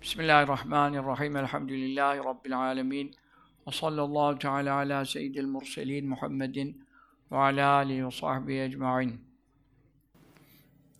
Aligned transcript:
Bismillahirrahmanirrahim. 0.00 1.36
Elhamdülillahi 1.36 2.18
Rabbil 2.18 2.58
alemin. 2.58 3.14
Ve 3.66 3.72
sallallahu 3.72 4.38
teala 4.38 4.74
ala 4.74 5.04
seyyidil 5.04 5.46
murselin 5.46 6.08
Muhammedin 6.08 6.86
ve 7.32 7.36
ala 7.36 7.70
alihi 7.70 8.06
ve 8.06 8.10
sahbihi 8.10 8.60
ecma'in. 8.60 9.20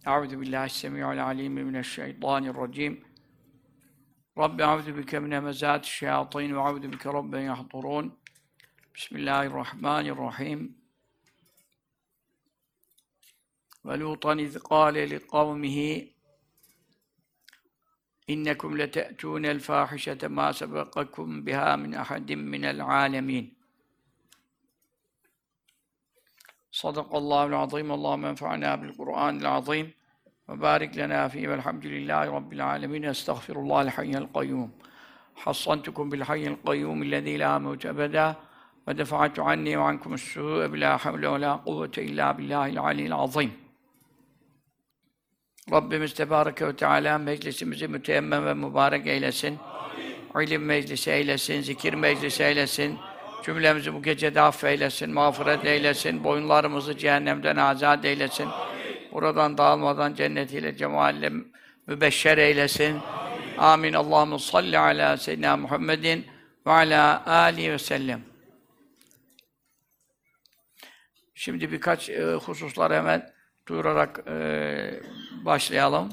Euzu 0.06 0.40
billahi 0.40 0.71
semi'ul 0.71 1.18
alim 1.18 1.52
mineşşeytanirracim. 1.52 3.04
Rabbi 4.38 4.63
euzu 4.63 4.97
bike 4.97 5.19
min 5.19 5.30
hemezatiş 5.30 5.92
şeyatin 5.92 6.56
ve 6.56 6.60
euzu 6.60 6.92
bike 6.92 7.08
rabben 7.08 7.40
yahdurun. 7.40 8.19
Bismillahirrahmanirrahim. 8.94 10.76
Ve 13.85 14.01
Lutan 14.01 14.38
iz 14.38 14.58
kâle 14.62 15.10
li 15.10 15.26
kavmihi 15.26 15.40
İnnekum 15.60 15.80
lete'tûnel 15.80 16.10
fâhişete 16.10 16.20
إنكم 18.30 18.77
لتأتون 18.77 19.47
الفاحشة 19.47 20.29
ما 20.29 20.52
سبقكم 20.52 21.45
بها 21.45 21.77
من 21.77 21.95
أحد 21.95 22.33
من 22.33 22.65
العالمين. 22.65 23.53
صدق 26.73 27.15
الله 27.15 27.45
العظيم. 27.45 27.93
اللهم 27.93 28.25
انفعنا 28.25 28.75
بالقرآن 28.75 29.41
العظيم. 29.41 29.91
وبارك 30.48 30.97
لنا 30.97 31.29
فيه. 31.29 31.48
والحمد 31.48 31.87
لله 31.87 32.30
رب 32.30 32.53
العالمين. 32.53 33.05
أستغفر 33.05 33.56
الله 33.61 33.83
الحي 33.83 34.11
القيوم. 34.11 34.70
حصنتكم 35.37 36.09
بالحي 36.11 36.47
القيوم 36.47 37.03
الذي 37.03 37.37
لا 37.37 37.59
موت 37.59 37.87
أبدا. 37.87 38.34
ودفعت 38.89 39.39
عني 39.39 39.77
وعنكم 39.77 40.15
السوء 40.15 40.67
بلا 40.67 40.97
حول 40.97 41.27
ولا 41.27 41.53
قوة 41.53 41.92
إلا 41.98 42.33
بالله 42.33 42.67
العلي 42.67 43.06
العظيم. 43.06 43.59
Rabbimiz 45.73 46.15
Tebareke 46.15 46.66
ve 46.66 46.77
Teala 46.77 47.19
meclisimizi 47.19 47.88
müteemmem 47.88 48.47
ve 48.47 48.55
mübarek 48.55 49.06
eylesin. 49.06 49.59
Amin. 50.34 50.47
İlim 50.47 50.65
meclisi 50.65 51.11
eylesin, 51.11 51.61
zikir 51.61 51.95
meclisi 51.95 52.42
eylesin. 52.42 52.98
Cümlemizi 53.45 53.95
bu 53.95 54.03
gece 54.03 54.41
affeylesin, 54.41 55.11
mağfiret 55.11 55.64
eylesin. 55.64 56.25
Boyunlarımızı 56.25 56.98
cehennemden 56.98 57.56
azat 57.56 58.05
eylesin. 58.05 58.45
Amin. 58.45 59.12
Buradan 59.12 59.58
dağılmadan 59.58 60.14
cennetiyle, 60.14 60.77
cemalle 60.77 61.33
mübeşşer 61.86 62.39
eylesin. 62.39 62.84
Amin. 62.84 63.02
Amin. 63.58 63.92
Allahumme 63.92 64.39
salli 64.39 64.78
ala 64.78 65.17
seyyidina 65.17 65.56
Muhammedin 65.56 66.27
ve 66.67 66.70
ala 66.70 67.27
alihi 67.27 67.73
ve 67.73 67.78
sellem. 67.78 68.20
Şimdi 71.34 71.73
birkaç 71.73 72.11
e, 72.11 72.34
hususlar 72.34 72.92
hemen 72.92 73.30
duyurarak 73.71 74.25
e, 74.29 75.01
başlayalım. 75.45 76.13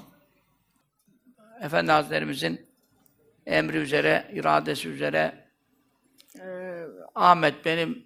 Efendi 1.62 1.92
Hazretlerimizin 1.92 2.68
emri 3.46 3.78
üzere, 3.78 4.32
iradesi 4.34 4.90
üzere 4.90 5.48
e, 6.40 6.84
Ahmet 7.16 7.66
benim 7.66 8.06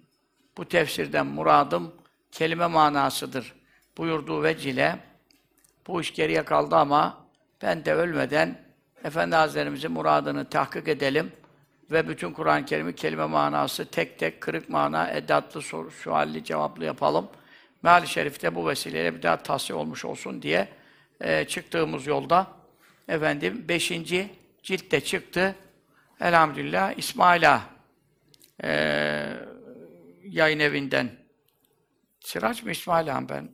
bu 0.56 0.68
tefsirden 0.68 1.26
muradım 1.26 1.94
kelime 2.30 2.66
manasıdır 2.66 3.54
buyurduğu 3.98 4.42
vecile 4.42 4.98
bu 5.86 6.00
iş 6.00 6.14
geriye 6.14 6.44
kaldı 6.44 6.76
ama 6.76 7.26
ben 7.62 7.84
de 7.84 7.94
ölmeden 7.94 8.62
Efendi 9.04 9.36
Hazretlerimizin 9.36 9.92
muradını 9.92 10.48
tahkik 10.48 10.88
edelim 10.88 11.32
ve 11.90 12.08
bütün 12.08 12.32
Kur'an-ı 12.32 12.64
Kerim'i 12.64 12.94
kelime 12.94 13.26
manası 13.26 13.90
tek 13.90 14.18
tek 14.18 14.40
kırık 14.40 14.68
mana, 14.68 15.10
edatlı, 15.10 15.62
soru, 15.62 15.90
sualli, 15.90 16.44
cevaplı 16.44 16.84
yapalım. 16.84 17.28
Meal-i 17.82 18.08
Şerif'te 18.08 18.54
bu 18.54 18.68
vesileyle 18.68 19.14
bir 19.14 19.22
daha 19.22 19.42
tahsiye 19.42 19.78
olmuş 19.78 20.04
olsun 20.04 20.42
diye 20.42 20.68
e, 21.20 21.44
çıktığımız 21.44 22.06
yolda 22.06 22.46
efendim 23.08 23.64
beşinci 23.68 24.30
ciltte 24.62 25.00
çıktı. 25.00 25.56
Elhamdülillah 26.20 26.98
İsmaila 26.98 27.62
e, 28.64 28.70
yayın 30.24 30.58
evinden 30.58 31.22
Sıraç 32.24 32.62
mı 32.62 32.70
İsmaila 32.70 33.28
ben? 33.28 33.50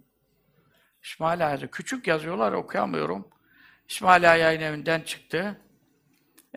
İsmaila 1.03 1.67
küçük 1.67 2.07
yazıyorlar 2.07 2.53
okuyamıyorum. 2.53 3.29
İsmaila 3.89 4.37
yayın 4.37 4.61
evinden 4.61 5.01
çıktı. 5.01 5.61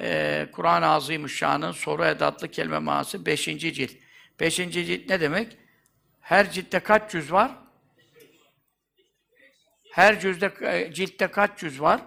E, 0.01 0.47
Kur'an-ı 0.51 0.85
Azimüşşan'ın 0.85 1.71
soru 1.71 2.05
edatlı 2.05 2.47
kelime 2.47 2.79
manası 2.79 3.25
beşinci 3.25 3.73
cilt. 3.73 3.91
Beşinci 4.39 4.85
cilt 4.85 5.09
ne 5.09 5.21
demek? 5.21 5.57
Her 6.19 6.51
ciltte 6.51 6.79
kaç 6.79 7.11
cüz 7.11 7.31
var? 7.31 7.51
Her 9.91 10.19
cüzde, 10.19 10.53
e, 10.61 10.93
ciltte 10.93 11.27
kaç 11.27 11.59
cüz 11.59 11.81
var? 11.81 12.01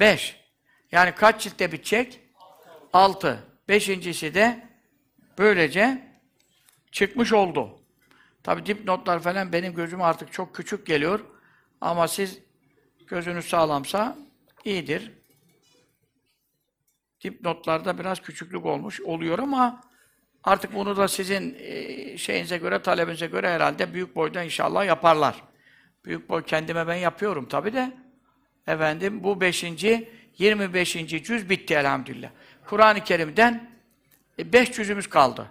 Beş. 0.00 0.40
Yani 0.92 1.14
kaç 1.14 1.42
ciltte 1.42 1.72
bitecek? 1.72 2.20
Altı. 2.92 3.38
Beşincisi 3.68 4.34
de 4.34 4.68
böylece 5.38 6.12
çıkmış 6.92 7.32
oldu. 7.32 7.80
Tabi 8.42 8.66
dipnotlar 8.66 9.20
falan 9.20 9.52
benim 9.52 9.74
gözüm 9.74 10.02
artık 10.02 10.32
çok 10.32 10.54
küçük 10.54 10.86
geliyor. 10.86 11.20
Ama 11.80 12.08
siz 12.08 12.38
gözünüz 13.06 13.48
sağlamsa 13.48 14.18
iyidir. 14.64 15.12
Dipnotlarda 17.24 17.98
biraz 17.98 18.22
küçüklük 18.22 18.66
olmuş 18.66 19.00
oluyor 19.00 19.38
ama 19.38 19.82
Artık 20.46 20.74
bunu 20.74 20.96
da 20.96 21.08
sizin 21.08 21.56
e, 21.58 22.18
şeyinize 22.18 22.58
göre, 22.58 22.82
talebinize 22.82 23.26
göre 23.26 23.50
herhalde 23.50 23.94
büyük 23.94 24.16
boyda 24.16 24.42
inşallah 24.42 24.86
yaparlar. 24.86 25.42
Büyük 26.06 26.28
boy 26.28 26.44
kendime 26.44 26.86
ben 26.86 26.94
yapıyorum 26.94 27.48
tabi 27.48 27.72
de. 27.72 27.92
Efendim 28.66 29.24
bu 29.24 29.40
beşinci, 29.40 30.08
25. 30.38 30.92
cüz 31.06 31.50
bitti 31.50 31.74
elhamdülillah. 31.74 32.30
Kur'an-ı 32.66 33.04
Kerim'den 33.04 33.70
e, 34.38 34.52
beş 34.52 34.72
cüzümüz 34.72 35.06
kaldı. 35.06 35.46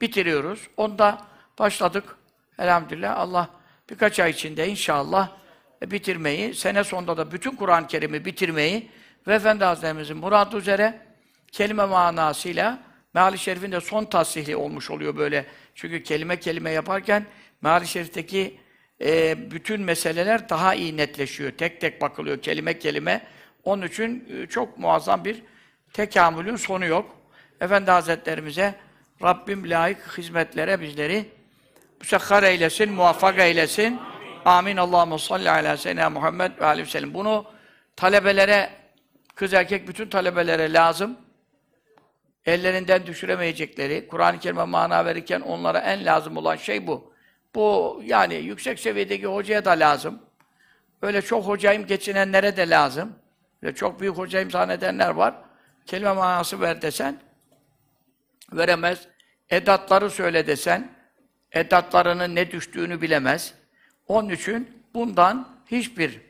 Bitiriyoruz. 0.00 0.68
Onda 0.76 1.26
başladık. 1.58 2.16
Elhamdülillah 2.58 3.18
Allah 3.18 3.50
birkaç 3.90 4.20
ay 4.20 4.30
içinde 4.30 4.68
inşallah 4.68 5.30
e, 5.82 5.90
bitirmeyi, 5.90 6.54
sene 6.54 6.84
sonunda 6.84 7.16
da 7.16 7.32
bütün 7.32 7.56
Kur'an-ı 7.56 7.86
Kerim'i 7.86 8.24
bitirmeyi 8.24 8.90
ve 9.26 9.34
Efendi 9.34 9.64
Hazretlerimizin 9.64 10.16
muradı 10.16 10.56
üzere 10.56 11.06
kelime 11.52 11.84
manasıyla 11.84 12.78
Meali 13.14 13.38
Şerif'in 13.38 13.72
de 13.72 13.80
son 13.80 14.04
tasihli 14.04 14.56
olmuş 14.56 14.90
oluyor 14.90 15.16
böyle. 15.16 15.46
Çünkü 15.74 16.02
kelime 16.02 16.40
kelime 16.40 16.70
yaparken 16.70 17.26
Meali 17.62 17.86
Şerif'teki 17.86 18.58
e, 19.02 19.36
bütün 19.50 19.80
meseleler 19.80 20.48
daha 20.48 20.74
iyi 20.74 20.96
netleşiyor. 20.96 21.50
Tek 21.50 21.80
tek 21.80 22.00
bakılıyor 22.00 22.42
kelime 22.42 22.78
kelime. 22.78 23.22
Onun 23.64 23.86
için 23.86 24.28
e, 24.30 24.46
çok 24.46 24.78
muazzam 24.78 25.24
bir 25.24 25.42
tekamülün 25.92 26.56
sonu 26.56 26.86
yok. 26.86 27.16
Efendi 27.60 27.90
Hazretlerimize 27.90 28.74
Rabbim 29.22 29.70
layık 29.70 30.18
hizmetlere 30.18 30.80
bizleri 30.80 31.24
müsekhar 32.00 32.42
eylesin, 32.42 32.92
muvaffak 32.92 33.38
eylesin. 33.38 34.00
Amin. 34.44 34.76
Allahu 34.76 35.18
salli 35.18 35.50
ala 35.50 35.76
seyyidina 35.76 36.10
Muhammed 36.10 36.52
ve 36.60 36.66
aleyhi 36.66 36.86
ve 36.86 36.90
sellem. 36.90 37.14
Bunu 37.14 37.44
talebelere, 37.96 38.70
kız 39.34 39.52
erkek 39.52 39.88
bütün 39.88 40.08
talebelere 40.08 40.72
lazım 40.72 41.16
ellerinden 42.46 43.06
düşüremeyecekleri, 43.06 44.08
Kur'an-ı 44.08 44.40
Kerim'e 44.40 44.64
mana 44.64 45.04
verirken 45.04 45.40
onlara 45.40 45.78
en 45.78 46.04
lazım 46.04 46.36
olan 46.36 46.56
şey 46.56 46.86
bu. 46.86 47.11
Bu 47.54 48.00
yani 48.04 48.34
yüksek 48.34 48.78
seviyedeki 48.78 49.26
hocaya 49.26 49.64
da 49.64 49.70
lazım. 49.70 50.22
Öyle 51.02 51.22
çok 51.22 51.46
hocayım 51.46 51.86
geçinenlere 51.86 52.56
de 52.56 52.70
lazım. 52.70 53.14
Ve 53.62 53.74
çok 53.74 54.00
büyük 54.00 54.18
hocayım 54.18 54.50
zannedenler 54.50 55.10
var. 55.10 55.34
Kelime 55.86 56.12
manası 56.12 56.60
ver 56.60 56.82
desen, 56.82 57.20
veremez. 58.52 59.08
Edatları 59.50 60.10
söyle 60.10 60.46
desen, 60.46 60.92
edatlarının 61.52 62.34
ne 62.34 62.50
düştüğünü 62.50 63.02
bilemez. 63.02 63.54
Onun 64.08 64.28
için 64.28 64.82
bundan 64.94 65.48
hiçbir 65.70 66.20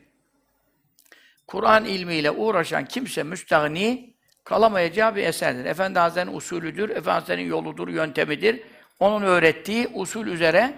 Kur'an 1.47 1.85
ilmiyle 1.85 2.31
uğraşan 2.31 2.85
kimse 2.85 3.23
müstahni 3.23 4.13
kalamayacağı 4.43 5.15
bir 5.15 5.23
eserdir. 5.23 5.65
Efendi 5.65 5.99
Hazretleri'nin 5.99 6.37
usulüdür, 6.37 6.89
Efendi 6.89 7.09
Hazretleri'nin 7.09 7.49
yoludur, 7.49 7.87
yöntemidir. 7.87 8.61
Onun 8.99 9.25
öğrettiği 9.25 9.87
usul 9.93 10.27
üzere 10.27 10.73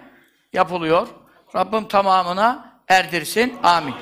yapılıyor. 0.52 1.08
Rabbim 1.54 1.88
tamamına 1.88 2.80
erdirsin. 2.88 3.58
Amin. 3.62 3.94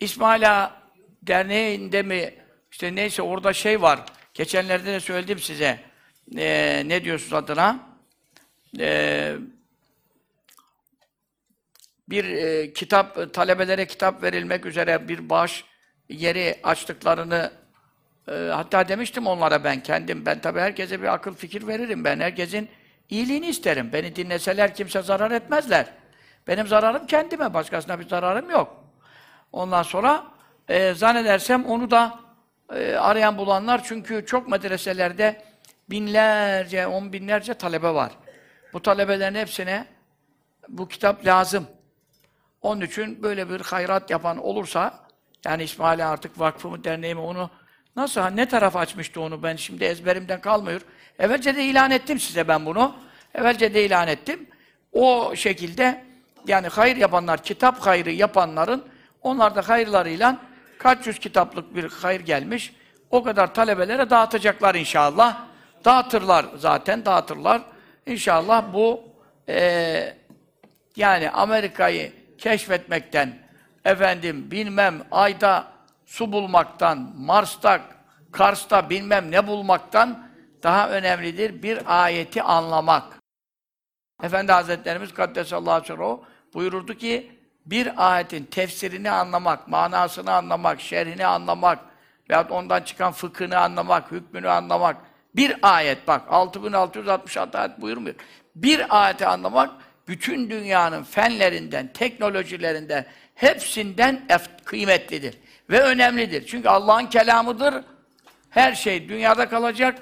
İsmail 0.00 0.50
Ağa 0.50 0.80
Derneği'nde 1.22 2.02
mi, 2.02 2.34
işte 2.70 2.94
neyse 2.94 3.22
orada 3.22 3.52
şey 3.52 3.82
var. 3.82 4.00
Geçenlerde 4.34 4.92
de 4.92 5.00
söyledim 5.00 5.38
size. 5.38 5.80
Ee, 6.36 6.82
ne 6.86 7.04
diyorsunuz 7.04 7.32
adına? 7.32 7.80
Ee, 8.78 9.36
bir 12.08 12.24
e, 12.24 12.72
kitap, 12.72 13.34
talebelere 13.34 13.86
kitap 13.86 14.22
verilmek 14.22 14.66
üzere 14.66 15.08
bir 15.08 15.30
baş 15.30 15.64
yeri 16.08 16.60
açtıklarını 16.62 17.52
e, 18.28 18.32
hatta 18.32 18.88
demiştim 18.88 19.26
onlara 19.26 19.64
ben 19.64 19.82
kendim, 19.82 20.26
ben 20.26 20.40
tabii 20.40 20.60
herkese 20.60 21.02
bir 21.02 21.14
akıl 21.14 21.34
fikir 21.34 21.66
veririm. 21.66 22.04
Ben 22.04 22.20
herkesin 22.20 22.68
iyiliğini 23.10 23.46
isterim. 23.46 23.92
Beni 23.92 24.16
dinleseler 24.16 24.74
kimse 24.74 25.02
zarar 25.02 25.30
etmezler. 25.30 25.86
Benim 26.46 26.66
zararım 26.66 27.06
kendime, 27.06 27.54
başkasına 27.54 28.00
bir 28.00 28.08
zararım 28.08 28.50
yok. 28.50 28.84
Ondan 29.52 29.82
sonra 29.82 30.24
e, 30.68 30.94
zannedersem 30.94 31.64
onu 31.66 31.90
da 31.90 32.20
e, 32.74 32.94
arayan 32.94 33.38
bulanlar 33.38 33.84
çünkü 33.84 34.26
çok 34.26 34.48
medreselerde 34.48 35.42
binlerce, 35.90 36.86
on 36.86 37.12
binlerce 37.12 37.54
talebe 37.54 37.94
var. 37.94 38.12
Bu 38.72 38.82
talebelerin 38.82 39.34
hepsine 39.34 39.86
bu 40.68 40.88
kitap 40.88 41.26
lazım. 41.26 41.66
Onun 42.62 42.80
için 42.80 43.22
böyle 43.22 43.50
bir 43.50 43.60
hayrat 43.60 44.10
yapan 44.10 44.38
olursa, 44.38 45.00
yani 45.44 45.62
İsmail 45.62 46.08
artık 46.10 46.40
vakfı 46.40 46.68
mı, 46.68 46.84
derneği 46.84 47.14
mi 47.14 47.20
onu 47.20 47.50
nasıl, 47.96 48.20
ne 48.20 48.48
taraf 48.48 48.76
açmıştı 48.76 49.20
onu 49.20 49.42
ben 49.42 49.56
şimdi 49.56 49.84
ezberimden 49.84 50.40
kalmıyor. 50.40 50.80
Evvelce 51.20 51.56
de 51.56 51.64
ilan 51.64 51.90
ettim 51.90 52.20
size 52.20 52.48
ben 52.48 52.66
bunu. 52.66 52.94
Evvelce 53.34 53.74
de 53.74 53.84
ilan 53.84 54.08
ettim. 54.08 54.46
O 54.92 55.36
şekilde 55.36 56.04
yani 56.46 56.68
hayır 56.68 56.96
yapanlar, 56.96 57.42
kitap 57.42 57.78
hayrı 57.78 58.10
yapanların 58.10 58.84
onlar 59.22 59.54
da 59.54 59.68
hayırlarıyla 59.68 60.36
kaç 60.78 61.06
yüz 61.06 61.18
kitaplık 61.18 61.76
bir 61.76 61.90
hayır 61.90 62.20
gelmiş. 62.20 62.74
O 63.10 63.22
kadar 63.22 63.54
talebelere 63.54 64.10
dağıtacaklar 64.10 64.74
inşallah. 64.74 65.38
Dağıtırlar 65.84 66.46
zaten, 66.56 67.04
dağıtırlar. 67.04 67.62
İnşallah 68.06 68.64
bu 68.72 69.02
eee 69.48 70.16
yani 70.96 71.30
Amerika'yı 71.30 72.12
keşfetmekten, 72.38 73.38
efendim 73.84 74.50
bilmem 74.50 75.02
ayda 75.10 75.64
su 76.06 76.32
bulmaktan, 76.32 77.12
Mars'ta, 77.16 77.80
Kars'ta 78.32 78.90
bilmem 78.90 79.30
ne 79.30 79.46
bulmaktan 79.46 80.29
daha 80.62 80.90
önemlidir 80.90 81.62
bir 81.62 82.02
ayeti 82.02 82.42
anlamak. 82.42 83.18
Efendi 84.22 84.52
Hazretlerimiz 84.52 85.14
Kaddesallahu 85.14 85.94
aleyhi 85.94 86.20
buyururdu 86.54 86.94
ki 86.94 87.40
bir 87.66 88.12
ayetin 88.12 88.44
tefsirini 88.44 89.10
anlamak, 89.10 89.68
manasını 89.68 90.32
anlamak, 90.32 90.80
şerhini 90.80 91.26
anlamak 91.26 91.78
veyahut 92.30 92.50
ondan 92.50 92.82
çıkan 92.82 93.12
fıkhını 93.12 93.58
anlamak, 93.58 94.12
hükmünü 94.12 94.48
anlamak. 94.48 94.96
Bir 95.36 95.56
ayet 95.62 96.08
bak 96.08 96.22
6666 96.30 97.58
ayet 97.58 97.80
buyurmuyor. 97.80 98.14
Bir 98.54 99.02
ayeti 99.02 99.26
anlamak 99.26 99.70
bütün 100.08 100.50
dünyanın 100.50 101.02
fenlerinden, 101.02 101.92
teknolojilerinden, 101.92 103.06
hepsinden 103.34 104.28
kıymetlidir 104.64 105.38
ve 105.70 105.82
önemlidir. 105.82 106.46
Çünkü 106.46 106.68
Allah'ın 106.68 107.06
kelamıdır. 107.06 107.74
Her 108.50 108.74
şey 108.74 109.08
dünyada 109.08 109.48
kalacak. 109.48 109.98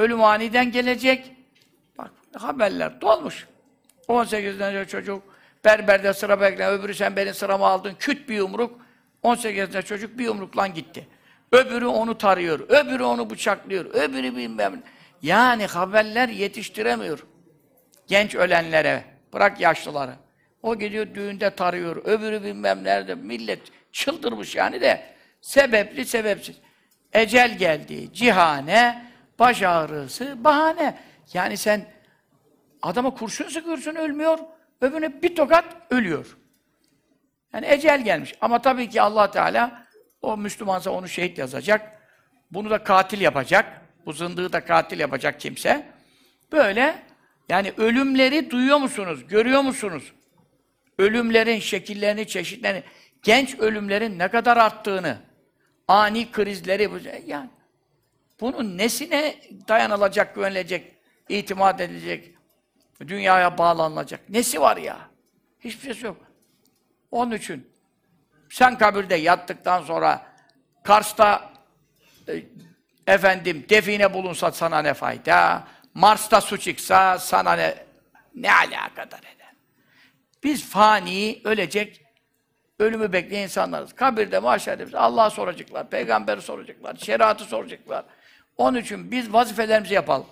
Ölüm 0.00 0.24
aniden 0.24 0.72
gelecek. 0.72 1.32
Bak 1.98 2.10
haberler 2.34 3.00
dolmuş. 3.00 3.46
18 4.08 4.58
tane 4.58 4.84
çocuk 4.84 5.22
berberde 5.64 6.12
sıra 6.12 6.40
bekleyen, 6.40 6.72
öbürü 6.72 6.94
sen 6.94 7.16
benim 7.16 7.34
sıramı 7.34 7.66
aldın, 7.66 7.94
küt 7.98 8.28
bir 8.28 8.34
yumruk. 8.34 8.80
18 9.22 9.58
yaşında 9.58 9.82
çocuk 9.82 10.18
bir 10.18 10.24
yumrukla 10.24 10.66
gitti. 10.66 11.08
Öbürü 11.52 11.86
onu 11.86 12.18
tarıyor, 12.18 12.60
öbürü 12.60 13.02
onu 13.02 13.30
bıçaklıyor, 13.30 13.84
öbürü 13.84 14.36
bilmem. 14.36 14.82
Yani 15.22 15.66
haberler 15.66 16.28
yetiştiremiyor. 16.28 17.26
Genç 18.06 18.34
ölenlere, 18.34 19.04
bırak 19.32 19.60
yaşlıları. 19.60 20.14
O 20.62 20.78
gidiyor 20.78 21.14
düğünde 21.14 21.50
tarıyor, 21.50 21.96
öbürü 22.04 22.42
bilmem 22.42 22.84
nerede. 22.84 23.14
Millet 23.14 23.60
çıldırmış 23.92 24.56
yani 24.56 24.80
de 24.80 25.02
sebepli 25.40 26.04
sebepsiz. 26.04 26.56
Ecel 27.12 27.58
geldi, 27.58 28.12
cihane, 28.12 29.09
baş 29.40 29.62
ağrısı, 29.62 30.44
bahane. 30.44 30.98
Yani 31.32 31.56
sen 31.56 31.86
adama 32.82 33.14
kurşun 33.14 33.48
sıkıyorsun 33.48 33.94
ölmüyor, 33.94 34.38
öbürüne 34.80 35.22
bir 35.22 35.36
tokat 35.36 35.64
ölüyor. 35.90 36.36
Yani 37.54 37.66
ecel 37.68 38.04
gelmiş. 38.04 38.34
Ama 38.40 38.62
tabii 38.62 38.88
ki 38.88 39.02
allah 39.02 39.30
Teala 39.30 39.86
o 40.22 40.36
Müslümansa 40.36 40.90
onu 40.90 41.08
şehit 41.08 41.38
yazacak. 41.38 42.00
Bunu 42.50 42.70
da 42.70 42.84
katil 42.84 43.20
yapacak. 43.20 43.82
Bu 44.06 44.12
zındığı 44.12 44.52
da 44.52 44.64
katil 44.64 45.00
yapacak 45.00 45.40
kimse. 45.40 45.86
Böyle 46.52 47.02
yani 47.48 47.72
ölümleri 47.76 48.50
duyuyor 48.50 48.78
musunuz? 48.78 49.26
Görüyor 49.28 49.60
musunuz? 49.60 50.12
Ölümlerin 50.98 51.58
şekillerini, 51.58 52.26
çeşitlerini, 52.26 52.82
genç 53.22 53.58
ölümlerin 53.58 54.18
ne 54.18 54.28
kadar 54.28 54.56
arttığını, 54.56 55.18
ani 55.88 56.30
krizleri, 56.30 56.90
yani 57.26 57.50
bunun 58.40 58.78
nesine 58.78 59.36
dayanılacak, 59.68 60.34
güvenilecek, 60.34 60.94
itimat 61.28 61.80
edilecek, 61.80 62.34
dünyaya 63.00 63.58
bağlanılacak? 63.58 64.28
Nesi 64.28 64.60
var 64.60 64.76
ya? 64.76 64.98
Hiçbir 65.60 65.94
şey 65.94 66.02
yok. 66.02 66.16
Onun 67.10 67.32
için 67.32 67.70
sen 68.50 68.78
kabirde 68.78 69.14
yattıktan 69.14 69.82
sonra 69.82 70.26
Kars'ta 70.82 71.52
e, 72.28 72.42
efendim 73.06 73.66
define 73.68 74.14
bulunsa 74.14 74.52
sana 74.52 74.82
ne 74.82 74.94
fayda? 74.94 75.64
Mars'ta 75.94 76.40
su 76.40 76.58
çıksa 76.58 77.18
sana 77.18 77.52
ne 77.52 77.74
ne 78.34 78.52
alakadar 78.52 79.18
eder? 79.18 79.52
Biz 80.44 80.70
fani, 80.70 81.40
ölecek, 81.44 82.02
ölümü 82.78 83.12
bekleyen 83.12 83.42
insanlarız. 83.42 83.92
Kabirde, 83.92 84.38
mahşerde 84.38 84.86
biz 84.86 84.94
Allah'a 84.94 85.30
soracaklar, 85.30 85.90
peygamberi 85.90 86.42
soracaklar, 86.42 86.96
şeriatı 86.96 87.44
soracaklar. 87.44 88.04
Onun 88.60 88.78
için 88.78 89.10
biz 89.10 89.32
vazifelerimizi 89.32 89.94
yapalım. 89.94 90.26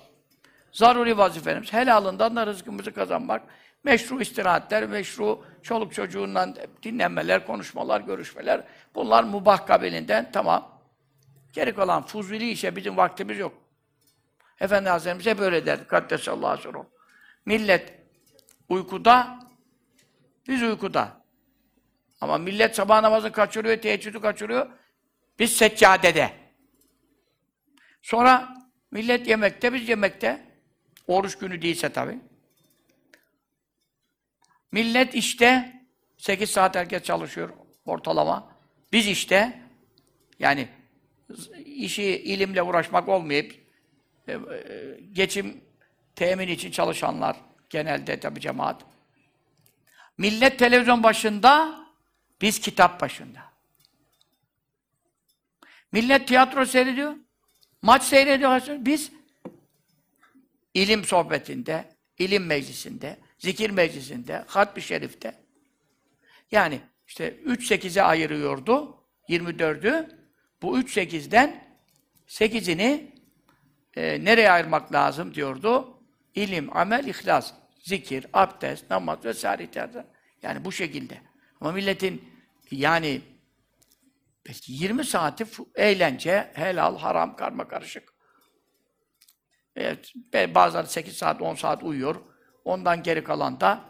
Zaruri 0.72 1.18
vazifelerimiz, 1.18 1.72
helalından 1.72 2.36
da 2.36 2.46
rızkımızı 2.46 2.92
kazanmak, 2.92 3.42
meşru 3.84 4.20
istirahatler, 4.20 4.86
meşru 4.86 5.44
çoluk 5.62 5.94
çocuğundan 5.94 6.56
dinlenmeler, 6.82 7.46
konuşmalar, 7.46 8.00
görüşmeler. 8.00 8.62
Bunlar 8.94 9.24
mubah 9.24 9.66
kabilinden 9.66 10.30
tamam. 10.32 10.80
Geri 11.52 11.74
kalan 11.74 12.06
fuzuli 12.06 12.50
işe 12.50 12.76
bizim 12.76 12.96
vaktimiz 12.96 13.38
yok. 13.38 13.52
Efendi 14.60 14.88
Hazretlerimiz 14.88 15.26
hep 15.26 15.40
öyle 15.40 15.66
derdi. 15.66 15.86
Kaddesallahu 15.86 16.68
aleyhi 16.68 16.86
Millet 17.46 17.94
uykuda, 18.68 19.38
biz 20.48 20.62
uykuda. 20.62 21.08
Ama 22.20 22.38
millet 22.38 22.76
sabah 22.76 23.00
namazını 23.00 23.32
kaçırıyor, 23.32 23.76
teheccüdü 23.76 24.20
kaçırıyor. 24.20 24.66
Biz 25.38 25.56
seccadede. 25.56 26.47
Sonra 28.08 28.54
millet 28.90 29.28
yemekte, 29.28 29.72
biz 29.72 29.88
yemekte. 29.88 30.44
Oruç 31.06 31.38
günü 31.38 31.62
değilse 31.62 31.88
tabii. 31.88 32.18
Millet 34.72 35.14
işte 35.14 35.72
8 36.16 36.50
saat 36.50 36.76
herkes 36.76 37.02
çalışıyor 37.02 37.50
ortalama. 37.84 38.56
Biz 38.92 39.06
işte 39.06 39.62
yani 40.38 40.68
işi 41.64 42.02
ilimle 42.02 42.62
uğraşmak 42.62 43.08
olmayıp 43.08 43.54
e, 44.28 44.32
e, 44.32 44.38
geçim 45.12 45.64
temin 46.14 46.48
için 46.48 46.70
çalışanlar 46.70 47.36
genelde 47.70 48.20
tabi 48.20 48.40
cemaat. 48.40 48.84
Millet 50.18 50.58
televizyon 50.58 51.02
başında, 51.02 51.80
biz 52.40 52.60
kitap 52.60 53.00
başında. 53.00 53.40
Millet 55.92 56.28
tiyatro 56.28 56.66
seyrediyor, 56.66 57.14
maç 57.82 58.02
seyrediyor. 58.02 58.62
Biz 58.68 59.12
ilim 60.74 61.04
sohbetinde, 61.04 61.84
ilim 62.18 62.46
meclisinde, 62.46 63.16
zikir 63.38 63.70
meclisinde, 63.70 64.44
hatmi 64.46 64.82
şerifte. 64.82 65.34
Yani 66.50 66.80
işte 67.06 67.36
3-8'e 67.46 68.02
ayırıyordu, 68.02 69.04
24'ü. 69.28 70.18
Bu 70.62 70.78
3-8'den 70.78 71.64
8'ini 72.28 73.10
e, 73.96 74.24
nereye 74.24 74.50
ayırmak 74.50 74.92
lazım 74.92 75.34
diyordu? 75.34 75.98
İlim, 76.34 76.76
amel, 76.76 77.06
ihlas, 77.06 77.52
zikir, 77.80 78.26
abdest, 78.32 78.90
namaz 78.90 79.24
vesaire. 79.24 79.68
Yani 80.42 80.64
bu 80.64 80.72
şekilde. 80.72 81.20
Ama 81.60 81.72
milletin 81.72 82.24
yani 82.70 83.20
20 84.66 85.04
saati 85.04 85.46
eğlence, 85.74 86.50
helal, 86.54 86.98
haram, 86.98 87.36
karma 87.36 87.68
karışık. 87.68 88.12
Evet, 89.76 90.12
bazıları 90.54 90.86
8 90.86 91.16
saat, 91.16 91.42
10 91.42 91.54
saat 91.54 91.82
uyuyor. 91.82 92.16
Ondan 92.64 93.02
geri 93.02 93.24
kalan 93.24 93.60
da 93.60 93.80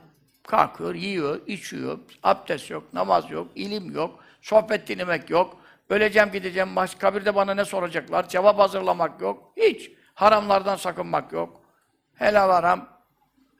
kalkıyor, 0.46 0.94
yiyor, 0.94 1.46
içiyor, 1.46 1.98
abdest 2.22 2.70
yok, 2.70 2.94
namaz 2.94 3.30
yok, 3.30 3.50
ilim 3.54 3.94
yok, 3.94 4.24
sohbet 4.42 4.88
dinlemek 4.88 5.30
yok. 5.30 5.60
Öleceğim 5.90 6.30
gideceğim, 6.32 6.76
baş, 6.76 6.94
kabirde 6.94 7.34
bana 7.34 7.54
ne 7.54 7.64
soracaklar, 7.64 8.28
cevap 8.28 8.58
hazırlamak 8.58 9.20
yok, 9.20 9.52
hiç. 9.56 9.90
Haramlardan 10.14 10.76
sakınmak 10.76 11.32
yok. 11.32 11.62
Helal 12.14 12.50
haram, 12.50 12.88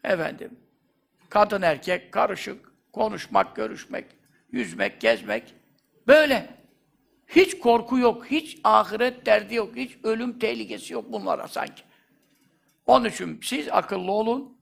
efendim, 0.05 0.59
kadın 1.31 1.63
erkek, 1.63 2.13
karışık, 2.13 2.73
konuşmak, 2.93 3.57
görüşmek, 3.57 4.07
yüzmek, 4.53 5.01
gezmek. 5.01 5.55
Böyle. 6.07 6.58
Hiç 7.29 7.59
korku 7.59 7.99
yok, 7.99 8.27
hiç 8.27 8.59
ahiret 8.65 9.27
derdi 9.27 9.55
yok, 9.55 9.77
hiç 9.77 9.99
ölüm 10.03 10.39
tehlikesi 10.39 10.93
yok 10.93 11.13
bunlara 11.13 11.49
sanki. 11.49 11.83
Onun 12.87 13.09
için 13.09 13.41
siz 13.43 13.69
akıllı 13.69 14.13
olun, 14.13 14.59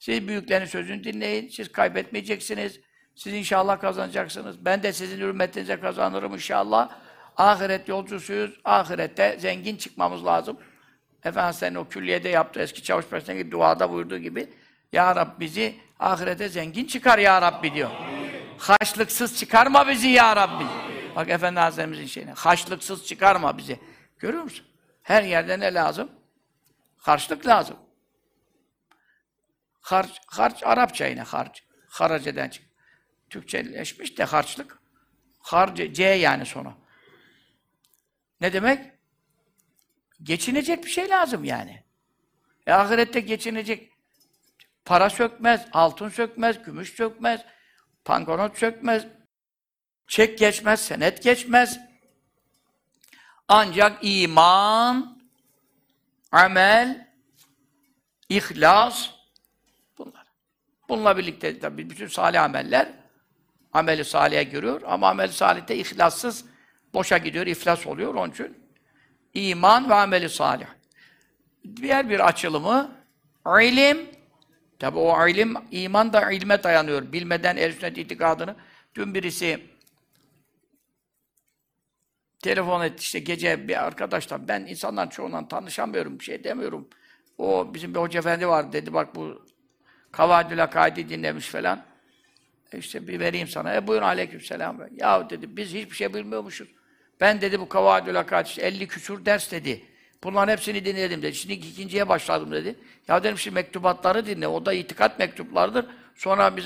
siz 0.00 0.28
büyüklerin 0.28 0.64
sözünü 0.64 1.04
dinleyin. 1.04 1.48
Siz 1.48 1.72
kaybetmeyeceksiniz. 1.72 2.80
Siz 3.14 3.34
inşallah 3.34 3.80
kazanacaksınız. 3.80 4.64
Ben 4.64 4.82
de 4.82 4.92
sizin 4.92 5.18
hürmetinize 5.18 5.80
kazanırım 5.80 6.34
inşallah. 6.34 6.90
Ahiret 7.36 7.88
yolcusuyuz. 7.88 8.60
Ahirette 8.64 9.36
zengin 9.38 9.76
çıkmamız 9.76 10.24
lazım. 10.24 10.56
Efendimiz 11.24 11.56
senin 11.56 11.74
o 11.74 11.88
külliyede 11.88 12.28
yaptığı 12.28 12.60
eski 12.60 12.82
çavuş 12.82 13.04
gibi 13.26 13.50
duada 13.50 13.90
buyurduğu 13.90 14.18
gibi 14.18 14.48
Ya 14.92 15.16
Rabbi 15.16 15.40
bizi 15.40 15.74
ahirete 15.98 16.48
zengin 16.48 16.84
çıkar 16.84 17.18
Ya 17.18 17.42
Rabbi 17.42 17.74
diyor. 17.74 17.90
Haçlıksız 18.58 19.38
çıkarma 19.38 19.88
bizi 19.88 20.08
Ya 20.08 20.36
Rabbi. 20.36 20.89
Bak 21.20 21.28
Efendi 21.28 21.60
Hazretlerimizin 21.60 22.06
şeyine. 22.06 22.32
Haçlıksız 22.32 23.06
çıkarma 23.06 23.58
bizi. 23.58 23.80
Görüyor 24.18 24.42
musun? 24.42 24.66
Her 25.02 25.22
yerde 25.22 25.60
ne 25.60 25.74
lazım? 25.74 26.10
Harçlık 26.96 27.46
lazım. 27.46 27.76
Harç, 29.80 30.20
harç 30.26 30.62
Arapça 30.62 31.06
yine 31.06 31.22
harç. 31.22 31.64
Haraceden 31.88 32.48
çık. 32.48 32.64
Türkçeleşmiş 33.30 34.18
de 34.18 34.24
harçlık. 34.24 34.78
Harc, 35.38 35.94
C 35.94 36.04
yani 36.04 36.46
sonu. 36.46 36.74
Ne 38.40 38.52
demek? 38.52 38.92
Geçinecek 40.22 40.84
bir 40.84 40.90
şey 40.90 41.08
lazım 41.08 41.44
yani. 41.44 41.84
E, 42.66 42.72
ahirette 42.72 43.20
geçinecek 43.20 43.92
para 44.84 45.10
sökmez, 45.10 45.66
altın 45.72 46.08
sökmez, 46.08 46.62
gümüş 46.62 46.94
sökmez, 46.94 47.40
pangonot 48.04 48.58
sökmez, 48.58 49.06
çek 50.10 50.38
geçmez, 50.38 50.80
senet 50.80 51.22
geçmez. 51.22 51.80
Ancak 53.48 53.98
iman, 54.02 55.18
amel, 56.32 57.08
ihlas, 58.28 59.10
bunlar. 59.98 60.26
Bununla 60.88 61.16
birlikte 61.16 61.58
tabii 61.58 61.90
bütün 61.90 62.06
salih 62.06 62.42
ameller 62.42 62.88
ameli 63.72 64.04
salihe 64.04 64.42
giriyor 64.42 64.82
ama 64.86 65.08
ameli 65.08 65.32
salihte 65.32 65.76
ihlassız 65.76 66.44
boşa 66.94 67.18
gidiyor, 67.18 67.46
iflas 67.46 67.86
oluyor 67.86 68.14
onun 68.14 68.30
için. 68.30 68.58
iman 69.34 69.90
ve 69.90 69.94
ameli 69.94 70.28
salih. 70.28 70.66
Diğer 71.76 72.10
bir 72.10 72.28
açılımı 72.28 72.90
ilim. 73.62 74.10
Tabi 74.78 74.98
o 74.98 75.28
ilim, 75.28 75.54
iman 75.70 76.12
da 76.12 76.30
ilme 76.30 76.62
dayanıyor. 76.62 77.12
Bilmeden 77.12 77.56
el 77.56 77.72
sünnet 77.72 77.98
itikadını. 77.98 78.56
Dün 78.94 79.14
birisi 79.14 79.69
telefon 82.42 82.84
etti 82.84 83.00
işte 83.00 83.18
gece 83.18 83.68
bir 83.68 83.84
arkadaşlar 83.84 84.48
ben 84.48 84.60
insanların 84.60 85.08
çoğundan 85.08 85.48
tanışamıyorum, 85.48 86.18
bir 86.18 86.24
şey 86.24 86.44
demiyorum. 86.44 86.88
O 87.38 87.74
bizim 87.74 87.94
bir 87.94 88.00
hoca 88.00 88.18
efendi 88.18 88.48
var 88.48 88.72
dedi 88.72 88.94
bak 88.94 89.14
bu 89.14 89.42
Kavadül 90.12 90.62
Akaidi 90.62 91.08
dinlemiş 91.08 91.46
falan. 91.46 91.82
E 92.72 92.78
işte 92.78 93.08
bir 93.08 93.20
vereyim 93.20 93.48
sana. 93.48 93.74
E 93.74 93.86
buyurun 93.86 94.06
aleykümselam. 94.06 94.78
Ya 94.96 95.30
dedi 95.30 95.56
biz 95.56 95.74
hiçbir 95.74 95.96
şey 95.96 96.14
bilmiyormuşuz. 96.14 96.68
Ben 97.20 97.40
dedi 97.40 97.60
bu 97.60 97.68
Kavadül 97.68 98.18
Akaidi 98.18 98.48
işte 98.48 98.62
50 98.62 98.88
küsur 98.88 99.24
ders 99.24 99.50
dedi. 99.50 99.84
Bunların 100.24 100.52
hepsini 100.52 100.84
dinledim 100.84 101.22
dedi. 101.22 101.34
Şimdi 101.34 101.52
ikinciye 101.52 102.08
başladım 102.08 102.52
dedi. 102.52 102.74
Ya 103.08 103.24
dedim 103.24 103.38
şimdi 103.38 103.54
mektubatları 103.54 104.26
dinle. 104.26 104.48
O 104.48 104.66
da 104.66 104.72
itikat 104.72 105.18
mektuplardır. 105.18 105.86
Sonra 106.14 106.56
biz 106.56 106.64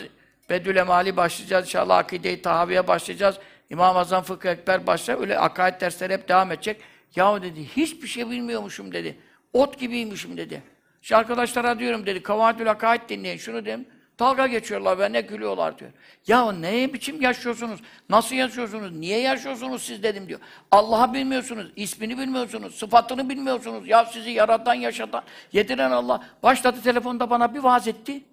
Bedül 0.50 0.76
Emali 0.76 1.16
başlayacağız. 1.16 1.64
İnşallah 1.64 1.98
Akide-i 1.98 2.42
Tahaviye 2.42 2.88
başlayacağız. 2.88 3.36
İmam-ı 3.70 3.98
Azam 3.98 4.22
Fıkıh 4.22 4.50
Ekber 4.50 4.86
başlayacak. 4.86 5.22
Öyle 5.22 5.38
akaid 5.38 5.80
dersleri 5.80 6.12
hep 6.12 6.28
devam 6.28 6.52
edecek. 6.52 6.80
Ya 7.16 7.42
dedi 7.42 7.64
hiçbir 7.76 8.08
şey 8.08 8.30
bilmiyormuşum 8.30 8.92
dedi. 8.92 9.18
Ot 9.52 9.78
gibiymişim 9.78 10.36
dedi. 10.36 10.62
İşte 11.02 11.16
arkadaşlara 11.16 11.78
diyorum 11.78 12.06
dedi. 12.06 12.22
Kavadül 12.22 12.70
Akaid 12.70 13.08
dinleyin. 13.08 13.38
Şunu 13.38 13.64
dedim. 13.64 13.86
Dalga 14.18 14.46
geçiyorlar 14.46 14.98
ve 14.98 15.12
ne 15.12 15.20
gülüyorlar 15.20 15.78
diyor. 15.78 15.90
Ya 16.26 16.52
ne 16.52 16.92
biçim 16.92 17.20
yaşıyorsunuz? 17.20 17.80
Nasıl 18.08 18.34
yaşıyorsunuz? 18.36 18.92
Niye 18.92 19.20
yaşıyorsunuz 19.20 19.82
siz 19.82 20.02
dedim 20.02 20.28
diyor. 20.28 20.40
Allah'ı 20.70 21.14
bilmiyorsunuz, 21.14 21.72
ismini 21.76 22.18
bilmiyorsunuz, 22.18 22.74
sıfatını 22.74 23.28
bilmiyorsunuz. 23.28 23.88
Ya 23.88 24.04
sizi 24.04 24.30
yaratan, 24.30 24.74
yaşatan, 24.74 25.24
yediren 25.52 25.90
Allah. 25.90 26.24
Başladı 26.42 26.78
telefonda 26.84 27.30
bana 27.30 27.54
bir 27.54 27.58
vaaz 27.58 27.88
etti. 27.88 28.24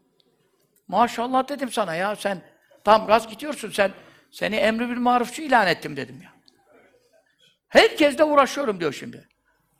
Maşallah 0.87 1.49
dedim 1.49 1.71
sana 1.71 1.95
ya 1.95 2.15
sen 2.15 2.41
tam 2.83 3.07
gaz 3.07 3.27
gidiyorsun 3.27 3.69
sen. 3.69 3.91
Seni 4.31 4.55
emri 4.55 4.89
bir 4.89 4.97
marufçu 4.97 5.41
ilan 5.41 5.67
ettim 5.67 5.97
dedim 5.97 6.21
ya. 6.23 6.31
Herkesle 7.69 8.23
uğraşıyorum 8.23 8.79
diyor 8.79 8.93
şimdi. 8.93 9.27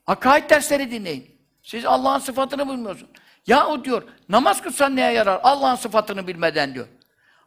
Akaid 0.07 0.49
dersleri 0.49 0.91
dinleyin. 0.91 1.41
Siz 1.63 1.85
Allah'ın 1.85 2.19
sıfatını 2.19 2.69
bilmiyorsunuz. 2.69 3.11
Ya 3.47 3.67
o 3.67 3.83
diyor, 3.83 4.03
namaz 4.29 4.61
kılsan 4.61 4.95
neye 4.95 5.11
yarar? 5.11 5.39
Allah'ın 5.43 5.75
sıfatını 5.75 6.27
bilmeden 6.27 6.73
diyor. 6.73 6.87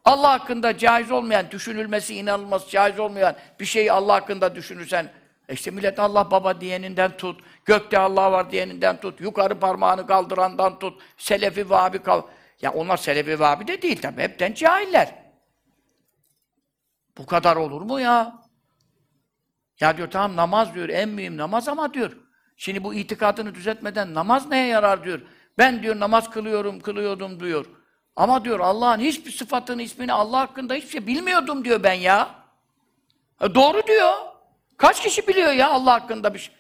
Allah 0.04 0.32
hakkında 0.32 0.78
caiz 0.78 1.11
olmayan, 1.11 1.50
düşünülmesi, 1.50 2.14
inanılması 2.14 2.70
caiz 2.70 2.99
olmayan 2.99 3.37
bir 3.61 3.64
şeyi 3.64 3.92
Allah 3.92 4.14
hakkında 4.14 4.54
düşünürsen, 4.54 5.11
e 5.49 5.54
işte 5.54 5.70
millet 5.70 5.99
Allah 5.99 6.30
baba 6.30 6.61
diyeninden 6.61 7.16
tut, 7.16 7.40
gökte 7.64 7.99
Allah 7.99 8.32
var 8.32 8.50
diyeninden 8.50 9.00
tut, 9.00 9.20
yukarı 9.20 9.61
parmağını 9.61 10.06
kaldırandan 10.06 10.78
tut, 10.78 11.02
Selefi 11.16 11.70
Vahabi 11.70 11.99
kal... 11.99 12.23
Ya 12.62 12.73
onlar 12.73 12.96
Selefi 12.96 13.40
Vahabi 13.40 13.66
de 13.66 13.82
değil 13.82 14.02
tabi, 14.02 14.23
hepten 14.23 14.52
cahiller. 14.54 15.23
Bu 17.18 17.26
kadar 17.26 17.56
olur 17.56 17.83
mu 17.83 18.00
ya? 18.00 18.44
Ya 19.80 19.97
diyor 19.97 20.11
tamam 20.11 20.37
namaz 20.37 20.75
diyor, 20.75 20.88
en 20.88 21.09
mühim 21.09 21.37
namaz 21.37 21.68
ama 21.68 21.94
diyor. 21.94 22.16
Şimdi 22.56 22.85
bu 22.85 22.94
itikadını 22.94 23.54
düzeltmeden 23.54 24.14
namaz 24.14 24.49
neye 24.49 24.66
yarar 24.66 25.04
diyor. 25.04 25.21
Ben 25.59 25.83
diyor 25.83 26.00
namaz 26.00 26.30
kılıyorum, 26.30 26.80
kılıyordum 26.80 27.40
diyor. 27.40 27.66
Ama 28.16 28.44
diyor 28.44 28.61
Allah'ın 28.61 29.00
hiçbir 29.00 29.30
sıfatını, 29.30 29.83
ismini, 29.83 30.12
Allah 30.12 30.38
hakkında 30.38 30.75
hiçbir 30.75 30.88
şey 30.88 31.06
bilmiyordum 31.06 31.64
diyor 31.64 31.83
ben 31.83 31.92
ya. 31.92 32.35
E 33.40 33.54
doğru 33.54 33.87
diyor. 33.87 34.12
Kaç 34.76 35.02
kişi 35.02 35.28
biliyor 35.28 35.52
ya 35.52 35.71
Allah 35.71 35.92
hakkında 35.92 36.35
bir 36.35 36.38
şey? 36.38 36.54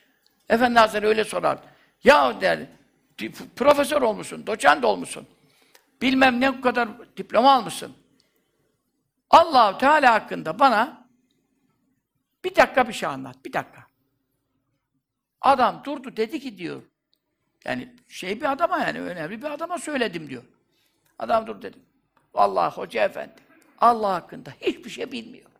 Efendi 0.48 0.78
Hazretleri 0.78 1.06
öyle 1.06 1.24
sorar. 1.24 1.58
Ya 2.04 2.40
der, 2.40 2.58
profesör 3.56 4.02
olmuşsun, 4.02 4.46
doçent 4.46 4.84
olmuşsun. 4.84 5.26
Bilmem 6.02 6.40
ne 6.40 6.60
kadar 6.60 6.88
diploma 7.16 7.52
almışsın. 7.52 7.92
Allah 9.30 9.78
Teala 9.78 10.14
hakkında 10.14 10.58
bana 10.58 11.08
bir 12.44 12.56
dakika 12.56 12.88
bir 12.88 12.92
şey 12.92 13.08
anlat, 13.08 13.44
bir 13.44 13.52
dakika. 13.52 13.86
Adam 15.40 15.82
durdu 15.84 16.16
dedi 16.16 16.40
ki 16.40 16.58
diyor, 16.58 16.82
yani 17.64 17.94
şey 18.08 18.40
bir 18.40 18.52
adama 18.52 18.78
yani 18.78 19.00
önemli 19.00 19.42
bir 19.42 19.50
adama 19.50 19.78
söyledim 19.78 20.30
diyor. 20.30 20.44
Adam 21.18 21.46
dur 21.46 21.62
dedi. 21.62 21.78
Vallahi 22.34 22.74
hoca 22.74 23.04
efendi 23.04 23.34
Allah 23.78 24.14
hakkında 24.14 24.50
hiçbir 24.60 24.90
şey 24.90 25.12
bilmiyor. 25.12 25.50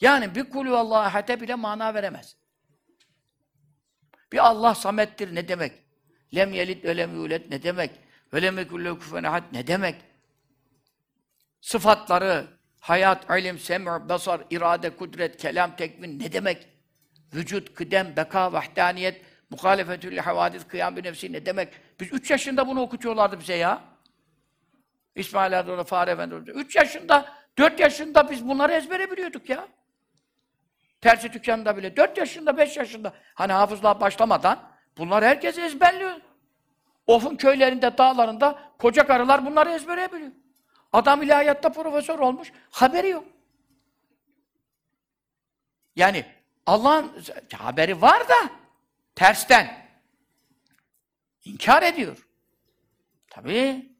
Yani 0.00 0.34
bir 0.34 0.50
kulü 0.50 0.70
Allah'a 0.70 1.14
hate 1.14 1.40
bile 1.40 1.54
mana 1.54 1.94
veremez. 1.94 2.36
Bir 4.32 4.46
Allah 4.46 4.74
samettir 4.74 5.34
ne 5.34 5.48
demek? 5.48 5.72
Lem 6.34 6.52
yelid 6.52 6.84
ve 6.84 6.96
lem 6.96 7.14
yulet 7.14 7.50
ne 7.50 7.62
demek? 7.62 7.90
Ve 8.32 8.42
lem 8.42 8.56
ne 9.52 9.66
demek? 9.66 10.13
Sıfatları, 11.64 12.46
hayat, 12.80 13.30
ilim, 13.38 13.58
sem'u, 13.58 14.08
basar, 14.08 14.40
irade, 14.50 14.96
kudret, 14.96 15.36
kelam, 15.36 15.76
tekvin 15.76 16.18
ne 16.18 16.32
demek? 16.32 16.68
Vücut, 17.34 17.74
kıdem, 17.74 18.16
beka, 18.16 18.52
vahdaniyet, 18.52 19.22
Muhalefetül 19.50 20.18
havadis 20.18 20.66
kıyam 20.66 20.96
bir 20.96 21.04
nefsi 21.04 21.32
ne 21.32 21.46
demek? 21.46 21.72
Biz 22.00 22.12
üç 22.12 22.30
yaşında 22.30 22.68
bunu 22.68 22.80
okutuyorlardı 22.80 23.40
bize 23.40 23.54
ya. 23.54 23.82
İsmail 25.14 25.52
Erdoğan'a, 25.52 25.84
Fahri 25.84 26.10
Efendi 26.10 26.34
Üç 26.34 26.76
yaşında, 26.76 27.32
dört 27.58 27.80
yaşında 27.80 28.30
biz 28.30 28.48
bunları 28.48 28.72
ezbere 28.72 29.10
biliyorduk 29.10 29.48
ya. 29.48 29.68
Tersi 31.00 31.32
dükkanında 31.32 31.76
bile. 31.76 31.96
Dört 31.96 32.18
yaşında, 32.18 32.56
beş 32.56 32.76
yaşında. 32.76 33.12
Hani 33.34 33.52
hafızlığa 33.52 34.00
başlamadan 34.00 34.58
bunlar 34.98 35.24
herkes 35.24 35.58
ezberliyor. 35.58 36.12
Of'un 37.06 37.36
köylerinde, 37.36 37.98
dağlarında 37.98 38.58
koca 38.78 39.06
karılar 39.06 39.46
bunları 39.46 39.70
ezbere 39.70 40.12
biliyor. 40.12 40.32
Adam 40.94 41.22
ilahiyatta 41.22 41.72
profesör 41.72 42.18
olmuş, 42.18 42.52
haberi 42.70 43.08
yok. 43.08 43.24
Yani 45.96 46.26
Allah'ın 46.66 47.24
haberi 47.52 48.02
var 48.02 48.28
da 48.28 48.50
Tersten. 49.14 49.88
İnkar 51.44 51.82
ediyor. 51.82 52.28
Tabii. 53.30 53.92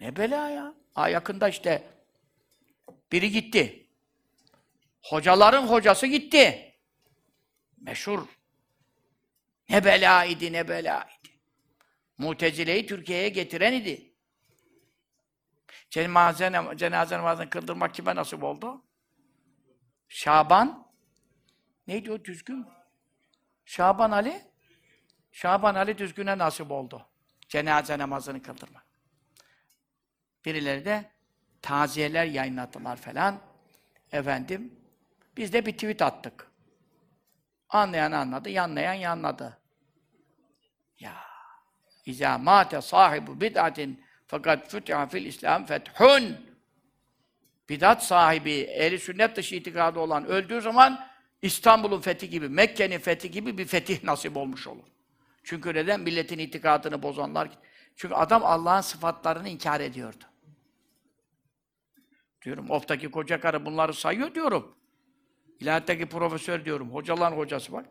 Ne 0.00 0.16
bela 0.16 0.50
ya. 0.50 0.74
Ha 0.94 1.08
yakında 1.08 1.48
işte 1.48 1.82
biri 3.12 3.30
gitti. 3.30 3.86
Hocaların 5.02 5.66
hocası 5.66 6.06
gitti. 6.06 6.74
Meşhur. 7.76 8.26
Ne 9.68 9.84
bela 9.84 10.24
idi, 10.24 10.52
ne 10.52 10.68
bela 10.68 11.08
idi. 11.20 11.30
Mutezile'yi 12.18 12.86
Türkiye'ye 12.86 13.28
getiren 13.28 13.72
idi. 13.72 14.07
Cenaze, 15.90 16.52
cenaze 16.76 17.18
namazını 17.18 17.50
kıldırmak 17.50 17.94
kime 17.94 18.16
nasip 18.16 18.42
oldu? 18.42 18.82
Şaban 20.08 20.86
neydi 21.86 22.12
o 22.12 22.24
düzgün? 22.24 22.66
Şaban 23.64 24.10
Ali, 24.10 24.42
Şaban 25.32 25.74
Ali 25.74 25.98
Düzgün'e 25.98 26.38
nasip 26.38 26.70
oldu. 26.70 27.06
Cenaze 27.48 27.98
namazını 27.98 28.42
kıldırmak. 28.42 28.86
Birileri 30.44 30.84
de 30.84 31.10
taziyeler 31.62 32.24
yayınlattılar 32.24 32.96
falan. 32.96 33.40
Efendim, 34.12 34.80
biz 35.36 35.52
de 35.52 35.66
bir 35.66 35.72
tweet 35.72 36.02
attık. 36.02 36.50
Anlayan 37.68 38.12
anladı, 38.12 38.48
yanlayan 38.48 38.94
yanladı. 38.94 39.58
Ya 40.98 41.14
İzâ 42.06 42.38
mâte 42.38 42.80
sahibu 42.80 43.40
bid'atin 43.40 44.04
fakat 44.28 44.70
füt'a 44.70 45.06
fil 45.06 45.26
İslam 45.26 45.66
fethun. 45.66 46.36
Bidat 47.68 48.04
sahibi, 48.04 48.52
ehli 48.52 48.98
sünnet 48.98 49.36
dışı 49.36 49.54
itikadı 49.54 49.98
olan 49.98 50.26
öldüğü 50.26 50.60
zaman 50.60 51.06
İstanbul'un 51.42 52.00
fethi 52.00 52.30
gibi, 52.30 52.48
Mekke'nin 52.48 52.98
fethi 52.98 53.30
gibi 53.30 53.58
bir 53.58 53.64
fetih 53.64 54.04
nasip 54.04 54.36
olmuş 54.36 54.66
olur. 54.66 54.84
Çünkü 55.44 55.74
neden? 55.74 56.00
Milletin 56.00 56.38
itikadını 56.38 57.02
bozanlar. 57.02 57.48
Çünkü 57.96 58.14
adam 58.14 58.44
Allah'ın 58.44 58.80
sıfatlarını 58.80 59.48
inkar 59.48 59.80
ediyordu. 59.80 60.24
Diyorum, 62.44 62.70
oftaki 62.70 63.10
koca 63.10 63.40
karı 63.40 63.64
bunları 63.66 63.94
sayıyor 63.94 64.34
diyorum. 64.34 64.74
İlahiyattaki 65.60 66.06
profesör 66.06 66.64
diyorum, 66.64 66.90
hocaların 66.90 67.36
hocası 67.36 67.72
var. 67.72 67.84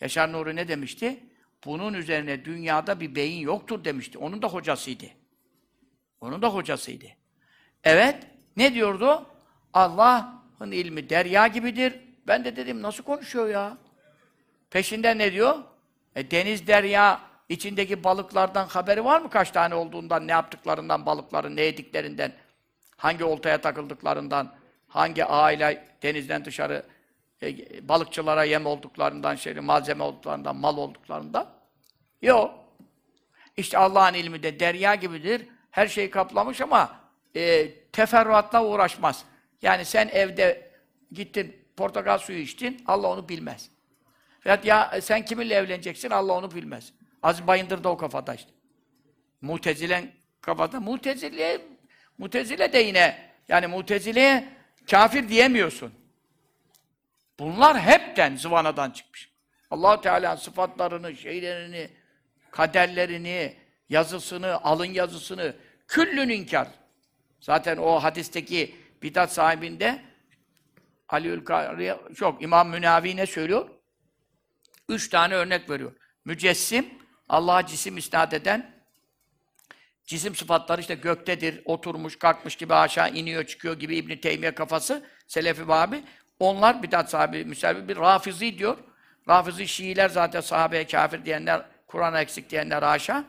Yaşar 0.00 0.32
Nuri 0.32 0.56
ne 0.56 0.68
demişti? 0.68 1.20
Bunun 1.64 1.94
üzerine 1.94 2.44
dünyada 2.44 3.00
bir 3.00 3.14
beyin 3.14 3.40
yoktur 3.40 3.84
demişti. 3.84 4.18
Onun 4.18 4.42
da 4.42 4.48
hocasıydı. 4.48 5.17
Onun 6.20 6.42
da 6.42 6.48
hocasıydı. 6.48 7.06
Evet, 7.84 8.26
ne 8.56 8.74
diyordu? 8.74 9.26
Allah'ın 9.72 10.70
ilmi 10.70 11.10
derya 11.10 11.46
gibidir. 11.46 11.94
Ben 12.26 12.44
de 12.44 12.56
dedim, 12.56 12.82
nasıl 12.82 13.04
konuşuyor 13.04 13.48
ya? 13.48 13.78
Peşinden 14.70 15.18
ne 15.18 15.32
diyor? 15.32 15.58
E, 16.16 16.30
deniz 16.30 16.66
derya 16.66 17.20
içindeki 17.48 18.04
balıklardan 18.04 18.66
haberi 18.66 19.04
var 19.04 19.20
mı 19.20 19.30
kaç 19.30 19.50
tane 19.50 19.74
olduğundan, 19.74 20.26
ne 20.26 20.32
yaptıklarından, 20.32 21.06
balıkların 21.06 21.56
ne 21.56 21.62
yediklerinden, 21.62 22.32
hangi 22.96 23.24
oltaya 23.24 23.60
takıldıklarından, 23.60 24.54
hangi 24.88 25.24
ağıyla 25.24 25.74
denizden 26.02 26.44
dışarı 26.44 26.82
e, 27.42 27.88
balıkçılara 27.88 28.44
yem 28.44 28.66
olduklarından, 28.66 29.34
şey, 29.34 29.54
malzeme 29.54 30.04
olduklarından, 30.04 30.56
mal 30.56 30.76
olduklarından. 30.76 31.46
Yok. 32.22 32.54
İşte 33.56 33.78
Allah'ın 33.78 34.14
ilmi 34.14 34.42
de 34.42 34.60
derya 34.60 34.94
gibidir. 34.94 35.48
Her 35.78 35.86
şeyi 35.86 36.10
kaplamış 36.10 36.60
ama 36.60 37.00
e, 37.36 37.70
teferruatla 37.92 38.64
uğraşmaz. 38.64 39.24
Yani 39.62 39.84
sen 39.84 40.08
evde 40.12 40.70
gittin, 41.12 41.56
portakal 41.76 42.18
suyu 42.18 42.38
içtin, 42.38 42.82
Allah 42.86 43.08
onu 43.08 43.28
bilmez. 43.28 43.70
Veyahut 44.46 44.64
ya 44.64 45.00
sen 45.02 45.24
kiminle 45.24 45.54
evleneceksin, 45.54 46.10
Allah 46.10 46.32
onu 46.32 46.50
bilmez. 46.50 46.92
Aziz 47.22 47.46
Bayındır 47.46 47.84
da 47.84 47.88
o 47.88 47.96
kafada 47.96 48.34
işte. 48.34 48.50
Mutezilen 49.40 50.12
kafada. 50.40 50.80
Mutezile, 50.80 51.60
mutezile 52.18 52.72
de 52.72 52.78
yine, 52.78 53.32
yani 53.48 53.66
mutezileye 53.66 54.48
kafir 54.90 55.28
diyemiyorsun. 55.28 55.92
Bunlar 57.38 57.80
hepten 57.80 58.36
zıvanadan 58.36 58.90
çıkmış. 58.90 59.30
allah 59.70 60.00
Teala 60.00 60.36
sıfatlarını, 60.36 61.16
şeylerini, 61.16 61.90
kaderlerini, 62.50 63.56
yazısını, 63.88 64.64
alın 64.64 64.84
yazısını, 64.84 65.54
küllün 65.88 66.28
inkar. 66.28 66.68
Zaten 67.40 67.76
o 67.76 68.02
hadisteki 68.02 68.76
bidat 69.02 69.32
sahibinde 69.32 70.02
Aliül 71.08 71.44
çok 72.14 72.42
İmam 72.42 72.68
Münavi 72.70 73.16
ne 73.16 73.26
söylüyor? 73.26 73.68
Üç 74.88 75.08
tane 75.08 75.34
örnek 75.34 75.70
veriyor. 75.70 75.92
Mücessim, 76.24 76.86
Allah'a 77.28 77.66
cisim 77.66 77.96
isnat 77.96 78.34
eden, 78.34 78.70
cisim 80.04 80.34
sıfatları 80.34 80.80
işte 80.80 80.94
göktedir, 80.94 81.62
oturmuş, 81.64 82.18
kalkmış 82.18 82.56
gibi 82.56 82.74
aşağı 82.74 83.10
iniyor, 83.10 83.44
çıkıyor 83.44 83.78
gibi 83.78 83.96
İbn 83.96 84.16
Teymiye 84.16 84.54
kafası, 84.54 85.06
Selefi 85.26 85.68
Babi. 85.68 86.04
Onlar 86.40 86.82
bidat 86.82 87.10
sahibi, 87.10 87.44
müselbi 87.44 87.88
bir 87.88 87.96
rafizi 87.96 88.58
diyor. 88.58 88.78
Rafizi 89.28 89.68
Şiiler 89.68 90.08
zaten 90.08 90.40
sahabeye 90.40 90.86
kafir 90.86 91.24
diyenler, 91.24 91.66
Kur'an'a 91.86 92.20
eksik 92.20 92.50
diyenler 92.50 92.82
haşa. 92.82 93.24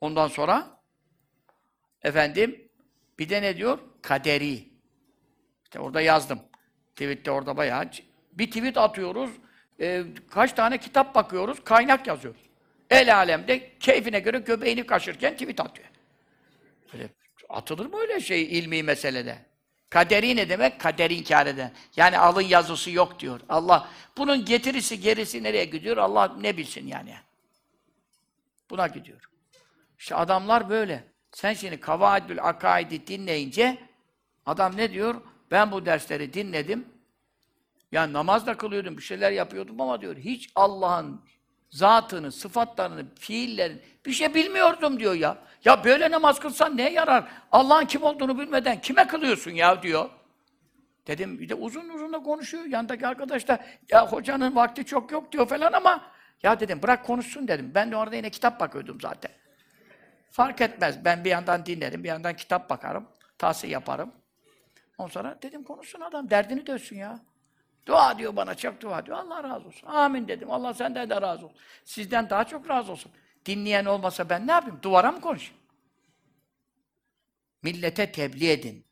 Ondan 0.00 0.28
sonra 0.28 0.75
efendim 2.06 2.68
bir 3.18 3.28
de 3.28 3.42
ne 3.42 3.56
diyor? 3.56 3.78
Kaderi. 4.02 4.68
İşte 5.64 5.80
orada 5.80 6.00
yazdım. 6.00 6.40
Tweet'te 6.96 7.30
orada 7.30 7.56
bayağı 7.56 7.90
bir 8.32 8.46
tweet 8.46 8.76
atıyoruz. 8.76 9.30
E, 9.80 10.02
kaç 10.30 10.52
tane 10.52 10.78
kitap 10.78 11.14
bakıyoruz, 11.14 11.64
kaynak 11.64 12.06
yazıyoruz. 12.06 12.40
El 12.90 13.16
alemde 13.16 13.78
keyfine 13.78 14.20
göre 14.20 14.38
göbeğini 14.38 14.86
kaşırken 14.86 15.32
tweet 15.32 15.60
atıyor. 15.60 15.88
Böyle, 16.92 17.08
atılır 17.48 17.86
mı 17.86 17.98
öyle 17.98 18.20
şey 18.20 18.58
ilmi 18.58 18.82
meselede? 18.82 19.38
Kaderi 19.90 20.36
ne 20.36 20.48
demek? 20.48 20.80
Kaderi 20.80 21.14
inkar 21.14 21.46
eden. 21.46 21.72
Yani 21.96 22.18
alın 22.18 22.42
yazısı 22.42 22.90
yok 22.90 23.20
diyor. 23.20 23.40
Allah 23.48 23.90
bunun 24.16 24.44
getirisi 24.44 25.00
gerisi 25.00 25.42
nereye 25.42 25.64
gidiyor? 25.64 25.96
Allah 25.96 26.36
ne 26.40 26.56
bilsin 26.56 26.86
yani. 26.86 27.14
Buna 28.70 28.86
gidiyor. 28.86 29.30
İşte 29.98 30.14
adamlar 30.14 30.68
böyle. 30.68 31.15
Sen 31.36 31.52
şimdi 31.52 31.80
Kavaidül 31.80 32.42
Akaid'i 32.42 33.06
dinleyince 33.06 33.78
adam 34.46 34.76
ne 34.76 34.92
diyor? 34.92 35.14
Ben 35.50 35.72
bu 35.72 35.86
dersleri 35.86 36.32
dinledim. 36.32 36.88
Yani 37.92 38.12
namaz 38.12 38.46
da 38.46 38.56
kılıyordum, 38.56 38.96
bir 38.96 39.02
şeyler 39.02 39.32
yapıyordum 39.32 39.80
ama 39.80 40.00
diyor 40.00 40.16
hiç 40.16 40.50
Allah'ın 40.54 41.20
zatını, 41.70 42.32
sıfatlarını, 42.32 43.14
fiillerini 43.14 43.78
bir 44.06 44.12
şey 44.12 44.34
bilmiyordum 44.34 45.00
diyor 45.00 45.14
ya. 45.14 45.38
Ya 45.64 45.84
böyle 45.84 46.10
namaz 46.10 46.40
kılsan 46.40 46.76
ne 46.76 46.92
yarar? 46.92 47.24
Allah'ın 47.52 47.86
kim 47.86 48.02
olduğunu 48.02 48.38
bilmeden 48.38 48.80
kime 48.80 49.06
kılıyorsun 49.06 49.50
ya 49.50 49.82
diyor. 49.82 50.10
Dedim 51.06 51.38
bir 51.38 51.48
de 51.48 51.54
uzun 51.54 51.88
uzun 51.88 52.12
da 52.12 52.22
konuşuyor. 52.22 52.64
Yandaki 52.64 53.06
arkadaş 53.06 53.48
da 53.48 53.66
ya 53.90 54.06
hocanın 54.12 54.56
vakti 54.56 54.84
çok 54.84 55.12
yok 55.12 55.32
diyor 55.32 55.48
falan 55.48 55.72
ama 55.72 56.12
ya 56.42 56.60
dedim 56.60 56.82
bırak 56.82 57.06
konuşsun 57.06 57.48
dedim. 57.48 57.72
Ben 57.74 57.92
de 57.92 57.96
orada 57.96 58.16
yine 58.16 58.30
kitap 58.30 58.60
bakıyordum 58.60 59.00
zaten. 59.00 59.45
Fark 60.36 60.60
etmez. 60.60 61.04
Ben 61.04 61.24
bir 61.24 61.30
yandan 61.30 61.66
dinlerim, 61.66 62.04
bir 62.04 62.08
yandan 62.08 62.36
kitap 62.36 62.70
bakarım. 62.70 63.08
Tahsil 63.38 63.70
yaparım. 63.70 64.12
Ondan 64.98 65.10
sonra 65.10 65.38
dedim 65.42 65.64
konuşsun 65.64 66.00
adam. 66.00 66.30
Derdini 66.30 66.66
döksün 66.66 66.96
ya. 66.96 67.20
Dua 67.86 68.18
diyor 68.18 68.36
bana, 68.36 68.54
çok 68.54 68.80
dua 68.80 69.06
diyor. 69.06 69.16
Allah 69.18 69.44
razı 69.44 69.66
olsun. 69.66 69.86
Amin 69.86 70.28
dedim. 70.28 70.50
Allah 70.50 70.74
senden 70.74 71.10
de 71.10 71.20
razı 71.22 71.46
olsun. 71.46 71.58
Sizden 71.84 72.30
daha 72.30 72.44
çok 72.44 72.70
razı 72.70 72.92
olsun. 72.92 73.12
Dinleyen 73.46 73.84
olmasa 73.84 74.28
ben 74.28 74.46
ne 74.46 74.52
yapayım? 74.52 74.78
Duvara 74.82 75.12
mı 75.12 75.20
konuşayım? 75.20 75.60
Millete 77.62 78.12
tebliğ 78.12 78.50
edin. 78.50 78.86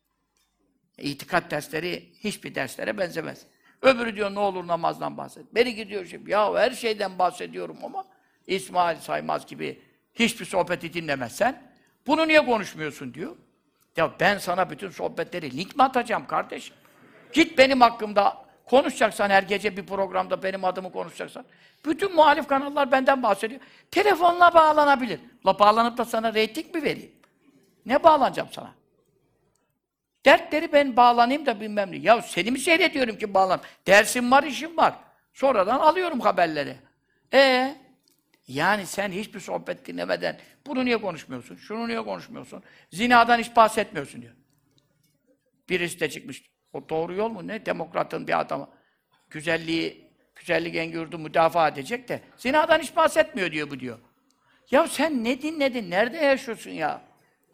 İtikat 0.98 1.50
dersleri 1.50 2.12
hiçbir 2.18 2.54
derslere 2.54 2.98
benzemez. 2.98 3.46
Öbürü 3.82 4.16
diyor 4.16 4.34
ne 4.34 4.38
olur 4.38 4.66
namazdan 4.66 5.16
bahset. 5.16 5.54
Beni 5.54 5.74
gidiyor 5.74 6.06
şimdi. 6.06 6.30
Ya 6.30 6.54
her 6.54 6.70
şeyden 6.70 7.18
bahsediyorum 7.18 7.78
ama 7.82 8.04
İsmail 8.46 8.98
Saymaz 8.98 9.46
gibi 9.46 9.93
hiçbir 10.14 10.44
sohbeti 10.44 10.92
dinlemezsen 10.92 11.62
bunu 12.06 12.28
niye 12.28 12.44
konuşmuyorsun 12.44 13.14
diyor. 13.14 13.36
Ya 13.96 14.10
ben 14.20 14.38
sana 14.38 14.70
bütün 14.70 14.90
sohbetleri 14.90 15.56
link 15.56 15.76
mi 15.76 15.82
atacağım 15.82 16.26
kardeşim? 16.26 16.76
Git 17.32 17.58
benim 17.58 17.80
hakkımda 17.80 18.44
konuşacaksan 18.64 19.30
her 19.30 19.42
gece 19.42 19.76
bir 19.76 19.86
programda 19.86 20.42
benim 20.42 20.64
adımı 20.64 20.92
konuşacaksan. 20.92 21.44
Bütün 21.84 22.14
muhalif 22.14 22.48
kanallar 22.48 22.92
benden 22.92 23.22
bahsediyor. 23.22 23.60
Telefonla 23.90 24.54
bağlanabilir. 24.54 25.20
La 25.46 25.58
bağlanıp 25.58 25.98
da 25.98 26.04
sana 26.04 26.34
reyting 26.34 26.74
mi 26.74 26.82
vereyim? 26.82 27.12
Ne 27.86 28.02
bağlanacağım 28.02 28.48
sana? 28.52 28.74
Dertleri 30.24 30.72
ben 30.72 30.96
bağlanayım 30.96 31.46
da 31.46 31.60
bilmem 31.60 31.92
ne. 31.92 31.96
Ya 31.96 32.22
seni 32.22 32.50
mi 32.50 32.58
seyrediyorum 32.58 33.18
ki 33.18 33.34
bağlan? 33.34 33.60
Dersim 33.86 34.30
var, 34.30 34.42
işim 34.42 34.76
var. 34.76 34.94
Sonradan 35.32 35.78
alıyorum 35.78 36.20
haberleri. 36.20 36.76
E 37.32 37.74
yani 38.48 38.86
sen 38.86 39.12
hiçbir 39.12 39.40
sohbet 39.40 39.86
dinlemeden 39.86 40.40
bunu 40.66 40.84
niye 40.84 41.00
konuşmuyorsun? 41.00 41.56
Şunu 41.56 41.88
niye 41.88 42.02
konuşmuyorsun? 42.02 42.62
Zinadan 42.92 43.38
hiç 43.38 43.56
bahsetmiyorsun 43.56 44.22
diyor. 44.22 44.34
Birisi 45.68 46.00
de 46.00 46.10
çıkmış. 46.10 46.42
O 46.72 46.88
doğru 46.88 47.14
yol 47.14 47.28
mu? 47.28 47.48
Ne? 47.48 47.66
Demokratın 47.66 48.26
bir 48.26 48.40
adamı. 48.40 48.68
Güzelliği, 49.30 50.10
güzellik 50.36 50.76
engürdü 50.76 51.16
müdafaa 51.16 51.68
edecek 51.68 52.08
de 52.08 52.22
zinadan 52.36 52.78
hiç 52.78 52.96
bahsetmiyor 52.96 53.52
diyor 53.52 53.70
bu 53.70 53.80
diyor. 53.80 53.98
Ya 54.70 54.88
sen 54.88 55.24
ne 55.24 55.42
dinledin? 55.42 55.90
Nerede 55.90 56.16
yaşıyorsun 56.16 56.70
ya? 56.70 57.02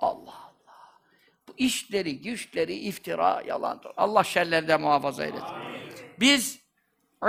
Allah 0.00 0.34
Allah. 0.34 1.00
Bu 1.48 1.54
işleri, 1.56 2.20
güçleri, 2.20 2.74
iftira, 2.74 3.42
yalandır. 3.46 3.92
Allah 3.96 4.24
şerlerden 4.24 4.80
muhafaza 4.80 5.24
eylesin. 5.24 5.56
Biz 6.20 6.60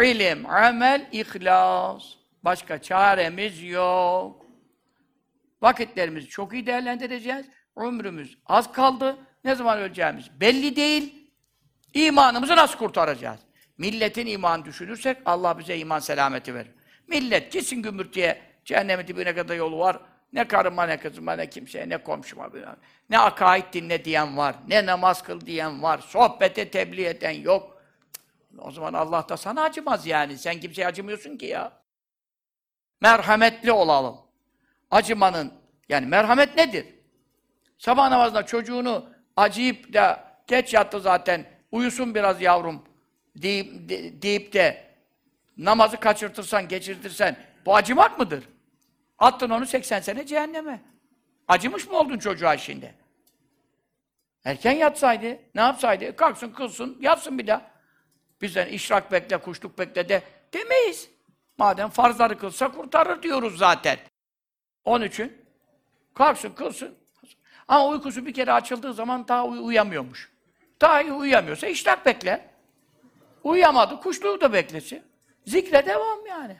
ilim, 0.03 0.45
amel, 0.45 1.09
ihlas. 1.11 2.20
Başka 2.43 2.81
çaremiz 2.81 3.63
yok. 3.63 4.45
Vakitlerimizi 5.61 6.27
çok 6.27 6.53
iyi 6.53 6.65
değerlendireceğiz. 6.65 7.45
Ömrümüz 7.75 8.37
az 8.45 8.71
kaldı. 8.71 9.17
Ne 9.43 9.55
zaman 9.55 9.77
öleceğimiz 9.77 10.39
belli 10.39 10.75
değil. 10.75 11.31
İmanımızı 11.93 12.55
nasıl 12.55 12.77
kurtaracağız? 12.77 13.39
Milletin 13.77 14.27
iman 14.27 14.65
düşünürsek 14.65 15.17
Allah 15.25 15.59
bize 15.59 15.77
iman 15.77 15.99
selameti 15.99 16.55
verir. 16.55 16.71
Millet 17.07 17.51
gitsin 17.51 17.81
gümürtüye, 17.81 18.41
cehennemin 18.65 19.07
dibine 19.07 19.35
kadar 19.35 19.55
yolu 19.55 19.79
var. 19.79 19.99
Ne 20.33 20.47
karıma, 20.47 20.83
ne 20.83 20.99
kızıma, 20.99 21.33
ne 21.33 21.49
kimseye, 21.49 21.89
ne 21.89 21.97
komşuma. 21.97 22.49
Ne 23.09 23.19
akaid 23.19 23.73
dinle 23.73 24.05
diyen 24.05 24.37
var, 24.37 24.55
ne 24.67 24.85
namaz 24.85 25.23
kıl 25.23 25.41
diyen 25.41 25.83
var. 25.83 25.99
Sohbete 25.99 26.69
tebliğ 26.69 27.05
eden 27.05 27.31
yok. 27.31 27.81
O 28.57 28.71
zaman 28.71 28.93
Allah 28.93 29.29
da 29.29 29.37
sana 29.37 29.63
acımaz 29.63 30.07
yani. 30.07 30.37
Sen 30.37 30.59
kimseye 30.59 30.87
acımıyorsun 30.87 31.37
ki 31.37 31.45
ya. 31.45 31.80
Merhametli 33.01 33.71
olalım. 33.71 34.17
Acımanın, 34.91 35.53
yani 35.89 36.05
merhamet 36.05 36.55
nedir? 36.55 36.85
Sabah 37.77 38.09
namazında 38.09 38.45
çocuğunu 38.45 39.09
acıyıp 39.37 39.93
da 39.93 40.31
geç 40.47 40.73
yattı 40.73 40.99
zaten, 40.99 41.45
uyusun 41.71 42.15
biraz 42.15 42.41
yavrum 42.41 42.83
deyip 43.35 43.89
de, 43.89 44.21
deyip 44.21 44.53
de 44.53 44.91
namazı 45.57 45.97
kaçırtırsan, 45.97 46.67
geçirtirsen 46.67 47.35
bu 47.65 47.75
acımak 47.75 48.19
mıdır? 48.19 48.49
Attın 49.19 49.49
onu 49.49 49.65
80 49.65 49.99
sene 49.99 50.25
cehenneme. 50.25 50.81
Acımış 51.47 51.87
mı 51.87 51.97
oldun 51.97 52.17
çocuğa 52.17 52.57
şimdi? 52.57 52.95
Erken 54.45 54.71
yatsaydı, 54.71 55.39
ne 55.55 55.61
yapsaydı? 55.61 56.15
Kalksın, 56.15 56.49
kılsın, 56.51 56.97
yatsın 57.01 57.37
bir 57.37 57.47
daha. 57.47 57.71
Bizden 58.41 58.67
işrak 58.67 59.11
bekle, 59.11 59.37
kuşluk 59.37 59.79
bekle 59.79 60.09
de 60.09 60.21
demeyiz. 60.53 61.09
Madem 61.61 61.89
farzları 61.89 62.37
kılsa 62.37 62.71
kurtarır 62.71 63.23
diyoruz 63.23 63.57
zaten. 63.57 63.99
Onun 64.85 65.05
için 65.05 65.45
kalksın, 66.13 66.49
kılsın. 66.49 66.97
Ama 67.67 67.87
uykusu 67.87 68.25
bir 68.25 68.33
kere 68.33 68.53
açıldığı 68.53 68.93
zaman 68.93 69.27
daha 69.27 69.45
uy- 69.45 69.59
uyuyamıyormuş. 69.59 70.31
Daha 70.81 71.01
iyi 71.01 71.13
uyuyamıyorsa 71.13 71.67
işrak 71.67 72.05
bekle. 72.05 72.49
Uyuyamadı, 73.43 73.99
kuşluğu 73.99 74.41
da 74.41 74.53
beklesin. 74.53 75.03
Zikre 75.45 75.85
devam 75.85 76.25
yani. 76.25 76.57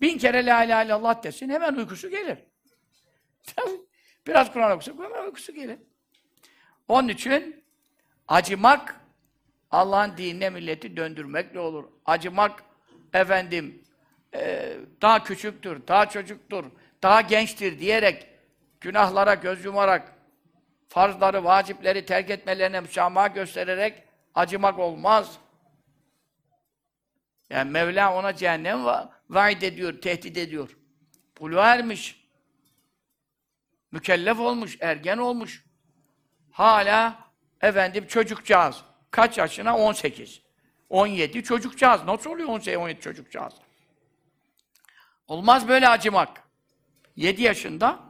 Bin 0.00 0.18
kere 0.18 0.46
la 0.46 0.64
ilahe 0.64 0.86
illallah 0.86 1.22
desin, 1.22 1.48
hemen 1.48 1.74
uykusu 1.74 2.10
gelir. 2.10 2.38
Biraz 4.26 4.52
Kur'an 4.52 4.72
okusa 4.72 4.92
hemen 4.92 5.24
uykusu 5.24 5.52
gelir. 5.52 5.78
Onun 6.88 7.08
için 7.08 7.64
acımak 8.28 9.00
Allah'ın 9.70 10.16
dinine 10.16 10.50
milleti 10.50 10.96
döndürmekle 10.96 11.60
olur. 11.60 11.84
Acımak 12.04 12.66
efendim 13.14 13.82
e, 14.34 14.72
daha 15.02 15.24
küçüktür, 15.24 15.86
daha 15.88 16.08
çocuktur, 16.08 16.64
daha 17.02 17.20
gençtir 17.20 17.78
diyerek 17.78 18.26
günahlara 18.80 19.34
göz 19.34 19.64
yumarak 19.64 20.12
farzları, 20.88 21.44
vacipleri 21.44 22.06
terk 22.06 22.30
etmelerine 22.30 22.80
müsamaha 22.80 23.26
göstererek 23.26 24.02
acımak 24.34 24.78
olmaz. 24.78 25.38
Yani 27.50 27.70
Mevla 27.70 28.14
ona 28.14 28.36
cehennem 28.36 28.84
va 28.84 29.12
vaid 29.30 29.62
ediyor, 29.62 30.00
tehdit 30.00 30.36
ediyor. 30.36 30.76
Buluğa 31.40 31.74
ermiş. 31.74 32.26
Mükellef 33.92 34.40
olmuş, 34.40 34.78
ergen 34.80 35.18
olmuş. 35.18 35.64
Hala 36.50 37.18
efendim 37.60 38.06
çocukcağız. 38.06 38.82
Kaç 39.10 39.38
yaşına? 39.38 39.78
18. 39.78 40.45
17 40.90 41.42
çocukcağız. 41.42 42.04
Nasıl 42.04 42.30
oluyor 42.30 42.48
18 42.48 42.78
17 42.78 43.00
çocukcağız? 43.00 43.54
Olmaz 45.28 45.68
böyle 45.68 45.88
acımak. 45.88 46.42
7 47.16 47.42
yaşında 47.42 48.00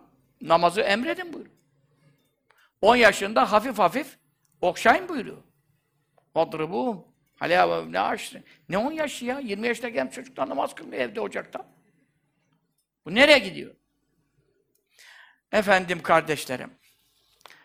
namazı 0.41 0.81
emredin 0.81 1.33
buyuruyor. 1.33 1.57
10 2.83 2.97
yaşında 2.97 3.53
hafif 3.53 3.79
hafif 3.79 4.19
okşayın 4.61 5.09
buyuruyor. 5.09 5.43
Vadrıbûm. 6.35 7.05
Alâ 7.41 7.85
ne 7.85 8.01
aşrı. 8.01 8.43
Ne 8.69 8.79
10 8.79 8.93
yaşı 8.93 9.25
ya? 9.25 9.41
20 9.41 9.67
yaşta 9.67 9.89
genç 9.89 10.13
çocuklar 10.13 10.49
namaz 10.49 10.75
kılmıyor 10.75 11.03
evde 11.03 11.21
ocakta. 11.21 11.67
Bu 13.05 13.15
nereye 13.15 13.39
gidiyor? 13.39 13.75
Efendim 15.53 16.03
kardeşlerim. 16.03 16.71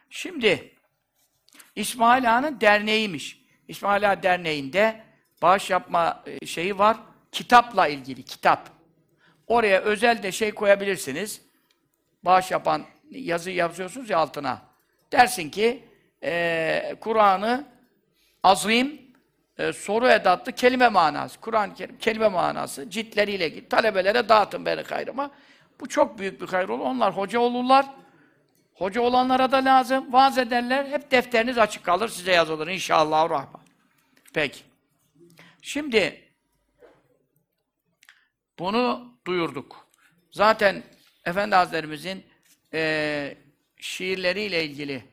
Şimdi 0.09 0.75
İsmail 1.75 2.35
Ağa'nın 2.37 2.61
derneğiymiş. 2.61 3.40
İsmail 3.71 4.11
Ağa 4.11 4.23
Derneği'nde 4.23 5.01
bağış 5.41 5.69
yapma 5.69 6.23
e, 6.25 6.45
şeyi 6.45 6.77
var. 6.77 6.97
Kitapla 7.31 7.87
ilgili, 7.87 8.23
kitap. 8.23 8.69
Oraya 9.47 9.81
özel 9.81 10.23
de 10.23 10.31
şey 10.31 10.51
koyabilirsiniz. 10.51 11.41
Bağış 12.23 12.51
yapan 12.51 12.83
yazı 13.11 13.51
yazıyorsunuz 13.51 14.09
ya 14.09 14.17
altına. 14.17 14.61
Dersin 15.11 15.49
ki 15.49 15.83
e, 16.23 16.95
Kur'an'ı 16.99 17.65
azim 18.43 19.01
e, 19.57 19.73
soru 19.73 20.07
edatlı 20.07 20.51
kelime 20.51 20.87
manası. 20.89 21.39
Kerim 21.75 21.97
kelime 21.97 22.27
manası 22.27 22.89
ciltleriyle 22.89 23.49
git. 23.49 23.69
Talebelere 23.69 24.29
dağıtın 24.29 24.65
beni 24.65 24.81
hayrıma. 24.81 25.31
Bu 25.79 25.89
çok 25.89 26.19
büyük 26.19 26.41
bir 26.41 26.47
hayır 26.47 26.69
olur. 26.69 26.85
Onlar 26.85 27.17
hoca 27.17 27.39
olurlar. 27.39 27.85
Hoca 28.73 29.01
olanlara 29.01 29.51
da 29.51 29.57
lazım. 29.57 30.13
Vaaz 30.13 30.37
ederler. 30.37 30.85
Hep 30.85 31.11
defteriniz 31.11 31.57
açık 31.57 31.83
kalır. 31.83 32.09
Size 32.09 32.31
yazılır 32.31 32.67
inşallah. 32.67 33.29
Rahman. 33.29 33.60
Peki. 34.33 34.59
Şimdi 35.61 36.21
bunu 38.59 39.13
duyurduk. 39.27 39.87
Zaten 40.31 40.83
Efendi 41.25 41.55
Hazretlerimizin 41.55 42.23
e, 42.73 43.37
şiirleriyle 43.77 44.65
ilgili 44.65 45.03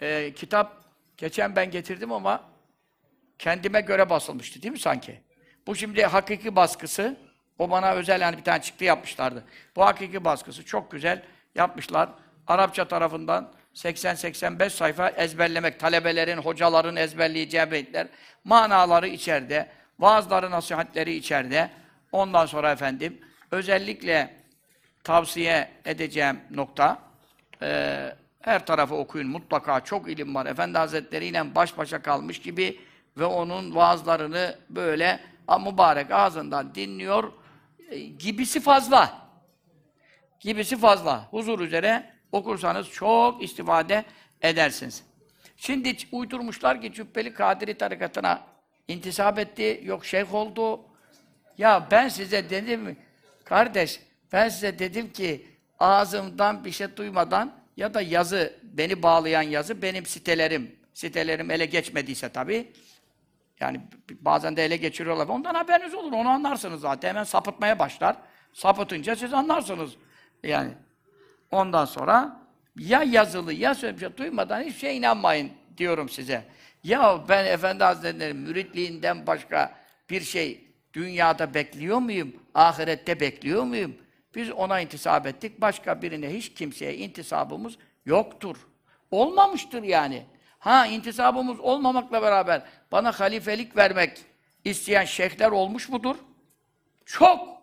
e, 0.00 0.32
kitap 0.34 0.84
geçen 1.16 1.56
ben 1.56 1.70
getirdim 1.70 2.12
ama 2.12 2.50
kendime 3.38 3.80
göre 3.80 4.10
basılmıştı 4.10 4.62
değil 4.62 4.72
mi 4.72 4.78
sanki? 4.78 5.20
Bu 5.66 5.76
şimdi 5.76 6.04
hakiki 6.04 6.56
baskısı. 6.56 7.16
O 7.58 7.70
bana 7.70 7.92
özel 7.92 8.20
yani 8.20 8.38
bir 8.38 8.44
tane 8.44 8.62
çıktı 8.62 8.84
yapmışlardı. 8.84 9.44
Bu 9.76 9.84
hakiki 9.84 10.24
baskısı 10.24 10.64
çok 10.64 10.90
güzel 10.90 11.22
yapmışlar. 11.54 12.08
Arapça 12.46 12.88
tarafından 12.88 13.52
80-85 13.74 14.70
sayfa 14.70 15.08
ezberlemek, 15.08 15.80
talebelerin, 15.80 16.38
hocaların 16.38 16.96
ezberleyeceği 16.96 17.70
beytler, 17.70 18.06
manaları 18.44 19.08
içeride, 19.08 19.68
vaazları, 19.98 20.50
nasihatleri 20.50 21.14
içeride. 21.14 21.70
Ondan 22.12 22.46
sonra 22.46 22.72
efendim, 22.72 23.18
özellikle 23.50 24.36
tavsiye 25.04 25.70
edeceğim 25.84 26.40
nokta, 26.50 26.98
e, 27.62 27.98
her 28.40 28.66
tarafı 28.66 28.94
okuyun 28.94 29.28
mutlaka, 29.28 29.80
çok 29.80 30.10
ilim 30.10 30.34
var. 30.34 30.46
Efendi 30.46 30.78
Hazretleri 30.78 31.26
ile 31.26 31.54
baş 31.54 31.78
başa 31.78 32.02
kalmış 32.02 32.40
gibi 32.40 32.80
ve 33.18 33.24
onun 33.24 33.74
vaazlarını 33.74 34.58
böyle 34.70 35.20
mübarek 35.60 36.10
ağzından 36.10 36.74
dinliyor 36.74 37.32
e, 37.88 37.98
gibisi 37.98 38.60
fazla. 38.60 39.28
Gibisi 40.40 40.76
fazla. 40.76 41.28
Huzur 41.30 41.60
üzere 41.60 42.12
okursanız 42.32 42.90
çok 42.90 43.42
istifade 43.42 44.04
edersiniz. 44.42 45.04
Şimdi 45.56 45.96
uydurmuşlar 46.12 46.82
ki 46.82 46.92
Cübbeli 46.92 47.34
Kadiri 47.34 47.78
tarikatına 47.78 48.40
intisap 48.88 49.38
etti, 49.38 49.80
yok 49.84 50.06
şeyh 50.06 50.34
oldu. 50.34 50.80
Ya 51.58 51.86
ben 51.90 52.08
size 52.08 52.50
dedim 52.50 52.96
kardeş, 53.44 54.00
ben 54.32 54.48
size 54.48 54.78
dedim 54.78 55.12
ki 55.12 55.46
ağzımdan 55.78 56.64
bir 56.64 56.70
şey 56.70 56.96
duymadan 56.96 57.52
ya 57.76 57.94
da 57.94 58.00
yazı, 58.00 58.58
beni 58.62 59.02
bağlayan 59.02 59.42
yazı 59.42 59.82
benim 59.82 60.06
sitelerim, 60.06 60.76
sitelerim 60.94 61.50
ele 61.50 61.66
geçmediyse 61.66 62.28
tabii, 62.28 62.72
yani 63.60 63.80
bazen 64.20 64.56
de 64.56 64.64
ele 64.64 64.76
geçiriyorlar. 64.76 65.28
Ondan 65.28 65.54
haberiniz 65.54 65.94
olur, 65.94 66.12
onu 66.12 66.28
anlarsınız 66.28 66.80
zaten. 66.80 67.08
Hemen 67.08 67.24
sapıtmaya 67.24 67.78
başlar. 67.78 68.16
Sapıtınca 68.52 69.16
siz 69.16 69.34
anlarsınız. 69.34 69.90
Yani 70.42 70.70
ondan 71.52 71.84
sonra 71.84 72.40
ya 72.76 73.02
yazılı 73.02 73.52
ya 73.52 73.74
şey 73.74 74.16
duymadan 74.16 74.60
hiçbir 74.60 74.78
şeye 74.78 74.94
inanmayın 74.94 75.52
diyorum 75.76 76.08
size. 76.08 76.44
Ya 76.84 77.24
ben 77.28 77.44
Efendi 77.44 77.84
Hazretleri'nin 77.84 78.42
müritliğinden 78.42 79.26
başka 79.26 79.74
bir 80.10 80.20
şey 80.20 80.68
dünyada 80.94 81.54
bekliyor 81.54 81.98
muyum? 81.98 82.36
Ahirette 82.54 83.20
bekliyor 83.20 83.62
muyum? 83.62 83.96
Biz 84.34 84.50
ona 84.50 84.80
intisap 84.80 85.26
ettik. 85.26 85.60
Başka 85.60 86.02
birine 86.02 86.34
hiç 86.34 86.54
kimseye 86.54 86.96
intisabımız 86.96 87.74
yoktur. 88.06 88.56
Olmamıştır 89.10 89.82
yani. 89.82 90.26
Ha 90.58 90.86
intisabımız 90.86 91.60
olmamakla 91.60 92.22
beraber 92.22 92.62
bana 92.92 93.12
halifelik 93.12 93.76
vermek 93.76 94.18
isteyen 94.64 95.04
şeyhler 95.04 95.50
olmuş 95.50 95.88
mudur? 95.88 96.16
Çok. 97.06 97.62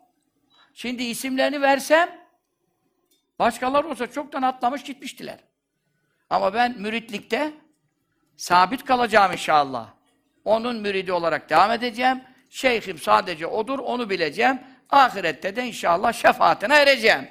Şimdi 0.73 1.03
isimlerini 1.03 1.61
versem 1.61 2.19
başkaları 3.39 3.87
olsa 3.87 4.11
çoktan 4.11 4.41
atlamış 4.41 4.83
gitmiştiler. 4.83 5.39
Ama 6.29 6.53
ben 6.53 6.79
müritlikte 6.79 7.53
sabit 8.37 8.85
kalacağım 8.85 9.31
inşallah. 9.31 9.89
Onun 10.45 10.75
müridi 10.75 11.13
olarak 11.13 11.49
devam 11.49 11.71
edeceğim. 11.71 12.23
Şeyhim 12.49 12.97
sadece 12.97 13.47
odur, 13.47 13.79
onu 13.79 14.09
bileceğim. 14.09 14.59
Ahirette 14.89 15.55
de 15.55 15.67
inşallah 15.67 16.13
şefaatine 16.13 16.75
ereceğim. 16.75 17.27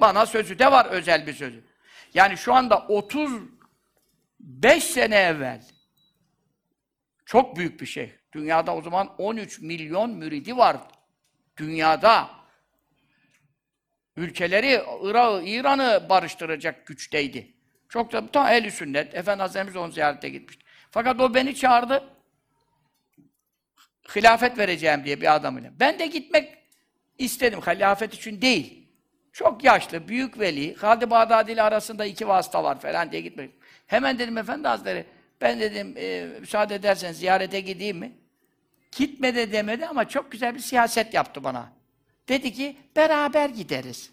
Bana 0.00 0.26
sözü 0.26 0.58
de 0.58 0.72
var, 0.72 0.86
özel 0.86 1.26
bir 1.26 1.34
sözü. 1.34 1.64
Yani 2.14 2.36
şu 2.36 2.54
anda 2.54 2.78
35 2.78 4.84
sene 4.84 5.16
evvel 5.16 5.62
çok 7.26 7.56
büyük 7.56 7.80
bir 7.80 7.86
şey. 7.86 8.14
Dünyada 8.32 8.76
o 8.76 8.82
zaman 8.82 9.14
13 9.18 9.60
milyon 9.60 10.10
müridi 10.10 10.56
var. 10.56 10.76
Dünyada. 11.56 12.39
Ülkeleri, 14.16 14.82
Irak'ı, 15.02 15.42
İran'ı 15.44 16.06
barıştıracak 16.08 16.86
güçteydi. 16.86 17.54
Çok 17.88 18.12
da 18.12 18.26
tam 18.26 18.46
ehl 18.46 18.70
sünnet. 18.70 19.14
Efendi 19.14 19.40
Hazretlerimiz 19.42 19.76
onu 19.76 19.92
ziyarete 19.92 20.28
gitmişti. 20.28 20.64
Fakat 20.90 21.20
o 21.20 21.34
beni 21.34 21.54
çağırdı. 21.54 22.04
hilafet 24.16 24.58
vereceğim 24.58 25.04
diye 25.04 25.20
bir 25.20 25.34
adamıyla. 25.34 25.70
Ben 25.80 25.98
de 25.98 26.06
gitmek 26.06 26.58
istedim. 27.18 27.60
Hilafet 27.60 28.14
için 28.14 28.42
değil. 28.42 28.80
Çok 29.32 29.64
yaşlı, 29.64 30.08
büyük 30.08 30.40
veli, 30.40 30.74
Halid 30.74 31.10
Bağdadi 31.10 31.52
ile 31.52 31.62
arasında 31.62 32.04
iki 32.04 32.28
vasıta 32.28 32.64
var 32.64 32.80
falan 32.80 33.12
diye 33.12 33.22
gitmek. 33.22 33.50
Hemen 33.86 34.18
dedim 34.18 34.38
Efendi 34.38 34.68
Hazretleri, 34.68 35.06
ben 35.40 35.60
dedim 35.60 35.94
e, 35.96 36.26
müsaade 36.40 36.74
edersen 36.74 37.12
ziyarete 37.12 37.60
gideyim 37.60 37.98
mi? 37.98 38.12
Gitme 38.96 39.34
de 39.34 39.52
demedi 39.52 39.86
ama 39.86 40.08
çok 40.08 40.32
güzel 40.32 40.54
bir 40.54 40.60
siyaset 40.60 41.14
yaptı 41.14 41.44
bana. 41.44 41.72
Dedi 42.30 42.52
ki, 42.52 42.76
beraber 42.96 43.48
gideriz. 43.48 44.10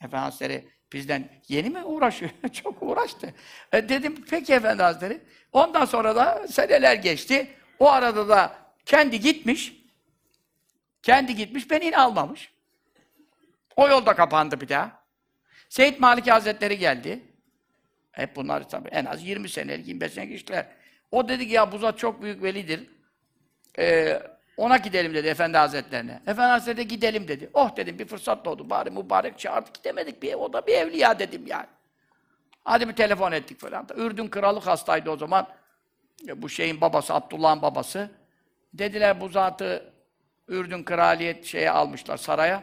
Efendi 0.00 0.16
Hazretleri 0.16 0.68
bizden 0.92 1.28
yeni 1.48 1.70
mi 1.70 1.84
uğraşıyor? 1.84 2.30
Çok 2.52 2.82
uğraştı. 2.82 3.34
E 3.72 3.88
dedim 3.88 4.24
peki 4.30 4.52
Efendi 4.52 4.82
Hazretleri. 4.82 5.20
Ondan 5.52 5.84
sonra 5.84 6.16
da 6.16 6.48
seneler 6.48 6.94
geçti. 6.94 7.50
O 7.78 7.90
arada 7.90 8.28
da 8.28 8.56
kendi 8.86 9.20
gitmiş. 9.20 9.72
Kendi 11.02 11.36
gitmiş, 11.36 11.70
beni 11.70 11.84
yine 11.84 11.96
almamış. 11.96 12.52
O 13.76 13.88
yolda 13.88 14.14
kapandı 14.14 14.60
bir 14.60 14.68
daha. 14.68 15.04
Seyit 15.68 16.00
Malik 16.00 16.30
Hazretleri 16.30 16.78
geldi. 16.78 17.24
Hep 18.12 18.36
bunlar 18.36 18.68
tabii 18.68 18.88
en 18.88 19.04
az 19.04 19.24
20 19.24 19.48
senelik, 19.48 19.88
25 19.88 20.12
senelik 20.12 20.40
işler. 20.40 20.66
O 21.10 21.28
dedi 21.28 21.48
ki 21.48 21.54
ya 21.54 21.72
bu 21.72 21.78
zat 21.78 21.98
çok 21.98 22.22
büyük 22.22 22.42
velidir. 22.42 22.90
Ee, 23.78 24.22
ona 24.60 24.76
gidelim 24.76 25.14
dedi 25.14 25.28
Efendi 25.28 25.58
Hazretlerine. 25.58 26.20
Efendi 26.26 26.50
Hazretleri 26.50 26.88
gidelim 26.88 27.28
dedi. 27.28 27.50
Oh 27.54 27.76
dedim 27.76 27.98
bir 27.98 28.06
fırsat 28.06 28.44
doğdu. 28.44 28.70
Bari 28.70 28.90
mübarek 28.90 29.38
çağırdık 29.38 29.74
gidemedik. 29.74 30.22
Bir, 30.22 30.34
o 30.34 30.52
da 30.52 30.66
bir 30.66 30.72
evliya 30.72 31.18
dedim 31.18 31.46
yani. 31.46 31.66
Hadi 32.64 32.88
bir 32.88 32.92
telefon 32.92 33.32
ettik 33.32 33.60
falan. 33.60 33.86
Ürdün 33.96 34.28
kralı 34.28 34.60
hastaydı 34.60 35.10
o 35.10 35.16
zaman. 35.16 35.46
Ya 36.24 36.42
bu 36.42 36.48
şeyin 36.48 36.80
babası, 36.80 37.14
Abdullah'ın 37.14 37.62
babası. 37.62 38.10
Dediler 38.74 39.20
bu 39.20 39.28
zatı 39.28 39.92
Ürdün 40.48 40.82
kraliyet 40.82 41.44
şeye 41.44 41.70
almışlar 41.70 42.16
saraya. 42.16 42.62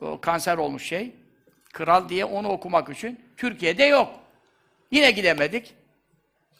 O 0.00 0.20
kanser 0.20 0.58
olmuş 0.58 0.86
şey. 0.86 1.14
Kral 1.72 2.08
diye 2.08 2.24
onu 2.24 2.48
okumak 2.48 2.88
için. 2.88 3.20
Türkiye'de 3.36 3.84
yok. 3.84 4.08
Yine 4.90 5.10
gidemedik. 5.10 5.74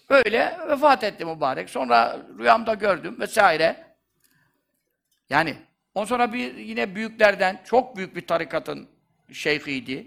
Öyle 0.09 0.59
vefat 0.69 1.05
etti 1.05 1.25
mübarek. 1.25 1.71
Sonra 1.71 2.17
rüyamda 2.39 2.75
gördüm 2.75 3.17
vesaire. 3.21 3.86
Yani 5.31 5.57
ondan 5.95 6.07
sonra 6.07 6.33
bir 6.33 6.55
yine 6.55 6.95
büyüklerden 6.95 7.63
çok 7.65 7.97
büyük 7.97 8.17
bir 8.17 8.27
tarikatın 8.27 8.89
şeyhiydi. 9.33 10.07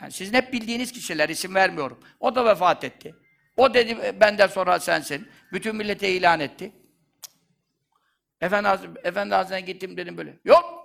Yani 0.00 0.12
sizin 0.12 0.34
hep 0.34 0.52
bildiğiniz 0.52 0.92
kişiler 0.92 1.28
isim 1.28 1.54
vermiyorum. 1.54 2.00
O 2.20 2.34
da 2.34 2.44
vefat 2.44 2.84
etti. 2.84 3.14
O 3.56 3.74
dedi 3.74 4.20
benden 4.20 4.46
sonra 4.46 4.80
sensin. 4.80 5.28
Bütün 5.52 5.76
millete 5.76 6.10
ilan 6.10 6.40
etti. 6.40 6.72
Efendi, 8.40 8.68
Hazretleri, 8.68 9.08
Efendi 9.08 9.34
Hazretleri'ne 9.34 9.66
gittim 9.72 9.96
dedim 9.96 10.16
böyle. 10.16 10.34
Yok! 10.44 10.78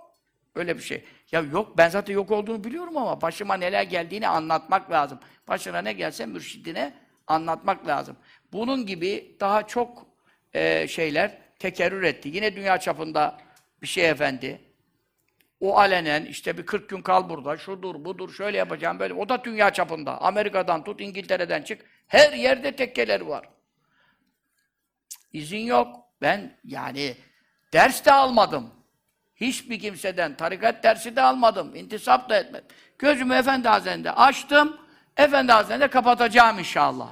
Öyle 0.54 0.76
bir 0.76 0.82
şey. 0.82 1.04
Ya 1.32 1.40
yok 1.40 1.78
ben 1.78 1.88
zaten 1.88 2.14
yok 2.14 2.30
olduğunu 2.30 2.64
biliyorum 2.64 2.96
ama 2.96 3.20
başıma 3.20 3.54
neler 3.54 3.82
geldiğini 3.82 4.28
anlatmak 4.28 4.90
lazım. 4.90 5.18
Başına 5.48 5.78
ne 5.78 5.92
gelse 5.92 6.26
mürşidine 6.26 6.94
anlatmak 7.26 7.86
lazım. 7.86 8.16
Bunun 8.52 8.86
gibi 8.86 9.36
daha 9.40 9.66
çok 9.66 10.06
e, 10.54 10.88
şeyler 10.88 11.38
tekerrür 11.64 12.02
etti. 12.02 12.28
Yine 12.28 12.56
dünya 12.56 12.78
çapında 12.78 13.38
bir 13.82 13.86
şey 13.86 14.10
efendi. 14.10 14.60
O 15.60 15.78
alenen 15.78 16.24
işte 16.24 16.58
bir 16.58 16.66
40 16.66 16.88
gün 16.88 17.02
kal 17.02 17.28
burada, 17.28 17.56
şudur 17.56 18.04
budur, 18.04 18.32
şöyle 18.32 18.58
yapacağım 18.58 18.98
böyle. 18.98 19.14
O 19.14 19.28
da 19.28 19.44
dünya 19.44 19.72
çapında. 19.72 20.20
Amerika'dan 20.20 20.84
tut, 20.84 21.00
İngiltere'den 21.00 21.62
çık. 21.62 21.84
Her 22.06 22.32
yerde 22.32 22.76
tekkeler 22.76 23.20
var. 23.20 23.48
İzin 25.32 25.58
yok. 25.66 25.96
Ben 26.20 26.58
yani 26.64 27.16
ders 27.72 28.04
de 28.04 28.12
almadım. 28.12 28.70
Hiçbir 29.36 29.80
kimseden 29.80 30.36
tarikat 30.36 30.84
dersi 30.84 31.16
de 31.16 31.22
almadım. 31.22 31.76
İntisap 31.76 32.30
da 32.30 32.36
etmedim. 32.36 32.66
Gözümü 32.98 33.34
Efendi 33.34 33.68
Hazretleri'nde 33.68 34.10
açtım. 34.10 34.76
Efendi 35.16 35.52
Hazretleri'nde 35.52 35.88
kapatacağım 35.88 36.58
inşallah. 36.58 37.08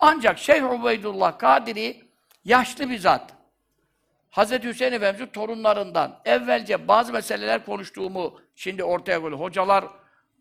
Ancak 0.00 0.38
Şeyh 0.38 0.80
Ubeydullah 0.80 1.38
Kadiri 1.38 2.02
yaşlı 2.44 2.90
bir 2.90 2.98
zat. 2.98 3.35
Hazreti 4.36 4.68
Hüseyin 4.68 4.92
Efendimiz'in 4.92 5.32
torunlarından 5.32 6.20
evvelce 6.24 6.88
bazı 6.88 7.12
meseleler 7.12 7.64
konuştuğumu 7.64 8.40
şimdi 8.56 8.84
ortaya 8.84 9.20
koyuyor. 9.20 9.40
Hocalar 9.40 9.84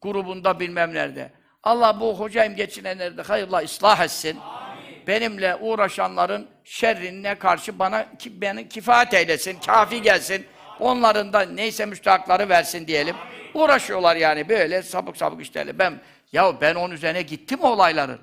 grubunda 0.01 0.59
bilmem 0.59 0.93
nerede. 0.93 1.31
Allah 1.63 1.99
bu 1.99 2.19
hocayım 2.19 2.55
geçinenleri 2.55 3.17
de 3.17 3.21
hayırla 3.21 3.57
ıslah 3.63 4.01
etsin. 4.01 4.37
Amin. 4.39 5.07
Benimle 5.07 5.55
uğraşanların 5.55 6.47
şerrine 6.63 7.35
karşı 7.35 7.79
bana 7.79 8.17
ki, 8.17 8.41
beni 8.41 8.69
kifayet 8.69 9.13
eylesin, 9.13 9.59
kafi 9.65 10.01
gelsin. 10.01 10.45
Onların 10.79 11.33
da 11.33 11.41
neyse 11.41 11.85
müstahakları 11.85 12.49
versin 12.49 12.87
diyelim. 12.87 13.15
Amin. 13.15 13.63
Uğraşıyorlar 13.63 14.15
yani 14.15 14.49
böyle 14.49 14.81
sabık 14.81 15.17
sabık 15.17 15.41
işlerle. 15.41 15.79
Ben 15.79 15.99
ya 16.31 16.61
ben 16.61 16.75
onun 16.75 16.93
üzerine 16.93 17.21
gittim 17.21 17.61
olayların. 17.61 18.19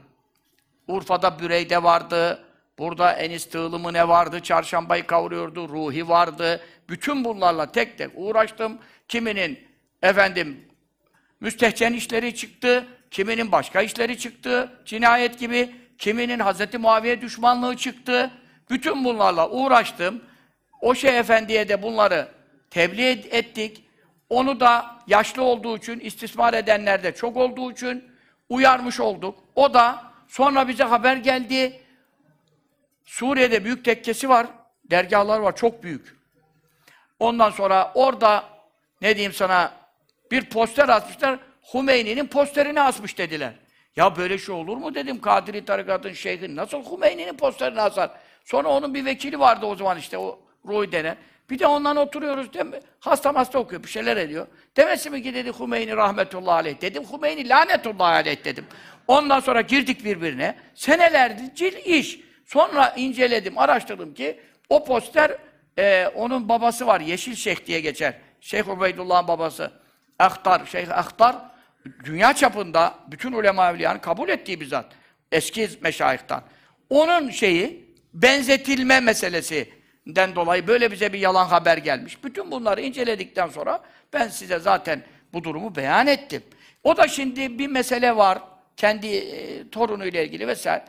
Urfa'da 0.89 1.39
Büreyde 1.39 1.83
vardı. 1.83 2.45
Burada 2.83 3.13
Enis 3.13 3.49
Tığlı 3.49 3.93
ne 3.93 4.09
vardı? 4.09 4.41
Çarşambayı 4.41 5.07
kavuruyordu. 5.07 5.69
Ruhi 5.69 6.09
vardı. 6.09 6.61
Bütün 6.89 7.25
bunlarla 7.25 7.73
tek 7.73 7.99
tek 7.99 8.11
uğraştım. 8.15 8.79
Kiminin 9.09 9.59
efendim 10.03 10.61
müstehcen 11.41 11.93
işleri 11.93 12.35
çıktı. 12.35 12.87
Kiminin 13.11 13.53
başka 13.53 13.83
işleri 13.83 14.19
çıktı. 14.19 14.73
Cinayet 14.85 15.39
gibi. 15.39 15.75
Kiminin 15.99 16.39
Hazreti 16.39 16.79
Muaviye 16.79 17.21
düşmanlığı 17.21 17.77
çıktı. 17.77 18.31
Bütün 18.71 19.05
bunlarla 19.05 19.51
uğraştım. 19.51 20.23
O 20.81 20.95
şey 20.95 21.19
efendiye 21.19 21.69
de 21.69 21.83
bunları 21.83 22.29
tebliğ 22.71 23.11
ettik. 23.31 23.85
Onu 24.29 24.61
da 24.61 24.97
yaşlı 25.07 25.43
olduğu 25.43 25.77
için, 25.77 26.01
istismar 26.01 26.55
edenler 26.55 27.03
de 27.03 27.15
çok 27.15 27.37
olduğu 27.37 27.73
için 27.73 28.05
uyarmış 28.49 29.01
olduk. 29.01 29.39
O 29.55 29.75
da 29.75 30.05
sonra 30.29 30.69
bize 30.69 30.85
haber 30.85 31.17
geldi. 31.17 31.82
Suriye'de 33.05 33.65
büyük 33.65 33.85
tekkesi 33.85 34.29
var. 34.29 34.47
Dergahlar 34.91 35.39
var, 35.39 35.57
çok 35.57 35.83
büyük. 35.83 36.17
Ondan 37.19 37.51
sonra 37.51 37.93
orada 37.95 38.45
ne 39.01 39.17
diyeyim 39.17 39.33
sana 39.33 39.73
bir 40.31 40.45
poster 40.45 40.89
asmışlar. 40.89 41.39
Hümeyni'nin 41.75 42.27
posterini 42.27 42.81
asmış 42.81 43.19
dediler. 43.19 43.53
Ya 43.97 44.17
böyle 44.17 44.39
şey 44.39 44.55
olur 44.55 44.77
mu 44.77 44.95
dedim. 44.95 45.21
Kadiri 45.21 45.65
tarikatın 45.65 46.13
şeyhi 46.13 46.57
nasıl 46.57 46.93
Hümeyni'nin 46.93 47.37
posterini 47.37 47.81
asar? 47.81 48.11
Sonra 48.45 48.69
onun 48.69 48.95
bir 48.95 49.05
vekili 49.05 49.41
vardı 49.41 49.67
o 49.67 49.77
zaman 49.77 49.99
işte 49.99 50.19
o 50.19 50.41
Ruhi 50.67 50.93
denen. 50.93 51.17
Bir 51.51 51.59
de 51.59 51.67
ondan 51.67 51.97
oturuyoruz 51.97 52.53
değil 52.53 52.67
mi? 52.67 52.81
Hasta 53.01 53.35
hasta 53.35 53.59
okuyor, 53.59 53.83
bir 53.83 53.89
şeyler 53.89 54.17
ediyor. 54.17 54.47
Demesi 54.77 55.11
mi 55.11 55.23
ki 55.23 55.35
dedi 55.35 55.53
Hümeyni 55.59 55.97
rahmetullahi 55.97 56.55
aleyh 56.55 56.81
dedim. 56.81 57.05
Hümeyni 57.13 57.49
lanetullahi 57.49 58.15
aleyh 58.15 58.45
dedim. 58.45 58.67
Ondan 59.07 59.41
sonra 59.41 59.61
girdik 59.61 60.05
birbirine. 60.05 60.55
Senelerdir 60.75 61.73
iş. 61.85 62.21
Sonra 62.53 62.95
inceledim, 62.97 63.59
araştırdım 63.59 64.15
ki 64.15 64.41
o 64.69 64.85
poster 64.85 65.37
e, 65.79 66.07
onun 66.07 66.49
babası 66.49 66.87
var. 66.87 67.01
Yeşil 67.01 67.35
Şeyh 67.35 67.67
diye 67.67 67.81
geçer. 67.81 68.15
Şeyh 68.41 68.69
Ubeydullah'ın 68.69 69.29
babası. 69.29 69.73
Ahtar, 70.19 70.67
Şeyh 70.67 70.99
Ahtar 70.99 71.37
dünya 72.05 72.33
çapında 72.33 72.95
bütün 73.09 73.33
ulema 73.33 73.71
evliyanın 73.71 73.99
kabul 73.99 74.29
ettiği 74.29 74.61
bir 74.61 74.67
zat. 74.67 74.87
Eski 75.33 75.71
meşayihtan. 75.81 76.43
Onun 76.91 77.31
şeyi 77.31 77.95
benzetilme 78.15 79.01
meselesinden 79.01 80.35
dolayı 80.35 80.67
böyle 80.67 80.93
bize 80.93 81.13
bir 81.13 81.19
yalan 81.19 81.47
haber 81.47 81.77
gelmiş. 81.77 82.25
Bütün 82.25 82.51
bunları 82.51 82.81
inceledikten 82.81 83.49
sonra 83.49 83.81
ben 84.13 84.29
size 84.29 84.59
zaten 84.59 85.03
bu 85.33 85.45
durumu 85.45 85.77
beyan 85.77 86.07
ettim. 86.07 86.43
O 86.85 86.97
da 86.97 87.09
şimdi 87.09 87.59
bir 87.59 87.69
mesele 87.69 88.17
var. 88.17 88.39
Kendi 88.77 89.07
e, 89.07 89.71
torunuyla 89.71 90.23
ilgili 90.23 90.47
vesaire. 90.47 90.85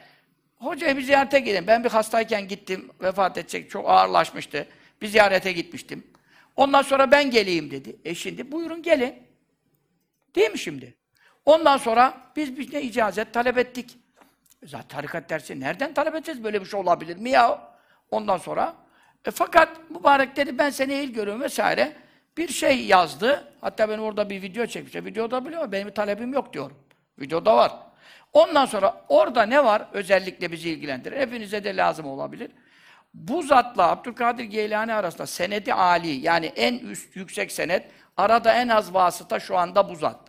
Hocaya 0.64 0.98
bir 0.98 1.02
ziyarete 1.02 1.40
gidelim. 1.40 1.68
Ben 1.68 1.84
bir 1.84 1.90
hastayken 1.90 2.48
gittim, 2.48 2.90
vefat 3.02 3.38
edecek, 3.38 3.70
çok 3.70 3.90
ağırlaşmıştı. 3.90 4.68
Bir 5.02 5.08
ziyarete 5.08 5.52
gitmiştim. 5.52 6.04
Ondan 6.56 6.82
sonra 6.82 7.12
ben 7.12 7.32
geleyim 7.32 7.72
dedi. 7.72 7.96
E 8.06 8.16
şimdi 8.16 8.52
buyurun 8.52 8.82
gelin. 8.82 9.16
Değil 10.36 10.52
mi 10.52 10.60
şimdi? 10.60 10.94
Ondan 11.46 11.78
sonra 11.78 12.18
biz 12.36 12.58
bir 12.58 12.74
ne 12.74 12.82
icazet 12.82 13.34
talep 13.34 13.58
ettik. 13.58 13.98
Zaten 14.64 14.88
tarikat 14.88 15.30
dersi 15.30 15.60
nereden 15.60 15.94
talep 15.94 16.16
edeceğiz? 16.16 16.44
Böyle 16.44 16.62
bir 16.62 16.66
şey 16.66 16.80
olabilir 16.80 17.18
mi 17.18 17.30
ya? 17.30 17.74
Ondan 18.12 18.38
sonra 18.38 18.76
e 19.26 19.32
fakat 19.32 19.90
mübarek 19.90 20.36
dedi 20.36 20.58
ben 20.58 20.70
seni 20.70 20.94
il 20.94 21.14
görüyorum 21.14 21.42
vesaire. 21.42 21.94
Bir 22.38 22.48
şey 22.48 22.86
yazdı. 22.86 23.54
Hatta 23.62 23.90
ben 23.90 23.98
orada 23.98 24.30
bir 24.30 24.42
video 24.42 24.66
çekmiştim. 24.66 25.06
Videoda 25.06 25.46
biliyor 25.46 25.72
benim 25.72 25.88
bir 25.88 25.94
talebim 25.94 26.34
yok 26.34 26.54
diyorum. 26.54 26.78
Videoda 27.20 27.58
var. 27.58 27.93
Ondan 28.34 28.66
sonra 28.66 29.02
orada 29.10 29.44
ne 29.44 29.64
var? 29.64 29.88
Özellikle 29.94 30.52
bizi 30.52 30.70
ilgilendirir. 30.70 31.18
Hepinize 31.18 31.64
de 31.64 31.76
lazım 31.76 32.06
olabilir. 32.06 32.52
Bu 33.14 33.44
zatla 33.44 33.92
Abdülkadir 33.92 34.44
Geylani 34.44 34.94
arasında 34.94 35.28
senedi 35.28 35.74
ali 35.74 36.10
yani 36.10 36.46
en 36.46 36.74
üst 36.74 37.16
yüksek 37.16 37.52
senet 37.52 37.92
arada 38.18 38.54
en 38.54 38.68
az 38.68 38.94
vasıta 38.94 39.40
şu 39.40 39.58
anda 39.58 39.90
bu 39.90 39.96
zat. 39.96 40.20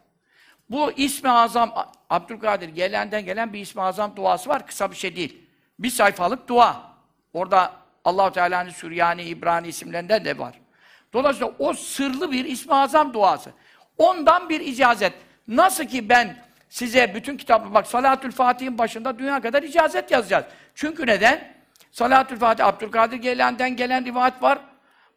Bu 0.70 0.92
ismi 0.92 1.30
azam 1.30 1.74
Abdülkadir 2.10 2.68
Geylani'den 2.68 3.24
gelen 3.24 3.52
bir 3.52 3.60
ismi 3.60 3.82
azam 3.82 4.16
duası 4.16 4.50
var. 4.50 4.66
Kısa 4.66 4.90
bir 4.90 4.96
şey 4.96 5.16
değil. 5.16 5.46
Bir 5.78 5.90
sayfalık 5.90 6.48
dua. 6.48 6.94
Orada 7.32 7.72
Allahu 8.04 8.32
Teala'nın 8.32 8.70
Süryani, 8.70 9.22
İbrani 9.22 9.68
isimlerinden 9.68 10.24
de 10.24 10.38
var. 10.38 10.60
Dolayısıyla 11.12 11.52
o 11.58 11.72
sırlı 11.72 12.32
bir 12.32 12.44
İsmi 12.44 12.74
Azam 12.74 13.14
duası. 13.14 13.52
Ondan 13.98 14.48
bir 14.48 14.60
icazet. 14.60 15.12
Nasıl 15.48 15.84
ki 15.84 16.08
ben 16.08 16.44
size 16.74 17.14
bütün 17.14 17.36
kitapı 17.36 17.74
bak 17.74 17.86
Salatül 17.86 18.30
Fatih'in 18.30 18.78
başında 18.78 19.18
dünya 19.18 19.40
kadar 19.40 19.62
icazet 19.62 20.10
yazacağız. 20.10 20.44
Çünkü 20.74 21.06
neden? 21.06 21.54
Salatül 21.90 22.38
Fatih 22.38 22.66
Abdülkadir 22.66 23.16
Geylani'den 23.16 23.76
gelen 23.76 24.04
rivayet 24.04 24.42
var. 24.42 24.58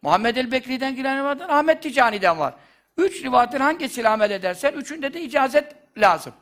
Muhammed 0.02 0.36
el 0.36 0.52
Bekri'den 0.52 0.96
gelen 0.96 1.18
rivayet 1.18 1.40
var. 1.40 1.48
Ahmet 1.48 1.82
Ticani'den 1.82 2.38
var. 2.38 2.54
Üç 2.96 3.24
rivayetin 3.24 3.60
hangisiyle 3.60 4.08
amel 4.08 4.30
edersen 4.30 4.72
üçünde 4.72 5.14
de 5.14 5.20
icazet 5.20 5.74
lazım. 5.96 6.32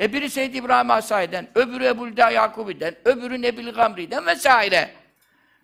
E 0.00 0.12
biri 0.12 0.30
Seyyid 0.30 0.54
İbrahim 0.54 0.90
Asai'den, 0.90 1.48
öbürü 1.54 1.86
Ebu'l-Da 1.86 2.30
Yakubi'den, 2.30 2.94
öbürü 3.04 3.42
Nebil 3.42 3.72
Gamri'den 3.72 4.26
vesaire. 4.26 4.90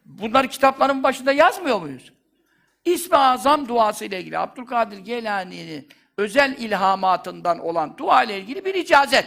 Bunları 0.04 0.48
kitapların 0.48 1.02
başında 1.02 1.32
yazmıyor 1.32 1.80
muyuz? 1.80 2.12
İsmi 2.84 3.16
Azam 3.16 3.68
duası 3.68 4.04
ile 4.04 4.20
ilgili 4.20 4.38
Abdülkadir 4.38 4.98
Geylani'nin 4.98 5.88
özel 6.16 6.56
ilhamatından 6.58 7.58
olan 7.58 7.98
dua 7.98 8.22
ile 8.22 8.38
ilgili 8.38 8.64
bir 8.64 8.74
icazet. 8.74 9.26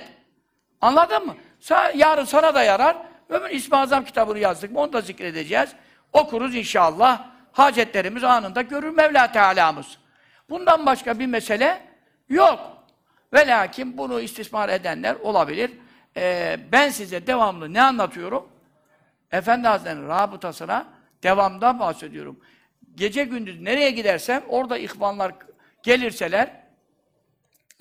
Anladın 0.81 1.25
mı? 1.25 1.35
Sa 1.59 1.91
yarın 1.95 2.25
sana 2.25 2.55
da 2.55 2.63
yarar. 2.63 2.97
Ömür 3.29 3.49
İsmi 3.49 3.77
Azam 3.77 4.05
kitabını 4.05 4.39
yazdık 4.39 4.71
mı 4.71 4.79
onu 4.79 4.93
da 4.93 5.01
zikredeceğiz. 5.01 5.69
Okuruz 6.13 6.55
inşallah. 6.55 7.27
Hacetlerimiz 7.51 8.23
anında 8.23 8.61
görür 8.61 8.89
Mevla 8.89 9.31
Teala'mız. 9.31 9.97
Bundan 10.49 10.85
başka 10.85 11.19
bir 11.19 11.25
mesele 11.25 11.81
yok. 12.29 12.59
Ve 13.33 13.47
lakin 13.47 13.97
bunu 13.97 14.21
istismar 14.21 14.69
edenler 14.69 15.15
olabilir. 15.15 15.71
Ee, 16.17 16.59
ben 16.71 16.89
size 16.89 17.27
devamlı 17.27 17.73
ne 17.73 17.81
anlatıyorum? 17.81 18.49
Efendi 19.31 19.67
Hazretleri'nin 19.67 20.07
rabıtasına 20.07 20.85
devamdan 21.23 21.79
bahsediyorum. 21.79 22.39
Gece 22.95 23.23
gündüz 23.23 23.61
nereye 23.61 23.91
gidersem 23.91 24.43
orada 24.47 24.77
ihvanlar 24.77 25.33
gelirseler 25.83 26.64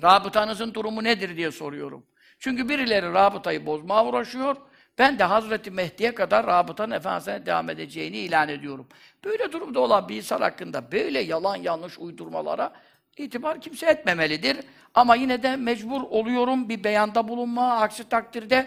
rabıtanızın 0.02 0.74
durumu 0.74 1.04
nedir 1.04 1.36
diye 1.36 1.50
soruyorum. 1.50 2.06
Çünkü 2.38 2.68
birileri 2.68 3.12
rabıtayı 3.12 3.66
bozmaya 3.66 4.04
uğraşıyor. 4.04 4.56
Ben 4.98 5.18
de 5.18 5.24
Hazreti 5.24 5.70
Mehdi'ye 5.70 6.14
kadar 6.14 6.46
rabıtanın 6.46 6.94
Efendimiz'e 6.94 7.46
devam 7.46 7.70
edeceğini 7.70 8.16
ilan 8.16 8.48
ediyorum. 8.48 8.88
Böyle 9.24 9.52
durumda 9.52 9.80
olan 9.80 10.08
bir 10.08 10.16
insan 10.16 10.40
hakkında 10.40 10.92
böyle 10.92 11.20
yalan 11.20 11.56
yanlış 11.56 11.98
uydurmalara 11.98 12.72
itibar 13.16 13.60
kimse 13.60 13.86
etmemelidir. 13.86 14.56
Ama 14.94 15.14
yine 15.14 15.42
de 15.42 15.56
mecbur 15.56 16.02
oluyorum 16.02 16.68
bir 16.68 16.84
beyanda 16.84 17.28
bulunma, 17.28 17.72
aksi 17.72 18.08
takdirde 18.08 18.66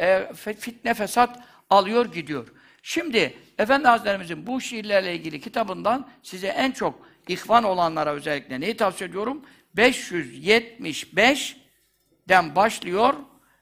e, 0.00 0.32
fitne 0.34 0.94
fesat 0.94 1.40
alıyor 1.70 2.12
gidiyor. 2.12 2.48
Şimdi 2.82 3.34
Efendi 3.58 3.88
Hazretlerimizin 3.88 4.46
bu 4.46 4.60
şiirlerle 4.60 5.14
ilgili 5.14 5.40
kitabından 5.40 6.08
size 6.22 6.46
en 6.46 6.70
çok 6.70 7.08
ihvan 7.28 7.64
olanlara 7.64 8.12
özellikle 8.12 8.60
neyi 8.60 8.76
tavsiye 8.76 9.10
ediyorum? 9.10 9.44
575'den 9.78 12.56
başlıyor. 12.56 13.14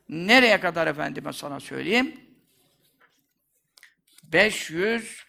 Nereye 0.08 0.60
kadar 0.60 0.86
efendime 0.86 1.32
sana 1.32 1.60
söyleyeyim? 1.60 2.20
500 4.22 5.26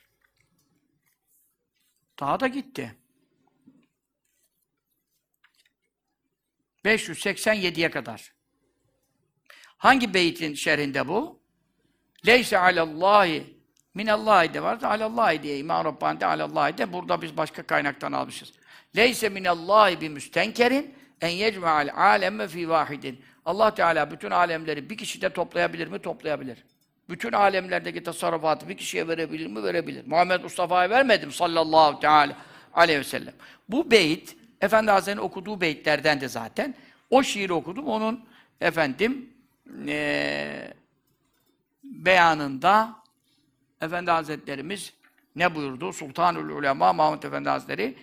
daha 2.20 2.40
da 2.40 2.48
gitti. 2.48 2.96
587'ye 6.86 7.92
kadar. 7.92 8.34
Hangi 9.78 10.14
beytin 10.14 10.54
şerhinde 10.54 11.08
bu? 11.08 11.42
Leyse 12.26 12.58
alallahi 12.58 13.58
minallahi 13.94 14.54
de 14.54 14.64
var 14.64 14.82
alallahi 14.82 15.44
diye 15.44 15.58
İmam 15.58 15.86
Rabbani 15.86 16.20
de 16.20 16.26
alallahi 16.26 16.78
de 16.78 16.94
burada 16.94 17.22
biz 17.22 17.38
başka 17.38 17.64
kaynaktan 17.64 18.12
almışız. 18.12 18.54
Leyse 18.98 19.30
minallahi 19.30 20.02
bi 20.02 20.10
müstenkerin 20.10 20.96
en 21.22 21.30
yecme'al 21.30 21.90
alemme 21.96 22.48
fi 22.48 22.70
vahidin. 22.70 23.22
Allah 23.46 23.74
Teala 23.74 24.12
bütün 24.12 24.32
alemleri 24.32 24.90
bir 24.90 24.98
kişide 24.98 25.30
toplayabilir 25.30 25.88
mi? 25.88 26.00
Toplayabilir. 26.00 26.64
Bütün 27.10 27.32
alemlerdeki 27.32 28.04
tasarrufatı 28.04 28.70
bir 28.70 28.78
kişiye 28.78 29.08
verebilir 29.08 29.48
mi? 29.48 29.64
Verebilir. 29.64 30.08
Muhammed 30.08 30.44
Mustafa'ya 30.44 30.90
vermedim 30.90 31.32
sallallahu 31.32 32.00
teala 32.00 32.38
aleyhi 32.74 33.00
ve 33.00 33.04
sellem. 33.04 33.34
Bu 33.70 33.92
beyit, 33.92 34.38
Efendi 34.62 34.92
Hazretleri'nin 34.92 35.22
okuduğu 35.22 35.62
beyitlerden 35.62 36.22
de 36.22 36.28
zaten. 36.28 36.76
O 37.10 37.24
şiiri 37.24 37.54
okudum. 37.54 37.88
Onun 37.88 38.26
efendim 38.62 39.30
ee, 39.88 40.74
beyanında 41.84 42.96
Efendi 43.82 44.12
Hazretlerimiz 44.12 44.94
ne 45.36 45.56
buyurdu? 45.56 45.94
Sultanül 45.94 46.50
Ulema 46.50 46.94
Mahmud 46.94 47.24
Efendi 47.24 47.50
Hazretleri 47.50 47.96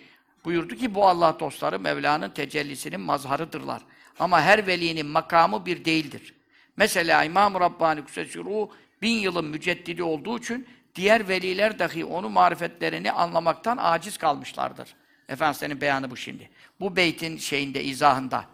buyurdu 0.45 0.75
ki 0.75 0.95
bu 0.95 1.07
Allah 1.07 1.37
dostları 1.39 1.79
Mevla'nın 1.79 2.29
tecellisinin 2.29 2.99
mazharıdırlar. 2.99 3.81
Ama 4.19 4.41
her 4.41 4.67
velinin 4.67 5.05
makamı 5.05 5.65
bir 5.65 5.85
değildir. 5.85 6.33
Mesela 6.77 7.23
İmam-ı 7.23 7.59
Rabbani 7.59 8.03
Kusesiru 8.03 8.69
bin 9.01 9.17
yılın 9.17 9.45
müceddidi 9.45 10.03
olduğu 10.03 10.39
için 10.39 10.67
diğer 10.95 11.27
veliler 11.27 11.79
dahi 11.79 12.05
onun 12.05 12.31
marifetlerini 12.31 13.11
anlamaktan 13.11 13.77
aciz 13.81 14.17
kalmışlardır. 14.17 14.95
Efendimiz'in 15.29 15.81
beyanı 15.81 16.11
bu 16.11 16.17
şimdi. 16.17 16.49
Bu 16.79 16.95
beytin 16.95 17.37
şeyinde, 17.37 17.83
izahında. 17.83 18.45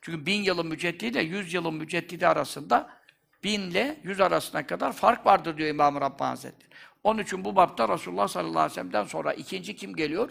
Çünkü 0.00 0.26
bin 0.26 0.42
yılın 0.42 0.66
müceddidi 0.66 1.06
ile 1.06 1.22
yüz 1.22 1.54
yılın 1.54 1.74
müceddidi 1.74 2.26
arasında 2.26 2.90
bin 3.44 3.60
ile 3.60 4.00
yüz 4.02 4.20
arasına 4.20 4.66
kadar 4.66 4.92
fark 4.92 5.26
vardır 5.26 5.56
diyor 5.56 5.68
İmam-ı 5.68 6.00
Rabbani 6.00 6.28
Hazretleri. 6.28 6.70
Onun 7.04 7.22
için 7.22 7.44
bu 7.44 7.56
bapta 7.56 7.88
Resulullah 7.88 8.28
sallallahu 8.28 8.58
aleyhi 8.58 8.70
ve 8.70 8.74
sellem'den 8.74 9.04
sonra 9.04 9.32
ikinci 9.32 9.76
kim 9.76 9.96
geliyor? 9.96 10.30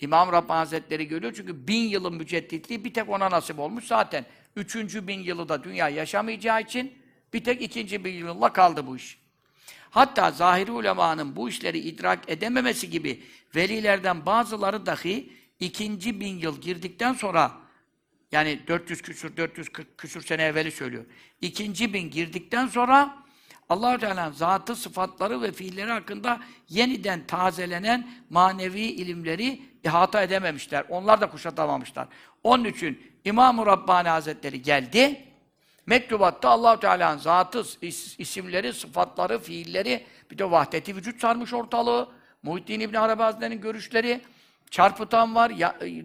İmam 0.00 0.32
Rabbani 0.32 0.58
Hazretleri 0.58 1.08
geliyor 1.08 1.32
çünkü 1.36 1.68
bin 1.68 1.82
yılın 1.82 2.14
mücedditliği 2.14 2.84
bir 2.84 2.94
tek 2.94 3.08
ona 3.08 3.30
nasip 3.30 3.58
olmuş 3.58 3.84
zaten. 3.84 4.24
Üçüncü 4.56 5.06
bin 5.06 5.20
yılı 5.20 5.48
da 5.48 5.64
dünya 5.64 5.88
yaşamayacağı 5.88 6.60
için 6.60 6.92
bir 7.32 7.44
tek 7.44 7.62
ikinci 7.62 8.04
bin 8.04 8.14
yılla 8.14 8.52
kaldı 8.52 8.86
bu 8.86 8.96
iş. 8.96 9.18
Hatta 9.90 10.30
zahiri 10.30 10.70
ulemanın 10.70 11.36
bu 11.36 11.48
işleri 11.48 11.78
idrak 11.78 12.30
edememesi 12.30 12.90
gibi 12.90 13.22
velilerden 13.54 14.26
bazıları 14.26 14.86
dahi 14.86 15.32
ikinci 15.60 16.20
bin 16.20 16.38
yıl 16.38 16.60
girdikten 16.60 17.12
sonra 17.12 17.52
yani 18.32 18.60
400 18.68 19.02
küsür, 19.02 19.36
440 19.36 19.98
küsür 19.98 20.22
sene 20.22 20.42
evveli 20.42 20.72
söylüyor. 20.72 21.04
İkinci 21.40 21.92
bin 21.92 22.10
girdikten 22.10 22.66
sonra 22.66 23.27
allah 23.68 23.98
Teala'nın 23.98 24.32
zatı, 24.32 24.76
sıfatları 24.76 25.42
ve 25.42 25.52
fiilleri 25.52 25.90
hakkında 25.90 26.40
yeniden 26.68 27.26
tazelenen 27.26 28.10
manevi 28.30 28.80
ilimleri 28.80 29.62
ihata 29.84 30.22
edememişler. 30.22 30.84
Onlar 30.88 31.20
da 31.20 31.30
kuşatamamışlar. 31.30 32.08
Onun 32.44 32.64
için 32.64 33.02
İmam-ı 33.24 33.66
Rabbani 33.66 34.08
Hazretleri 34.08 34.62
geldi. 34.62 35.24
Mektubatta 35.86 36.48
allah 36.48 36.80
Teala'nın 36.80 37.18
zatı, 37.18 37.58
is- 37.58 38.14
isimleri, 38.18 38.72
sıfatları, 38.72 39.38
fiilleri, 39.38 40.06
bir 40.30 40.38
de 40.38 40.50
vahdeti 40.50 40.96
vücut 40.96 41.20
sarmış 41.20 41.54
ortalığı. 41.54 42.08
Muhittin 42.42 42.80
İbn 42.80 42.94
Arabi 42.96 43.22
Hazretleri'nin 43.22 43.60
görüşleri, 43.60 44.20
çarpıtan 44.70 45.34
var, 45.34 45.50
ya, 45.50 45.76
e, 45.80 46.02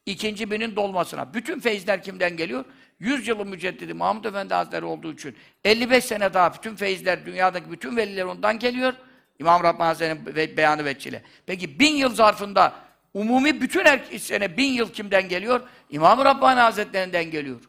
ikinci 0.05 0.51
binin 0.51 0.75
dolmasına. 0.75 1.33
Bütün 1.33 1.59
feyizler 1.59 2.03
kimden 2.03 2.37
geliyor? 2.37 2.65
100 2.99 3.27
yılın 3.27 3.47
müceddidi 3.47 3.93
Mahmud 3.93 4.25
Efendi 4.25 4.53
Hazretleri 4.53 4.85
olduğu 4.85 5.13
için 5.13 5.35
55 5.63 6.05
sene 6.05 6.33
daha 6.33 6.53
bütün 6.53 6.75
feyizler, 6.75 7.25
dünyadaki 7.25 7.71
bütün 7.71 7.97
veliler 7.97 8.23
ondan 8.23 8.59
geliyor. 8.59 8.93
İmam 9.39 9.63
Rabbani 9.63 9.87
Hazretleri'nin 9.87 10.35
be- 10.35 10.57
beyanı 10.57 10.85
veçile. 10.85 11.23
Peki 11.45 11.79
bin 11.79 11.95
yıl 11.95 12.15
zarfında 12.15 12.73
umumi 13.13 13.61
bütün 13.61 13.85
her 13.85 13.99
sene 14.19 14.57
bin 14.57 14.73
yıl 14.73 14.93
kimden 14.93 15.29
geliyor? 15.29 15.61
İmam 15.89 16.25
Rabbani 16.25 16.59
Hazretlerinden 16.59 17.31
geliyor. 17.31 17.61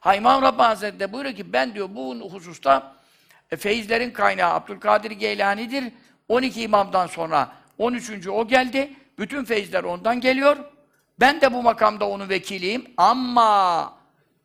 Ha 0.00 0.14
İmam 0.14 0.42
Rabbani 0.42 0.66
Hazretleri 0.66 1.12
buyuruyor 1.12 1.36
ki 1.36 1.52
ben 1.52 1.74
diyor 1.74 1.88
bu 1.90 2.30
hususta 2.32 2.96
e, 3.50 3.56
feyizlerin 3.56 4.10
kaynağı 4.10 4.54
Abdülkadir 4.54 5.10
Geylani'dir. 5.10 5.84
12 6.28 6.62
imamdan 6.62 7.06
sonra 7.06 7.63
13. 7.78 8.28
o 8.28 8.48
geldi. 8.48 8.92
Bütün 9.18 9.44
feyizler 9.44 9.84
ondan 9.84 10.20
geliyor. 10.20 10.56
Ben 11.20 11.40
de 11.40 11.52
bu 11.52 11.62
makamda 11.62 12.08
onun 12.08 12.28
vekiliyim 12.28 12.84
ama 12.96 13.92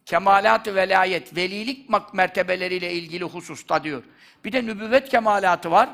kemalat-ı 0.06 0.76
velayet, 0.76 1.36
velilik 1.36 1.90
mertebeleriyle 2.14 2.94
ilgili 2.94 3.24
hususta 3.24 3.84
diyor. 3.84 4.04
Bir 4.46 4.52
de 4.52 4.66
nübüvvet 4.66 5.10
kemalatı 5.10 5.72
var. 5.72 5.90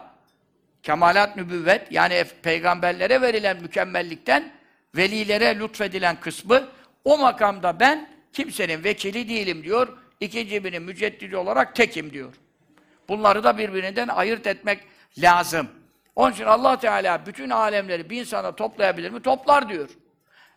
Kemalat 0.83 1.35
nübüvvet, 1.35 1.91
yani 1.91 2.23
peygamberlere 2.43 3.21
verilen 3.21 3.61
mükemmellikten 3.61 4.51
velilere 4.95 5.59
lütfedilen 5.59 6.19
kısmı, 6.19 6.67
o 7.03 7.17
makamda 7.17 7.79
ben 7.79 8.09
kimsenin 8.33 8.83
vekili 8.83 9.29
değilim 9.29 9.63
diyor. 9.63 9.97
İkinci 10.19 10.63
birinin 10.63 10.81
müceddidi 10.81 11.37
olarak 11.37 11.75
tekim 11.75 12.13
diyor. 12.13 12.33
Bunları 13.09 13.43
da 13.43 13.57
birbirinden 13.57 14.07
ayırt 14.07 14.47
etmek 14.47 14.79
lazım. 15.17 15.67
Onun 16.15 16.31
için 16.31 16.45
allah 16.45 16.79
Teala 16.79 17.25
bütün 17.25 17.49
alemleri 17.49 18.09
bir 18.09 18.21
insana 18.21 18.55
toplayabilir 18.55 19.11
mi? 19.11 19.21
Toplar 19.21 19.69
diyor. 19.69 19.89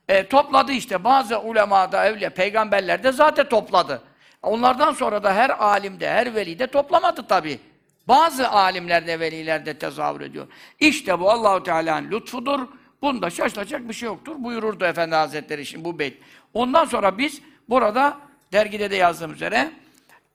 E, 0.09 0.29
topladı 0.29 0.73
işte. 0.73 1.05
Bazı 1.05 1.41
ulemada, 1.41 2.07
evliya, 2.07 2.31
peygamberler 2.31 3.03
de 3.03 3.13
zaten 3.13 3.49
topladı. 3.49 4.03
Onlardan 4.43 4.93
sonra 4.93 5.23
da 5.23 5.35
her 5.35 5.51
alimde, 5.51 6.11
her 6.11 6.35
veli 6.35 6.59
de 6.59 6.67
toplamadı 6.67 7.27
tabi. 7.27 7.61
Bazı 8.09 8.49
alimlerde, 8.49 9.21
velilerde 9.21 9.79
tezahür 9.79 10.21
ediyor. 10.21 10.47
İşte 10.81 11.21
bu 11.21 11.31
Allahu 11.31 11.63
Teala'nın 11.63 12.11
lütfudur. 12.11 12.61
Bunda 13.03 13.31
şaşılacak 13.31 13.89
bir 13.89 13.95
şey 13.95 14.07
yoktur. 14.07 14.35
Buyururdu 14.39 14.85
Efendi 14.85 15.15
Hazretleri 15.15 15.67
şimdi 15.67 15.85
bu 15.85 15.99
beyt. 15.99 16.23
Ondan 16.55 16.85
sonra 16.85 17.19
biz 17.19 17.43
burada 17.69 18.19
dergide 18.53 18.91
de 18.91 18.97
yazdığım 18.97 19.33
üzere 19.33 19.71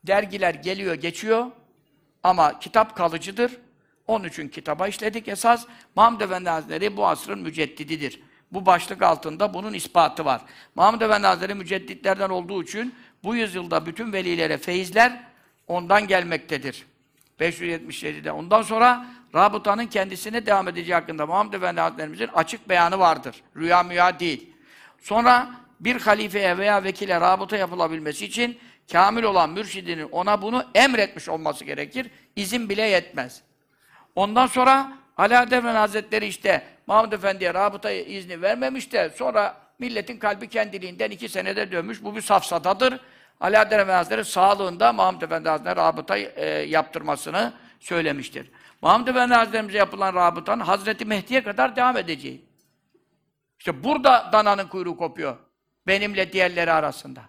dergiler 0.04 0.54
geliyor, 0.54 0.96
geçiyor. 0.96 1.46
Ama 2.24 2.60
kitap 2.60 2.96
kalıcıdır. 2.96 3.58
Onun 4.08 4.28
için 4.28 4.48
kitaba 4.48 4.88
işledik 4.88 5.28
esas. 5.28 5.66
Mahmud 5.96 6.22
Efendi 6.22 6.50
Hazretleri 6.50 6.98
bu 6.98 7.08
asrın 7.08 7.40
müceddididir. 7.40 8.20
Bu 8.52 8.66
başlık 8.66 9.02
altında 9.02 9.54
bunun 9.54 9.74
ispatı 9.74 10.26
var. 10.26 10.42
Mahmud 10.76 11.02
Efendi 11.02 11.28
Hazretleri 11.28 11.54
mücedditlerden 11.54 12.30
olduğu 12.30 12.64
için 12.64 12.96
bu 13.24 13.36
yüzyılda 13.36 13.86
bütün 13.86 14.14
velilere 14.14 14.58
feyizler 14.58 15.24
ondan 15.68 16.08
gelmektedir. 16.08 16.86
577'de. 17.40 18.32
Ondan 18.32 18.62
sonra 18.62 19.06
rabıtanın 19.36 19.86
kendisine 19.86 20.46
devam 20.46 20.68
edeceği 20.68 20.94
hakkında 20.94 21.26
Mahmud 21.26 21.54
Efendi 21.54 21.82
Hazretlerimizin 21.82 22.28
açık 22.28 22.70
beyanı 22.70 23.00
vardır. 23.00 23.36
Rüya 23.58 23.84
müya 23.84 24.20
değil. 24.20 24.50
Sonra 25.02 25.50
bir 25.80 26.02
halifeye 26.02 26.58
veya 26.58 26.84
vekile 26.84 27.22
rabıta 27.22 27.58
yapılabilmesi 27.58 28.26
için 28.26 28.58
kamil 28.92 29.24
olan 29.24 29.50
mürşidinin 29.50 30.10
ona 30.10 30.42
bunu 30.42 30.66
emretmiş 30.76 31.30
olması 31.30 31.66
gerekir. 31.66 32.12
İzin 32.36 32.70
bile 32.70 32.82
yetmez. 32.82 33.42
Ondan 34.16 34.48
sonra 34.48 34.92
Efendi 35.20 35.68
Hazretleri 35.68 36.26
işte 36.26 36.64
Mahmud 36.88 37.12
Efendi'ye 37.12 37.54
rabıta 37.54 37.92
izni 37.92 38.42
vermemiş 38.42 38.92
de 38.92 39.10
sonra 39.10 39.58
milletin 39.80 40.18
kalbi 40.18 40.50
kendiliğinden 40.50 41.12
iki 41.12 41.30
senede 41.30 41.72
dönmüş. 41.72 42.04
Bu 42.04 42.16
bir 42.16 42.22
safsatadır. 42.22 43.00
Alaaddin 43.40 43.76
Efendi 43.76 43.92
Hazretleri 43.92 44.26
sağlığında 44.26 44.94
Mahmud 44.94 45.22
Efendi 45.22 45.50
Hazretleri 45.50 45.76
rabıta 45.76 46.18
e, 46.18 46.46
yaptırmasını 46.46 47.54
söylemiştir. 47.80 48.52
Mahmud 48.82 49.08
Efendi 49.08 49.34
Hazretlerimize 49.34 49.78
yapılan 49.78 50.16
rabıtanın 50.16 50.64
Hazreti 50.64 51.06
Mehdi'ye 51.06 51.44
kadar 51.44 51.76
devam 51.76 51.98
edeceği. 51.98 52.46
İşte 53.60 53.84
burada 53.84 54.30
dananın 54.34 54.68
kuyruğu 54.68 54.98
kopuyor. 54.98 55.38
Benimle 55.88 56.34
diğerleri 56.34 56.72
arasında. 56.72 57.22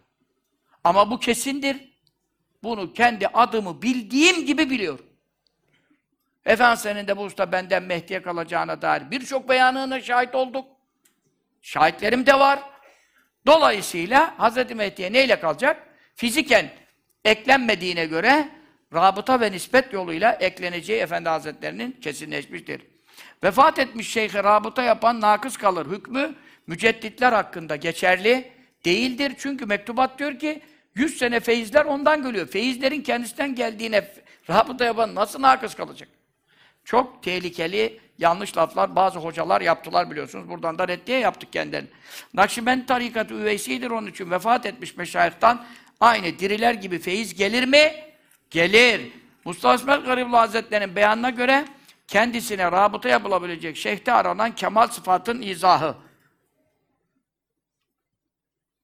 Ama 0.84 1.10
bu 1.10 1.20
kesindir. 1.20 1.94
Bunu 2.62 2.92
kendi 2.92 3.26
adımı 3.26 3.82
bildiğim 3.82 4.46
gibi 4.46 4.70
biliyorum. 4.70 5.06
Efendi 6.46 6.80
senin 6.80 7.08
de 7.08 7.16
bu 7.16 7.22
usta 7.22 7.52
benden 7.52 7.82
Mehdi'ye 7.82 8.22
kalacağına 8.22 8.82
dair 8.82 9.10
birçok 9.10 9.48
beyanına 9.48 10.00
şahit 10.00 10.34
olduk. 10.34 10.66
Şahitlerim 11.62 12.26
de 12.26 12.38
var. 12.38 12.58
Dolayısıyla 13.46 14.34
Hz. 14.38 14.70
Mehdi'ye 14.70 15.12
neyle 15.12 15.40
kalacak? 15.40 15.82
Fiziken 16.14 16.70
eklenmediğine 17.24 18.06
göre 18.06 18.48
rabıta 18.94 19.40
ve 19.40 19.52
nispet 19.52 19.92
yoluyla 19.92 20.32
ekleneceği 20.32 21.00
Efendi 21.00 21.28
Hazretlerinin 21.28 21.92
kesinleşmiştir. 21.92 22.82
Vefat 23.44 23.78
etmiş 23.78 24.12
şeyhe 24.12 24.44
rabıta 24.44 24.82
yapan 24.82 25.20
nakıs 25.20 25.56
kalır. 25.56 25.86
Hükmü 25.86 26.34
mücedditler 26.66 27.32
hakkında 27.32 27.76
geçerli 27.76 28.52
değildir. 28.84 29.32
Çünkü 29.38 29.66
mektubat 29.66 30.18
diyor 30.18 30.38
ki 30.38 30.62
100 30.94 31.18
sene 31.18 31.40
feyizler 31.40 31.84
ondan 31.84 32.22
geliyor. 32.22 32.46
Feyizlerin 32.46 33.02
kendisinden 33.02 33.54
geldiğine 33.54 34.08
rabıta 34.50 34.84
yapan 34.84 35.14
nasıl 35.14 35.42
nakıs 35.42 35.74
kalacak? 35.74 36.08
Çok 36.84 37.22
tehlikeli 37.22 38.00
yanlış 38.18 38.56
laflar 38.56 38.96
bazı 38.96 39.18
hocalar 39.18 39.60
yaptılar 39.60 40.10
biliyorsunuz. 40.10 40.48
Buradan 40.48 40.78
da 40.78 40.88
reddiye 40.88 41.18
yaptık 41.18 41.52
kendilerini. 41.52 41.88
Nakşibend 42.34 42.86
tarikatı 42.86 43.34
üveysidir 43.34 43.90
onun 43.90 44.06
için 44.06 44.30
vefat 44.30 44.66
etmiş 44.66 44.96
meşayihtan 44.96 45.66
aynı 46.00 46.38
diriler 46.38 46.74
gibi 46.74 46.98
feyiz 46.98 47.34
gelir 47.34 47.64
mi? 47.64 47.92
Gelir. 48.50 49.12
Mustafa 49.44 49.74
İsmail 49.74 50.00
Garibullah 50.04 50.40
Hazretleri'nin 50.40 50.96
beyanına 50.96 51.30
göre 51.30 51.64
kendisine 52.08 52.72
rabıta 52.72 53.08
yapılabilecek 53.08 53.76
şeyhte 53.76 54.12
aranan 54.12 54.54
kemal 54.54 54.88
sıfatın 54.88 55.42
izahı. 55.42 55.96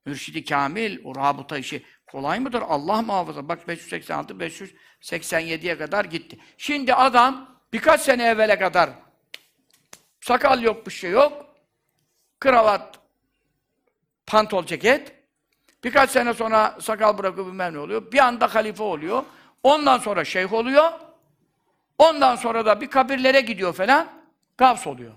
Mürşidi 0.07 0.44
Kamil, 0.44 0.98
o 1.05 1.14
rabıta 1.14 1.59
işi 1.59 1.82
kolay 2.07 2.40
mıdır? 2.40 2.62
Allah 2.68 3.03
muhafaza. 3.03 3.48
Bak 3.48 3.68
586, 3.68 4.34
587'ye 4.34 5.78
kadar 5.78 6.05
gitti. 6.05 6.38
Şimdi 6.59 6.94
adam 6.94 7.59
birkaç 7.72 8.00
sene 8.00 8.24
evvele 8.24 8.58
kadar 8.58 8.90
sakal 10.20 10.62
yok, 10.62 10.86
bir 10.86 10.92
şey 10.92 11.10
yok. 11.10 11.46
Kravat, 12.40 12.98
pantol 14.26 14.66
ceket. 14.66 15.12
Birkaç 15.84 16.10
sene 16.10 16.34
sonra 16.34 16.78
sakal 16.80 17.18
bırakıp 17.18 17.46
bilmem 17.46 17.74
ne 17.74 17.78
oluyor. 17.78 18.12
Bir 18.12 18.18
anda 18.18 18.54
halife 18.54 18.82
oluyor. 18.82 19.24
Ondan 19.62 19.98
sonra 19.98 20.24
şeyh 20.24 20.52
oluyor. 20.52 20.92
Ondan 21.98 22.36
sonra 22.36 22.66
da 22.66 22.80
bir 22.80 22.90
kabirlere 22.90 23.40
gidiyor 23.40 23.72
falan. 23.72 24.08
Gavs 24.58 24.86
oluyor. 24.86 25.12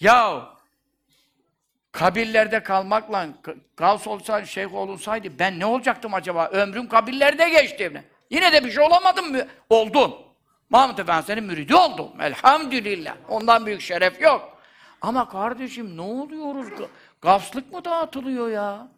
Ya 0.00 0.48
kabirlerde 1.92 2.62
kalmakla 2.62 3.28
gavs 3.76 4.06
olsaydı, 4.06 4.46
şeyh 4.46 4.74
olunsaydı 4.74 5.38
ben 5.38 5.58
ne 5.58 5.66
olacaktım 5.66 6.14
acaba? 6.14 6.48
Ömrüm 6.48 6.88
kabirlerde 6.88 7.48
geçti. 7.48 8.04
Yine 8.32 8.52
de 8.52 8.64
bir 8.64 8.70
şey 8.70 8.84
olamadım 8.84 9.30
mı? 9.30 9.46
Oldum. 9.70 10.14
Mahmud 10.70 10.98
Efendi 10.98 11.26
senin 11.26 11.44
müridi 11.44 11.74
oldum. 11.74 12.08
Elhamdülillah. 12.20 13.16
Ondan 13.28 13.66
büyük 13.66 13.80
şeref 13.80 14.20
yok. 14.20 14.58
Ama 15.00 15.28
kardeşim 15.28 15.96
ne 15.96 16.00
oluyoruz? 16.00 16.68
Gavslık 17.22 17.72
mı 17.72 17.84
dağıtılıyor 17.84 18.48
ya? 18.50 18.88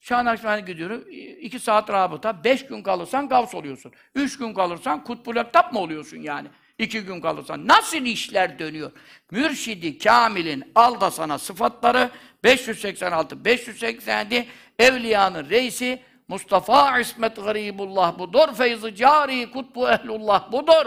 Şah 0.00 0.22
Nakşibendi 0.22 0.64
gidiyorum. 0.64 1.04
iki 1.40 1.58
saat 1.58 1.90
rabıta. 1.90 2.44
Beş 2.44 2.66
gün 2.66 2.82
kalırsan 2.82 3.28
gavs 3.28 3.54
oluyorsun. 3.54 3.92
Üç 4.14 4.38
gün 4.38 4.54
kalırsan 4.54 5.04
kutbul 5.04 5.36
ektap 5.36 5.72
mı 5.72 5.78
oluyorsun 5.78 6.16
yani? 6.16 6.48
İki 6.78 7.00
gün 7.00 7.20
kalırsan. 7.20 7.68
Nasıl 7.68 7.96
işler 8.04 8.58
dönüyor? 8.58 8.92
Mürşidi 9.30 9.98
Kamil'in 9.98 10.72
al 10.74 11.00
da 11.00 11.10
sana 11.10 11.38
sıfatları 11.38 12.10
586, 12.44 13.44
587 13.44 14.46
Evliyanın 14.78 15.50
reisi 15.50 16.02
Mustafa 16.30 16.98
İsmet 16.98 17.36
Garibullah 17.36 18.18
budur. 18.18 18.54
Feyzi 18.54 18.94
cari 18.94 19.50
kutbu 19.50 19.88
ehlullah 19.90 20.52
budur. 20.52 20.86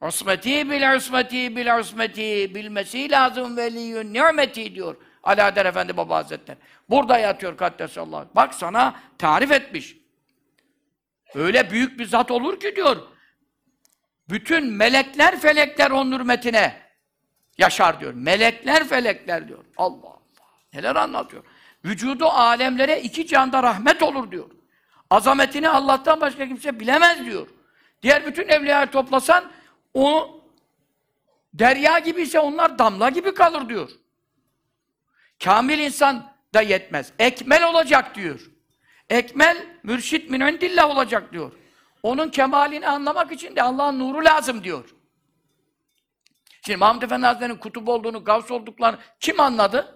Usmeti 0.00 0.70
bil 0.70 0.96
usmeti 0.96 1.56
bil 1.56 1.78
usmeti 1.78 2.54
bilmesi 2.54 3.10
lazım 3.10 3.56
veliyyün 3.56 4.14
nimeti 4.14 4.74
diyor. 4.74 4.96
Alaeddin 5.22 5.64
Efendi 5.64 5.96
Baba 5.96 6.16
Hazretleri. 6.16 6.58
Burada 6.90 7.18
yatıyor 7.18 7.56
Kaddesallahu. 7.56 8.28
Bak 8.34 8.54
sana 8.54 8.94
tarif 9.18 9.52
etmiş. 9.52 9.96
Öyle 11.34 11.70
büyük 11.70 11.98
bir 11.98 12.06
zat 12.06 12.30
olur 12.30 12.60
ki 12.60 12.76
diyor. 12.76 12.96
Bütün 14.28 14.72
melekler 14.72 15.40
felekler 15.40 15.90
onun 15.90 16.12
hürmetine 16.18 16.82
yaşar 17.58 18.00
diyor. 18.00 18.14
Melekler 18.14 18.88
felekler 18.88 19.48
diyor. 19.48 19.64
Allah 19.76 20.06
Allah. 20.06 20.20
Neler 20.74 20.96
anlatıyor. 20.96 21.44
Vücudu 21.84 22.26
alemlere 22.26 23.00
iki 23.00 23.26
canda 23.26 23.62
rahmet 23.62 24.02
olur 24.02 24.30
diyor. 24.30 24.50
Azametini 25.10 25.68
Allah'tan 25.68 26.20
başka 26.20 26.48
kimse 26.48 26.80
bilemez 26.80 27.24
diyor. 27.24 27.48
Diğer 28.02 28.26
bütün 28.26 28.48
evliyayı 28.48 28.86
toplasan 28.86 29.44
o 29.94 30.40
derya 31.54 31.98
gibi 31.98 32.22
ise 32.22 32.40
onlar 32.40 32.78
damla 32.78 33.08
gibi 33.08 33.34
kalır 33.34 33.68
diyor. 33.68 33.90
Kamil 35.44 35.78
insan 35.78 36.32
da 36.54 36.62
yetmez. 36.62 37.12
Ekmel 37.18 37.64
olacak 37.64 38.14
diyor. 38.14 38.40
Ekmel 39.10 39.66
mürşit 39.82 40.30
min 40.30 40.40
indillah 40.40 40.90
olacak 40.90 41.32
diyor. 41.32 41.52
Onun 42.02 42.28
kemalini 42.28 42.88
anlamak 42.88 43.32
için 43.32 43.56
de 43.56 43.62
Allah'ın 43.62 43.98
nuru 43.98 44.24
lazım 44.24 44.64
diyor. 44.64 44.94
Şimdi 46.66 46.76
Mahmud 46.76 47.02
Efendi 47.02 47.26
Hazretleri'nin 47.26 47.56
kutup 47.58 47.88
olduğunu, 47.88 48.24
gavs 48.24 48.50
olduklarını 48.50 48.98
kim 49.20 49.40
anladı? 49.40 49.93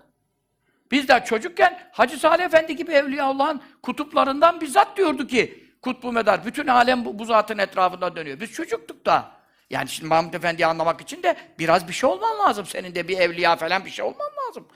Biz 0.91 1.09
de 1.09 1.25
çocukken 1.27 1.81
Hacı 1.93 2.19
Salih 2.19 2.45
Efendi 2.45 2.77
gibi 2.77 2.93
Evliya 2.93 3.25
Allah'ın 3.25 3.63
kutuplarından 3.83 4.61
bizzat 4.61 4.97
diyordu 4.97 5.27
ki 5.27 5.69
kutbu 5.83 6.13
medar. 6.13 6.45
Bütün 6.45 6.67
alem 6.67 7.05
bu, 7.05 7.19
bu 7.19 7.25
zatın 7.25 7.59
etrafında 7.59 8.17
dönüyor. 8.17 8.41
Biz 8.41 8.53
çocuktuk 8.53 9.07
da. 9.07 9.31
Yani 9.71 9.89
şimdi 9.89 10.09
Mahmud 10.09 10.35
Efendi'yi 10.35 10.67
anlamak 10.67 11.01
için 11.01 11.23
de 11.23 11.37
biraz 11.59 11.89
bir 11.89 11.93
şey 11.93 12.11
olman 12.11 12.39
lazım. 12.39 12.67
Senin 12.67 12.95
de 12.95 13.09
bir 13.09 13.19
evliya 13.19 13.57
falan 13.57 13.85
bir 13.85 13.91
şey 13.91 14.05
olman 14.05 14.31
lazım. 14.47 14.69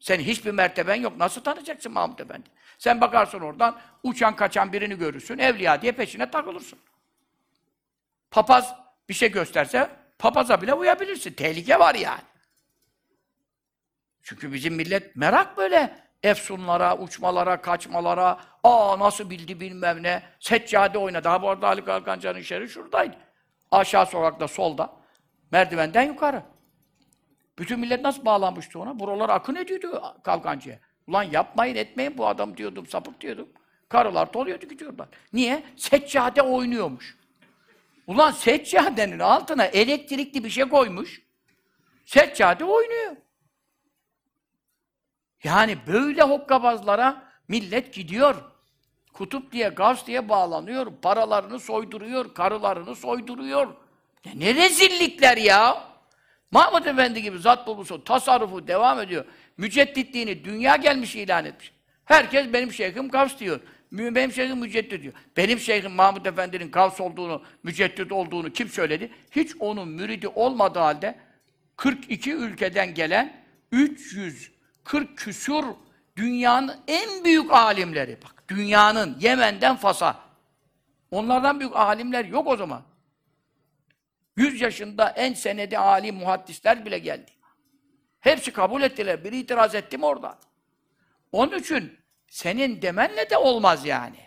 Senin 0.00 0.24
hiçbir 0.24 0.50
merteben 0.50 0.94
yok. 0.94 1.16
Nasıl 1.16 1.40
tanıyacaksın 1.40 1.92
Mahmud 1.92 2.18
Efendi? 2.18 2.48
Sen 2.78 3.00
bakarsın 3.00 3.40
oradan, 3.40 3.78
uçan 4.02 4.36
kaçan 4.36 4.72
birini 4.72 4.98
görürsün, 4.98 5.38
evliya 5.38 5.82
diye 5.82 5.92
peşine 5.92 6.30
takılırsın. 6.30 6.78
Papaz 8.30 8.74
bir 9.08 9.14
şey 9.14 9.30
gösterse, 9.30 9.90
papaza 10.18 10.62
bile 10.62 10.74
uyabilirsin. 10.74 11.32
Tehlike 11.32 11.78
var 11.78 11.94
yani. 11.94 12.20
Çünkü 14.24 14.52
bizim 14.52 14.74
millet 14.74 15.16
merak 15.16 15.56
böyle 15.56 15.98
efsunlara, 16.22 16.98
uçmalara, 16.98 17.60
kaçmalara, 17.60 18.40
aa 18.62 18.98
nasıl 18.98 19.30
bildi 19.30 19.60
bilmem 19.60 20.02
ne, 20.02 20.22
seccade 20.40 20.98
oynadı. 20.98 21.28
Ha 21.28 21.42
bu 21.42 21.48
arada 21.50 21.68
Ali 21.68 21.84
Kalkancan'ın 21.84 22.40
şeri 22.40 22.68
şuradaydı. 22.68 23.16
Aşağı 23.70 24.06
sokakta, 24.06 24.48
solda. 24.48 24.92
Merdivenden 25.52 26.02
yukarı. 26.02 26.42
Bütün 27.58 27.80
millet 27.80 28.00
nasıl 28.00 28.24
bağlanmıştı 28.24 28.78
ona? 28.78 28.98
Buralar 28.98 29.28
akın 29.28 29.54
ediyordu 29.54 30.02
Kalkancı'ya. 30.24 30.78
Ulan 31.06 31.22
yapmayın 31.22 31.74
etmeyin 31.74 32.18
bu 32.18 32.26
adam 32.26 32.56
diyordum, 32.56 32.86
sapık 32.86 33.20
diyordum. 33.20 33.48
Karılar 33.88 34.34
doluyordu 34.34 34.66
gidiyorlar. 34.66 35.08
Niye? 35.32 35.62
Seccade 35.76 36.42
oynuyormuş. 36.42 37.16
Ulan 38.06 38.30
seccadenin 38.30 39.18
altına 39.18 39.64
elektrikli 39.64 40.44
bir 40.44 40.50
şey 40.50 40.68
koymuş. 40.68 41.22
Seccade 42.04 42.64
oynuyor. 42.64 43.16
Yani 45.44 45.78
böyle 45.86 46.22
hokkabazlara 46.22 47.22
millet 47.48 47.94
gidiyor. 47.94 48.34
Kutup 49.12 49.52
diye, 49.52 49.68
gaz 49.68 50.06
diye 50.06 50.28
bağlanıyor. 50.28 50.92
Paralarını 51.02 51.60
soyduruyor, 51.60 52.34
karılarını 52.34 52.94
soyduruyor. 52.94 53.66
Ya 54.24 54.32
ne 54.34 54.54
rezillikler 54.54 55.36
ya! 55.36 55.84
Mahmud 56.50 56.84
Efendi 56.84 57.22
gibi 57.22 57.38
zat 57.38 57.66
bulmusu, 57.66 58.04
tasarrufu 58.04 58.68
devam 58.68 59.00
ediyor. 59.00 59.24
Mücedditliğini 59.56 60.44
dünya 60.44 60.76
gelmiş 60.76 61.16
ilan 61.16 61.44
etmiş. 61.44 61.72
Herkes 62.04 62.52
benim 62.52 62.72
şeyhim 62.72 63.08
Gavs 63.08 63.38
diyor. 63.38 63.60
Benim 63.92 64.32
şeyhim 64.32 64.58
müceddit 64.58 65.02
diyor. 65.02 65.14
Benim 65.36 65.58
şeyhim 65.58 65.92
Mahmud 65.92 66.26
Efendi'nin 66.26 66.70
Gavs 66.70 67.00
olduğunu, 67.00 67.42
müceddit 67.62 68.12
olduğunu 68.12 68.52
kim 68.52 68.68
söyledi? 68.68 69.10
Hiç 69.30 69.56
onun 69.60 69.88
müridi 69.88 70.28
olmadığı 70.28 70.78
halde 70.78 71.18
42 71.76 72.32
ülkeden 72.32 72.94
gelen 72.94 73.44
340 74.84 75.18
küsur 75.18 75.64
dünyanın 76.16 76.76
en 76.88 77.24
büyük 77.24 77.52
alimleri. 77.52 78.18
Bak 78.24 78.44
dünyanın 78.48 79.16
Yemen'den 79.20 79.76
Fas'a. 79.76 80.20
Onlardan 81.10 81.60
büyük 81.60 81.76
alimler 81.76 82.24
yok 82.24 82.46
o 82.46 82.56
zaman. 82.56 82.82
100 84.36 84.60
yaşında 84.60 85.08
en 85.08 85.34
senedi 85.34 85.78
alim 85.78 86.14
muhaddisler 86.16 86.86
bile 86.86 86.98
geldi. 86.98 87.30
Hepsi 88.20 88.52
kabul 88.52 88.82
ettiler. 88.82 89.24
Biri 89.24 89.38
itiraz 89.38 89.74
etti 89.74 89.98
mi 89.98 90.06
orada? 90.06 90.38
Onun 91.32 91.58
için 91.58 91.98
senin 92.28 92.82
demenle 92.82 93.30
de 93.30 93.36
olmaz 93.36 93.86
yani. 93.86 94.18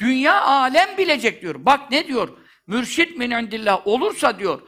Dünya 0.00 0.42
alem 0.42 0.96
bilecek 0.98 1.42
diyor. 1.42 1.54
Bak 1.58 1.90
ne 1.90 2.06
diyor? 2.06 2.38
Mürşit 2.66 3.16
min 3.16 3.30
indillah 3.30 3.86
olursa 3.86 4.38
diyor. 4.38 4.62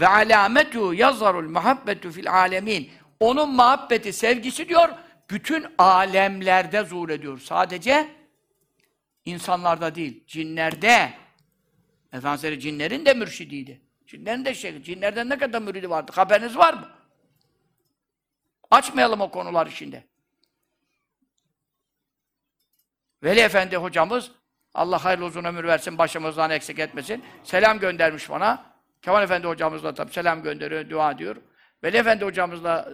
Ve 0.00 0.08
alametu 0.08 0.94
yazarul 0.94 1.50
muhabbetu 1.50 2.10
fil 2.10 2.32
alemin. 2.32 2.90
Onun 3.20 3.54
muhabbeti, 3.54 4.12
sevgisi 4.12 4.68
diyor, 4.68 4.88
bütün 5.30 5.66
alemlerde 5.78 6.84
zuhur 6.84 7.10
ediyor. 7.10 7.38
Sadece 7.38 8.08
insanlarda 9.24 9.94
değil, 9.94 10.26
cinlerde. 10.26 11.12
Efendimiz 12.12 12.62
cinlerin 12.62 13.06
de 13.06 13.14
mürşidiydi. 13.14 13.80
Cinlerin 14.06 14.44
de 14.44 14.54
şeyhi. 14.54 14.82
Cinlerden 14.82 15.28
ne 15.28 15.38
kadar 15.38 15.62
müridi 15.62 15.90
vardı? 15.90 16.12
Haberiniz 16.14 16.56
var 16.56 16.74
mı? 16.74 16.88
Açmayalım 18.70 19.20
o 19.20 19.30
konuları 19.30 19.70
şimdi. 19.70 20.06
Veli 23.22 23.40
Efendi 23.40 23.76
hocamız, 23.76 24.30
Allah 24.74 25.04
hayırlı 25.04 25.24
uzun 25.24 25.44
ömür 25.44 25.64
versin, 25.64 25.98
başımızdan 25.98 26.50
eksik 26.50 26.78
etmesin. 26.78 27.24
Selam 27.44 27.78
göndermiş 27.78 28.30
bana. 28.30 28.64
Kemal 29.02 29.22
Efendi 29.22 29.46
hocamız 29.46 29.84
da 29.84 29.94
tabii 29.94 30.12
selam 30.12 30.42
gönderiyor, 30.42 30.90
dua 30.90 31.10
ediyor. 31.12 31.36
Veli 31.84 31.96
Efendi 31.96 32.24
hocamız 32.24 32.64
da 32.64 32.92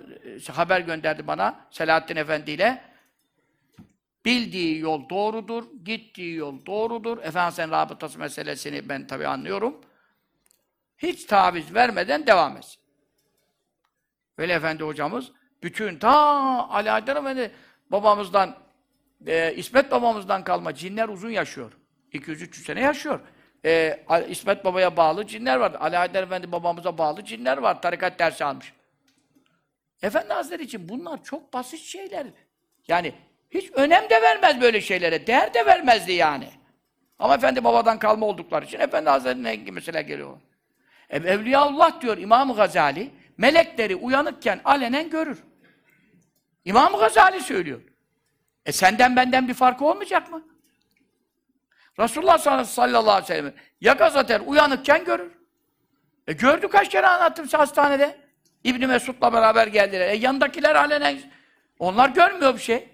e, 0.48 0.52
haber 0.52 0.80
gönderdi 0.80 1.26
bana, 1.26 1.66
Selahattin 1.70 2.16
Efendi 2.16 2.50
ile. 2.50 2.84
Bildiği 4.24 4.78
yol 4.78 5.08
doğrudur, 5.08 5.64
gittiği 5.84 6.34
yol 6.34 6.66
doğrudur. 6.66 7.18
Efendimiz'in 7.18 7.70
rabıtası 7.70 8.18
meselesini 8.18 8.88
ben 8.88 9.06
tabii 9.06 9.26
anlıyorum. 9.26 9.80
Hiç 10.98 11.24
taviz 11.24 11.74
vermeden 11.74 12.26
devam 12.26 12.56
etsin. 12.56 12.82
Veli 14.38 14.52
Efendi 14.52 14.84
hocamız 14.84 15.32
bütün 15.62 15.98
ta 15.98 16.10
Ali 16.68 16.90
Haydar 16.90 17.16
Efendi 17.16 17.50
babamızdan 17.90 18.56
e, 19.26 19.54
İsmet 19.54 19.90
babamızdan 19.90 20.44
kalma 20.44 20.74
cinler 20.74 21.08
uzun 21.08 21.30
yaşıyor. 21.30 21.72
200-300 22.12 22.54
sene 22.54 22.80
yaşıyor. 22.80 23.20
E, 23.64 24.00
İsmet 24.28 24.64
babaya 24.64 24.96
bağlı 24.96 25.26
cinler 25.26 25.56
var. 25.56 25.72
Ali 25.80 25.96
Haydar 25.96 26.22
Efendi 26.22 26.52
babamıza 26.52 26.98
bağlı 26.98 27.24
cinler 27.24 27.58
var. 27.58 27.82
Tarikat 27.82 28.18
dersi 28.18 28.44
almış. 28.44 28.72
Efendi 30.02 30.32
Hazretleri 30.32 30.62
için 30.62 30.88
bunlar 30.88 31.24
çok 31.24 31.52
basit 31.52 31.80
şeyler. 31.80 32.26
Yani 32.88 33.14
hiç 33.50 33.70
önem 33.72 34.10
de 34.10 34.22
vermez 34.22 34.60
böyle 34.60 34.80
şeylere. 34.80 35.26
Değer 35.26 35.54
de 35.54 35.66
vermezdi 35.66 36.12
yani. 36.12 36.48
Ama 37.18 37.34
Efendi 37.34 37.64
babadan 37.64 37.98
kalma 37.98 38.26
oldukları 38.26 38.64
için 38.64 38.80
Efendi 38.80 39.10
Hazretleri'ne 39.10 39.70
mesela 39.70 40.00
geliyor. 40.00 40.40
E, 41.10 41.16
Evliyaullah 41.16 42.00
diyor 42.00 42.18
İmam 42.18 42.54
Gazali, 42.54 43.10
melekleri 43.38 43.96
uyanıkken 43.96 44.60
alenen 44.64 45.10
görür. 45.10 45.44
İmam 46.64 46.92
Gazali 46.92 47.40
söylüyor. 47.40 47.80
E 48.66 48.72
senden 48.72 49.16
benden 49.16 49.48
bir 49.48 49.54
farkı 49.54 49.84
olmayacak 49.84 50.32
mı? 50.32 50.53
Resulullah 51.98 52.38
sallallahu 52.38 53.10
aleyhi 53.10 53.22
ve 53.22 53.26
sellem 53.26 53.54
ya 53.80 53.92
gazeter 53.92 54.42
uyanıkken 54.46 55.04
görür. 55.04 55.32
E 56.26 56.32
gördü 56.32 56.68
kaç 56.68 56.88
kere 56.88 57.06
anlattım 57.06 57.44
size 57.44 57.56
hastanede. 57.56 58.16
İbni 58.64 58.86
Mesud'la 58.86 59.32
beraber 59.32 59.66
geldiler. 59.66 60.08
E 60.08 60.16
yandakiler 60.16 60.74
alenen 60.74 61.20
onlar 61.78 62.08
görmüyor 62.08 62.54
bir 62.54 62.60
şey. 62.60 62.88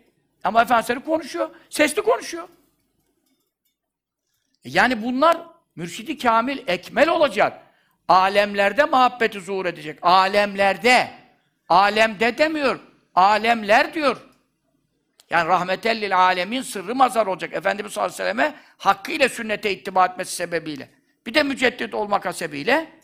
Ama 0.45 0.63
Efendimiz 0.63 1.05
konuşuyor. 1.05 1.51
Sesli 1.71 2.03
konuşuyor. 2.03 2.49
E 4.65 4.71
Yani 4.71 5.03
bunlar 5.03 5.39
mürşidi 5.77 6.19
kamil, 6.19 6.59
ekmel 6.67 7.09
olacak. 7.09 7.63
Alemlerde 8.09 8.85
muhabbeti 8.85 9.41
zuhur 9.41 9.67
edecek. 9.67 9.99
Alemlerde. 10.03 11.11
Alemde 11.69 12.39
demiyor. 12.39 12.81
Alemler 13.15 13.95
diyor. 13.95 14.30
Yani 15.31 15.49
rahmetellil 15.49 16.19
alemin 16.19 16.63
sırrı 16.63 16.95
mazar 16.95 17.27
olacak. 17.27 17.53
Efendimiz 17.53 17.93
sallallahu 17.93 18.23
aleyhi 18.23 18.29
ve 18.29 18.43
selleme 18.43 18.55
hakkıyla 18.79 19.29
sünnete 19.29 19.71
ittiba 19.71 20.07
etmesi 20.07 20.35
sebebiyle. 20.35 20.91
Bir 21.27 21.35
de 21.35 21.43
müceddit 21.43 21.95
olmak 21.95 22.27
hasebiyle 22.27 23.01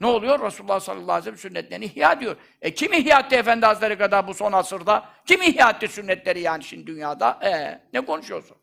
ne 0.00 0.06
oluyor? 0.06 0.40
Resulullah 0.46 0.80
sallallahu 0.80 1.12
aleyhi 1.12 1.20
ve 1.20 1.22
sellem 1.22 1.38
sünnetlerini 1.38 1.84
ihya 1.84 2.20
diyor. 2.20 2.36
E 2.62 2.74
kim 2.74 2.92
ihya 2.92 3.20
etti 3.20 3.36
Efendi 3.36 3.66
Hazretleri 3.66 3.98
kadar 3.98 4.28
bu 4.28 4.34
son 4.34 4.52
asırda? 4.52 5.08
Kim 5.26 5.42
ihya 5.42 5.70
etti 5.70 5.88
sünnetleri 5.88 6.40
yani 6.40 6.64
şimdi 6.64 6.86
dünyada? 6.86 7.38
E 7.42 7.80
ne 7.92 8.00
konuşuyorsun? 8.00 8.56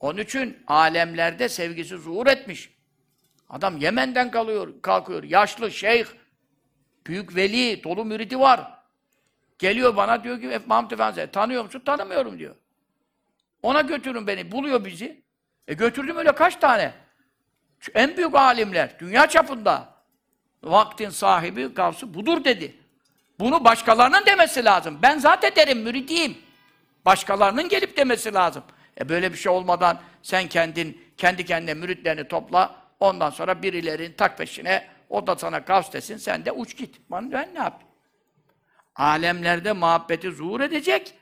Onun 0.00 0.18
için 0.18 0.64
alemlerde 0.66 1.48
sevgisi 1.48 1.96
zuhur 1.96 2.26
etmiş. 2.26 2.70
Adam 3.48 3.76
Yemen'den 3.76 4.30
kalıyor, 4.30 4.82
kalkıyor. 4.82 5.22
Yaşlı, 5.22 5.70
şeyh, 5.70 6.06
büyük 7.06 7.36
veli, 7.36 7.84
dolu 7.84 8.04
müridi 8.04 8.40
var. 8.40 8.77
Geliyor 9.58 9.96
bana 9.96 10.24
diyor 10.24 10.40
ki 10.40 10.60
Mahmut 10.66 10.92
Efendi 10.92 11.30
tanıyor 11.32 11.64
musun? 11.64 11.82
Tanımıyorum 11.86 12.38
diyor. 12.38 12.54
Ona 13.62 13.80
götürün 13.80 14.26
beni. 14.26 14.52
Buluyor 14.52 14.84
bizi. 14.84 15.22
E 15.68 15.74
götürdüm 15.74 16.16
öyle 16.16 16.32
kaç 16.32 16.56
tane? 16.56 16.92
Şu 17.80 17.92
en 17.94 18.16
büyük 18.16 18.34
alimler, 18.34 18.98
dünya 18.98 19.26
çapında. 19.26 19.88
Vaktin 20.62 21.10
sahibi, 21.10 21.66
gavsı 21.66 22.14
budur 22.14 22.44
dedi. 22.44 22.76
Bunu 23.40 23.64
başkalarının 23.64 24.26
demesi 24.26 24.64
lazım. 24.64 24.98
Ben 25.02 25.18
zaten 25.18 25.56
derim, 25.56 25.78
müridiyim. 25.78 26.38
Başkalarının 27.04 27.68
gelip 27.68 27.96
demesi 27.96 28.34
lazım. 28.34 28.62
E 29.00 29.08
böyle 29.08 29.32
bir 29.32 29.38
şey 29.38 29.52
olmadan 29.52 30.00
sen 30.22 30.48
kendin, 30.48 31.04
kendi 31.16 31.44
kendine 31.44 31.74
müritlerini 31.74 32.28
topla, 32.28 32.74
ondan 33.00 33.30
sonra 33.30 33.62
birilerin 33.62 34.12
tak 34.12 34.38
peşine, 34.38 34.86
o 35.08 35.26
da 35.26 35.36
sana 35.36 35.58
gavs 35.58 35.92
desin, 35.92 36.16
sen 36.16 36.44
de 36.44 36.52
uç 36.52 36.76
git. 36.76 36.96
Ben, 37.10 37.32
ben 37.32 37.54
ne 37.54 37.58
yapayım? 37.58 37.87
Alemlerde 38.98 39.72
muhabbeti 39.72 40.30
zuhur 40.30 40.60
edecek. 40.60 41.14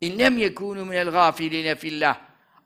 İnnem 0.00 0.38
yekûnû 0.38 0.84
minel 0.84 1.10
gâfilîne 1.10 1.74
fillah. 1.74 2.16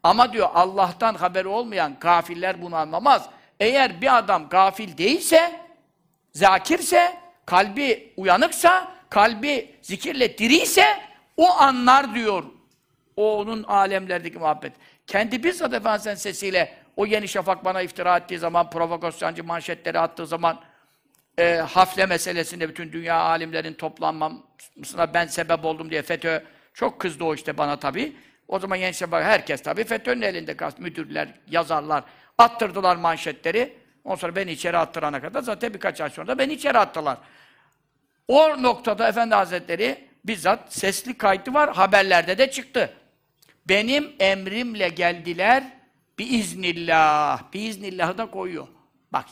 Ama 0.03 0.33
diyor 0.33 0.49
Allah'tan 0.55 1.15
haberi 1.15 1.49
olmayan 1.49 1.97
gafiller 2.01 2.63
bunu 2.63 2.77
anlamaz. 2.77 3.29
Eğer 3.61 4.01
bir 4.01 4.19
adam 4.19 4.49
gafil 4.49 4.97
değilse, 4.99 5.61
zakirse, 6.33 7.17
kalbi 7.47 8.13
uyanıksa, 8.17 8.93
kalbi 9.11 9.75
zikirle 9.83 10.39
diriyse 10.39 10.85
o 11.37 11.51
anlar 11.51 12.15
diyor. 12.15 12.45
O 13.17 13.39
onun 13.39 13.63
alemlerdeki 13.63 14.39
muhabbet. 14.39 14.73
Kendi 15.07 15.45
bizzat 15.45 15.75
Efendimiz'in 15.75 16.15
sesiyle 16.15 16.75
o 16.97 17.07
yeni 17.07 17.29
şafak 17.29 17.65
bana 17.65 17.83
iftira 17.83 18.17
ettiği 18.17 18.39
zaman, 18.39 18.71
provokasyoncu 18.71 19.45
manşetleri 19.45 19.99
attığı 19.99 20.27
zaman 20.27 20.61
e, 21.41 21.57
hafle 21.61 22.07
meselesinde 22.07 22.69
bütün 22.69 22.93
dünya 22.93 23.17
alimlerin 23.17 23.75
toplanmasına 23.75 25.15
ben 25.15 25.27
sebep 25.27 25.65
oldum 25.65 25.91
diye 25.91 26.03
FETÖ 26.03 26.43
çok 26.75 27.01
kızdı 27.01 27.25
o 27.25 27.35
işte 27.35 27.59
bana 27.59 27.79
tabii. 27.79 28.17
O 28.49 28.59
zaman 28.59 28.79
Gençler 28.79 29.11
bak 29.11 29.25
herkes 29.25 29.63
tabii 29.63 29.85
FETÖ'nün 29.85 30.23
elinde 30.23 30.57
kaldı. 30.57 30.75
Müdürler, 30.79 31.29
yazarlar 31.51 32.05
attırdılar 32.41 32.97
manşetleri. 32.97 33.77
Ondan 34.05 34.17
sonra 34.17 34.37
beni 34.37 34.53
içeri 34.53 34.79
attırana 34.79 35.21
kadar 35.21 35.43
zaten 35.43 35.75
birkaç 35.75 36.01
ay 36.01 36.11
sonra 36.11 36.29
da 36.29 36.39
beni 36.39 36.53
içeri 36.53 36.79
attılar. 36.79 37.19
O 38.29 38.63
noktada 38.63 39.09
Efendi 39.09 39.35
Hazretleri 39.35 40.09
bizzat 40.25 40.75
sesli 40.75 41.19
kaydı 41.19 41.55
var, 41.55 41.73
haberlerde 41.73 42.39
de 42.39 42.51
çıktı. 42.51 42.93
Benim 43.69 44.13
emrimle 44.21 44.89
geldiler, 44.89 45.65
biiznillah. 46.19 47.53
Biiznillah'ı 47.53 48.19
da 48.19 48.31
koyuyor. 48.31 48.69
Bak, 49.13 49.25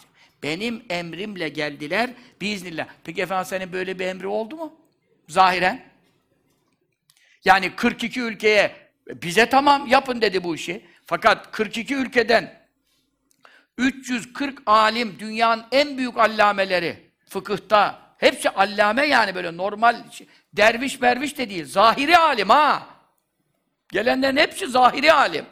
benim 0.42 0.84
emrimle 0.90 1.48
geldiler, 1.48 2.10
biiznillah. 2.40 2.86
Peki 3.04 3.22
efendim 3.22 3.44
senin 3.44 3.72
böyle 3.72 3.98
bir 3.98 4.06
emri 4.06 4.26
oldu 4.26 4.56
mu? 4.56 4.74
Zahiren. 5.28 5.84
Yani 7.44 7.76
42 7.76 8.20
ülkeye, 8.20 8.76
bize 9.08 9.48
tamam 9.48 9.86
yapın 9.86 10.20
dedi 10.20 10.44
bu 10.44 10.54
işi. 10.54 10.84
Fakat 11.04 11.52
42 11.52 11.94
ülkeden 11.94 12.58
340 13.78 14.62
alim, 14.66 15.18
dünyanın 15.18 15.64
en 15.72 15.98
büyük 15.98 16.18
allameleri, 16.18 17.10
fıkıhta, 17.28 18.02
hepsi 18.18 18.50
allame 18.50 19.06
yani 19.06 19.34
böyle 19.34 19.56
normal, 19.56 20.04
derviş 20.52 21.00
merviş 21.00 21.38
de 21.38 21.50
değil, 21.50 21.64
zahiri 21.64 22.18
alim 22.18 22.48
ha! 22.48 22.86
Gelenlerin 23.92 24.36
hepsi 24.36 24.66
zahiri 24.66 25.12
alim. 25.12 25.46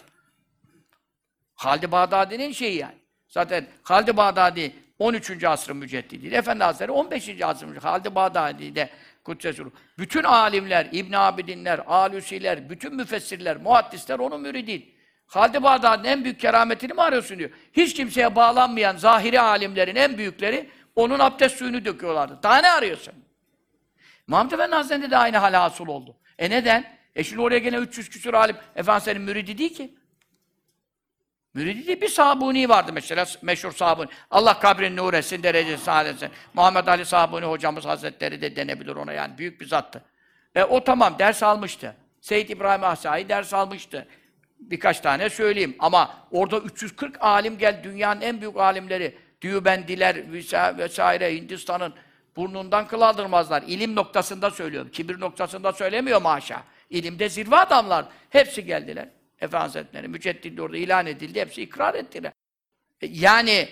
Halid-i 1.55 1.93
Bağdadi'nin 1.93 2.53
şeyi 2.53 2.77
yani. 2.77 2.99
Zaten 3.37 3.67
Halid-i 3.83 4.17
Bağdadi 4.17 4.73
13. 4.99 5.45
asrın 5.45 5.77
müceddidi. 5.77 6.35
Efendi 6.35 6.65
Hazretleri 6.65 6.91
15. 6.91 7.43
asrın 7.43 7.69
müceddidi. 7.69 7.89
Halid-i 7.89 8.15
Bağdadi'de 8.15 8.91
Kuddesuru. 9.25 9.73
Bütün 9.99 10.23
alimler, 10.23 10.89
İbn 10.93 11.13
Abidinler, 11.13 11.81
Alusiler, 11.87 12.71
bütün 12.71 12.95
müfessirler, 12.95 13.57
muhaddisler 13.57 14.19
onun 14.19 14.41
müridi. 14.41 14.89
Halid-i 15.27 15.63
Bağdadi'nin 15.63 16.09
en 16.09 16.25
büyük 16.25 16.41
kerametini 16.41 16.93
mi 16.93 17.03
arıyorsun 17.03 17.39
diyor. 17.39 17.51
Hiç 17.73 17.95
kimseye 17.95 18.37
bağlanmayan 18.37 18.97
zahiri 18.97 19.41
alimlerin 19.41 19.97
en 19.97 20.19
büyükleri 20.19 20.71
onun 20.95 21.19
abdest 21.19 21.57
suyunu 21.57 21.85
döküyorlardı. 21.85 22.39
Daha 22.43 22.59
ne 22.59 22.71
arıyorsun? 22.71 23.15
Muhammed 24.27 24.53
Efendi 24.53 24.75
Hazretleri 24.75 25.11
de 25.11 25.17
aynı 25.17 25.37
hal 25.37 25.55
hasıl 25.55 25.87
oldu. 25.87 26.17
E 26.39 26.51
neden? 26.51 26.85
E 27.15 27.25
şimdi 27.25 27.43
oraya 27.43 27.59
gene 27.59 27.77
300 27.77 28.09
küsur 28.09 28.35
alim, 28.35 28.57
efendim 28.77 29.03
senin 29.05 29.23
müridi 29.23 29.59
değil 29.59 29.75
ki. 29.75 29.95
Müridi 31.57 31.87
değil, 31.87 32.01
bir 32.01 32.09
Sabuni 32.09 32.69
vardı 32.69 32.91
mesela, 32.95 33.27
meşhur 33.43 33.73
Sabuni. 33.73 34.09
Allah 34.31 34.61
kabrini 34.61 34.97
nur 34.97 35.15
etsin, 35.15 35.43
derecesi 35.43 35.85
sağ 35.85 36.05
etsin. 36.05 36.29
Muhammed 36.55 36.87
Ali 36.87 37.05
Sabuni 37.05 37.45
hocamız 37.45 37.85
hazretleri 37.85 38.43
de 38.43 38.57
denebilir 38.57 38.97
ona 38.97 39.13
yani, 39.13 39.39
büyük 39.39 39.61
bir 39.61 39.67
zattı. 39.67 40.03
E, 40.55 40.65
o 40.65 40.85
tamam, 40.85 41.19
ders 41.19 41.43
almıştı. 41.43 41.97
Seyyid 42.21 42.49
İbrahim 42.49 42.85
Ahsai 42.85 43.29
ders 43.29 43.55
almıştı. 43.55 44.07
Birkaç 44.59 45.01
tane 45.01 45.31
söyleyeyim. 45.31 45.77
Ama 45.79 46.15
orada 46.31 46.59
340 46.59 47.17
alim 47.21 47.59
gel, 47.59 47.81
dünyanın 47.85 48.21
en 48.21 48.41
büyük 48.41 48.57
alimleri, 48.57 49.19
Düğbendiler 49.43 50.33
vesaire, 50.79 51.37
Hindistan'ın 51.37 51.95
burnundan 52.37 52.87
kıl 52.87 53.01
aldırmazlar. 53.01 53.63
İlim 53.67 53.95
noktasında 53.95 54.51
söylüyorum. 54.51 54.91
Kibir 54.91 55.21
noktasında 55.21 55.73
söylemiyor 55.73 56.23
maşa. 56.23 56.63
İlimde 56.91 57.29
zirve 57.29 57.57
adamlar. 57.57 58.05
Hepsi 58.31 58.65
geldiler. 58.65 59.09
Efendi 59.41 59.63
Hazretleri, 59.63 60.09
müceddidi 60.09 60.63
orada 60.63 60.77
ilan 60.77 61.07
edildi. 61.07 61.41
Hepsi 61.41 61.63
ikrar 61.63 61.95
ettiler. 61.95 62.33
E, 63.01 63.07
yani 63.07 63.69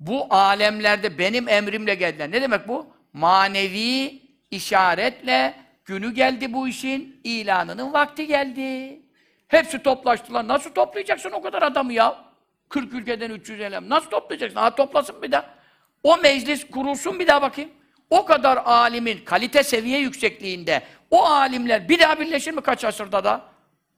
bu 0.00 0.26
alemlerde 0.30 1.18
benim 1.18 1.48
emrimle 1.48 1.94
geldiler. 1.94 2.30
Ne 2.30 2.42
demek 2.42 2.68
bu? 2.68 2.86
Manevi 3.12 4.22
işaretle 4.50 5.54
günü 5.84 6.14
geldi 6.14 6.52
bu 6.52 6.68
işin, 6.68 7.20
ilanının 7.24 7.92
vakti 7.92 8.26
geldi. 8.26 9.00
Hepsi 9.48 9.82
toplaştılar. 9.82 10.48
Nasıl 10.48 10.70
toplayacaksın 10.70 11.30
o 11.30 11.42
kadar 11.42 11.62
adamı 11.62 11.92
ya? 11.92 12.24
40 12.68 12.92
ülkeden 12.94 13.30
300 13.30 13.60
elem. 13.60 13.88
Nasıl 13.88 14.10
toplayacaksın? 14.10 14.60
Ha 14.60 14.74
toplasın 14.74 15.22
bir 15.22 15.32
daha. 15.32 15.54
O 16.02 16.16
meclis 16.16 16.70
kurulsun 16.70 17.18
bir 17.18 17.26
daha 17.26 17.42
bakayım. 17.42 17.70
O 18.10 18.24
kadar 18.24 18.56
alimin 18.56 19.24
kalite 19.24 19.62
seviye 19.62 19.98
yüksekliğinde 19.98 20.82
o 21.10 21.24
alimler 21.24 21.88
bir 21.88 21.98
daha 21.98 22.20
birleşir 22.20 22.52
mi 22.52 22.60
kaç 22.60 22.84
asırda 22.84 23.24
da? 23.24 23.44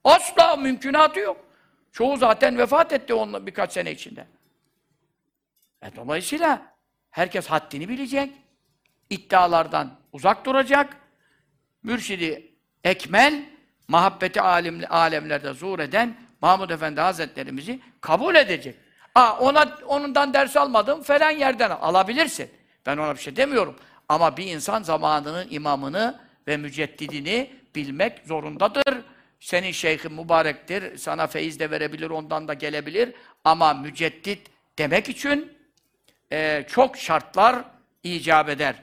Asla 0.05 0.57
mümkünatı 0.57 1.20
yok. 1.20 1.36
Çoğu 1.92 2.16
zaten 2.16 2.59
vefat 2.59 2.92
etti 2.92 3.14
onunla 3.14 3.46
birkaç 3.46 3.72
sene 3.72 3.92
içinde. 3.92 4.26
E 5.82 5.96
dolayısıyla 5.96 6.62
herkes 7.11 7.46
haddini 7.46 7.88
bilecek. 7.88 8.32
iddialardan 9.11 9.90
uzak 10.12 10.46
duracak. 10.46 10.96
Mürşidi 11.82 12.53
ekmel, 12.84 13.44
muhabbeti 13.88 14.40
alim, 14.40 14.80
alemlerde 14.90 15.53
zuhur 15.53 15.78
eden 15.78 16.16
Mahmud 16.40 16.70
Efendi 16.70 17.00
Hazretlerimizi 17.00 17.80
kabul 18.00 18.34
edecek. 18.34 18.76
Aa, 19.14 19.38
ona 19.38 19.78
onundan 19.86 20.34
ders 20.34 20.57
almadım 20.57 21.03
falan 21.03 21.30
yerden 21.30 21.70
alabilirsin. 21.70 22.50
Ben 22.86 22.96
ona 22.96 23.14
bir 23.14 23.20
şey 23.20 23.36
demiyorum. 23.36 23.76
Ama 24.09 24.36
bir 24.36 24.46
insan 24.46 24.82
zamanının 24.82 25.46
imamını 25.50 26.20
ve 26.48 26.57
müceddidini 26.57 27.50
bilmek 27.74 28.18
zorundadır. 28.26 29.03
Senin 29.43 29.72
şeyhin 29.72 30.12
mübarektir, 30.12 30.97
sana 30.97 31.26
feyiz 31.26 31.61
de 31.61 31.70
verebilir, 31.70 32.11
ondan 32.11 32.49
da 32.49 32.55
gelebilir. 32.55 33.12
Ama 33.45 33.74
müceddit 33.74 34.47
demek 34.78 35.09
için 35.09 35.53
e, 36.32 36.64
çok 36.68 36.97
şartlar 36.97 37.64
icap 38.03 38.49
eder. 38.49 38.74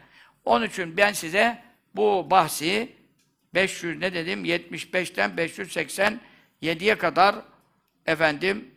Onun 0.45 0.65
için 0.65 0.97
ben 0.97 1.13
size 1.13 1.63
bu 1.95 2.27
bahsi 2.31 2.89
500 3.53 3.99
ne 3.99 4.13
dedim 4.13 4.45
75'ten 4.45 5.31
587'ye 5.31 6.97
kadar 6.97 7.35
efendim 8.05 8.71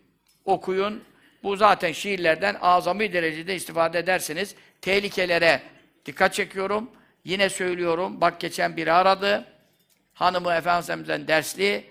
okuyun. 0.44 1.04
Bu 1.42 1.56
zaten 1.56 1.92
şiirlerden 1.92 2.56
azami 2.60 3.12
derecede 3.12 3.54
istifade 3.54 3.98
edersiniz. 3.98 4.54
Tehlikelere 4.80 5.62
dikkat 6.06 6.34
çekiyorum. 6.34 6.90
Yine 7.24 7.48
söylüyorum. 7.48 8.20
Bak 8.20 8.40
geçen 8.40 8.76
biri 8.76 8.92
aradı. 8.92 9.51
Hanımı 10.14 10.52
Efendimiz'den 10.52 11.28
dersli. 11.28 11.84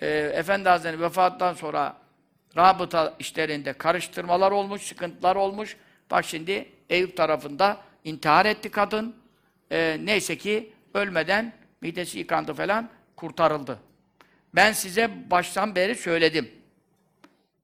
E, 0.00 0.08
Efendi 0.08 0.68
Hazretleri 0.68 1.00
vefattan 1.00 1.54
sonra 1.54 1.96
rabıta 2.56 3.14
işlerinde 3.18 3.72
karıştırmalar 3.72 4.52
olmuş, 4.52 4.82
sıkıntılar 4.82 5.36
olmuş. 5.36 5.76
Bak 6.10 6.24
şimdi 6.24 6.68
Eyüp 6.90 7.16
tarafında 7.16 7.80
intihar 8.04 8.46
etti 8.46 8.70
kadın. 8.70 9.16
E, 9.70 9.96
neyse 10.04 10.38
ki 10.38 10.72
ölmeden 10.94 11.52
midesi 11.80 12.18
yıkandı 12.18 12.54
falan, 12.54 12.90
kurtarıldı. 13.16 13.78
Ben 14.54 14.72
size 14.72 15.30
baştan 15.30 15.74
beri 15.74 15.94
söyledim. 15.94 16.50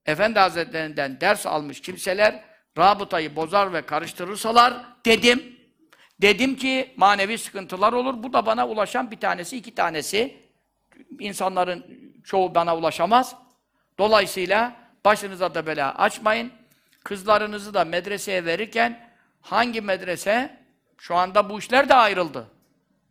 Efendi 0.07 0.38
Hazretlerinden 0.38 1.20
ders 1.20 1.46
almış 1.46 1.80
kimseler 1.80 2.44
rabıtayı 2.78 3.36
bozar 3.36 3.72
ve 3.72 3.82
karıştırırsalar 3.82 4.74
dedim. 5.05 5.59
Dedim 6.23 6.57
ki 6.57 6.95
manevi 6.97 7.39
sıkıntılar 7.39 7.93
olur. 7.93 8.23
Bu 8.23 8.33
da 8.33 8.47
bana 8.47 8.68
ulaşan 8.68 9.11
bir 9.11 9.21
tanesi, 9.21 9.57
iki 9.57 9.75
tanesi. 9.75 10.37
İnsanların 11.18 11.85
çoğu 12.25 12.55
bana 12.55 12.77
ulaşamaz. 12.77 13.37
Dolayısıyla 13.99 14.77
başınıza 15.05 15.55
da 15.55 15.66
bela 15.66 15.95
açmayın. 15.95 16.53
Kızlarınızı 17.05 17.75
da 17.75 17.85
medreseye 17.85 18.45
verirken 18.45 19.11
hangi 19.41 19.81
medrese? 19.81 20.61
Şu 20.99 21.16
anda 21.16 21.51
bu 21.51 21.59
işler 21.59 21.89
de 21.89 21.95
ayrıldı. 21.95 22.47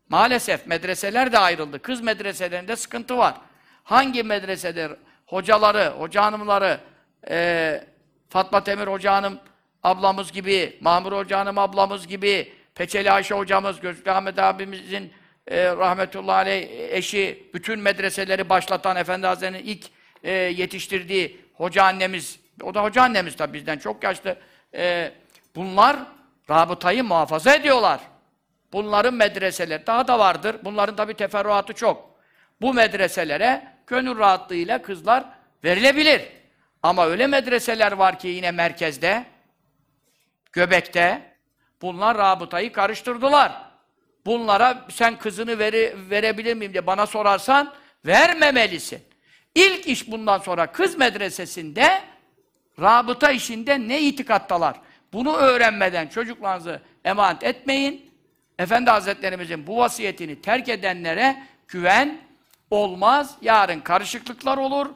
Maalesef 0.10 0.68
medreseler 0.68 1.32
de 1.32 1.38
ayrıldı. 1.38 1.82
Kız 1.82 2.02
medreselerinde 2.02 2.76
sıkıntı 2.76 3.18
var. 3.18 3.36
Hangi 3.84 4.24
medresede 4.24 4.90
hocaları, 5.26 5.94
hoca 5.98 6.24
hanımları, 6.24 6.80
e, 7.30 7.84
Fatma 8.30 8.64
Temir 8.64 8.88
hoca 8.88 9.14
hanım 9.14 9.40
ablamız 9.84 10.32
gibi, 10.32 10.78
Mahmur 10.82 11.12
hoca 11.12 11.40
hanım 11.40 11.58
ablamız 11.58 12.08
gibi, 12.08 12.54
Peçeli 12.76 13.12
Ayşe 13.12 13.36
hocamız, 13.36 13.80
Gözlü 13.80 14.12
Ahmet 14.12 14.40
abimizin 14.40 15.14
e, 15.48 15.66
rahmetullahi 15.66 16.36
aleyh 16.36 16.70
eşi, 16.90 17.50
bütün 17.54 17.80
medreseleri 17.80 18.50
başlatan 18.50 18.96
Efendi 18.98 19.28
Hazretleri'nin 19.28 19.68
ilk 19.68 19.86
e, 20.24 20.32
yetiştirdiği 20.32 21.42
hoca 21.54 21.84
annemiz, 21.84 22.40
o 22.64 22.74
da 22.74 22.84
hoca 22.84 23.02
annemiz 23.02 23.36
tabi 23.36 23.54
bizden 23.54 23.78
çok 23.78 24.04
yaşlı. 24.04 24.36
E, 24.74 25.12
bunlar 25.56 25.98
rabıtayı 26.50 27.04
muhafaza 27.04 27.56
ediyorlar. 27.56 28.00
Bunların 28.74 29.14
medreseleri 29.14 29.88
daha 29.88 30.08
da 30.08 30.20
vardır. 30.20 30.56
Bunların 30.64 30.96
tabi 30.96 31.14
teferruatı 31.14 31.74
çok. 31.74 32.20
Bu 32.62 32.74
medreselere 32.74 33.68
gönül 33.88 34.18
rahatlığıyla 34.18 34.82
kızlar 34.82 35.26
verilebilir. 35.64 36.22
Ama 36.84 37.06
öyle 37.06 37.28
medreseler 37.28 37.92
var 37.92 38.20
ki 38.20 38.28
yine 38.28 38.52
merkezde, 38.52 39.26
göbekte, 40.54 41.29
bunlar 41.82 42.18
rabıtayı 42.18 42.72
karıştırdılar. 42.72 43.52
Bunlara 44.26 44.86
sen 44.90 45.18
kızını 45.18 45.60
veri, 45.60 45.96
verebilir 46.10 46.54
miyim 46.54 46.74
diye 46.74 46.88
bana 46.88 47.06
sorarsan, 47.06 47.74
vermemelisin. 48.06 49.02
İlk 49.56 49.88
iş 49.88 50.12
bundan 50.12 50.38
sonra 50.38 50.72
kız 50.72 50.98
medresesinde 50.98 52.02
rabıta 52.82 53.32
işinde 53.32 53.88
ne 53.88 54.02
itikattalar? 54.02 54.76
Bunu 55.14 55.36
öğrenmeden 55.36 56.08
çocuklarınızı 56.08 56.82
emanet 57.06 57.44
etmeyin. 57.44 58.12
Efendi 58.60 58.90
Hazretlerimizin 58.90 59.68
bu 59.68 59.78
vasiyetini 59.78 60.42
terk 60.42 60.70
edenlere 60.70 61.44
güven 61.68 62.18
olmaz. 62.72 63.36
Yarın 63.42 63.80
karışıklıklar 63.80 64.58
olur. 64.58 64.88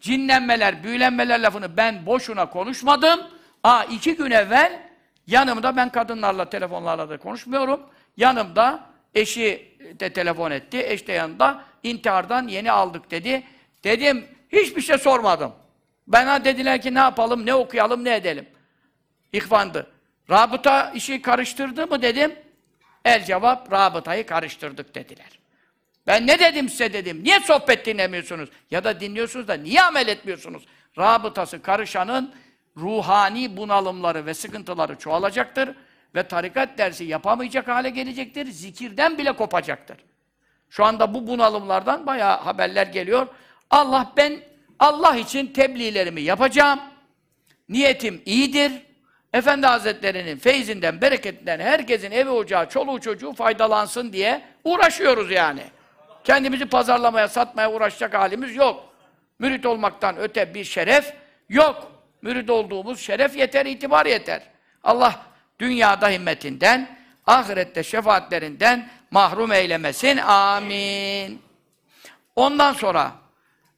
Cinlenmeler, 0.00 0.84
büyülenmeler 0.84 1.40
lafını 1.40 1.76
ben 1.76 2.06
boşuna 2.06 2.50
konuşmadım. 2.50 3.20
Aa 3.62 3.84
iki 3.84 4.16
gün 4.16 4.30
evvel 4.30 4.91
yanımda 5.26 5.76
ben 5.76 5.92
kadınlarla, 5.92 6.50
telefonlarla 6.50 7.10
da 7.10 7.18
konuşmuyorum. 7.18 7.80
Yanımda 8.16 8.86
eşi 9.14 9.76
de 10.00 10.12
telefon 10.12 10.50
etti. 10.50 10.82
Eş 10.86 11.06
de 11.06 11.12
yanında 11.12 11.64
intihardan 11.82 12.48
yeni 12.48 12.72
aldık 12.72 13.10
dedi. 13.10 13.42
Dedim 13.84 14.24
hiçbir 14.52 14.82
şey 14.82 14.98
sormadım. 14.98 15.52
Bana 16.06 16.44
dediler 16.44 16.82
ki 16.82 16.94
ne 16.94 16.98
yapalım, 16.98 17.46
ne 17.46 17.54
okuyalım, 17.54 18.04
ne 18.04 18.16
edelim. 18.16 18.46
İhvandı. 19.32 19.86
Rabıta 20.30 20.90
işi 20.90 21.22
karıştırdı 21.22 21.86
mı 21.86 22.02
dedim. 22.02 22.34
El 23.04 23.24
cevap, 23.24 23.72
rabıtayı 23.72 24.26
karıştırdık 24.26 24.94
dediler. 24.94 25.38
Ben 26.06 26.26
ne 26.26 26.38
dedim 26.38 26.68
size 26.68 26.92
dedim. 26.92 27.24
Niye 27.24 27.40
sohbet 27.40 27.86
dinlemiyorsunuz? 27.86 28.48
Ya 28.70 28.84
da 28.84 29.00
dinliyorsunuz 29.00 29.48
da 29.48 29.54
niye 29.54 29.82
amel 29.82 30.08
etmiyorsunuz? 30.08 30.62
Rabıtası 30.98 31.62
karışanın 31.62 32.34
ruhani 32.76 33.56
bunalımları 33.56 34.26
ve 34.26 34.34
sıkıntıları 34.34 34.98
çoğalacaktır. 34.98 35.70
Ve 36.14 36.22
tarikat 36.22 36.78
dersi 36.78 37.04
yapamayacak 37.04 37.68
hale 37.68 37.90
gelecektir. 37.90 38.46
Zikirden 38.46 39.18
bile 39.18 39.32
kopacaktır. 39.32 39.96
Şu 40.70 40.84
anda 40.84 41.14
bu 41.14 41.26
bunalımlardan 41.26 42.06
bayağı 42.06 42.40
haberler 42.40 42.86
geliyor. 42.86 43.26
Allah 43.70 44.12
ben 44.16 44.40
Allah 44.78 45.16
için 45.16 45.46
tebliğlerimi 45.46 46.20
yapacağım. 46.20 46.80
Niyetim 47.68 48.22
iyidir. 48.26 48.72
Efendi 49.32 49.66
Hazretleri'nin 49.66 50.38
feyzinden, 50.38 51.00
bereketinden 51.00 51.60
herkesin 51.60 52.10
evi 52.10 52.30
ocağı, 52.30 52.68
çoluğu 52.68 53.00
çocuğu 53.00 53.32
faydalansın 53.32 54.12
diye 54.12 54.42
uğraşıyoruz 54.64 55.30
yani. 55.30 55.62
Kendimizi 56.24 56.66
pazarlamaya, 56.66 57.28
satmaya 57.28 57.72
uğraşacak 57.72 58.14
halimiz 58.14 58.56
yok. 58.56 58.94
Mürit 59.38 59.66
olmaktan 59.66 60.16
öte 60.18 60.54
bir 60.54 60.64
şeref 60.64 61.14
yok. 61.48 61.92
Mürit 62.22 62.50
olduğumuz 62.50 63.00
şeref 63.00 63.36
yeter, 63.36 63.66
itibar 63.66 64.06
yeter. 64.06 64.42
Allah 64.84 65.26
dünyada 65.58 66.08
himmetinden, 66.08 66.98
ahirette 67.26 67.82
şefaatlerinden 67.82 68.90
mahrum 69.10 69.52
eylemesin. 69.52 70.16
Amin. 70.16 71.42
Ondan 72.36 72.72
sonra 72.72 73.12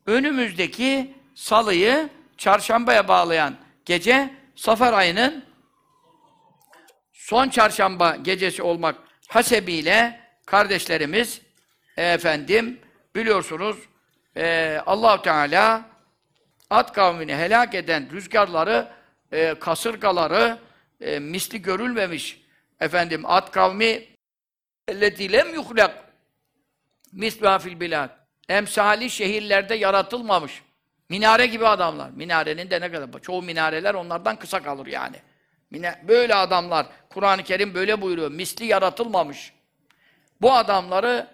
önümüzdeki 0.07 1.15
salıyı 1.35 2.09
çarşambaya 2.39 3.09
bağlayan 3.09 3.55
gece 3.85 4.31
Safer 4.57 4.93
ayının 4.93 5.45
son 7.13 7.49
çarşamba 7.49 8.17
gecesi 8.17 8.63
olmak 8.63 8.97
hasebiyle 9.29 10.21
kardeşlerimiz 10.47 11.41
efendim 11.97 12.81
biliyorsunuz 13.15 13.77
e, 14.37 14.79
allah 14.87 15.23
Teala 15.23 15.83
Ad 16.75 16.93
kavmini 16.93 17.37
helak 17.37 17.75
eden 17.75 18.11
rüzgarları, 18.13 18.89
e, 19.33 19.55
kasırgaları 19.55 20.59
e, 21.01 21.19
misli 21.19 21.63
görülmemiş. 21.63 22.41
Efendim 22.81 23.23
Ad 23.27 23.51
kavmi 23.51 24.03
ellezî 24.89 25.33
lem 25.33 25.55
yuhlak 25.55 26.05
misluha 27.13 27.59
fil 27.59 27.81
bilad. 27.81 28.11
Emsali 28.49 29.11
şehirlerde 29.11 29.75
yaratılmamış. 29.75 30.63
Minare 31.09 31.47
gibi 31.47 31.67
adamlar. 31.67 32.11
Minarenin 32.11 32.71
de 32.71 32.81
ne 32.81 32.93
kadar? 32.93 33.21
Çoğu 33.23 33.43
minareler 33.43 33.95
onlardan 33.95 34.37
kısa 34.37 34.63
kalır 34.63 34.87
yani. 34.87 35.17
Böyle 36.09 36.35
adamlar, 36.35 36.87
Kur'an-ı 37.11 37.43
Kerim 37.43 37.75
böyle 37.75 38.01
buyuruyor. 38.01 38.31
Misli 38.31 38.67
yaratılmamış. 38.67 39.53
Bu 40.41 40.53
adamları 40.53 41.27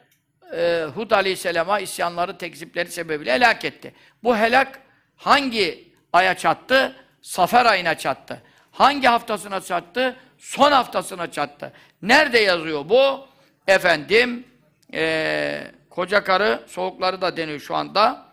e, 0.57 0.87
Hud 0.95 1.11
Aleyhisselam'a 1.11 1.81
isyanları, 1.81 2.39
tekzipleri 2.39 2.91
sebebiyle 2.91 3.33
helak 3.33 3.65
etti. 3.65 3.95
Bu 4.23 4.37
helak 4.37 4.90
hangi 5.21 5.93
aya 6.13 6.35
çattı? 6.35 6.97
Safer 7.23 7.67
ayına 7.67 7.99
çattı. 7.99 8.43
Hangi 8.73 9.09
haftasına 9.09 9.61
çattı? 9.61 10.17
Son 10.39 10.73
haftasına 10.73 11.31
çattı. 11.31 11.73
Nerede 12.03 12.39
yazıyor 12.39 12.89
bu? 12.89 13.27
Efendim, 13.67 14.47
e, 14.95 15.73
koca 15.91 16.25
karı, 16.25 16.65
soğukları 16.67 17.21
da 17.21 17.37
deniyor 17.37 17.61
şu 17.61 17.75
anda. 17.75 18.27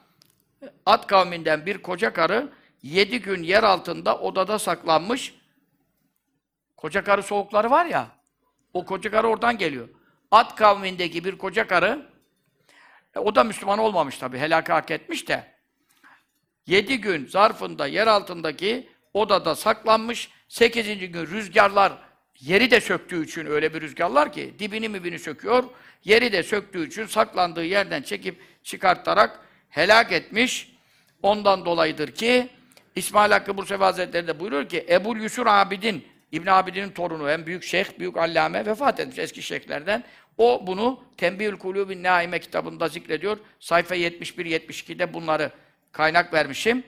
At 0.85 1.07
kavminden 1.07 1.65
bir 1.65 1.77
koca 1.77 2.13
karı 2.13 2.49
yedi 2.83 3.21
gün 3.21 3.43
yer 3.43 3.63
altında 3.63 4.17
odada 4.17 4.59
saklanmış. 4.59 5.35
Koca 6.77 7.03
karı 7.03 7.23
soğukları 7.23 7.71
var 7.71 7.85
ya, 7.85 8.07
o 8.73 8.85
koca 8.85 9.11
karı 9.11 9.27
oradan 9.27 9.57
geliyor. 9.57 9.89
At 10.31 10.55
kavmindeki 10.55 11.25
bir 11.25 11.37
koca 11.37 11.67
karı, 11.67 12.09
e, 13.15 13.19
o 13.19 13.35
da 13.35 13.43
Müslüman 13.43 13.79
olmamış 13.79 14.17
tabi, 14.17 14.37
helaka 14.37 14.75
hak 14.75 14.91
etmiş 14.91 15.27
de. 15.27 15.56
Yedi 16.67 17.01
gün 17.01 17.25
zarfında 17.25 17.87
yer 17.87 18.07
altındaki 18.07 18.87
odada 19.13 19.55
saklanmış. 19.55 20.29
Sekizinci 20.47 21.11
gün 21.11 21.27
rüzgarlar 21.27 21.93
yeri 22.39 22.71
de 22.71 22.81
söktüğü 22.81 23.25
için 23.25 23.45
öyle 23.45 23.73
bir 23.73 23.81
rüzgarlar 23.81 24.33
ki 24.33 24.53
dibini 24.59 24.89
mibini 24.89 25.19
söküyor. 25.19 25.63
Yeri 26.03 26.31
de 26.31 26.43
söktüğü 26.43 26.87
için 26.87 27.05
saklandığı 27.05 27.65
yerden 27.65 28.01
çekip 28.01 28.41
çıkartarak 28.63 29.39
helak 29.69 30.11
etmiş. 30.11 30.71
Ondan 31.21 31.65
dolayıdır 31.65 32.11
ki 32.11 32.49
İsmail 32.95 33.31
Hakkı 33.31 33.57
Bursevi 33.57 33.83
Hazretleri 33.83 34.27
de 34.27 34.39
buyuruyor 34.39 34.69
ki 34.69 34.85
Ebul 34.89 35.17
Yusur 35.17 35.45
Abidin 35.45 36.05
İbn 36.31 36.47
Abidin'in 36.47 36.89
torunu, 36.89 37.31
en 37.31 37.45
büyük 37.45 37.63
şeyh, 37.63 37.99
büyük 37.99 38.17
allame 38.17 38.65
vefat 38.65 38.99
etmiş 38.99 39.19
eski 39.19 39.41
şeyhlerden. 39.41 40.03
O 40.37 40.67
bunu 40.67 41.03
Tembihül 41.17 41.57
Kulubin 41.57 42.03
Naime 42.03 42.39
kitabında 42.39 42.87
zikrediyor. 42.87 43.37
Sayfa 43.59 43.95
71-72'de 43.95 45.13
bunları 45.13 45.51
kaynak 45.91 46.33
vermişim. 46.33 46.83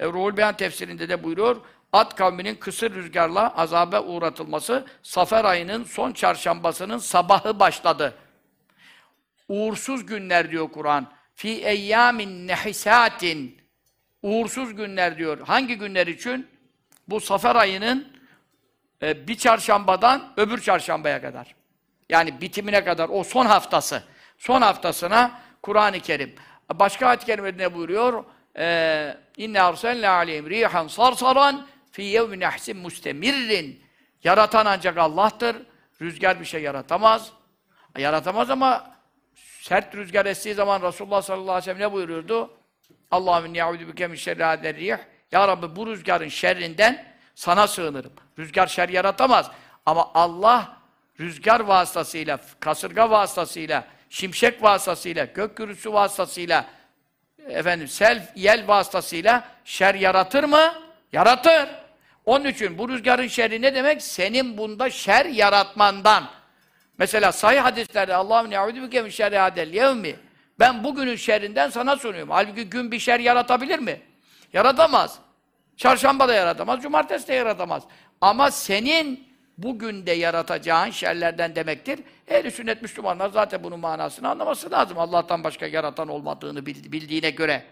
E, 0.00 0.06
Ruhul 0.06 0.36
Beyan 0.36 0.56
tefsirinde 0.56 1.08
de 1.08 1.24
buyuruyor. 1.24 1.56
At 1.92 2.14
kavminin 2.14 2.54
kısır 2.54 2.94
rüzgarla 2.94 3.56
azabe 3.56 4.00
uğratılması 4.00 4.86
Safer 5.02 5.44
ayının 5.44 5.84
son 5.84 6.12
çarşambasının 6.12 6.98
sabahı 6.98 7.60
başladı. 7.60 8.14
Uğursuz 9.48 10.06
günler 10.06 10.50
diyor 10.50 10.68
Kur'an. 10.72 11.12
Fi 11.34 11.48
eyyamin 11.48 12.48
nehisatin. 12.48 13.62
Uğursuz 14.22 14.74
günler 14.74 15.18
diyor. 15.18 15.40
Hangi 15.46 15.78
günler 15.78 16.06
için? 16.06 16.46
Bu 17.08 17.20
Safer 17.20 17.56
ayının 17.56 18.12
e, 19.02 19.28
bir 19.28 19.34
çarşambadan 19.34 20.32
öbür 20.36 20.60
çarşambaya 20.60 21.20
kadar. 21.22 21.54
Yani 22.08 22.40
bitimine 22.40 22.84
kadar 22.84 23.08
o 23.08 23.24
son 23.24 23.46
haftası. 23.46 24.02
Son 24.38 24.62
haftasına 24.62 25.40
Kur'an-ı 25.62 26.00
Kerim. 26.00 26.34
Başka 26.74 27.06
ayet-i 27.06 27.26
kerimede 27.26 27.62
ne 27.62 27.74
buyuruyor? 27.74 28.24
Ee, 28.56 29.16
İnne 29.36 29.62
arsalna 29.62 30.10
aleyhim 30.10 30.50
rihan 30.50 30.88
sarsaran 30.88 31.66
fi 31.92 32.02
yevmin 32.02 32.40
ahsin 32.40 32.76
mustemirrin. 32.76 33.84
Yaratan 34.24 34.66
ancak 34.66 34.98
Allah'tır. 34.98 35.56
Rüzgar 36.00 36.40
bir 36.40 36.44
şey 36.44 36.62
yaratamaz. 36.62 37.32
Yaratamaz 37.98 38.50
ama 38.50 38.90
sert 39.34 39.94
rüzgar 39.94 40.26
estiği 40.26 40.54
zaman 40.54 40.82
Resulullah 40.82 41.22
sallallahu 41.22 41.50
aleyhi 41.50 41.70
ve 41.70 41.74
sellem 41.74 41.88
ne 41.88 41.92
buyuruyordu? 41.92 42.50
Allahümme 43.10 43.58
ya'udu 43.58 43.88
bike 43.88 44.06
min 44.06 44.16
şerri 44.16 44.74
rih. 44.74 44.98
Ya 45.32 45.48
Rabbi 45.48 45.76
bu 45.76 45.86
rüzgarın 45.86 46.28
şerrinden 46.28 47.04
sana 47.34 47.66
sığınırım. 47.66 48.12
Rüzgar 48.38 48.66
şer 48.66 48.88
yaratamaz. 48.88 49.50
Ama 49.86 50.10
Allah 50.14 50.76
rüzgar 51.20 51.60
vasıtasıyla, 51.60 52.38
kasırga 52.60 53.10
vasıtasıyla, 53.10 53.84
şimşek 54.08 54.62
vasıtasıyla, 54.62 55.24
gök 55.24 55.56
gürültüsü 55.56 55.92
vasıtasıyla, 55.92 56.64
efendim 57.48 57.88
sel, 57.88 58.28
yel 58.34 58.68
vasıtasıyla 58.68 59.44
şer 59.64 59.94
yaratır 59.94 60.44
mı? 60.44 60.74
Yaratır. 61.12 61.68
Onun 62.26 62.44
için 62.44 62.78
bu 62.78 62.88
rüzgarın 62.88 63.26
şerri 63.26 63.62
ne 63.62 63.74
demek? 63.74 64.02
Senin 64.02 64.58
bunda 64.58 64.90
şer 64.90 65.26
yaratmandan. 65.26 66.24
Mesela 66.98 67.32
sahih 67.32 67.60
hadislerde 67.60 68.14
Allah'ım 68.14 68.50
ne'udu 68.50 68.82
bike 68.82 69.02
min 69.02 69.10
şerri 69.10 69.38
hadel 69.38 69.74
yevmi. 69.74 70.16
Ben 70.58 70.84
bugünün 70.84 71.16
şerrinden 71.16 71.70
sana 71.70 71.96
sunuyorum. 71.96 72.30
Halbuki 72.30 72.64
gün 72.64 72.92
bir 72.92 72.98
şer 72.98 73.20
yaratabilir 73.20 73.78
mi? 73.78 74.00
Yaratamaz. 74.52 75.18
Çarşamba 75.76 76.28
da 76.28 76.34
yaratamaz, 76.34 76.82
cumartesi 76.82 77.28
de 77.28 77.34
yaratamaz. 77.34 77.82
Ama 78.20 78.50
senin 78.50 79.28
bugün 79.58 80.06
de 80.06 80.12
yaratacağın 80.12 80.90
şerlerden 80.90 81.56
demektir. 81.56 82.00
Ehl-i 82.32 82.50
sünnet 82.50 82.82
Müslümanlar 82.82 83.28
zaten 83.28 83.62
bunun 83.62 83.80
manasını 83.80 84.28
anlaması 84.28 84.70
lazım. 84.70 84.98
Allah'tan 84.98 85.44
başka 85.44 85.66
yaratan 85.66 86.08
olmadığını 86.08 86.66
bildiğine 86.66 87.30
göre. 87.30 87.64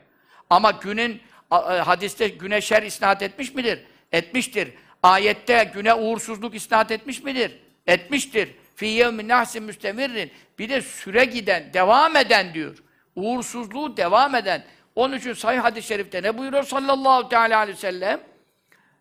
Ama 0.51 0.71
günün 0.71 1.21
e, 1.53 1.55
hadiste 1.57 2.29
güne 2.29 2.61
şer 2.61 2.83
isnat 2.83 3.23
etmiş 3.23 3.55
midir? 3.55 3.85
Etmiştir. 4.13 4.75
Ayette 5.03 5.71
güne 5.75 5.95
uğursuzluk 5.95 6.55
isnat 6.55 6.91
etmiş 6.91 7.23
midir? 7.23 7.59
Etmiştir. 7.87 8.49
Fî 8.77 8.87
yevmin 8.87 9.29
nahsin 9.29 9.63
müstemirrin. 9.63 10.33
Bir 10.59 10.69
de 10.69 10.83
süre 10.83 11.25
giden, 11.25 11.73
devam 11.73 12.17
eden 12.17 12.55
diyor. 12.55 12.79
Uğursuzluğu 13.17 13.97
devam 13.97 14.35
eden. 14.35 14.65
Onun 14.95 15.17
için 15.19 15.33
sahih 15.33 15.59
hadis-i 15.59 15.89
şerifte 15.89 16.23
ne 16.23 16.39
buyuruyor 16.39 16.63
sallallahu 16.63 17.29
teala 17.29 17.59
aleyhi 17.59 17.77
ve 17.77 17.81
sellem? 17.81 18.21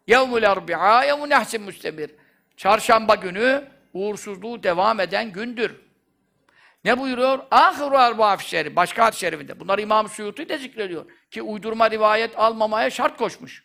Yevmul 0.08 0.44
erbi'a 0.44 1.04
yevmun 1.04 1.30
nahsin 1.30 1.62
müstemir. 1.62 2.12
Çarşamba 2.58 3.16
günü 3.16 3.64
uğursuzluğu 3.94 4.64
devam 4.64 5.00
eden 5.00 5.32
gündür. 5.32 5.76
Ne 6.86 7.00
buyuruyor? 7.00 7.40
Ahiru 7.52 7.98
arba 7.98 8.38
şerif. 8.38 8.76
Başka 8.76 9.06
hadis-i 9.06 9.20
şerifinde. 9.20 9.60
Bunlar 9.60 9.80
İmam 9.80 10.10
Suyuti 10.10 10.50
de 10.50 10.58
zikrediyor. 10.58 11.06
Ki 11.32 11.42
uydurma 11.42 11.92
rivayet 11.92 12.40
almamaya 12.40 12.90
şart 12.90 13.18
koşmuş. 13.18 13.64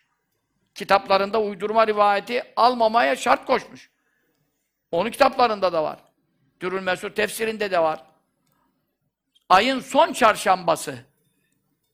Kitaplarında 0.75 1.41
uydurma 1.41 1.87
rivayeti 1.87 2.43
almamaya 2.55 3.15
şart 3.15 3.45
koşmuş. 3.45 3.89
Onun 4.91 5.09
kitaplarında 5.09 5.73
da 5.73 5.83
var. 5.83 5.99
Dürül 6.61 6.81
Mesur 6.81 7.09
tefsirinde 7.09 7.71
de 7.71 7.79
var. 7.79 8.03
Ayın 9.49 9.79
son 9.79 10.13
çarşambası. 10.13 10.95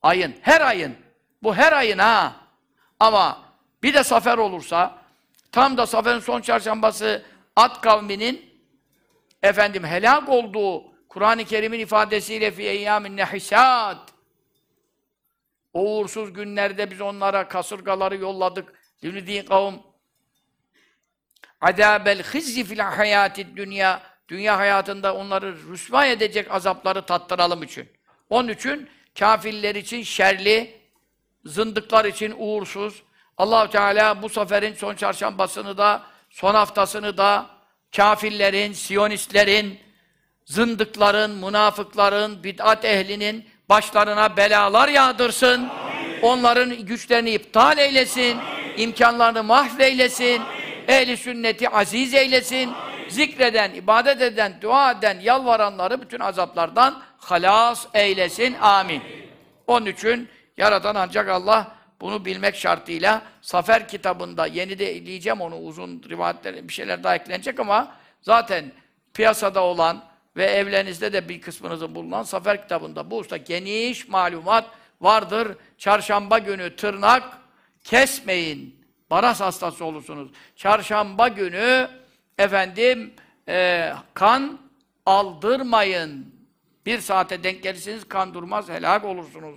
Ayın, 0.02 0.36
her 0.42 0.62
ayın. 0.62 0.96
Bu 1.44 1.56
her 1.56 1.74
ayın 1.74 1.98
ha. 1.98 2.36
Ama 3.00 3.42
bir 3.84 3.94
de 3.94 4.04
safer 4.04 4.38
olursa, 4.38 4.98
tam 5.52 5.78
da 5.78 5.86
saferin 5.86 6.20
son 6.20 6.42
çarşambası 6.42 7.26
At 7.56 7.82
kavminin 7.82 8.62
efendim 9.44 9.84
helak 9.84 10.30
olduğu 10.30 10.84
Kur'an-ı 11.10 11.46
Kerim'in 11.46 11.80
ifadesiyle 11.80 12.52
fi 12.52 12.64
eyyamin 12.64 13.18
nehisat 13.18 14.14
o 15.74 15.82
uğursuz 15.82 16.34
günlerde 16.34 16.92
biz 16.92 17.02
onlara 17.02 17.48
kasırgaları 17.48 18.16
yolladık. 18.16 18.74
Lünidî 19.04 19.46
kavm 19.46 19.76
adâbel 21.62 22.24
hizzi 22.24 22.64
fil 22.64 22.80
hayâtid 22.80 23.58
dünya 23.58 24.02
dünya 24.30 24.58
hayatında 24.58 25.16
onları 25.16 25.56
rüsva 25.70 26.06
edecek 26.06 26.52
azapları 26.52 27.06
tattıralım 27.06 27.64
için. 27.64 27.90
Onun 28.30 28.48
için 28.48 28.90
kafirler 29.20 29.76
için 29.76 30.04
şerli, 30.04 30.82
zındıklar 31.46 32.06
için 32.06 32.36
uğursuz. 32.38 33.04
Allahu 33.38 33.70
Teala 33.70 34.22
bu 34.22 34.30
seferin 34.30 34.74
son 34.74 34.96
çarşambasını 34.96 35.78
da, 35.78 36.04
son 36.32 36.56
haftasını 36.56 37.18
da 37.18 37.46
kafirlerin, 37.96 38.74
siyonistlerin, 38.74 39.80
zındıkların, 40.46 41.32
münafıkların, 41.32 42.44
bid'at 42.44 42.86
ehlinin 42.86 43.46
başlarına 43.70 44.38
belalar 44.38 44.88
yağdırsın. 44.88 45.70
Onların 46.22 46.86
güçlerini 46.86 47.30
iptal 47.30 47.78
eylesin. 47.78 48.38
imkanlarını 48.78 49.44
mahveylesin. 49.44 50.42
Ehli 50.88 51.18
sünneti 51.18 51.70
aziz 51.70 52.14
eylesin. 52.14 52.72
Zikreden, 53.10 53.74
ibadet 53.74 54.22
eden, 54.22 54.54
dua 54.62 54.92
eden, 54.92 55.20
yalvaranları 55.20 56.02
bütün 56.02 56.20
azaplardan 56.20 57.02
halas 57.18 57.88
eylesin. 57.94 58.54
Amin. 58.62 59.02
Onun 59.68 59.86
için 59.86 60.30
Yaratan 60.62 60.96
ancak 60.96 61.30
Allah 61.30 61.72
bunu 62.02 62.26
bilmek 62.26 62.56
şartıyla 62.56 63.22
Safer 63.42 63.88
kitabında 63.88 64.46
yeni 64.46 64.80
de 64.80 65.06
diyeceğim 65.06 65.42
onu 65.42 65.56
uzun 65.58 66.04
rivayetler 66.10 66.68
bir 66.68 66.74
şeyler 66.74 67.04
daha 67.04 67.16
eklenecek 67.16 67.60
ama 67.60 67.96
zaten 68.22 68.72
piyasada 69.14 69.64
olan 69.64 70.04
ve 70.38 70.46
evlerinizde 70.46 71.14
de 71.14 71.30
bir 71.30 71.42
kısmınızın 71.42 71.96
bulunan 71.96 72.24
Safer 72.24 72.62
kitabında 72.62 73.12
bu 73.12 73.18
usta 73.18 73.38
geniş 73.38 74.08
malumat 74.08 74.66
vardır. 75.02 75.58
Çarşamba 75.78 76.40
günü 76.40 76.76
tırnak 76.76 77.24
kesmeyin. 77.84 78.86
Baras 79.10 79.42
hastası 79.42 79.86
olursunuz. 79.86 80.32
Çarşamba 80.56 81.28
günü 81.28 81.90
efendim 82.38 83.14
e, 83.48 83.94
kan 84.14 84.60
aldırmayın. 85.06 86.36
Bir 86.86 87.00
saate 87.00 87.44
denk 87.44 87.64
gelirsiniz 87.64 88.08
kan 88.08 88.34
durmaz 88.34 88.70
helak 88.70 89.06
olursunuz. 89.06 89.56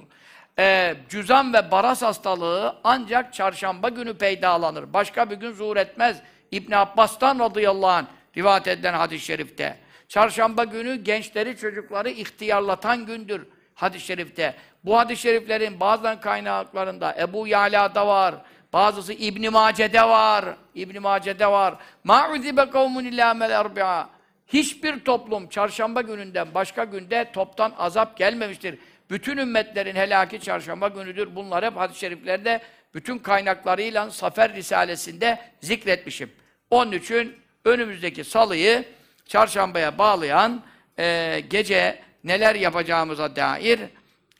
E, 0.58 0.94
cüzam 1.08 1.54
ve 1.54 1.70
baras 1.70 2.02
hastalığı 2.02 2.76
ancak 2.84 3.34
çarşamba 3.34 3.88
günü 3.88 4.14
peydalanır. 4.14 4.92
Başka 4.92 5.30
bir 5.30 5.36
gün 5.36 5.52
zuhur 5.52 5.76
etmez. 5.76 6.22
İbn 6.50 6.72
Abbas'tan 6.72 7.38
radıyallahu 7.38 7.90
anh 7.90 8.06
rivayet 8.36 8.68
edilen 8.68 8.94
hadis-i 8.94 9.24
şerifte. 9.24 9.78
Çarşamba 10.08 10.64
günü 10.64 10.94
gençleri, 10.94 11.56
çocukları 11.56 12.10
ihtiyarlatan 12.10 13.06
gündür 13.06 13.46
hadis-i 13.74 14.06
şerifte. 14.06 14.54
Bu 14.84 14.98
hadis-i 14.98 15.22
şeriflerin 15.22 15.80
bazı 15.80 16.20
kaynaklarında 16.20 17.14
Ebu 17.18 17.46
Yala'da 17.46 18.06
var, 18.06 18.34
bazısı 18.72 19.12
İbn 19.12 19.52
Mace'de 19.52 20.02
var. 20.02 20.44
İbn 20.74 21.02
Mace'de 21.02 21.46
var. 21.46 21.74
Ma'uzibe 22.04 22.70
kavmun 22.70 23.04
illa 23.04 23.34
mel 23.34 23.50
erbi'a. 23.50 24.08
Hiçbir 24.46 25.04
toplum 25.04 25.48
çarşamba 25.48 26.02
gününden 26.02 26.54
başka 26.54 26.84
günde 26.84 27.32
toptan 27.32 27.72
azap 27.78 28.16
gelmemiştir. 28.16 28.78
Bütün 29.10 29.36
ümmetlerin 29.36 29.96
helaki 29.96 30.40
çarşamba 30.40 30.88
günüdür. 30.88 31.36
Bunlar 31.36 31.64
hep 31.64 31.76
hadis-i 31.76 32.00
şeriflerde 32.00 32.60
bütün 32.94 33.18
kaynaklarıyla 33.18 34.10
Safer 34.10 34.54
Risalesi'nde 34.54 35.38
zikretmişim. 35.60 36.30
Onun 36.70 36.92
için 36.92 37.36
önümüzdeki 37.64 38.24
salıyı 38.24 38.84
çarşambaya 39.26 39.98
bağlayan 39.98 40.64
e, 40.98 41.40
gece 41.50 42.02
neler 42.24 42.54
yapacağımıza 42.54 43.36
dair 43.36 43.80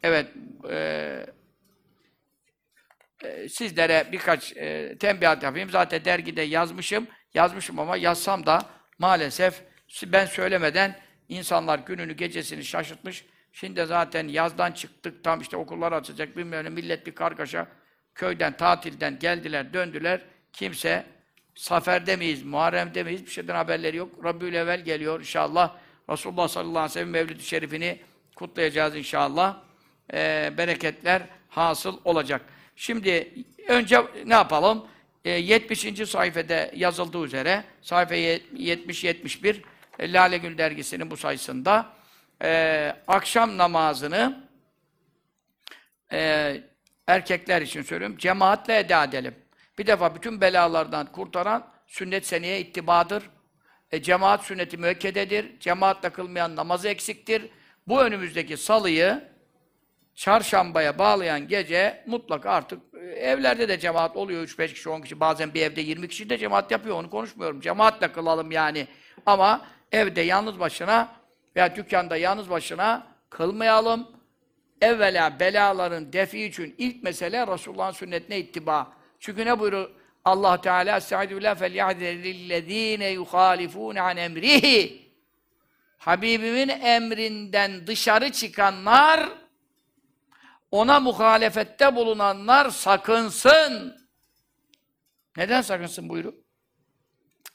evet 0.02 0.26
e, 0.70 1.26
e, 3.24 3.48
sizlere 3.48 4.04
birkaç 4.12 4.56
e, 4.56 4.98
tembihat 4.98 5.42
yapayım. 5.42 5.70
Zaten 5.70 6.04
dergide 6.04 6.42
yazmışım. 6.42 7.06
Yazmışım 7.34 7.78
ama 7.78 7.96
yazsam 7.96 8.46
da 8.46 8.62
maalesef 8.98 9.62
ben 10.06 10.26
söylemeden 10.26 10.96
insanlar 11.28 11.78
gününü 11.78 12.12
gecesini 12.12 12.64
şaşırtmış. 12.64 13.24
Şimdi 13.54 13.86
zaten 13.86 14.28
yazdan 14.28 14.72
çıktık 14.72 15.24
tam 15.24 15.40
işte 15.40 15.56
okullar 15.56 15.92
açacak 15.92 16.36
bilmem 16.36 16.64
ne 16.64 16.68
millet 16.68 17.06
bir 17.06 17.14
kargaşa 17.14 17.66
köyden 18.14 18.56
tatilden 18.56 19.18
geldiler 19.18 19.72
döndüler. 19.72 20.20
Kimse 20.52 21.06
Saferde 21.54 22.16
miyiz, 22.16 22.42
Muharrem'de 22.42 23.02
miyiz? 23.02 23.26
Bir 23.26 23.30
şeyden 23.30 23.54
haberleri 23.54 23.96
yok. 23.96 24.24
Rabiül 24.24 24.54
evvel 24.54 24.80
geliyor 24.84 25.20
inşallah. 25.20 25.76
Resulullah 26.10 26.48
sallallahu 26.48 26.78
aleyhi 26.78 26.90
ve 26.90 26.92
sellem 26.92 27.10
Mevlid-i 27.10 27.42
Şerifini 27.44 27.98
kutlayacağız 28.36 28.96
inşallah. 28.96 29.56
Ee, 30.12 30.52
bereketler 30.58 31.22
hasıl 31.48 32.00
olacak. 32.04 32.42
Şimdi 32.76 33.32
önce 33.68 34.02
ne 34.26 34.34
yapalım? 34.34 34.86
Ee, 35.24 35.30
70. 35.30 36.08
sayfada 36.10 36.70
yazıldığı 36.74 37.24
üzere 37.24 37.64
sayfa 37.82 38.14
70-71 38.14 39.56
e, 39.98 40.12
Lale 40.12 40.38
Gül 40.38 40.58
dergisinin 40.58 41.10
bu 41.10 41.16
sayısında 41.16 41.94
e, 42.44 42.96
akşam 43.08 43.58
namazını 43.58 44.48
e, 46.12 46.56
erkekler 47.06 47.62
için 47.62 47.82
söylüyorum 47.82 48.16
cemaatle 48.18 48.78
eda 48.78 49.04
edelim. 49.04 49.34
Bir 49.78 49.86
defa 49.86 50.14
bütün 50.14 50.40
belalardan 50.40 51.12
kurtaran 51.12 51.66
sünnet 51.86 52.26
seneye 52.26 52.60
ittibadır. 52.60 53.30
E, 53.92 54.02
cemaat 54.02 54.44
sünneti 54.44 54.76
müekkededir. 54.76 55.60
Cemaatle 55.60 56.10
kılmayan 56.10 56.56
namazı 56.56 56.88
eksiktir. 56.88 57.50
Bu 57.88 58.02
önümüzdeki 58.02 58.56
salıyı 58.56 59.24
çarşambaya 60.14 60.98
bağlayan 60.98 61.48
gece 61.48 62.04
mutlaka 62.06 62.50
artık 62.50 62.80
e, 62.94 63.06
evlerde 63.06 63.68
de 63.68 63.78
cemaat 63.78 64.16
oluyor. 64.16 64.48
3-5 64.48 64.68
kişi, 64.68 64.88
10 64.88 65.00
kişi. 65.00 65.20
Bazen 65.20 65.54
bir 65.54 65.62
evde 65.62 65.80
20 65.80 66.08
kişi 66.08 66.30
de 66.30 66.38
cemaat 66.38 66.70
yapıyor. 66.70 66.96
Onu 66.96 67.10
konuşmuyorum. 67.10 67.60
Cemaatle 67.60 68.12
kılalım 68.12 68.50
yani. 68.50 68.86
Ama 69.26 69.66
evde 69.92 70.20
yalnız 70.20 70.60
başına 70.60 71.23
veya 71.56 71.76
dükkanda 71.76 72.16
yalnız 72.16 72.50
başına 72.50 73.06
kılmayalım. 73.30 74.08
Evvela 74.80 75.40
belaların 75.40 76.12
defi 76.12 76.44
için 76.44 76.74
ilk 76.78 77.02
mesele 77.02 77.46
Resulullah'ın 77.46 77.92
sünnetine 77.92 78.38
ittiba. 78.38 78.92
Çünkü 79.20 79.46
ne 79.46 79.58
buyuruyor 79.58 79.90
Allah 80.24 80.60
Teala? 80.60 80.96
Estaizu 80.96 81.36
billah 81.36 81.56
felyahzerillezine 81.56 83.08
yuhalifun 83.08 83.96
an 83.96 84.16
emrihi. 84.16 85.04
Habibimin 85.98 86.68
emrinden 86.68 87.86
dışarı 87.86 88.32
çıkanlar 88.32 89.28
ona 90.70 91.00
muhalefette 91.00 91.96
bulunanlar 91.96 92.70
sakınsın. 92.70 93.96
Neden 95.36 95.62
sakınsın 95.62 96.08
buyuruyor? 96.08 96.34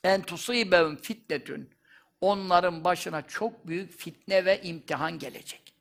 En 0.03 0.21
tusibevm 0.21 0.95
fitnetün. 0.95 1.78
Onların 2.21 2.83
başına 2.83 3.27
çok 3.27 3.67
büyük 3.67 3.99
fitne 3.99 4.45
ve 4.45 4.61
imtihan 4.61 5.19
gelecek. 5.19 5.73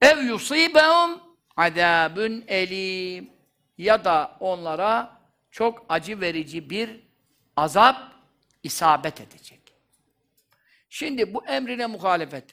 Ev 0.00 0.18
yusibevm 0.18 1.18
adabun 1.56 2.44
elim 2.46 3.30
ya 3.78 4.04
da 4.04 4.36
onlara 4.40 5.20
çok 5.50 5.86
acı 5.88 6.20
verici 6.20 6.70
bir 6.70 7.00
azap 7.56 8.12
isabet 8.62 9.20
edecek. 9.20 9.60
Şimdi 10.90 11.34
bu 11.34 11.46
emrine 11.46 11.86
muhalefet. 11.86 12.44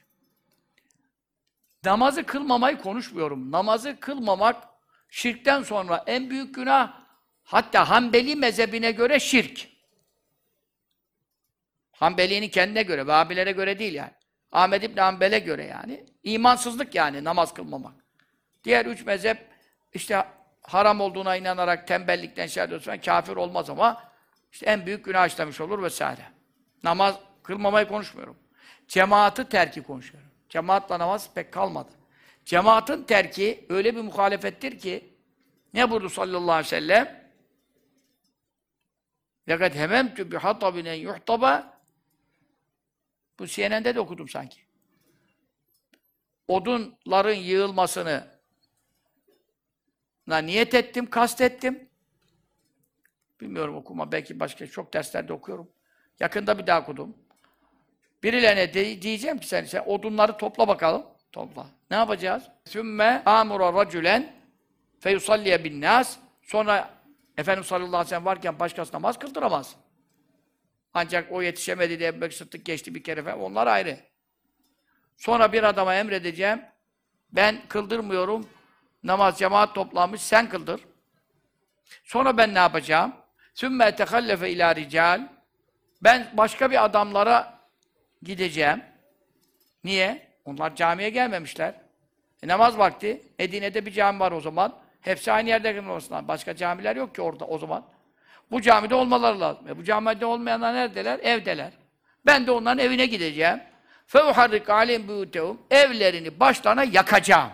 Namazı 1.83 2.23
kılmamayı 2.23 2.77
konuşmuyorum. 2.77 3.51
Namazı 3.51 3.99
kılmamak 3.99 4.63
şirkten 5.09 5.63
sonra 5.63 6.03
en 6.07 6.29
büyük 6.29 6.55
günah 6.55 6.93
hatta 7.43 7.89
Hanbeli 7.89 8.35
mezhebine 8.35 8.91
göre 8.91 9.19
şirk. 9.19 9.68
Hanbeli'nin 11.99 12.49
kendine 12.49 12.83
göre, 12.83 13.07
Vahabilere 13.07 13.51
göre 13.51 13.79
değil 13.79 13.93
yani. 13.93 14.11
Ahmed 14.51 14.81
İbn 14.83 14.99
Hanbel'e 14.99 15.39
göre 15.39 15.65
yani. 15.65 16.05
İmansızlık 16.23 16.95
yani 16.95 17.23
namaz 17.23 17.53
kılmamak. 17.53 17.93
Diğer 18.63 18.85
üç 18.85 19.05
mezhep 19.05 19.37
işte 19.93 20.25
haram 20.61 21.01
olduğuna 21.01 21.35
inanarak 21.35 21.87
tembellikten 21.87 22.47
şey 22.47 22.63
ediyorsan 22.63 23.01
kafir 23.01 23.35
olmaz 23.35 23.69
ama 23.69 24.03
işte 24.51 24.65
en 24.65 24.85
büyük 24.85 25.05
günah 25.05 25.27
işlemiş 25.27 25.61
olur 25.61 25.83
vesaire. 25.83 26.21
Namaz 26.83 27.15
kılmamayı 27.43 27.87
konuşmuyorum. 27.87 28.37
Cemaatı 28.87 29.49
terki 29.49 29.83
konuşuyorum. 29.83 30.29
Cemaatla 30.49 30.99
namaz 30.99 31.29
pek 31.33 31.51
kalmadı. 31.53 31.91
Cemaatin 32.45 33.03
terki 33.03 33.65
öyle 33.69 33.95
bir 33.95 34.01
muhalefettir 34.01 34.79
ki 34.79 35.13
ne 35.73 35.91
buyurdu 35.91 36.09
sallallahu 36.09 36.51
aleyhi 36.51 36.65
ve 36.65 36.69
sellem? 36.69 37.19
Hememtü 39.73 40.31
bi 40.31 40.37
hatabin 40.37 40.85
en 40.85 40.93
yuhtaba 40.93 41.68
bu 43.39 43.47
CNN'de 43.47 43.95
de 43.95 43.99
okudum 43.99 44.29
sanki. 44.29 44.59
Odunların 46.47 47.33
yığılmasını 47.33 48.27
na 50.27 50.37
niyet 50.37 50.73
ettim, 50.73 51.09
kastettim. 51.09 51.89
Bilmiyorum 53.41 53.75
okuma, 53.75 54.11
belki 54.11 54.39
başka 54.39 54.67
çok 54.67 54.93
derslerde 54.93 55.33
okuyorum. 55.33 55.69
Yakında 56.19 56.57
bir 56.59 56.67
daha 56.67 56.81
okudum. 56.81 57.17
Birilerine 58.23 58.73
de, 58.73 59.01
diyeceğim 59.01 59.37
ki 59.37 59.47
sen, 59.47 59.65
sen 59.65 59.83
odunları 59.85 60.37
topla 60.37 60.67
bakalım. 60.67 61.05
Topla. 61.31 61.67
Ne 61.91 61.97
yapacağız? 61.97 62.43
Sümme 62.65 63.23
amura 63.25 63.73
racülen 63.73 64.33
feyusalliye 64.99 65.63
bin 65.63 65.81
nas. 65.81 66.17
Sonra 66.41 66.99
Efendimiz 67.37 67.67
sallallahu 67.67 67.87
aleyhi 67.87 68.05
ve 68.05 68.09
sellem 68.09 68.25
varken 68.25 68.59
başkası 68.59 68.93
namaz 68.93 69.19
kıldıramaz. 69.19 69.75
Ancak 70.93 71.31
o 71.31 71.41
yetişemedi 71.41 71.99
diye 71.99 72.09
Ebu 72.09 72.31
Sıddık 72.31 72.65
geçti 72.65 72.95
bir 72.95 73.03
kere 73.03 73.23
falan. 73.23 73.39
Onlar 73.39 73.67
ayrı. 73.67 73.97
Sonra 75.17 75.53
bir 75.53 75.63
adama 75.63 75.95
emredeceğim. 75.95 76.61
Ben 77.31 77.67
kıldırmıyorum. 77.67 78.49
Namaz 79.03 79.39
cemaat 79.39 79.75
toplanmış. 79.75 80.21
Sen 80.21 80.49
kıldır. 80.49 80.81
Sonra 82.03 82.37
ben 82.37 82.53
ne 82.53 82.59
yapacağım? 82.59 83.15
Sümme 83.53 83.95
tehallefe 83.95 84.49
ila 84.49 84.75
rical. 84.75 85.27
Ben 86.01 86.33
başka 86.33 86.71
bir 86.71 86.85
adamlara 86.85 87.59
gideceğim. 88.23 88.83
Niye? 89.83 90.29
Onlar 90.45 90.75
camiye 90.75 91.09
gelmemişler. 91.09 91.75
E, 92.43 92.47
namaz 92.47 92.77
vakti. 92.77 93.21
Medine'de 93.39 93.85
bir 93.85 93.91
cami 93.91 94.19
var 94.19 94.31
o 94.31 94.41
zaman. 94.41 94.79
Hepsi 95.01 95.31
aynı 95.31 95.49
yerde 95.49 95.75
kılınması 95.75 96.13
lazım. 96.13 96.27
Başka 96.27 96.55
camiler 96.55 96.95
yok 96.95 97.15
ki 97.15 97.21
orada 97.21 97.45
o 97.45 97.57
zaman. 97.57 97.85
Bu 98.51 98.61
camide 98.61 98.95
olmaları 98.95 99.39
lazım. 99.39 99.67
E 99.67 99.77
bu 99.77 99.83
camide 99.83 100.25
olmayanlar 100.25 100.73
neredeler? 100.73 101.19
Evdeler. 101.19 101.71
Ben 102.25 102.47
de 102.47 102.51
onların 102.51 102.79
evine 102.79 103.05
gideceğim. 103.05 103.59
Fevharrik 104.07 104.69
alim 104.69 105.07
büyütehum. 105.07 105.61
Evlerini 105.71 106.39
başlarına 106.39 106.83
yakacağım. 106.83 107.51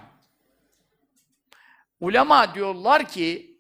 Ulema 2.00 2.56
diyorlar 2.56 3.08
ki 3.08 3.58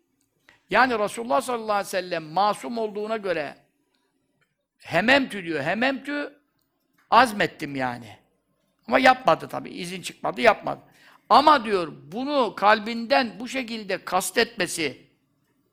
yani 0.69 0.99
Resulullah 0.99 1.41
sallallahu 1.41 1.71
aleyhi 1.71 1.87
ve 1.87 1.89
sellem 1.89 2.23
masum 2.23 2.77
olduğuna 2.77 3.17
göre 3.17 3.55
hememtü 4.77 5.43
diyor. 5.43 5.63
Hememtü 5.63 6.39
azmettim 7.11 7.75
yani. 7.75 8.17
Ama 8.87 8.99
yapmadı 8.99 9.47
tabi. 9.47 9.69
izin 9.69 10.01
çıkmadı 10.01 10.41
yapmadı. 10.41 10.79
Ama 11.29 11.65
diyor 11.65 11.93
bunu 12.11 12.55
kalbinden 12.55 13.39
bu 13.39 13.47
şekilde 13.47 14.05
kastetmesi 14.05 15.04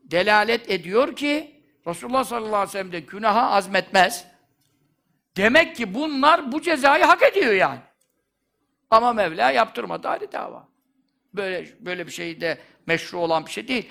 delalet 0.05 0.71
ediyor 0.71 1.17
ki 1.17 1.63
Resulullah 1.87 2.25
sallallahu 2.25 2.57
aleyhi 2.57 2.69
ve 2.69 2.73
sellem 2.73 2.93
de 2.93 3.01
günaha 3.01 3.51
azmetmez. 3.51 4.25
Demek 5.37 5.77
ki 5.77 5.95
bunlar 5.95 6.53
bu 6.53 6.63
cezayı 6.63 7.05
hak 7.05 7.23
ediyor 7.23 7.53
yani. 7.53 7.79
Ama 8.91 9.13
Mevla 9.13 9.51
yaptırmadı 9.51 10.09
hadi 10.09 10.33
dava. 10.33 10.69
Böyle 11.35 11.69
böyle 11.81 12.07
bir 12.07 12.13
şey 12.13 12.41
de 12.41 12.59
meşru 12.87 13.19
olan 13.19 13.47
bir 13.47 13.51
şey 13.51 13.69
değil. 13.69 13.89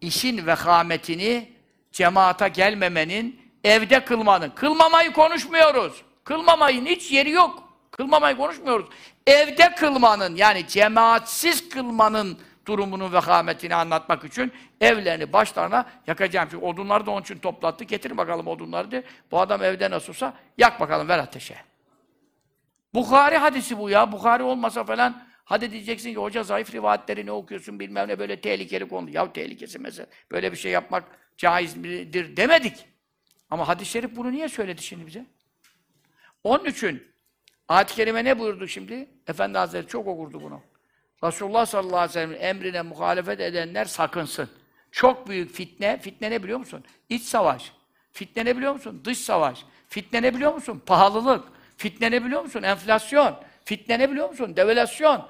İşin 0.00 0.46
vehametini 0.46 1.52
cemaata 1.92 2.48
gelmemenin, 2.48 3.40
evde 3.64 4.04
kılmanın. 4.04 4.50
Kılmamayı 4.50 5.12
konuşmuyoruz. 5.12 6.02
Kılmamayın 6.24 6.86
hiç 6.86 7.12
yeri 7.12 7.30
yok. 7.30 7.72
Kılmamayı 7.90 8.36
konuşmuyoruz. 8.36 8.88
Evde 9.26 9.74
kılmanın 9.74 10.36
yani 10.36 10.68
cemaatsiz 10.68 11.68
kılmanın 11.68 12.38
durumunu 12.68 13.12
vehametini 13.12 13.74
anlatmak 13.74 14.24
için 14.24 14.52
evlerini 14.80 15.32
başlarına 15.32 15.86
yakacağım. 16.06 16.48
Çünkü 16.50 16.64
odunları 16.64 17.06
da 17.06 17.10
onun 17.10 17.22
için 17.22 17.38
toplattı. 17.38 17.84
Getir 17.84 18.16
bakalım 18.16 18.46
odunları 18.46 18.90
diye. 18.90 19.02
Bu 19.30 19.40
adam 19.40 19.62
evde 19.62 19.90
nasılsa 19.90 20.34
yak 20.58 20.80
bakalım 20.80 21.08
ver 21.08 21.18
ateşe. 21.18 21.56
Bukhari 22.94 23.36
hadisi 23.36 23.78
bu 23.78 23.90
ya. 23.90 24.12
Bukhari 24.12 24.42
olmasa 24.42 24.84
falan 24.84 25.22
hadi 25.44 25.72
diyeceksin 25.72 26.10
ki 26.10 26.16
hoca 26.16 26.42
zayıf 26.42 26.74
rivayetleri 26.74 27.26
ne 27.26 27.32
okuyorsun 27.32 27.80
bilmem 27.80 28.08
ne 28.08 28.18
böyle 28.18 28.40
tehlikeli 28.40 28.88
konu. 28.88 29.10
Ya 29.10 29.32
tehlikesi 29.32 29.78
mesela. 29.78 30.06
Böyle 30.30 30.52
bir 30.52 30.56
şey 30.56 30.72
yapmak 30.72 31.04
caizdir 31.36 32.36
demedik. 32.36 32.86
Ama 33.50 33.68
hadis-i 33.68 33.90
şerif 33.90 34.16
bunu 34.16 34.32
niye 34.32 34.48
söyledi 34.48 34.82
şimdi 34.82 35.06
bize? 35.06 35.26
Onun 36.44 36.64
için 36.64 37.02
ayet-i 37.68 37.94
kerime 37.94 38.24
ne 38.24 38.38
buyurdu 38.38 38.68
şimdi? 38.68 39.08
Efendi 39.26 39.58
Hazretleri 39.58 39.86
çok 39.86 40.06
okurdu 40.06 40.40
bunu. 40.42 40.62
Resulullah 41.24 41.66
sallallahu 41.66 41.96
aleyhi 41.96 42.08
ve 42.08 42.12
sellem'in 42.12 42.40
emrine 42.40 42.82
muhalefet 42.82 43.40
edenler 43.40 43.84
sakınsın. 43.84 44.50
Çok 44.90 45.28
büyük 45.28 45.54
fitne, 45.54 45.98
fitne 46.00 46.30
ne 46.30 46.42
biliyor 46.42 46.58
musun? 46.58 46.84
İç 47.08 47.22
savaş. 47.22 47.72
Fitne 48.12 48.44
ne 48.44 48.56
biliyor 48.56 48.72
musun? 48.72 49.02
Dış 49.04 49.18
savaş. 49.18 49.64
Fitne 49.88 50.22
ne 50.22 50.34
biliyor 50.34 50.54
musun? 50.54 50.82
Pahalılık. 50.86 51.44
Fitne 51.76 52.10
ne 52.10 52.24
biliyor 52.24 52.42
musun? 52.42 52.62
Enflasyon. 52.62 53.42
Fitne 53.64 53.98
ne 53.98 54.10
biliyor 54.10 54.28
musun? 54.28 54.56
Devalüasyon. 54.56 55.28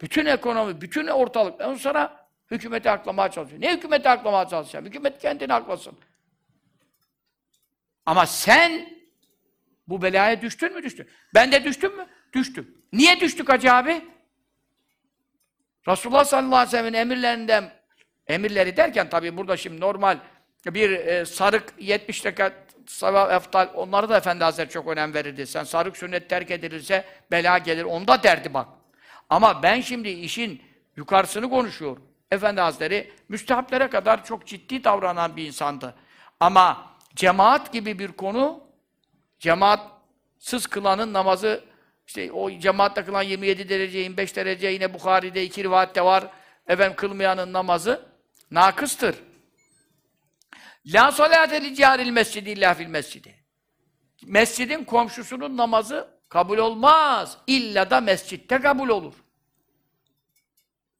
Bütün 0.00 0.26
ekonomi, 0.26 0.80
bütün 0.80 1.06
ortalık. 1.06 1.60
Ondan 1.60 1.74
sonra 1.74 2.28
hükümeti 2.50 2.90
aklamaya 2.90 3.30
çalışıyor. 3.30 3.60
Ne 3.60 3.76
hükümeti 3.76 4.08
aklamaya 4.08 4.48
çalışacağım? 4.48 4.86
Hükümet 4.86 5.18
kendini 5.18 5.54
aklasın. 5.54 5.98
Ama 8.06 8.26
sen 8.26 9.00
bu 9.88 10.02
belaya 10.02 10.42
düştün 10.42 10.74
mü 10.74 10.82
düştün? 10.82 11.08
Ben 11.34 11.52
de 11.52 11.64
düştüm 11.64 11.96
mü? 11.96 12.06
Düştüm. 12.32 12.74
Niye 12.92 13.20
düştük 13.20 13.48
Hacı 13.48 13.72
abi? 13.72 14.04
Resulullah 15.88 16.24
sallallahu 16.24 16.56
aleyhi 16.56 16.66
ve 16.66 16.70
sellem'in 16.70 16.98
emirlerinden 16.98 17.72
emirleri 18.26 18.76
derken 18.76 19.10
tabii 19.10 19.36
burada 19.36 19.56
şimdi 19.56 19.80
normal 19.80 20.18
bir 20.66 20.90
e, 20.90 21.26
sarık 21.26 21.74
70 21.78 22.26
rekat 22.26 22.52
sabah 22.86 23.32
eftal 23.32 23.68
onları 23.74 24.08
da 24.08 24.16
Efendi 24.16 24.44
Hazretleri 24.44 24.70
çok 24.70 24.88
önem 24.88 25.14
verirdi. 25.14 25.46
Sen 25.46 25.64
sarık 25.64 25.96
sünnet 25.96 26.28
terk 26.30 26.50
edilirse 26.50 27.04
bela 27.30 27.58
gelir. 27.58 27.84
Onda 27.84 28.22
derdi 28.22 28.54
bak. 28.54 28.68
Ama 29.30 29.62
ben 29.62 29.80
şimdi 29.80 30.08
işin 30.08 30.62
yukarısını 30.96 31.50
konuşuyorum. 31.50 32.02
Efendi 32.30 32.60
Hazretleri 32.60 33.12
müstehaplere 33.28 33.90
kadar 33.90 34.24
çok 34.24 34.46
ciddi 34.46 34.84
davranan 34.84 35.36
bir 35.36 35.46
insandı. 35.46 35.94
Ama 36.40 36.86
cemaat 37.14 37.72
gibi 37.72 37.98
bir 37.98 38.12
konu 38.12 38.64
cemaatsız 39.38 40.66
kılanın 40.66 41.12
namazı 41.12 41.64
işte 42.10 42.32
o 42.32 42.50
cemaatle 42.50 43.04
kılan 43.04 43.22
27 43.22 43.68
derece, 43.68 43.98
25 43.98 44.36
derece 44.36 44.68
yine 44.68 44.94
Bukhari'de 44.94 45.44
iki 45.44 45.64
rivayette 45.64 46.04
var. 46.04 46.24
Efendim 46.66 46.96
kılmayanın 46.96 47.52
namazı 47.52 48.08
nakıstır. 48.50 49.16
La 50.86 51.12
salate 51.12 51.62
li 51.62 51.74
caril 51.74 52.10
mescidi 52.10 52.50
illa 52.50 52.74
fil 52.74 52.86
mescidi. 52.86 53.34
Mescidin 54.26 54.84
komşusunun 54.84 55.56
namazı 55.56 56.08
kabul 56.28 56.58
olmaz. 56.58 57.38
İlla 57.46 57.90
da 57.90 58.00
mescitte 58.00 58.60
kabul 58.60 58.88
olur. 58.88 59.14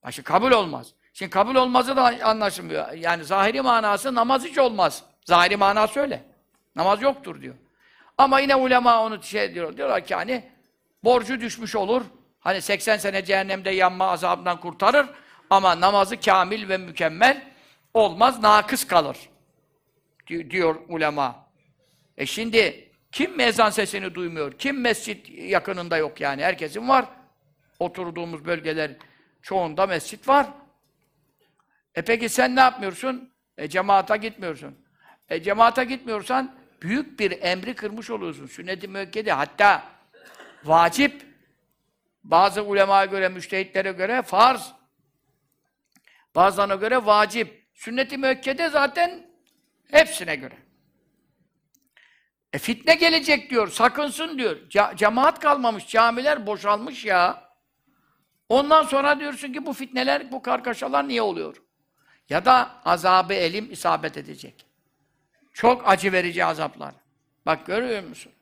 Başka 0.02 0.22
kabul 0.22 0.52
olmaz. 0.52 0.94
Şimdi 1.12 1.30
kabul 1.30 1.54
olmazı 1.54 1.96
da 1.96 2.04
anlaşılmıyor. 2.22 2.92
Yani 2.92 3.24
zahiri 3.24 3.60
manası 3.60 4.14
namaz 4.14 4.44
hiç 4.44 4.58
olmaz. 4.58 5.04
Zahiri 5.24 5.56
manası 5.56 6.00
öyle. 6.00 6.24
Namaz 6.76 7.02
yoktur 7.02 7.42
diyor. 7.42 7.54
Ama 8.18 8.40
yine 8.40 8.56
ulema 8.56 9.02
onu 9.02 9.22
şey 9.22 9.54
diyor. 9.54 9.76
Diyorlar 9.76 10.04
ki 10.06 10.14
hani 10.14 10.59
borcu 11.04 11.40
düşmüş 11.40 11.76
olur. 11.76 12.02
Hani 12.40 12.62
80 12.62 12.96
sene 12.96 13.24
cehennemde 13.24 13.70
yanma 13.70 14.06
azabından 14.06 14.60
kurtarır. 14.60 15.06
Ama 15.50 15.80
namazı 15.80 16.20
kamil 16.20 16.68
ve 16.68 16.76
mükemmel 16.76 17.50
olmaz, 17.94 18.42
nakıs 18.42 18.86
kalır. 18.86 19.16
Diyor 20.50 20.76
ulema. 20.88 21.46
E 22.16 22.26
şimdi 22.26 22.90
kim 23.12 23.40
ezan 23.40 23.70
sesini 23.70 24.14
duymuyor? 24.14 24.52
Kim 24.58 24.80
mescit 24.80 25.30
yakınında 25.30 25.96
yok 25.96 26.20
yani? 26.20 26.44
Herkesin 26.44 26.88
var. 26.88 27.04
Oturduğumuz 27.78 28.44
bölgeler 28.44 28.90
çoğunda 29.42 29.86
mescit 29.86 30.28
var. 30.28 30.46
E 31.94 32.02
peki 32.02 32.28
sen 32.28 32.56
ne 32.56 32.60
yapmıyorsun? 32.60 33.32
E 33.58 33.68
cemaata 33.68 34.16
gitmiyorsun. 34.16 34.78
E 35.28 35.42
cemaata 35.42 35.82
gitmiyorsan 35.82 36.56
büyük 36.82 37.20
bir 37.20 37.42
emri 37.42 37.74
kırmış 37.74 38.10
oluyorsun. 38.10 38.46
Sünnet-i 38.46 38.88
müekkede 38.88 39.32
hatta 39.32 39.82
vacip 40.64 41.26
bazı 42.24 42.62
ulemaya 42.62 43.04
göre, 43.04 43.28
müştehitlere 43.28 43.92
göre 43.92 44.22
farz. 44.22 44.72
Bazılarına 46.34 46.74
göre 46.74 47.06
vacip. 47.06 47.66
Sünnet-i 47.74 48.18
müekkede 48.18 48.68
zaten 48.68 49.26
hepsine 49.90 50.36
göre. 50.36 50.54
E 52.52 52.58
fitne 52.58 52.94
gelecek 52.94 53.50
diyor, 53.50 53.68
sakınsın 53.68 54.38
diyor. 54.38 54.56
Ce 54.68 54.82
cemaat 54.96 55.38
kalmamış, 55.38 55.88
camiler 55.88 56.46
boşalmış 56.46 57.04
ya. 57.04 57.50
Ondan 58.48 58.82
sonra 58.82 59.20
diyorsun 59.20 59.52
ki 59.52 59.66
bu 59.66 59.72
fitneler, 59.72 60.32
bu 60.32 60.42
kargaşalar 60.42 61.08
niye 61.08 61.22
oluyor? 61.22 61.56
Ya 62.28 62.44
da 62.44 62.70
azabı 62.84 63.34
elim 63.34 63.72
isabet 63.72 64.16
edecek. 64.16 64.66
Çok 65.52 65.88
acı 65.88 66.12
verici 66.12 66.44
azaplar. 66.44 66.94
Bak 67.46 67.66
görüyor 67.66 68.02
musun? 68.02 68.32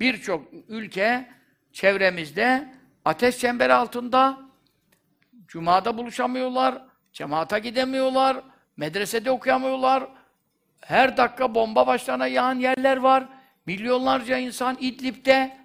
Birçok 0.00 0.48
ülke 0.68 1.30
çevremizde 1.76 2.68
ateş 3.04 3.38
çemberi 3.38 3.72
altında 3.72 4.38
Cuma'da 5.46 5.98
buluşamıyorlar, 5.98 6.82
cemaata 7.12 7.58
gidemiyorlar, 7.58 8.36
medresede 8.76 9.30
okuyamıyorlar. 9.30 10.04
Her 10.80 11.16
dakika 11.16 11.54
bomba 11.54 11.86
başlarına 11.86 12.26
yağan 12.26 12.54
yerler 12.54 12.96
var. 12.96 13.24
Milyonlarca 13.66 14.38
insan 14.38 14.76
İdlib'de 14.80 15.56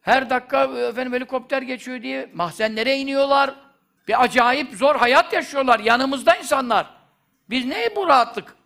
her 0.00 0.30
dakika 0.30 0.64
efendim 0.64 1.12
helikopter 1.12 1.62
geçiyor 1.62 2.02
diye 2.02 2.30
mahzenlere 2.34 2.96
iniyorlar. 2.96 3.54
Bir 4.08 4.22
acayip 4.22 4.74
zor 4.74 4.96
hayat 4.96 5.32
yaşıyorlar. 5.32 5.80
Yanımızda 5.80 6.36
insanlar. 6.36 6.90
Biz 7.50 7.64
ne 7.64 7.96
bu 7.96 8.08
rahatlık? 8.08 8.56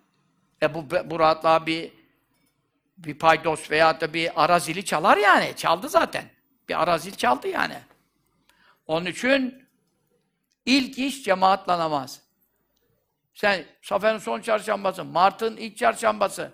E 0.63 0.75
bu, 0.75 0.85
bu 1.05 1.19
rahatlığa 1.19 1.67
bir 1.67 1.93
bir 2.99 3.19
paydos 3.19 3.71
veya 3.71 4.01
da 4.01 4.15
bir 4.15 4.45
arazili 4.45 4.85
çalar 4.85 5.17
yani. 5.17 5.53
Çaldı 5.57 5.89
zaten. 5.89 6.36
Bir 6.69 6.83
arazil 6.83 7.13
çaldı 7.13 7.49
yani. 7.49 7.79
Onun 8.87 9.07
için 9.07 9.69
ilk 10.67 10.99
iş 10.99 11.25
cemaatla 11.25 11.79
namaz. 11.79 12.23
Sen 13.35 13.65
Safa'nın 13.83 14.19
son 14.19 14.41
çarşambası, 14.41 15.05
Mart'ın 15.05 15.57
ilk 15.57 15.77
çarşambası. 15.77 16.53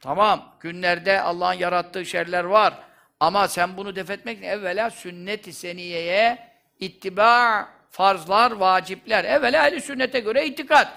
Tamam, 0.00 0.56
günlerde 0.60 1.20
Allah'ın 1.20 1.54
yarattığı 1.54 2.06
şerler 2.06 2.44
var. 2.44 2.74
Ama 3.20 3.48
sen 3.48 3.76
bunu 3.76 3.96
defetmek 3.96 4.38
için 4.38 4.46
evvela 4.46 4.90
sünnet-i 4.90 5.52
seniyeye 5.52 6.50
ittiba, 6.78 7.68
farzlar, 7.90 8.50
vacipler. 8.50 9.24
Evvela 9.24 9.68
ehl 9.68 9.80
sünnete 9.80 10.20
göre 10.20 10.46
itikat. 10.46 10.88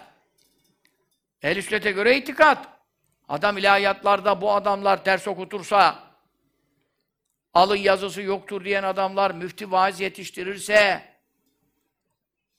ehl 1.41 1.61
sünnete 1.61 1.91
göre 1.91 2.17
itikat. 2.17 2.67
Adam 3.29 3.57
ilahiyatlarda 3.57 4.41
bu 4.41 4.51
adamlar 4.51 5.05
ders 5.05 5.27
okutursa, 5.27 5.99
alın 7.53 7.75
yazısı 7.75 8.21
yoktur 8.21 8.65
diyen 8.65 8.83
adamlar 8.83 9.31
müfti 9.31 9.71
vaaz 9.71 10.01
yetiştirirse, 10.01 11.13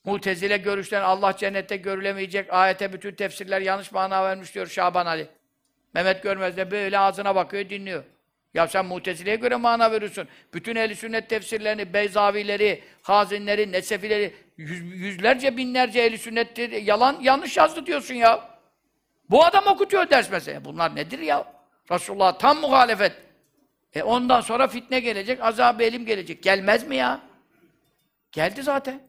Mutezile 0.05 0.57
görüşten 0.57 1.03
Allah 1.03 1.37
cennette 1.37 1.77
görülemeyecek 1.77 2.53
ayete 2.53 2.93
bütün 2.93 3.15
tefsirler 3.15 3.61
yanlış 3.61 3.93
mana 3.93 4.25
vermiş 4.25 4.55
diyor 4.55 4.67
Şaban 4.67 5.07
Ali. 5.07 5.29
Mehmet 5.95 6.23
Görmez 6.23 6.57
de 6.57 6.71
böyle 6.71 6.99
ağzına 6.99 7.35
bakıyor, 7.35 7.69
dinliyor. 7.69 8.05
Ya 8.55 8.69
sen 8.69 8.87
Mutezile'ye 8.87 9.37
göre 9.37 9.57
mana 9.57 9.93
veriyorsun. 9.93 10.29
Bütün 10.55 10.77
ehli 10.77 10.97
sünnet 10.97 11.29
tefsirlerini, 11.29 11.93
Beyzavileri, 11.95 12.83
Hazinleri, 13.03 13.73
Nesefileri, 13.73 14.35
yüz, 14.57 14.81
yüzlerce, 14.81 15.57
binlerce 15.57 16.01
ehli 16.01 16.19
sünnet 16.19 16.59
yalan, 16.87 17.21
yanlış 17.21 17.57
yazdı 17.57 17.87
diyorsun 17.87 18.15
ya. 18.15 18.49
Bu 19.31 19.45
adam 19.45 19.67
okutuyor 19.67 20.11
ders 20.11 20.31
mesela. 20.31 20.65
Bunlar 20.65 20.97
nedir 20.97 21.19
ya? 21.19 21.53
Resulullah 21.91 22.39
tam 22.39 22.61
muhalefet. 22.61 23.13
E 23.95 24.03
ondan 24.03 24.41
sonra 24.41 24.69
fitne 24.69 25.01
gelecek, 25.01 25.43
azab 25.43 25.81
elim 25.81 26.07
gelecek. 26.07 26.43
Gelmez 26.43 26.89
mi 26.89 26.97
ya? 26.97 27.21
Geldi 28.33 28.63
zaten. 28.63 29.03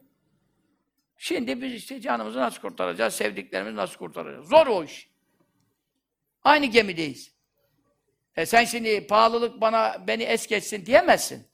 Şimdi 1.18 1.62
biz 1.62 1.74
işte 1.74 2.00
canımızı 2.00 2.38
nasıl 2.38 2.60
kurtaracağız, 2.60 3.14
sevdiklerimizi 3.14 3.76
nasıl 3.76 3.98
kurtaracağız? 3.98 4.48
Zor 4.48 4.66
o 4.66 4.84
iş. 4.84 5.08
Aynı 6.44 6.66
gemideyiz. 6.66 7.32
E 8.36 8.46
sen 8.46 8.64
şimdi 8.64 9.06
pahalılık 9.06 9.60
bana 9.60 10.06
beni 10.06 10.22
es 10.22 10.46
geçsin 10.46 10.86
diyemezsin. 10.86 11.46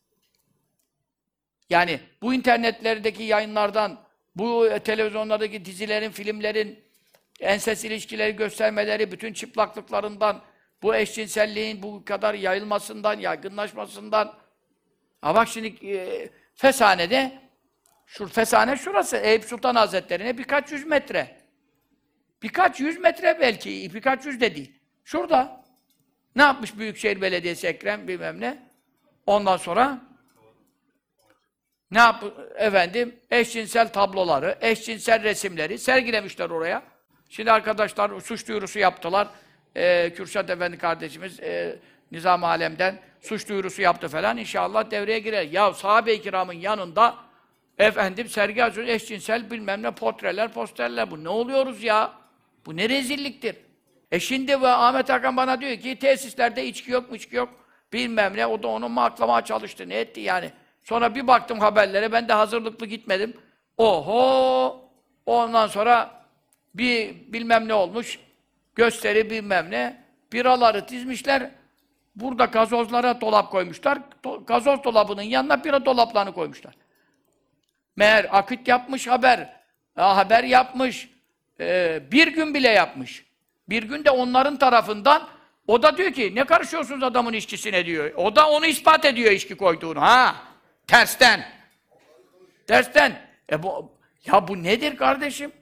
Yani 1.71 2.01
bu 2.23 2.35
internetlerdeki 2.35 3.23
yayınlardan, 3.23 4.05
bu 4.37 4.69
televizyonlardaki 4.85 5.65
dizilerin, 5.65 6.11
filmlerin, 6.11 6.85
enses 7.41 7.85
ilişkileri 7.85 8.37
göstermeleri, 8.37 9.13
bütün 9.13 9.33
çıplaklıklarından, 9.33 10.43
bu 10.83 10.95
eşcinselliğin 10.95 11.83
bu 11.83 12.05
kadar 12.05 12.35
yayılmasından, 12.35 13.19
yaygınlaşmasından. 13.19 14.35
Ha 15.21 15.35
bak 15.35 15.49
şimdi 15.49 15.87
e, 15.87 16.29
Fesane'de, 16.55 17.33
şu 18.07 18.27
Fesane 18.29 18.77
şurası, 18.77 19.17
Eyüp 19.17 19.45
Sultan 19.45 19.75
Hazretleri'ne 19.75 20.39
birkaç 20.39 20.73
yüz 20.73 20.87
metre. 20.87 21.37
Birkaç 22.43 22.81
yüz 22.81 22.99
metre 22.99 23.39
belki, 23.41 23.95
birkaç 23.95 24.27
yüz 24.27 24.41
de 24.41 24.55
değil. 24.55 24.81
Şurada. 25.05 25.63
Ne 26.37 26.43
yapmış 26.43 26.79
Büyükşehir 26.79 27.21
Belediyesi 27.21 27.67
Ekrem 27.67 28.09
bilmem 28.09 28.41
ne? 28.41 28.59
Ondan 29.27 29.57
sonra 29.57 29.99
ne 31.91 31.99
yap 31.99 32.25
efendim? 32.57 33.21
Eşcinsel 33.31 33.93
tabloları, 33.93 34.59
eşcinsel 34.61 35.23
resimleri 35.23 35.79
sergilemişler 35.79 36.51
oraya. 36.51 36.83
Şimdi 37.29 37.53
arkadaşlar 37.53 38.21
suç 38.21 38.49
duyurusu 38.49 38.79
yaptılar. 38.79 39.29
Ee, 39.77 40.13
Kürşat 40.17 40.51
Efendi 40.51 40.79
kardeşimiz 40.79 41.41
e, 41.41 41.79
Nizam 42.13 42.45
Alem'den 42.45 42.99
suç 43.21 43.49
duyurusu 43.49 43.83
yaptı 43.83 44.09
falan. 44.09 44.37
İnşallah 44.37 44.91
devreye 44.91 45.19
girer. 45.19 45.43
Ya 45.43 45.75
sahabe-i 45.75 46.23
kiramın 46.23 46.53
yanında 46.53 47.17
efendim 47.79 48.29
sergi 48.29 48.65
açıyor, 48.65 48.87
eşcinsel 48.87 49.51
bilmem 49.51 49.83
ne 49.83 49.91
portreler, 49.91 50.53
posterler. 50.53 51.11
Bu 51.11 51.25
ne 51.25 51.29
oluyoruz 51.29 51.83
ya? 51.83 52.13
Bu 52.67 52.77
ne 52.77 52.89
rezilliktir? 52.89 53.57
E 54.11 54.21
şimdi 54.21 54.61
ve 54.61 54.69
Ahmet 54.69 55.09
Hakan 55.09 55.37
bana 55.37 55.61
diyor 55.61 55.77
ki 55.77 55.99
tesislerde 55.99 56.67
içki 56.67 56.91
yok 56.91 57.11
mu 57.11 57.17
içki 57.17 57.37
yok 57.37 57.49
bilmem 57.93 58.37
ne. 58.37 58.47
O 58.47 58.63
da 58.63 58.69
onu 58.69 58.89
maklamaya 58.89 59.45
çalıştı. 59.45 59.89
Ne 59.89 59.95
etti 59.95 60.21
yani? 60.21 60.51
Sonra 60.85 61.15
bir 61.15 61.27
baktım 61.27 61.61
haberlere. 61.61 62.13
Ben 62.13 62.29
de 62.29 62.33
hazırlıklı 62.33 62.87
gitmedim. 62.87 63.35
Oho! 63.77 64.81
Ondan 65.27 65.67
sonra 65.67 66.25
bir 66.75 67.15
bilmem 67.33 67.69
ne 67.69 67.75
olmuş. 67.75 68.19
Gösteri 68.75 69.31
bilmem 69.31 69.71
ne. 69.71 70.03
Biraları 70.33 70.89
dizmişler. 70.89 71.51
Burada 72.17 72.45
gazozlara 72.45 73.21
dolap 73.21 73.51
koymuşlar. 73.51 73.99
Do 74.25 74.45
gazoz 74.47 74.85
dolabının 74.85 75.23
yanına 75.23 75.65
bira 75.65 75.85
dolaplarını 75.85 76.35
koymuşlar. 76.35 76.75
Meğer 77.97 78.39
akit 78.39 78.69
yapmış 78.69 79.07
haber. 79.07 79.61
Ha, 79.95 80.17
haber 80.17 80.45
yapmış. 80.45 81.09
Ee, 81.61 82.03
bir 82.13 82.29
gün 82.29 82.55
bile 82.55 82.69
yapmış. 82.69 83.27
Bir 83.69 83.83
gün 83.83 84.05
de 84.05 84.11
onların 84.11 84.57
tarafından 84.59 85.29
o 85.67 85.83
da 85.83 85.97
diyor 85.97 86.13
ki 86.13 86.35
ne 86.35 86.45
karışıyorsunuz 86.45 87.03
adamın 87.03 87.33
içkisine 87.33 87.87
diyor. 87.87 88.15
O 88.17 88.37
da 88.37 88.51
onu 88.51 88.67
ispat 88.67 89.05
ediyor 89.05 89.31
içki 89.31 89.57
koyduğunu. 89.57 90.01
Ha? 90.01 90.37
Tersten. 90.87 91.45
Tersten. 92.67 93.21
E 93.53 93.63
bu 93.63 93.93
ya 94.27 94.49
bu 94.49 94.63
nedir 94.63 94.97
kardeşim? 94.97 95.53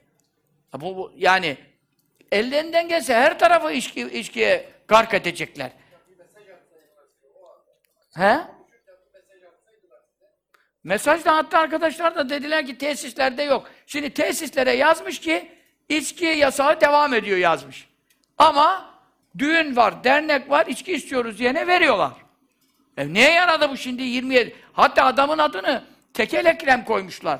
Ya 0.73 0.81
bu, 0.81 0.97
bu 0.97 1.13
yani 1.15 1.57
ellerinden 2.31 2.87
gelse 2.87 3.13
her 3.13 3.39
tarafı 3.39 3.71
içki 3.71 4.01
içkiye 4.01 4.69
gark 4.87 5.13
edecekler. 5.13 5.71
He? 8.15 8.37
Mesaj 10.83 11.25
da 11.25 11.35
hatta 11.35 11.59
arkadaşlar 11.59 12.15
da 12.15 12.29
dediler 12.29 12.65
ki 12.65 12.77
tesislerde 12.77 13.43
yok. 13.43 13.71
Şimdi 13.87 14.09
tesislere 14.09 14.71
yazmış 14.71 15.19
ki 15.19 15.51
içki 15.89 16.25
yasağı 16.25 16.81
devam 16.81 17.13
ediyor 17.13 17.37
yazmış. 17.37 17.87
Ama 18.37 18.95
düğün 19.37 19.75
var, 19.75 20.03
dernek 20.03 20.49
var, 20.49 20.65
içki 20.65 20.93
istiyoruz 20.93 21.37
diyene 21.39 21.67
veriyorlar. 21.67 22.11
E 22.97 23.13
neye 23.13 23.31
yaradı 23.31 23.69
bu 23.69 23.77
şimdi 23.77 24.03
27? 24.03 24.55
Hatta 24.73 25.05
adamın 25.05 25.37
adını 25.37 25.83
Tekel 26.13 26.45
Ekrem 26.45 26.85
koymuşlar. 26.85 27.39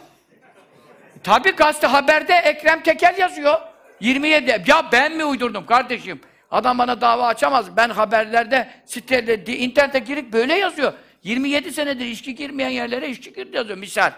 Tabii 1.23 1.51
gazete 1.51 1.87
haberde 1.87 2.33
Ekrem 2.33 2.83
Tekel 2.83 3.17
yazıyor. 3.17 3.70
27. 4.01 4.63
Ya 4.67 4.91
ben 4.91 5.17
mi 5.17 5.25
uydurdum 5.25 5.65
kardeşim? 5.65 6.21
Adam 6.51 6.77
bana 6.77 7.01
dava 7.01 7.27
açamaz. 7.27 7.77
Ben 7.77 7.89
haberlerde, 7.89 8.69
sitelerde, 8.85 9.57
internete 9.57 9.99
girip 9.99 10.33
böyle 10.33 10.53
yazıyor. 10.53 10.93
27 11.23 11.71
senedir 11.71 12.05
içki 12.05 12.35
girmeyen 12.35 12.69
yerlere 12.69 13.09
içki 13.09 13.33
girdi 13.33 13.57
yazıyor 13.57 13.77
misal. 13.77 14.11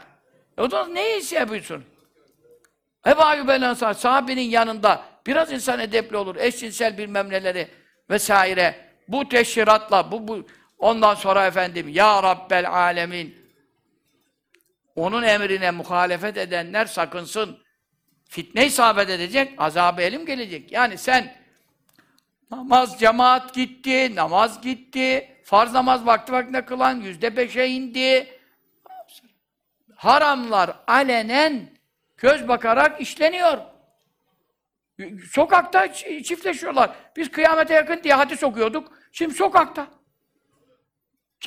E 0.58 0.62
o 0.62 0.70
zaman 0.70 0.96
ne 0.96 1.18
iş 1.18 1.32
yapıyorsun? 1.32 1.84
Ebu 3.08 3.22
Ayyub 3.22 3.50
el 3.50 3.76
sahabenin 3.76 4.42
yanında 4.42 5.06
biraz 5.28 5.52
insan 5.52 5.80
edepli 5.80 6.18
olur. 6.18 6.36
Eşcinsel 6.36 6.98
bilmem 6.98 7.30
neleri 7.30 7.68
vesaire. 8.10 8.76
Bu 9.08 9.30
teşhiratla, 9.30 10.12
bu, 10.12 10.28
bu 10.28 10.48
ondan 10.78 11.16
sonra 11.16 11.46
efendim 11.46 11.90
Ya 11.90 12.24
Rabbel 12.24 12.70
Alemin 12.70 13.44
onun 14.96 15.24
emrine 15.24 15.72
muhalefet 15.72 16.38
edenler 16.38 16.86
sakınsın. 16.86 17.63
Fitne 18.34 18.66
isabet 18.66 19.10
edecek, 19.10 19.54
azab-ı 19.58 20.02
elim 20.02 20.26
gelecek. 20.26 20.72
Yani 20.72 20.98
sen 20.98 21.36
namaz, 22.52 23.00
cemaat 23.00 23.54
gitti, 23.54 24.16
namaz 24.16 24.62
gitti, 24.62 25.38
farz 25.44 25.74
namaz 25.74 26.06
vakti 26.06 26.34
vaktinde 26.34 26.66
kılan 26.66 27.02
yüzde 27.02 27.38
beşe 27.38 27.66
indi. 27.66 28.40
Haramlar 29.96 30.72
alenen 30.88 31.70
göz 32.18 32.48
bakarak 32.48 33.02
işleniyor. 33.02 33.58
Sokakta 35.32 35.94
çiftleşiyorlar. 36.24 36.96
Biz 37.16 37.32
kıyamete 37.32 37.74
yakın 37.74 38.04
diye 38.04 38.14
hadis 38.14 38.44
okuyorduk. 38.44 38.92
Şimdi 39.12 39.34
sokakta. 39.34 39.88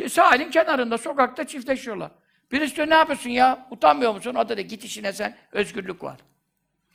Sahilin 0.09 0.51
kenarında, 0.51 0.99
sokakta 0.99 1.47
çiftleşiyorlar. 1.47 2.11
Birisi 2.53 2.77
diyor, 2.77 2.91
ne 2.91 2.95
yapıyorsun 2.95 3.31
ya? 3.31 3.69
Utanmıyor 3.71 4.15
musun? 4.15 4.35
O 4.35 4.49
da 4.49 4.57
de, 4.57 4.63
git 4.63 4.85
işine 4.85 5.13
sen, 5.13 5.37
özgürlük 5.53 6.03
var. 6.03 6.21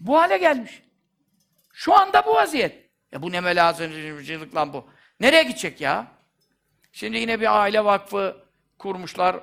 Bu 0.02 0.20
hale 0.20 0.38
gelmiş. 0.38 0.82
Şu 1.74 2.00
anda 2.00 2.26
bu 2.26 2.34
vaziyet. 2.36 2.90
E 3.14 3.22
bu 3.22 3.32
ne 3.32 3.42
melazımcılık 3.42 4.56
lan 4.56 4.74
bu. 4.74 4.90
Nereye 5.20 5.44
gidecek 5.44 5.82
ya? 5.82 6.08
Şimdi 6.92 7.18
yine 7.18 7.40
bir 7.40 7.62
aile 7.62 7.86
vakfı 7.86 8.38
kurmuşlar. 8.80 9.40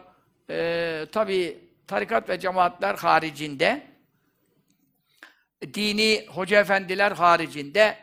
Ee, 0.51 1.07
tabii 1.13 1.59
tarikat 1.87 2.29
ve 2.29 2.41
cemaatler 2.41 2.95
haricinde 2.95 3.87
dini 5.75 6.27
hoca 6.29 6.61
efendiler 6.61 7.13
haricinde 7.13 7.97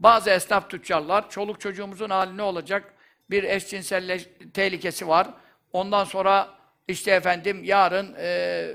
bazı 0.00 0.30
esnaf 0.30 0.70
tüccarlar, 0.70 1.30
çoluk 1.30 1.60
çocuğumuzun 1.60 2.10
hali 2.10 2.36
ne 2.36 2.42
olacak? 2.42 2.94
Bir 3.30 3.44
eşcinselleş 3.44 4.28
tehlikesi 4.54 5.08
var. 5.08 5.28
Ondan 5.72 6.04
sonra 6.04 6.48
işte 6.88 7.10
efendim 7.10 7.64
yarın 7.64 8.14
e, 8.18 8.68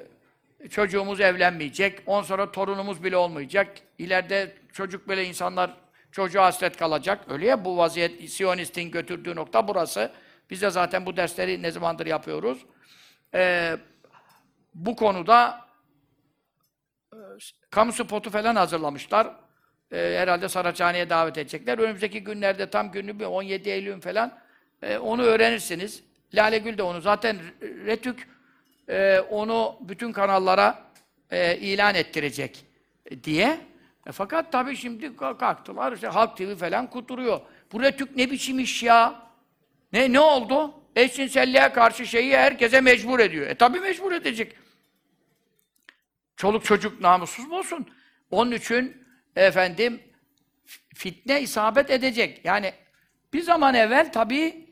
çocuğumuz 0.69 1.21
evlenmeyecek. 1.21 1.99
Ondan 2.05 2.23
sonra 2.23 2.51
torunumuz 2.51 3.03
bile 3.03 3.17
olmayacak. 3.17 3.77
İleride 3.97 4.55
çocuk 4.73 5.07
böyle 5.07 5.25
insanlar 5.25 5.77
çocuğa 6.11 6.45
hasret 6.45 6.77
kalacak. 6.77 7.25
Öyle 7.29 7.45
ya 7.45 7.65
bu 7.65 7.77
vaziyet 7.77 8.29
Siyonistin 8.29 8.91
götürdüğü 8.91 9.35
nokta 9.35 9.67
burası. 9.67 10.11
Biz 10.49 10.61
de 10.61 10.69
zaten 10.69 11.05
bu 11.05 11.17
dersleri 11.17 11.61
ne 11.61 11.71
zamandır 11.71 12.05
yapıyoruz. 12.05 12.65
Ee, 13.33 13.77
bu 14.73 14.95
konuda 14.95 15.67
e, 17.13 17.17
kamu 17.69 17.93
spotu 17.93 18.29
falan 18.29 18.55
hazırlamışlar. 18.55 19.35
Ee, 19.91 20.15
herhalde 20.17 20.49
Saraçhane'ye 20.49 21.09
davet 21.09 21.37
edecekler. 21.37 21.77
Önümüzdeki 21.77 22.23
günlerde 22.23 22.69
tam 22.69 22.91
günü 22.91 23.19
bir 23.19 23.25
17 23.25 23.69
Eylül 23.69 24.01
falan 24.01 24.39
e, 24.81 24.97
onu 24.97 25.21
öğrenirsiniz. 25.21 26.03
Lale 26.33 26.57
Gül 26.57 26.77
de 26.77 26.83
onu 26.83 27.01
zaten 27.01 27.37
Retük 27.61 28.27
e, 28.89 29.19
onu 29.19 29.77
bütün 29.81 30.11
kanallara 30.11 30.91
e, 31.31 31.57
ilan 31.57 31.95
ettirecek 31.95 32.65
diye. 33.23 33.59
E, 34.07 34.11
fakat 34.11 34.51
tabii 34.51 34.75
şimdi 34.75 35.15
kalktılar 35.15 35.93
işte 35.93 36.07
Halk 36.07 36.37
TV 36.37 36.55
falan 36.55 36.89
kuturuyor. 36.89 37.41
Bu 37.71 37.81
Retük 37.81 38.15
ne 38.15 38.31
biçim 38.31 38.59
iş 38.59 38.83
ya? 38.83 39.27
Ne 39.93 40.13
ne 40.13 40.19
oldu? 40.19 40.73
Eşcinselliğe 40.95 41.73
karşı 41.73 42.05
şeyi 42.05 42.37
herkese 42.37 42.81
mecbur 42.81 43.19
ediyor. 43.19 43.47
E 43.47 43.55
tabii 43.55 43.79
mecbur 43.79 44.11
edecek. 44.11 44.55
Çoluk 46.35 46.65
çocuk 46.65 47.01
namussuz 47.01 47.47
mu 47.47 47.57
olsun? 47.57 47.87
Onun 48.31 48.51
için 48.51 49.03
efendim 49.35 50.01
fitne 50.95 51.41
isabet 51.41 51.91
edecek. 51.91 52.41
Yani 52.43 52.73
bir 53.33 53.41
zaman 53.41 53.73
evvel 53.73 54.11
tabii 54.11 54.66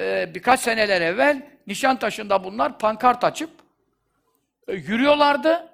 e, 0.00 0.34
birkaç 0.34 0.60
seneler 0.60 1.00
evvel 1.00 1.42
Nişantaşı'nda 1.66 2.44
bunlar 2.44 2.78
pankart 2.78 3.24
açıp 3.24 3.50
e, 4.68 4.72
yürüyorlardı. 4.74 5.68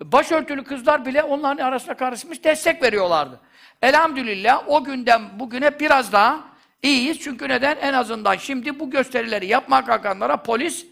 Başörtülü 0.00 0.64
kızlar 0.64 1.06
bile 1.06 1.22
onların 1.22 1.64
arasına 1.64 1.94
karışmış 1.94 2.44
destek 2.44 2.82
veriyorlardı. 2.82 3.40
Elhamdülillah 3.82 4.68
o 4.68 4.84
günden 4.84 5.40
bugüne 5.40 5.80
biraz 5.80 6.12
daha 6.12 6.40
iyiyiz. 6.82 7.20
Çünkü 7.20 7.48
neden? 7.48 7.76
En 7.76 7.92
azından 7.92 8.36
şimdi 8.36 8.80
bu 8.80 8.90
gösterileri 8.90 9.46
yapmak 9.46 9.86
kalkanlara 9.86 10.36
polis 10.36 10.86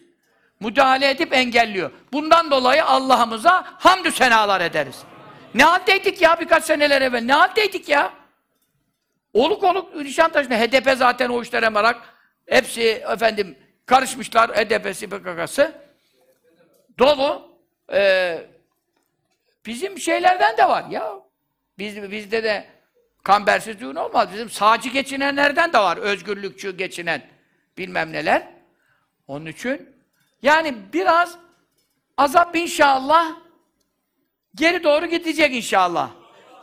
müdahale 0.61 1.11
edip 1.11 1.35
engelliyor. 1.35 1.91
Bundan 2.13 2.51
dolayı 2.51 2.85
Allah'ımıza 2.85 3.65
hamdü 3.79 4.11
senalar 4.11 4.61
ederiz. 4.61 5.03
Ne 5.55 5.65
haldeydik 5.65 6.23
ya 6.23 6.41
birkaç 6.41 6.65
seneler 6.65 7.03
evvel? 7.03 7.23
Ne 7.23 7.33
haldeydik 7.33 7.89
ya? 7.89 8.13
Oluk 9.35 9.65
oluk 9.65 9.97
Nişantaşı'nda 9.97 10.55
HDP 10.55 10.97
zaten 10.97 11.29
o 11.29 11.43
işlere 11.43 11.69
merak. 11.69 12.10
Hepsi 12.51 12.83
efendim 12.83 13.59
karışmışlar 13.87 14.51
HDP'si, 14.51 15.09
PKK'sı. 15.11 15.73
Dolu. 16.99 17.51
Ee, 17.93 18.47
bizim 19.67 19.99
şeylerden 19.99 20.57
de 20.57 20.69
var 20.69 20.85
ya. 20.91 21.21
Biz, 21.79 22.11
bizde 22.11 22.45
de 22.45 22.67
kambersiz 23.23 23.81
düğün 23.81 23.95
olmaz. 23.95 24.29
Bizim 24.33 24.51
sağcı 24.51 24.89
geçinenlerden 24.89 25.73
de 25.73 25.79
var. 25.79 25.97
Özgürlükçü 25.97 26.77
geçinen 26.77 27.23
bilmem 27.79 28.13
neler. 28.13 28.49
Onun 29.27 29.47
için 29.47 29.97
yani 30.43 30.75
biraz 30.93 31.39
azap 32.17 32.57
inşallah 32.57 33.37
geri 34.55 34.85
doğru 34.85 35.07
gidecek 35.07 35.55
inşallah. 35.55 36.11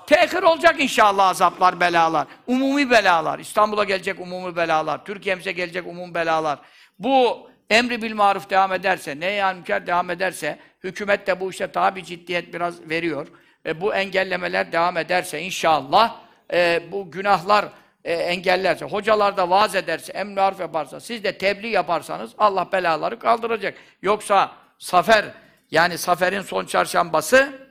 Tehir 0.07 0.43
olacak 0.43 0.75
inşallah 0.79 1.29
azaplar, 1.29 1.79
belalar. 1.79 2.27
Umumi 2.47 2.89
belalar. 2.89 3.39
İstanbul'a 3.39 3.84
gelecek 3.84 4.19
umumi 4.19 4.55
belalar. 4.55 5.05
Türkiye'mize 5.05 5.51
gelecek 5.51 5.88
umumi 5.88 6.13
belalar. 6.13 6.59
Bu 6.99 7.49
emri 7.69 8.01
bil 8.01 8.13
maruf 8.13 8.49
devam 8.49 8.73
ederse, 8.73 9.19
ne 9.19 9.53
münker 9.53 9.88
devam 9.88 10.09
ederse, 10.09 10.59
hükümet 10.84 11.27
de 11.27 11.39
bu 11.39 11.49
işte 11.51 11.67
tabi 11.67 12.03
ciddiyet 12.05 12.53
biraz 12.53 12.89
veriyor. 12.89 13.27
E, 13.65 13.81
bu 13.81 13.95
engellemeler 13.95 14.71
devam 14.71 14.97
ederse 14.97 15.41
inşallah 15.41 16.15
e, 16.53 16.84
bu 16.91 17.11
günahlar 17.11 17.65
e, 18.03 18.13
engellerse, 18.13 18.85
hocalar 18.85 19.38
da 19.38 19.49
vaaz 19.49 19.75
ederse, 19.75 20.13
emri 20.13 20.35
maruf 20.35 20.59
yaparsa, 20.59 20.99
siz 20.99 21.23
de 21.23 21.38
tebliğ 21.38 21.69
yaparsanız 21.69 22.31
Allah 22.38 22.71
belaları 22.71 23.19
kaldıracak. 23.19 23.77
Yoksa 24.01 24.51
Safer, 24.79 25.25
yani 25.71 25.97
Safer'in 25.97 26.41
son 26.41 26.65
çarşambası 26.65 27.67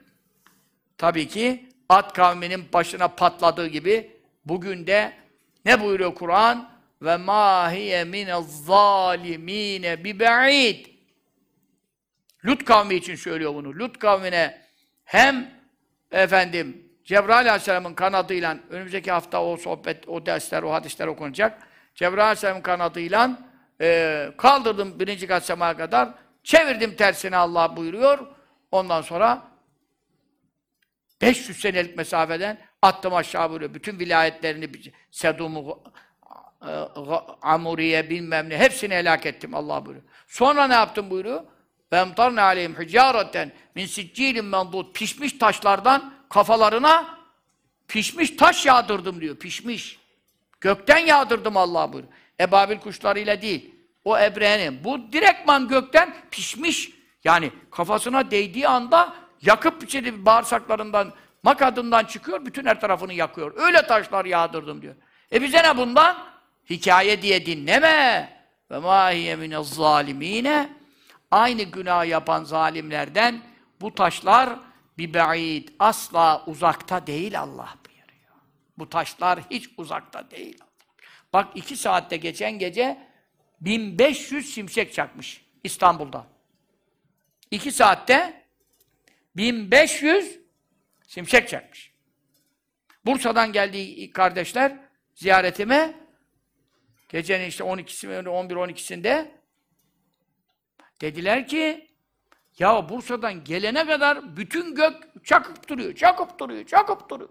tabii 0.99 1.29
ki 1.29 1.66
At 1.89 2.13
kavminin 2.13 2.73
başına 2.73 3.09
patladığı 3.09 3.67
gibi 3.67 4.11
bugün 4.45 4.87
de 4.87 5.13
ne 5.65 5.81
buyuruyor 5.81 6.15
Kur'an? 6.15 6.77
Ve 7.03 7.17
ma 7.17 7.73
hiye 7.73 8.05
minez 8.05 8.65
zalimine 8.65 10.05
bi 10.05 10.21
ba'id. 10.21 10.87
Lut 12.45 12.65
kavmi 12.65 12.95
için 12.95 13.15
söylüyor 13.15 13.55
bunu. 13.55 13.79
Lut 13.79 13.99
kavmine 13.99 14.63
hem 15.05 15.51
efendim 16.11 16.87
Cebrail 17.05 17.49
Aleyhisselam'ın 17.49 17.95
kanadıyla 17.95 18.57
önümüzdeki 18.71 19.13
hafta 19.13 19.45
o 19.45 19.57
sohbet, 19.57 20.09
o 20.09 20.27
dersler, 20.27 20.63
o 20.63 20.73
hadisler 20.73 21.07
okunacak. 21.07 21.63
Cebrail 21.95 22.25
Aleyhisselam'ın 22.25 22.63
kanadıyla 22.63 23.39
e, 23.81 24.29
kaldırdım 24.37 25.01
birinci 25.01 25.27
kat 25.27 25.45
semaya 25.45 25.77
kadar. 25.77 26.09
Çevirdim 26.45 26.97
tersine 26.97 27.37
Allah 27.37 27.77
buyuruyor. 27.77 28.27
Ondan 28.71 29.03
sonra 29.03 29.43
500 31.21 31.61
senelik 31.61 31.97
mesafeden 31.97 32.59
attım 32.83 33.15
aşağı 33.15 33.51
vuruyor. 33.51 33.75
Bütün 33.75 33.99
vilayetlerini, 33.99 34.71
Sedum'u, 35.11 35.83
e, 36.63 36.71
Amuriye 37.43 38.11
bilmem 38.11 38.49
ne 38.49 38.59
hepsini 38.59 38.95
helak 38.95 39.27
ettim 39.27 39.55
Allah 39.55 39.87
buyuruyor. 39.87 40.05
Sonra 40.27 40.67
ne 40.67 40.75
yaptım 40.75 41.11
buyuruyor? 41.11 41.45
Vemtarne 41.93 42.41
aleyhim 42.41 42.75
hicareten 42.81 43.53
min 43.75 43.87
siccilin 43.87 44.45
mendud. 44.45 44.93
Pişmiş 44.93 45.33
taşlardan 45.33 46.15
kafalarına 46.29 47.19
pişmiş 47.89 48.31
taş 48.31 48.67
yağdırdım 48.67 49.21
diyor. 49.21 49.37
Pişmiş. 49.37 49.99
Gökten 50.61 50.99
yağdırdım 50.99 51.57
Allah 51.57 51.93
buyuruyor. 51.93 52.13
Ebabil 52.41 52.79
kuşlarıyla 52.79 53.43
değil. 53.43 53.75
O 54.05 54.19
ebrenin. 54.19 54.85
Bu 54.85 55.13
direktman 55.13 55.69
gökten 55.69 56.15
pişmiş. 56.31 56.91
Yani 57.25 57.51
kafasına 57.71 58.31
değdiği 58.31 58.69
anda 58.69 59.15
yakıp 59.43 59.85
içeri 59.85 60.27
bağırsaklarından, 60.27 61.13
makadından 61.43 62.05
çıkıyor, 62.05 62.47
bütün 62.47 62.67
her 62.67 62.81
tarafını 62.81 63.13
yakıyor. 63.13 63.53
Öyle 63.57 63.87
taşlar 63.87 64.25
yağdırdım 64.25 64.83
diyor. 64.83 64.95
E 65.33 65.43
bize 65.43 65.63
ne 65.63 65.77
bundan? 65.77 66.17
Hikaye 66.71 67.23
diye 67.23 67.47
dinleme. 67.47 68.37
Ve 68.71 68.79
mâ 68.79 69.11
hiye 69.11 69.37
minez 69.37 69.69
zalimîne. 69.69 70.77
Aynı 71.31 71.63
günah 71.63 72.07
yapan 72.07 72.45
zalimlerden 72.45 73.43
bu 73.81 73.95
taşlar 73.95 74.59
bir 74.99 75.15
ba'id. 75.15 75.69
Asla 75.79 76.45
uzakta 76.47 77.07
değil 77.07 77.41
Allah 77.41 77.75
buyuruyor. 77.87 78.37
Bu 78.79 78.89
taşlar 78.89 79.41
hiç 79.51 79.71
uzakta 79.77 80.31
değil. 80.31 80.59
Bak 81.33 81.49
iki 81.55 81.77
saatte 81.77 82.17
geçen 82.17 82.59
gece 82.59 82.99
1500 83.61 84.55
şimşek 84.55 84.95
çakmış 84.95 85.45
İstanbul'da. 85.65 86.27
İki 87.51 87.73
saatte 87.73 88.46
1500 89.37 90.41
şimşek 91.07 91.49
çakmış. 91.49 91.93
Bursa'dan 93.07 93.53
geldiği 93.53 94.11
kardeşler 94.11 94.79
ziyaretime 95.15 95.95
gecenin 97.09 97.47
işte 97.47 97.65
12'si 97.65 98.23
11-12'sinde 98.23 99.31
dediler 101.01 101.47
ki 101.47 101.91
ya 102.59 102.89
Bursa'dan 102.89 103.45
gelene 103.45 103.87
kadar 103.87 104.37
bütün 104.37 104.75
gök 104.75 105.25
çakıp 105.25 105.69
duruyor, 105.69 105.95
çakıp 105.95 106.39
duruyor, 106.39 106.67
çakıp 106.67 107.11
duruyor. 107.11 107.31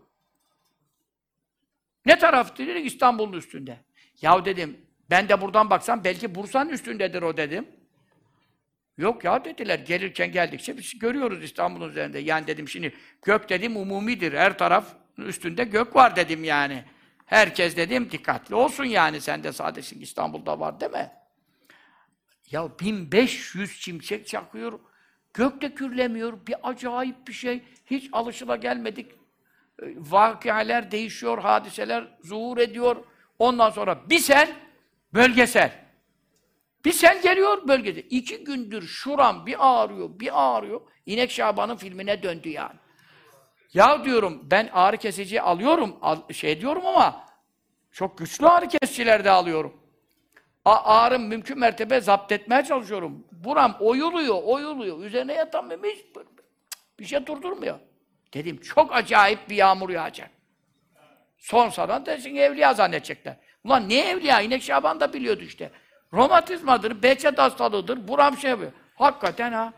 Ne 2.06 2.20
taraf 2.20 2.58
dedik? 2.58 2.86
İstanbul'un 2.86 3.34
üstünde. 3.34 3.80
Ya 4.22 4.46
dedim, 4.46 4.86
ben 5.10 5.30
de 5.30 5.42
buradan 5.42 5.70
baksam 5.70 6.04
belki 6.04 6.36
Bursa'nın 6.36 6.70
üstündedir 6.70 7.22
o 7.22 7.38
dedim. 7.38 7.68
Yok 8.98 9.24
ya 9.24 9.46
dediler. 9.46 9.80
Gelirken 9.80 10.32
geldikçe 10.32 10.78
biz 10.78 11.00
görüyoruz 11.00 11.44
İstanbul'un 11.44 11.90
üzerinde. 11.90 12.20
Yani 12.20 12.48
dedim 12.48 12.70
şimdi 12.70 12.94
gök 13.22 13.50
dedim 13.50 13.78
umumidir. 13.78 14.34
Her 14.34 14.58
taraf 14.58 14.86
üstünde 15.18 15.64
gök 15.64 15.96
var 15.96 16.16
dedim 16.16 16.44
yani. 16.44 16.84
Herkes 17.26 17.78
dedim 17.78 18.12
dikkatli 18.12 18.56
olsun 18.56 18.84
yani. 18.84 19.22
Sen 19.22 19.44
de 19.44 19.52
sadece 19.52 19.96
İstanbul'da 19.96 20.60
var 20.60 20.90
mi? 20.92 21.12
Ya 22.52 22.80
1500 22.80 23.80
çimçek 23.80 24.28
çakıyor. 24.28 24.80
Gök 25.34 25.62
de 25.62 25.74
kürlemiyor. 25.74 26.48
Bir 26.48 26.56
acayip 26.64 27.28
bir 27.28 27.34
şey. 27.34 27.64
Hiç 27.86 28.10
alışıla 28.12 28.56
gelmedik. 28.56 29.12
e, 29.82 29.86
vakialer 29.98 30.92
değişiyor, 30.92 31.38
hadiseler 31.38 32.08
zuhur 32.24 32.58
ediyor. 32.58 32.96
Ondan 33.40 33.70
sonra 33.70 34.10
bir 34.10 34.20
sel, 34.20 34.56
bölgesel. 35.14 35.85
Bir 36.86 36.92
sel 36.92 37.22
geliyor 37.22 37.68
bölgede. 37.68 38.02
İki 38.02 38.44
gündür 38.44 38.88
şuram 38.88 39.46
bir 39.46 39.56
ağrıyor, 39.60 40.10
bir 40.20 40.30
ağrıyor. 40.34 40.82
İnek 41.06 41.32
Şaban'ın 41.32 41.76
filmine 41.76 42.24
döndü 42.24 42.50
yani. 42.50 42.76
Ya 43.74 44.06
diyorum 44.06 44.42
ben 44.52 44.70
ağrı 44.74 44.98
kesici 44.98 45.42
alıyorum, 45.42 45.96
al- 46.02 46.34
şey 46.34 46.62
diyorum 46.62 46.86
ama 46.86 47.26
çok 47.92 48.18
güçlü 48.18 48.48
ağrı 48.48 48.68
kesiciler 48.68 49.24
de 49.24 49.30
alıyorum. 49.30 49.82
A 50.66 50.76
ağrım 50.84 51.28
mümkün 51.28 51.60
mertebe 51.60 52.02
zapt 52.02 52.32
etmeye 52.32 52.64
çalışıyorum. 52.64 53.28
Buram 53.32 53.78
oyuluyor, 53.80 54.44
oyuluyor. 54.44 55.04
Üzerine 55.04 55.34
yatamıyorum 55.34 55.86
hiç. 55.86 56.06
Bir 57.00 57.06
şey 57.06 57.26
durdurmuyor. 57.26 57.80
Dedim 58.34 58.62
çok 58.62 58.96
acayip 58.96 59.50
bir 59.50 59.56
yağmur 59.56 59.90
yağacak. 59.90 60.30
Son 61.38 61.70
saran 61.70 62.06
desin 62.06 62.36
evliya 62.36 62.74
zannedecekler. 62.74 63.38
Ulan 63.64 63.90
ne 63.90 64.00
evliya? 64.00 64.42
İnek 64.42 64.64
Şaban 64.64 65.00
da 65.00 65.14
biliyordu 65.14 65.44
işte. 65.44 65.72
Romatizmadır, 66.16 67.04
Behçet 67.04 67.38
hastalığıdır, 67.38 68.08
buram 68.08 68.38
şey 68.38 68.50
yapıyor. 68.50 68.72
Hakikaten 68.96 69.52
ha. 69.52 69.74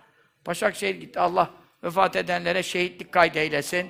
Başakşehir 0.47 0.95
gitti. 0.95 1.19
Allah 1.19 1.49
vefat 1.83 2.15
edenlere 2.15 2.63
şehitlik 2.63 3.11
kaydeylesin. 3.11 3.89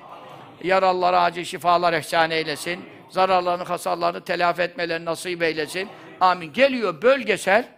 Yaralılara 0.62 1.22
acil 1.22 1.44
şifalar 1.44 1.92
ihsan 1.92 2.30
eylesin. 2.30 2.84
Zararlarını, 3.10 3.64
hasarlarını 3.64 4.24
telafi 4.24 4.62
etmelerini 4.62 5.04
nasip 5.04 5.42
eylesin. 5.42 5.88
Amin. 6.20 6.52
Geliyor 6.52 7.02
bölgesel. 7.02 7.68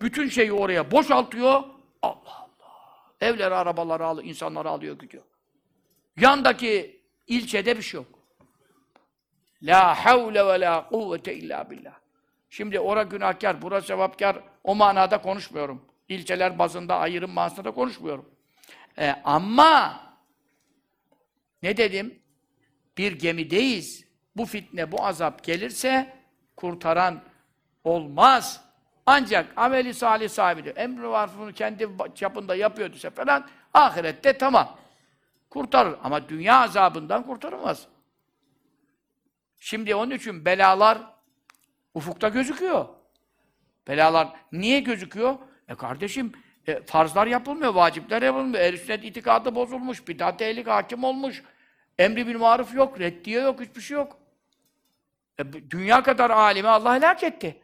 Bütün 0.00 0.28
şeyi 0.28 0.52
oraya 0.52 0.90
boşaltıyor. 0.90 1.62
Allah 2.02 2.20
Allah. 2.38 2.48
Evleri, 3.20 3.54
arabaları 3.54 4.06
alıyor, 4.06 4.28
insanları 4.28 4.68
alıyor 4.68 4.98
gidiyor. 4.98 5.22
Yandaki 6.16 7.02
ilçede 7.26 7.76
bir 7.76 7.82
şey 7.82 7.98
yok. 8.00 8.06
La 9.62 10.04
havle 10.04 10.46
ve 10.46 10.60
la 10.60 10.88
kuvvete 10.88 11.34
illa 11.34 11.70
billah. 11.70 12.03
Şimdi 12.56 12.80
ora 12.80 13.02
günahkar, 13.02 13.62
bura 13.62 13.80
sevapkar 13.80 14.36
o 14.64 14.74
manada 14.74 15.22
konuşmuyorum. 15.22 15.84
İlçeler 16.08 16.58
bazında 16.58 16.96
ayrım 16.96 17.30
manasında 17.30 17.70
konuşmuyorum. 17.70 18.30
Ee, 18.98 19.14
ama 19.24 20.00
ne 21.62 21.76
dedim? 21.76 22.18
Bir 22.98 23.12
gemideyiz. 23.18 24.04
Bu 24.36 24.46
fitne, 24.46 24.92
bu 24.92 25.06
azap 25.06 25.44
gelirse 25.44 26.16
kurtaran 26.56 27.22
olmaz. 27.84 28.64
Ancak 29.06 29.52
ameli 29.56 29.94
salih 29.94 30.28
sahibidir. 30.28 30.76
Emri 30.76 31.08
varfını 31.08 31.52
kendi 31.52 31.88
çapında 32.14 32.54
yapıyorduysa 32.54 33.10
falan 33.10 33.48
ahirette 33.72 34.38
tamam. 34.38 34.78
Kurtarır. 35.50 35.96
Ama 36.02 36.28
dünya 36.28 36.60
azabından 36.60 37.26
kurtarılmaz. 37.26 37.86
Şimdi 39.58 39.94
onun 39.94 40.10
için 40.10 40.44
belalar 40.44 41.13
ufukta 41.94 42.28
gözüküyor. 42.28 42.86
Belalar 43.88 44.28
niye 44.52 44.80
gözüküyor? 44.80 45.34
E 45.68 45.74
kardeşim 45.74 46.32
e, 46.66 46.82
farzlar 46.82 47.26
yapılmıyor, 47.26 47.74
vacipler 47.74 48.22
yapılmıyor. 48.22 48.64
Ehl-i 48.64 48.78
sünnet 48.78 49.04
itikadı 49.04 49.54
bozulmuş, 49.54 50.08
bidat 50.08 50.42
ehlik 50.42 50.66
hakim 50.66 51.04
olmuş. 51.04 51.42
Emri 51.98 52.26
bil 52.26 52.38
maruf 52.38 52.74
yok, 52.74 53.00
reddiye 53.00 53.40
yok, 53.40 53.60
hiçbir 53.60 53.80
şey 53.80 53.96
yok. 53.96 54.18
E, 55.38 55.52
dünya 55.70 56.02
kadar 56.02 56.30
alimi 56.30 56.68
Allah 56.68 56.94
helak 56.94 57.22
etti. 57.22 57.60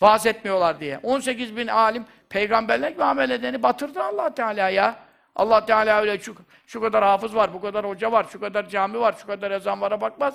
Vaaz 0.00 0.26
etmiyorlar 0.26 0.80
diye. 0.80 0.98
18 1.02 1.56
bin 1.56 1.66
alim 1.66 2.04
peygamberler 2.28 2.90
gibi 2.90 3.04
amel 3.04 3.30
edeni 3.30 3.62
batırdı 3.62 4.02
allah 4.02 4.34
Teala 4.34 4.68
ya. 4.68 4.96
allah 5.36 5.66
Teala 5.66 6.00
öyle 6.00 6.18
şu, 6.18 6.34
şu 6.66 6.80
kadar 6.80 7.04
hafız 7.04 7.34
var, 7.34 7.54
bu 7.54 7.60
kadar 7.60 7.86
hoca 7.86 8.12
var, 8.12 8.26
şu 8.32 8.40
kadar 8.40 8.68
cami 8.68 9.00
var, 9.00 9.14
şu 9.20 9.26
kadar 9.26 9.50
ezan 9.50 9.80
vara 9.80 10.00
bakmaz. 10.00 10.34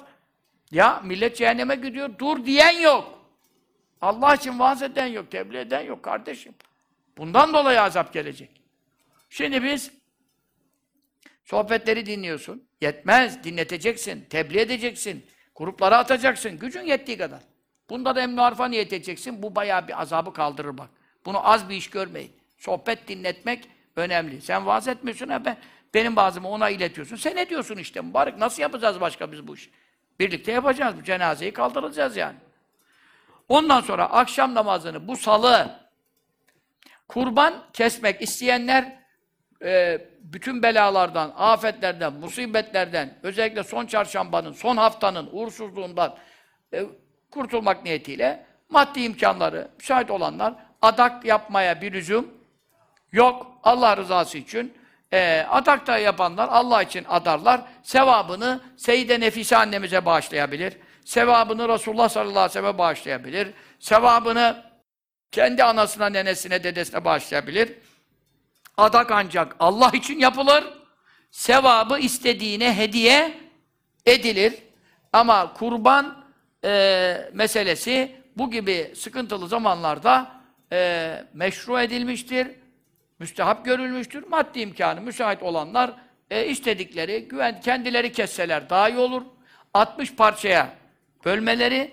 Ya 0.71 1.01
millet 1.03 1.37
cehenneme 1.37 1.75
gidiyor, 1.75 2.09
dur 2.19 2.45
diyen 2.45 2.79
yok. 2.79 3.24
Allah 4.01 4.35
için 4.35 4.59
vaaz 4.59 4.81
eden 4.81 5.05
yok, 5.05 5.31
tebliğ 5.31 5.57
eden 5.57 5.81
yok 5.81 6.03
kardeşim. 6.03 6.53
Bundan 7.17 7.53
dolayı 7.53 7.81
azap 7.81 8.13
gelecek. 8.13 8.61
Şimdi 9.29 9.63
biz 9.63 9.91
sohbetleri 11.43 12.05
dinliyorsun. 12.05 12.67
Yetmez, 12.81 13.43
dinleteceksin, 13.43 14.25
tebliğ 14.29 14.59
edeceksin, 14.59 15.25
gruplara 15.55 15.97
atacaksın, 15.97 16.59
gücün 16.59 16.81
yettiği 16.81 17.17
kadar. 17.17 17.39
Bunda 17.89 18.15
da 18.15 18.21
emni 18.21 18.39
harfa 18.39 18.67
niyet 18.67 18.93
edeceksin, 18.93 19.43
bu 19.43 19.55
bayağı 19.55 19.87
bir 19.87 20.01
azabı 20.01 20.33
kaldırır 20.33 20.77
bak. 20.77 20.89
Bunu 21.25 21.47
az 21.49 21.69
bir 21.69 21.75
iş 21.75 21.89
görmeyin. 21.89 22.31
Sohbet 22.57 23.07
dinletmek 23.07 23.69
önemli. 23.95 24.41
Sen 24.41 24.65
vaaz 24.65 24.87
etmiyorsun, 24.87 25.29
ha 25.29 25.45
ben, 25.45 25.57
benim 25.93 26.15
bazımı 26.15 26.49
ona 26.49 26.69
iletiyorsun. 26.69 27.15
Sen 27.15 27.35
ne 27.35 27.49
diyorsun 27.49 27.77
işte 27.77 28.01
mübarek, 28.01 28.37
nasıl 28.37 28.61
yapacağız 28.61 29.01
başka 29.01 29.31
biz 29.31 29.47
bu 29.47 29.55
işi? 29.55 29.69
Birlikte 30.19 30.51
yapacağız, 30.51 30.97
bu 30.97 31.03
cenazeyi 31.03 31.53
kaldıracağız 31.53 32.17
yani. 32.17 32.37
Ondan 33.49 33.81
sonra 33.81 34.05
akşam 34.05 34.53
namazını 34.53 35.07
bu 35.07 35.17
salı 35.17 35.79
kurban 37.07 37.53
kesmek 37.73 38.21
isteyenler 38.21 38.99
e, 39.63 40.01
bütün 40.19 40.63
belalardan, 40.63 41.33
afetlerden, 41.37 42.13
musibetlerden, 42.13 43.17
özellikle 43.23 43.63
son 43.63 43.85
çarşambanın, 43.85 44.53
son 44.53 44.77
haftanın 44.77 45.29
uğursuzluğundan 45.31 46.15
e, 46.73 46.85
kurtulmak 47.31 47.83
niyetiyle 47.83 48.45
maddi 48.69 49.01
imkanları, 49.01 49.67
müsait 49.77 50.11
olanlar 50.11 50.53
adak 50.81 51.25
yapmaya 51.25 51.81
bir 51.81 51.93
lüzum 51.93 52.33
yok. 53.11 53.59
Allah 53.63 53.97
rızası 53.97 54.37
için 54.37 54.73
e, 55.13 55.45
adak 55.49 55.87
da 55.87 55.97
yapanlar 55.97 56.49
Allah 56.51 56.83
için 56.83 57.03
adarlar. 57.03 57.61
Sevabını 57.83 58.59
Seyyide 58.77 59.19
Nefise 59.19 59.57
annemize 59.57 60.05
bağışlayabilir. 60.05 60.77
Sevabını 61.05 61.69
Resulullah 61.69 62.09
sallallahu 62.09 62.39
aleyhi 62.39 62.49
ve 62.49 62.53
sellem'e 62.53 62.77
bağışlayabilir. 62.77 63.53
Sevabını 63.79 64.63
kendi 65.31 65.63
anasına, 65.63 66.05
nenesine, 66.09 66.63
dedesine 66.63 67.05
bağışlayabilir. 67.05 67.73
Adak 68.77 69.11
ancak 69.11 69.55
Allah 69.59 69.91
için 69.93 70.19
yapılır. 70.19 70.63
Sevabı 71.31 71.99
istediğine 71.99 72.77
hediye 72.77 73.37
edilir. 74.05 74.53
Ama 75.13 75.53
kurban 75.53 76.25
e, 76.63 77.29
meselesi 77.33 78.15
bu 78.37 78.51
gibi 78.51 78.93
sıkıntılı 78.95 79.47
zamanlarda 79.47 80.31
e, 80.71 81.23
meşru 81.33 81.79
edilmiştir. 81.79 82.47
Müstehap 83.19 83.65
görülmüştür. 83.65 84.27
Maddi 84.27 84.59
imkanı 84.59 85.01
müsait 85.01 85.43
olanlar 85.43 85.93
e, 86.29 86.45
istedikleri, 86.45 87.27
güven, 87.27 87.61
kendileri 87.61 88.11
kesseler 88.11 88.69
daha 88.69 88.89
iyi 88.89 88.97
olur. 88.97 89.21
60 89.73 90.15
parçaya 90.15 90.84
bölmeleri 91.25 91.91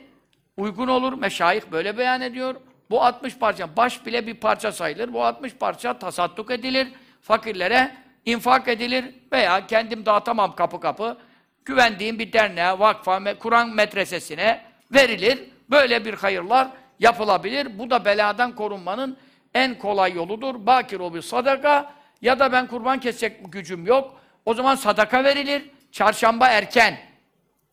uygun 0.56 0.88
olur. 0.88 1.12
Meşayih 1.12 1.62
böyle 1.72 1.98
beyan 1.98 2.20
ediyor. 2.20 2.54
Bu 2.90 3.02
60 3.02 3.38
parça, 3.38 3.76
baş 3.76 4.06
bile 4.06 4.26
bir 4.26 4.34
parça 4.34 4.72
sayılır. 4.72 5.12
Bu 5.12 5.24
60 5.24 5.54
parça 5.54 5.98
tasadduk 5.98 6.50
edilir. 6.50 6.88
Fakirlere 7.20 7.96
infak 8.26 8.68
edilir. 8.68 9.04
Veya 9.32 9.66
kendim 9.66 10.06
dağıtamam 10.06 10.54
kapı 10.54 10.80
kapı. 10.80 11.18
Güvendiğim 11.64 12.18
bir 12.18 12.32
derneğe, 12.32 12.78
vakfa, 12.78 13.38
Kur'an 13.38 13.68
medresesine 13.68 14.60
verilir. 14.94 15.38
Böyle 15.70 16.04
bir 16.04 16.14
hayırlar 16.14 16.68
yapılabilir. 17.00 17.78
Bu 17.78 17.90
da 17.90 18.04
beladan 18.04 18.54
korunmanın 18.54 19.16
en 19.54 19.78
kolay 19.78 20.12
yoludur. 20.12 20.66
Bakir 20.66 21.00
o 21.00 21.14
bir 21.14 21.22
sadaka 21.22 21.92
ya 22.22 22.38
da 22.38 22.52
ben 22.52 22.66
kurban 22.66 23.00
kesecek 23.00 23.52
gücüm 23.52 23.86
yok. 23.86 24.20
O 24.44 24.54
zaman 24.54 24.74
sadaka 24.74 25.24
verilir. 25.24 25.70
Çarşamba 25.92 26.48
erken 26.48 26.98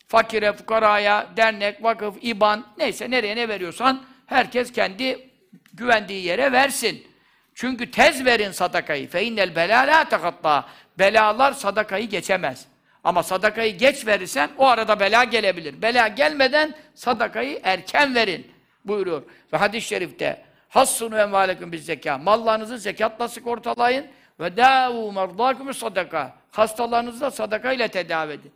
fakire, 0.10 0.54
fukaraya, 0.54 1.28
dernek, 1.38 1.84
vakıf, 1.84 2.16
iban, 2.22 2.66
neyse 2.78 3.12
nereye 3.12 3.36
ne 3.36 3.50
veriyorsan 3.50 4.04
herkes 4.26 4.72
kendi 4.72 5.30
güvendiği 5.74 6.26
yere 6.26 6.52
versin. 6.52 7.08
Çünkü 7.56 7.92
tez 7.92 8.26
verin 8.26 8.52
sadakayı. 8.52 9.10
Fe 9.10 9.24
innel 9.24 9.56
belâ 9.56 10.06
lâ. 10.44 10.66
Belalar 11.00 11.52
sadakayı 11.54 12.10
geçemez. 12.10 12.66
Ama 13.04 13.24
sadakayı 13.24 13.78
geç 13.78 14.08
verirsen 14.08 14.50
o 14.58 14.68
arada 14.68 15.00
bela 15.00 15.24
gelebilir. 15.24 15.82
Bela 15.82 16.08
gelmeden 16.08 16.76
sadakayı 16.96 17.60
erken 17.64 18.16
verin 18.16 18.52
buyuruyor. 18.86 19.24
Ve 19.54 19.58
hadis-i 19.58 19.88
şerifte 19.88 20.44
hassunu 20.70 21.18
envâleküm 21.20 21.72
biz 21.72 21.86
zeka. 21.86 22.18
Mallarınızı 22.18 22.78
zekatla 22.78 23.28
sigortalayın 23.28 24.06
ve 24.40 24.48
dâvû 24.48 25.14
merdâkümü 25.14 25.74
sadaka. 25.74 26.36
Hastalarınızı 26.52 27.22
da 27.22 27.32
sadaka 27.32 27.72
ile 27.72 27.88
tedavi 27.88 28.34
edin. 28.34 28.52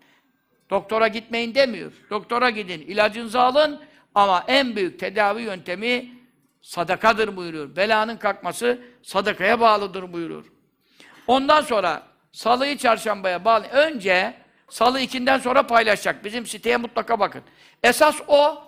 Doktora 0.73 1.07
gitmeyin 1.07 1.55
demiyor. 1.55 1.91
Doktora 2.09 2.49
gidin, 2.49 2.81
ilacınızı 2.81 3.41
alın 3.41 3.81
ama 4.15 4.43
en 4.47 4.75
büyük 4.75 4.99
tedavi 4.99 5.41
yöntemi 5.41 6.11
sadakadır 6.61 7.35
buyuruyor. 7.35 7.75
Belanın 7.75 8.17
kalkması 8.17 8.81
sadakaya 9.03 9.59
bağlıdır 9.59 10.13
buyuruyor. 10.13 10.45
Ondan 11.27 11.61
sonra 11.61 12.03
salıyı 12.31 12.77
çarşambaya 12.77 13.45
bağlı. 13.45 13.65
Önce 13.65 14.33
salı 14.69 14.99
ikinden 14.99 15.37
sonra 15.37 15.67
paylaşacak. 15.67 16.25
Bizim 16.25 16.45
siteye 16.45 16.77
mutlaka 16.77 17.19
bakın. 17.19 17.41
Esas 17.83 18.21
o 18.27 18.63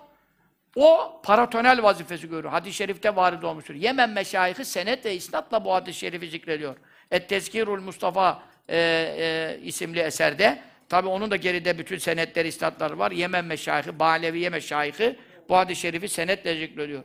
o 0.75 1.21
paratonel 1.23 1.83
vazifesi 1.83 2.29
görüyor. 2.29 2.51
Hadis-i 2.51 2.77
şerifte 2.77 3.15
varid 3.15 3.43
olmuştur. 3.43 3.75
Yemen 3.75 4.09
meşayihi 4.09 4.65
senet 4.65 5.05
ve 5.05 5.15
isnatla 5.15 5.65
bu 5.65 5.73
hadis-i 5.73 5.99
şerifi 5.99 6.27
zikrediyor. 6.27 6.75
Et-Tezkirul 7.11 7.81
Mustafa 7.81 8.43
e, 8.69 8.77
e, 8.77 9.59
isimli 9.63 9.99
eserde 9.99 10.61
Tabi 10.89 11.07
onun 11.07 11.31
da 11.31 11.35
geride 11.35 11.77
bütün 11.77 11.97
senetleri, 11.97 12.47
istatları 12.47 12.99
var. 12.99 13.11
Yemen 13.11 13.45
meşayihı, 13.45 13.99
Baleviye 13.99 14.49
meşayihı 14.49 15.15
bu 15.49 15.57
hadis-i 15.57 15.81
şerifi 15.81 16.09
senetle 16.09 16.59
zikrediyor. 16.59 17.03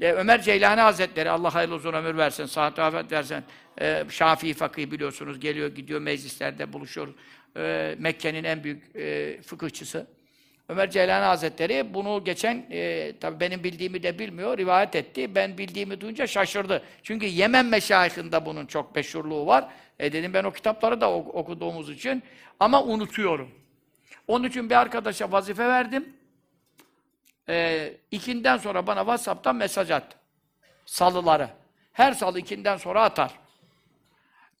E, 0.00 0.12
Ömer 0.12 0.42
Ceylani 0.42 0.80
Hazretleri, 0.80 1.30
Allah 1.30 1.54
hayırlı 1.54 1.74
uzun 1.74 1.92
ömür 1.92 2.16
versin, 2.16 2.46
sıhhat 2.46 2.78
afet 2.78 3.12
versin. 3.12 3.44
E, 3.80 4.04
Şafii 4.10 4.54
fakih 4.54 4.90
biliyorsunuz, 4.90 5.40
geliyor 5.40 5.74
gidiyor 5.74 6.00
meclislerde 6.00 6.72
buluşuyor. 6.72 7.14
E, 7.56 7.94
Mekke'nin 7.98 8.44
en 8.44 8.64
büyük 8.64 8.96
e, 8.96 9.38
fıkıhçısı. 9.42 10.06
Ömer 10.70 10.90
Ceylani 10.90 11.24
Hazretleri 11.24 11.94
bunu 11.94 12.24
geçen, 12.24 12.66
e, 12.70 13.12
tabii 13.20 13.40
benim 13.40 13.64
bildiğimi 13.64 14.02
de 14.02 14.18
bilmiyor, 14.18 14.58
rivayet 14.58 14.96
etti. 14.96 15.34
Ben 15.34 15.58
bildiğimi 15.58 16.00
duyunca 16.00 16.26
şaşırdı. 16.26 16.82
Çünkü 17.02 17.26
Yemen 17.26 17.66
meşayihinde 17.66 18.46
bunun 18.46 18.66
çok 18.66 18.96
meşhurluğu 18.96 19.46
var. 19.46 19.68
E 19.98 20.12
dedim 20.12 20.34
ben 20.34 20.44
o 20.44 20.52
kitapları 20.52 21.00
da 21.00 21.12
ok- 21.12 21.34
okuduğumuz 21.34 21.90
için 21.90 22.22
ama 22.60 22.82
unutuyorum. 22.82 23.50
Onun 24.28 24.48
için 24.48 24.70
bir 24.70 24.74
arkadaşa 24.74 25.32
vazife 25.32 25.68
verdim. 25.68 26.16
E, 27.48 27.92
ikinden 28.10 28.56
sonra 28.56 28.86
bana 28.86 29.00
WhatsApp'tan 29.00 29.56
mesaj 29.56 29.90
attı. 29.90 30.16
Salıları. 30.86 31.48
Her 31.92 32.12
salı 32.12 32.38
ikinden 32.38 32.76
sonra 32.76 33.02
atar. 33.02 33.32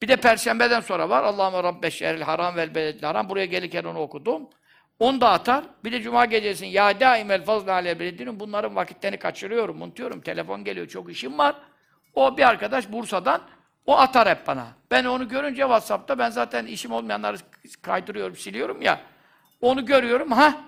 Bir 0.02 0.08
de 0.08 0.16
perşembeden 0.16 0.80
sonra 0.80 1.08
var. 1.08 1.24
Allahümme 1.24 1.62
Rabbe 1.62 1.90
şehril 1.90 2.22
haram 2.22 2.56
vel 2.56 2.74
beledil 2.74 3.02
haram. 3.02 3.28
Buraya 3.28 3.46
gelirken 3.46 3.84
onu 3.84 3.98
okudum. 3.98 4.48
Onu 5.00 5.20
da 5.20 5.30
atar. 5.30 5.64
Bir 5.84 5.92
de 5.92 6.02
cuma 6.02 6.24
gecesinin 6.24 6.70
ya 6.70 7.00
daimel 7.00 7.44
fazla 7.44 7.72
alel 7.72 8.00
beledinin 8.00 8.40
bunların 8.40 8.76
vakitlerini 8.76 9.18
kaçırıyorum, 9.18 9.82
unutuyorum. 9.82 10.20
Telefon 10.20 10.64
geliyor, 10.64 10.86
çok 10.86 11.12
işim 11.12 11.38
var. 11.38 11.56
O 12.14 12.36
bir 12.36 12.48
arkadaş 12.48 12.92
Bursa'dan 12.92 13.42
o 13.86 13.98
atar 13.98 14.28
hep 14.28 14.46
bana. 14.46 14.66
Ben 14.90 15.04
onu 15.04 15.28
görünce 15.28 15.62
WhatsApp'ta 15.62 16.18
ben 16.18 16.30
zaten 16.30 16.66
işim 16.66 16.92
olmayanları 16.92 17.36
kaydırıyorum, 17.82 18.36
siliyorum 18.36 18.82
ya. 18.82 19.00
Onu 19.60 19.86
görüyorum. 19.86 20.32
Ha 20.32 20.60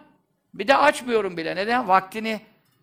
bir 0.54 0.68
de 0.68 0.76
açmıyorum 0.76 1.36
bile. 1.36 1.56
Neden? 1.56 1.88
Vaktini 1.88 2.40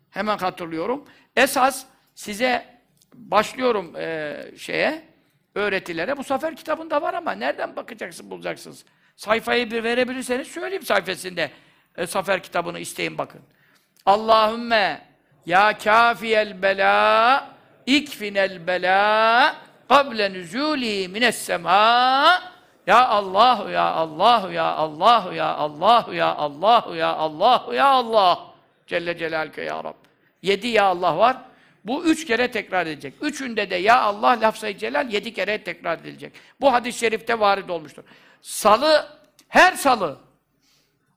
hemen 0.10 0.38
hatırlıyorum. 0.38 1.06
Esas 1.36 1.86
size 2.16 2.66
başlıyorum 3.14 3.96
eee, 3.96 4.52
şeye, 4.58 5.02
öğretilere. 5.56 6.18
Bu 6.18 6.24
sefer 6.24 6.56
kitabında 6.56 7.02
var 7.02 7.14
ama 7.14 7.32
nereden 7.32 7.76
bakacaksın, 7.76 8.32
bulacaksınız? 8.32 8.86
Sayfayı 9.20 9.72
bir 9.72 9.84
verebilirseniz 9.84 10.48
söyleyeyim 10.48 10.86
sayfasında. 10.86 11.50
E, 11.98 12.08
Safer 12.08 12.44
kitabını 12.44 12.80
isteyin 12.80 13.18
bakın. 13.18 13.42
Allahümme 14.06 15.02
ya 15.46 15.78
kafiyel 15.78 16.62
bela 16.62 17.50
ikfinel 17.86 18.68
bela 18.68 19.56
kable 19.90 20.26
nüzûli 20.26 21.08
mines 21.08 21.36
semâ 21.36 22.42
ya 22.88 23.08
Allah 23.08 23.72
ya 23.72 23.84
Allah 23.84 24.52
ya 24.54 24.64
Allah 24.64 25.34
ya 25.34 25.56
Allah 25.56 26.06
ya 26.14 26.36
Allah 26.36 26.96
ya 26.96 27.14
Allah 27.16 27.68
ya 27.74 27.88
Allah 27.88 28.40
Celle 28.88 29.18
Celaluke 29.18 29.62
ya 29.62 29.84
Rab. 29.84 29.96
Yedi 30.42 30.68
ya 30.68 30.84
Allah 30.84 31.18
var. 31.18 31.38
Bu 31.86 32.06
üç 32.06 32.26
kere 32.26 32.52
tekrar 32.52 32.86
edilecek. 32.86 33.14
Üçünde 33.22 33.70
de 33.70 33.76
ya 33.76 34.02
Allah 34.02 34.38
lafzayı 34.42 34.78
celal 34.78 35.10
yedi 35.10 35.34
kere 35.34 35.64
tekrar 35.64 36.00
edilecek. 36.00 36.34
Bu 36.62 36.74
hadis-i 36.74 37.00
şerifte 37.00 37.40
varid 37.40 37.70
olmuştur. 37.70 38.04
Salı, 38.42 39.20
her 39.48 39.74
salı. 39.74 40.18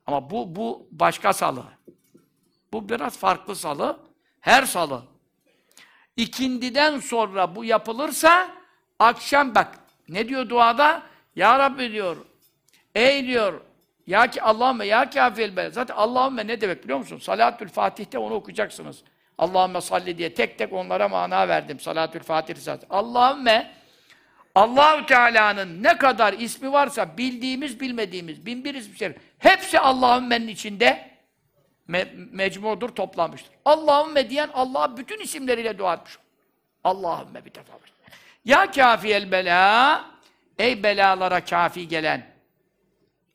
Ama 0.07 0.31
bu, 0.31 0.57
bu 0.57 0.87
başka 0.91 1.33
salı. 1.33 1.65
Bu 2.73 2.89
biraz 2.89 3.19
farklı 3.19 3.57
salı. 3.57 3.99
Her 4.41 4.63
salı. 4.63 5.03
İkindiden 6.17 6.99
sonra 6.99 7.57
bu 7.57 7.65
yapılırsa 7.65 8.49
akşam 8.99 9.55
bak 9.55 9.79
ne 10.09 10.29
diyor 10.29 10.49
duada? 10.49 11.03
Ya 11.37 11.59
Rabbi 11.59 11.93
diyor. 11.93 12.17
Ey 12.95 13.27
diyor. 13.27 13.61
Ya 14.07 14.27
ki 14.31 14.43
Allahümme 14.43 14.87
ya 14.87 15.11
kafil 15.11 15.57
be. 15.57 15.71
Zaten 15.71 15.95
Allahümme 15.95 16.47
ne 16.47 16.61
demek 16.61 16.85
biliyor 16.85 16.99
musun? 16.99 17.19
Salatül 17.19 17.69
Fatih'te 17.69 18.19
onu 18.19 18.35
okuyacaksınız. 18.35 19.03
Allahümme 19.39 19.81
salli 19.81 20.19
diye 20.19 20.35
tek 20.35 20.59
tek 20.59 20.73
onlara 20.73 21.09
mana 21.09 21.49
verdim. 21.49 21.81
Salatül 21.81 22.23
Fatih 22.23 22.57
zaten. 22.57 22.87
Allahümme 22.91 23.75
Allahü 24.55 25.07
Teala'nın 25.07 25.83
ne 25.83 25.99
kadar 25.99 26.33
ismi 26.33 26.73
varsa 26.73 27.19
bildiğimiz 27.19 27.81
bilmediğimiz 27.81 28.47
bin 28.47 28.65
bir 28.65 28.75
ismi 28.75 28.97
şerif 28.97 29.17
hepsi 29.39 29.81
Allahümme'nin 29.81 30.49
içinde 30.49 31.11
me 31.89 32.09
mecmudur, 32.33 32.89
toplanmıştır. 32.89 33.53
Allahümme 33.65 34.31
diyen 34.31 34.51
Allah'a 34.55 34.97
bütün 34.97 35.21
isimleriyle 35.21 35.79
dua 35.79 35.95
etmiş. 35.95 36.19
Allahümme 36.85 37.45
bir 37.45 37.55
defa. 37.55 37.73
Ya 38.45 38.71
kafiyel 38.71 39.33
bela 39.33 40.05
ey 40.59 40.83
belalara 40.83 41.45
kafi 41.45 41.89
gelen 41.89 42.33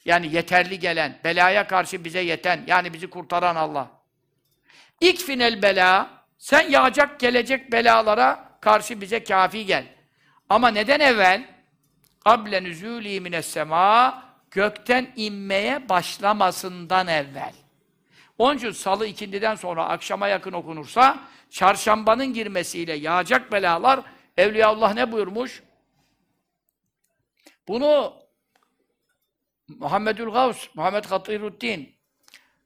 yani 0.07 0.35
yeterli 0.35 0.79
gelen, 0.79 1.19
belaya 1.23 1.67
karşı 1.67 2.05
bize 2.05 2.19
yeten, 2.19 2.63
yani 2.67 2.93
bizi 2.93 3.09
kurtaran 3.09 3.55
Allah. 3.55 3.91
İkfinel 5.01 5.61
bela, 5.61 6.09
sen 6.37 6.69
yağacak 6.69 7.19
gelecek 7.19 7.71
belalara 7.71 8.57
karşı 8.61 9.01
bize 9.01 9.23
kafi 9.23 9.65
gel. 9.65 9.85
Ama 10.49 10.67
neden 10.67 10.99
evvel? 10.99 11.57
Kable 12.23 12.57
nüzûlî 12.57 13.19
mines 13.19 13.45
semâ, 13.45 14.23
gökten 14.51 15.13
inmeye 15.15 15.89
başlamasından 15.89 17.07
evvel. 17.07 17.53
Onun 18.37 18.57
için 18.57 18.71
salı 18.71 19.07
ikindiden 19.07 19.55
sonra 19.55 19.85
akşama 19.85 20.27
yakın 20.27 20.53
okunursa, 20.53 21.19
çarşambanın 21.49 22.33
girmesiyle 22.33 22.93
yağacak 22.93 23.51
belalar, 23.51 23.99
Evliyaullah 24.37 24.93
ne 24.93 25.11
buyurmuş? 25.11 25.63
Bunu 27.67 28.13
Muhammedül 29.67 30.29
Gavs, 30.29 30.67
Muhammed 30.75 31.05
Hatiruddin, 31.05 31.96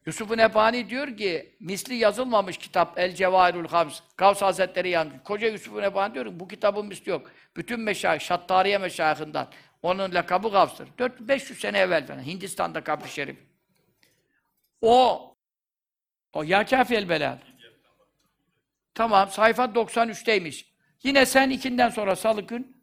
Yusuf-u 0.06 0.38
Nebani 0.38 0.90
diyor 0.90 1.18
ki, 1.18 1.56
misli 1.60 1.96
yazılmamış 1.96 2.58
kitap 2.58 3.00
El 3.00 3.16
Cevahirül 3.16 3.68
Gavs, 3.68 4.00
Gavs 4.18 4.42
Hazretleri 4.42 4.90
yazmış. 4.90 5.16
Koca 5.24 5.48
Yusuf-u 5.48 5.82
Nebani 5.82 6.14
diyor 6.14 6.26
ki, 6.26 6.40
bu 6.40 6.48
kitabın 6.48 6.86
misli 6.86 7.10
yok. 7.10 7.32
Bütün 7.56 7.80
meşayih, 7.80 8.22
Şattariye 8.22 8.78
meşayihinden, 8.78 9.48
onun 9.82 10.14
lakabı 10.14 10.50
Gavs'tır. 10.50 10.88
400-500 11.00 11.54
sene 11.54 11.80
evvel 11.80 12.08
falan, 12.08 12.26
Hindistan'da 12.26 12.84
kabri 12.84 13.10
şerif. 13.10 13.38
O, 14.82 15.36
o 16.34 16.44
ya 16.44 16.66
kafi 16.66 16.96
el 16.96 17.10
belal. 17.10 17.38
Tamam, 18.94 19.30
sayfa 19.30 19.64
93'teymiş. 19.64 20.66
Yine 21.04 21.26
sen 21.26 21.50
ikinden 21.50 21.90
sonra 21.90 22.16
salı 22.16 22.42
gün 22.42 22.82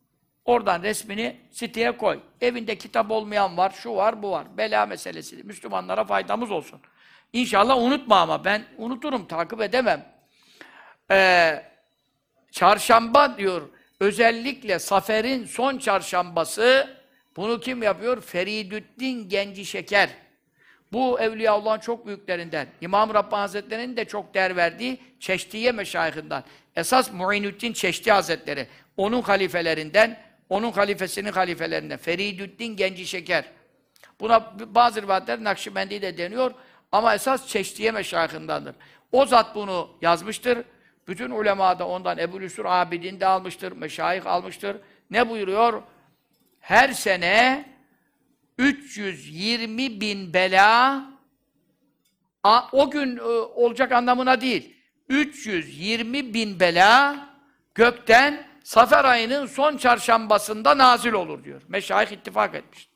Oradan 0.48 0.82
resmini 0.82 1.36
siteye 1.50 1.96
koy. 1.96 2.20
Evinde 2.40 2.78
kitap 2.78 3.10
olmayan 3.10 3.56
var, 3.56 3.70
şu 3.70 3.94
var, 3.94 4.22
bu 4.22 4.30
var. 4.30 4.56
Bela 4.56 4.86
meselesi. 4.86 5.36
Müslümanlara 5.36 6.04
faydamız 6.04 6.50
olsun. 6.50 6.80
İnşallah 7.32 7.76
unutma 7.78 8.20
ama 8.20 8.44
ben 8.44 8.64
unuturum, 8.78 9.26
takip 9.26 9.60
edemem. 9.60 10.06
Ee, 11.10 11.62
çarşamba 12.52 13.38
diyor, 13.38 13.68
özellikle 14.00 14.78
Safer'in 14.78 15.44
son 15.44 15.78
çarşambası, 15.78 16.96
bunu 17.36 17.60
kim 17.60 17.82
yapıyor? 17.82 18.20
Feridüddin 18.20 19.28
Genci 19.28 19.64
Şeker. 19.64 20.10
Bu 20.92 21.20
Evliyaullah'ın 21.20 21.80
çok 21.80 22.06
büyüklerinden. 22.06 22.66
İmam 22.80 23.14
Rabbani 23.14 23.40
Hazretleri'nin 23.40 23.96
de 23.96 24.04
çok 24.04 24.34
değer 24.34 24.56
verdiği 24.56 25.00
Çeşdiye 25.20 25.72
meşayihinden. 25.72 26.44
Esas 26.76 27.12
Muinüddin 27.12 27.72
Çeşdi 27.72 28.12
Hazretleri. 28.12 28.66
Onun 28.96 29.22
halifelerinden, 29.22 30.18
onun 30.48 30.72
halifesinin 30.72 31.32
halifelerinden. 31.32 31.98
Feridüddin 31.98 32.76
Genci 32.76 33.06
Şeker. 33.06 33.44
Buna 34.20 34.52
bazı 34.74 35.02
rivayetler 35.02 35.44
Nakşibendi 35.44 36.02
de 36.02 36.18
deniyor. 36.18 36.54
Ama 36.92 37.14
esas 37.14 37.48
Çeşdiye 37.48 37.90
meşayihindendir. 37.90 38.74
O 39.12 39.26
zat 39.26 39.54
bunu 39.54 39.90
yazmıştır. 40.00 40.58
Bütün 41.08 41.30
ulema 41.30 41.78
da 41.78 41.88
ondan 41.88 42.18
Ebu 42.18 42.40
Lüsur 42.40 42.64
Abidin 42.64 43.20
de 43.20 43.26
almıştır. 43.26 43.72
Meşayih 43.72 44.26
almıştır. 44.26 44.76
Ne 45.10 45.28
buyuruyor? 45.28 45.82
Her 46.60 46.88
sene 46.88 47.64
320 48.58 50.00
bin 50.00 50.34
bela 50.34 51.04
o 52.72 52.90
gün 52.90 53.16
e, 53.16 53.22
olacak 53.22 53.92
anlamına 53.92 54.40
değil. 54.40 54.76
320 55.08 56.34
bin 56.34 56.60
bela 56.60 57.16
gökten 57.74 58.48
Safer 58.68 59.04
ayının 59.04 59.46
son 59.46 59.76
çarşambasında 59.76 60.78
nazil 60.78 61.12
olur 61.12 61.44
diyor. 61.44 61.62
Meşayih 61.68 62.10
ittifak 62.10 62.54
etmiş. 62.54 62.88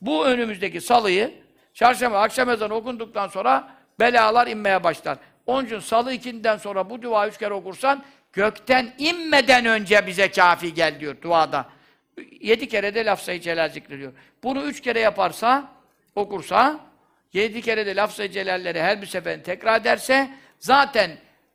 Bu 0.00 0.26
önümüzdeki 0.26 0.80
salıyı 0.80 1.41
çarşamba 1.74 2.20
akşam 2.20 2.50
ezanı 2.50 2.74
okunduktan 2.74 3.28
sonra 3.28 3.68
belalar 4.00 4.46
inmeye 4.46 4.84
başlar. 4.84 5.18
Onun 5.46 5.66
için 5.66 5.78
salı 5.78 6.12
ikinden 6.12 6.56
sonra 6.56 6.90
bu 6.90 7.02
dua 7.02 7.28
üç 7.28 7.38
kere 7.38 7.54
okursan 7.54 8.04
gökten 8.32 8.94
inmeden 8.98 9.66
önce 9.66 10.06
bize 10.06 10.30
kafi 10.30 10.74
gel 10.74 11.00
diyor 11.00 11.22
duada. 11.22 11.66
Yedi 12.40 12.68
kere 12.68 12.94
de 12.94 13.04
lafzayı 13.04 13.40
celal 13.40 13.68
zikrediyor. 13.68 14.12
Bunu 14.42 14.62
üç 14.62 14.80
kere 14.80 15.00
yaparsa, 15.00 15.68
okursa, 16.14 16.80
yedi 17.32 17.62
kere 17.62 17.86
de 17.86 17.96
lafzayı 17.96 18.30
celalleri 18.30 18.82
her 18.82 19.02
bir 19.02 19.06
seferin 19.06 19.42
tekrar 19.42 19.80
ederse, 19.80 20.30
zaten 20.58 21.10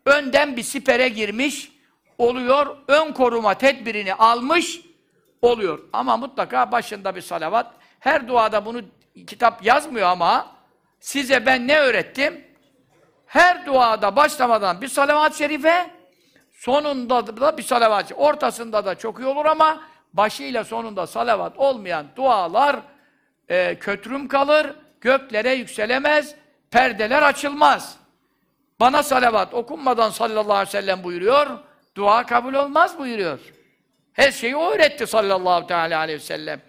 önden 0.05 0.57
bir 0.57 0.63
sipere 0.63 1.07
girmiş 1.09 1.71
oluyor, 2.17 2.77
ön 2.87 3.11
koruma 3.11 3.53
tedbirini 3.53 4.13
almış 4.13 4.81
oluyor. 5.41 5.79
Ama 5.93 6.17
mutlaka 6.17 6.71
başında 6.71 7.15
bir 7.15 7.21
salavat, 7.21 7.73
her 7.99 8.27
duada 8.27 8.65
bunu 8.65 8.81
kitap 9.25 9.65
yazmıyor 9.65 10.07
ama 10.07 10.55
size 10.99 11.45
ben 11.45 11.67
ne 11.67 11.79
öğrettim? 11.79 12.47
Her 13.25 13.65
duada 13.65 14.15
başlamadan 14.15 14.81
bir 14.81 14.87
salavat-ı 14.87 15.37
şerife, 15.37 15.91
sonunda 16.51 17.27
da 17.27 17.57
bir 17.57 17.63
salavat 17.63 18.11
Ortasında 18.15 18.85
da 18.85 18.95
çok 18.95 19.19
iyi 19.19 19.25
olur 19.25 19.45
ama 19.45 19.83
başıyla 20.13 20.63
sonunda 20.63 21.07
salavat 21.07 21.57
olmayan 21.57 22.05
dualar 22.15 22.79
e, 23.49 23.75
kötürüm 23.79 24.27
kalır, 24.27 24.67
göklere 25.01 25.53
yükselemez, 25.53 26.35
perdeler 26.71 27.21
açılmaz. 27.21 27.97
Bana 28.79 29.03
salavat 29.03 29.53
okunmadan 29.53 30.09
sallallahu 30.09 30.53
aleyhi 30.53 30.67
ve 30.67 30.71
sellem 30.71 31.03
buyuruyor, 31.03 31.47
dua 31.95 32.25
kabul 32.25 32.53
olmaz 32.53 32.99
buyuruyor. 32.99 33.39
Her 34.13 34.31
şeyi 34.31 34.55
o 34.55 34.71
öğretti 34.71 35.07
sallallahu 35.07 35.67
teala 35.67 35.99
aleyhi 35.99 36.19
ve 36.19 36.23
sellem. 36.23 36.61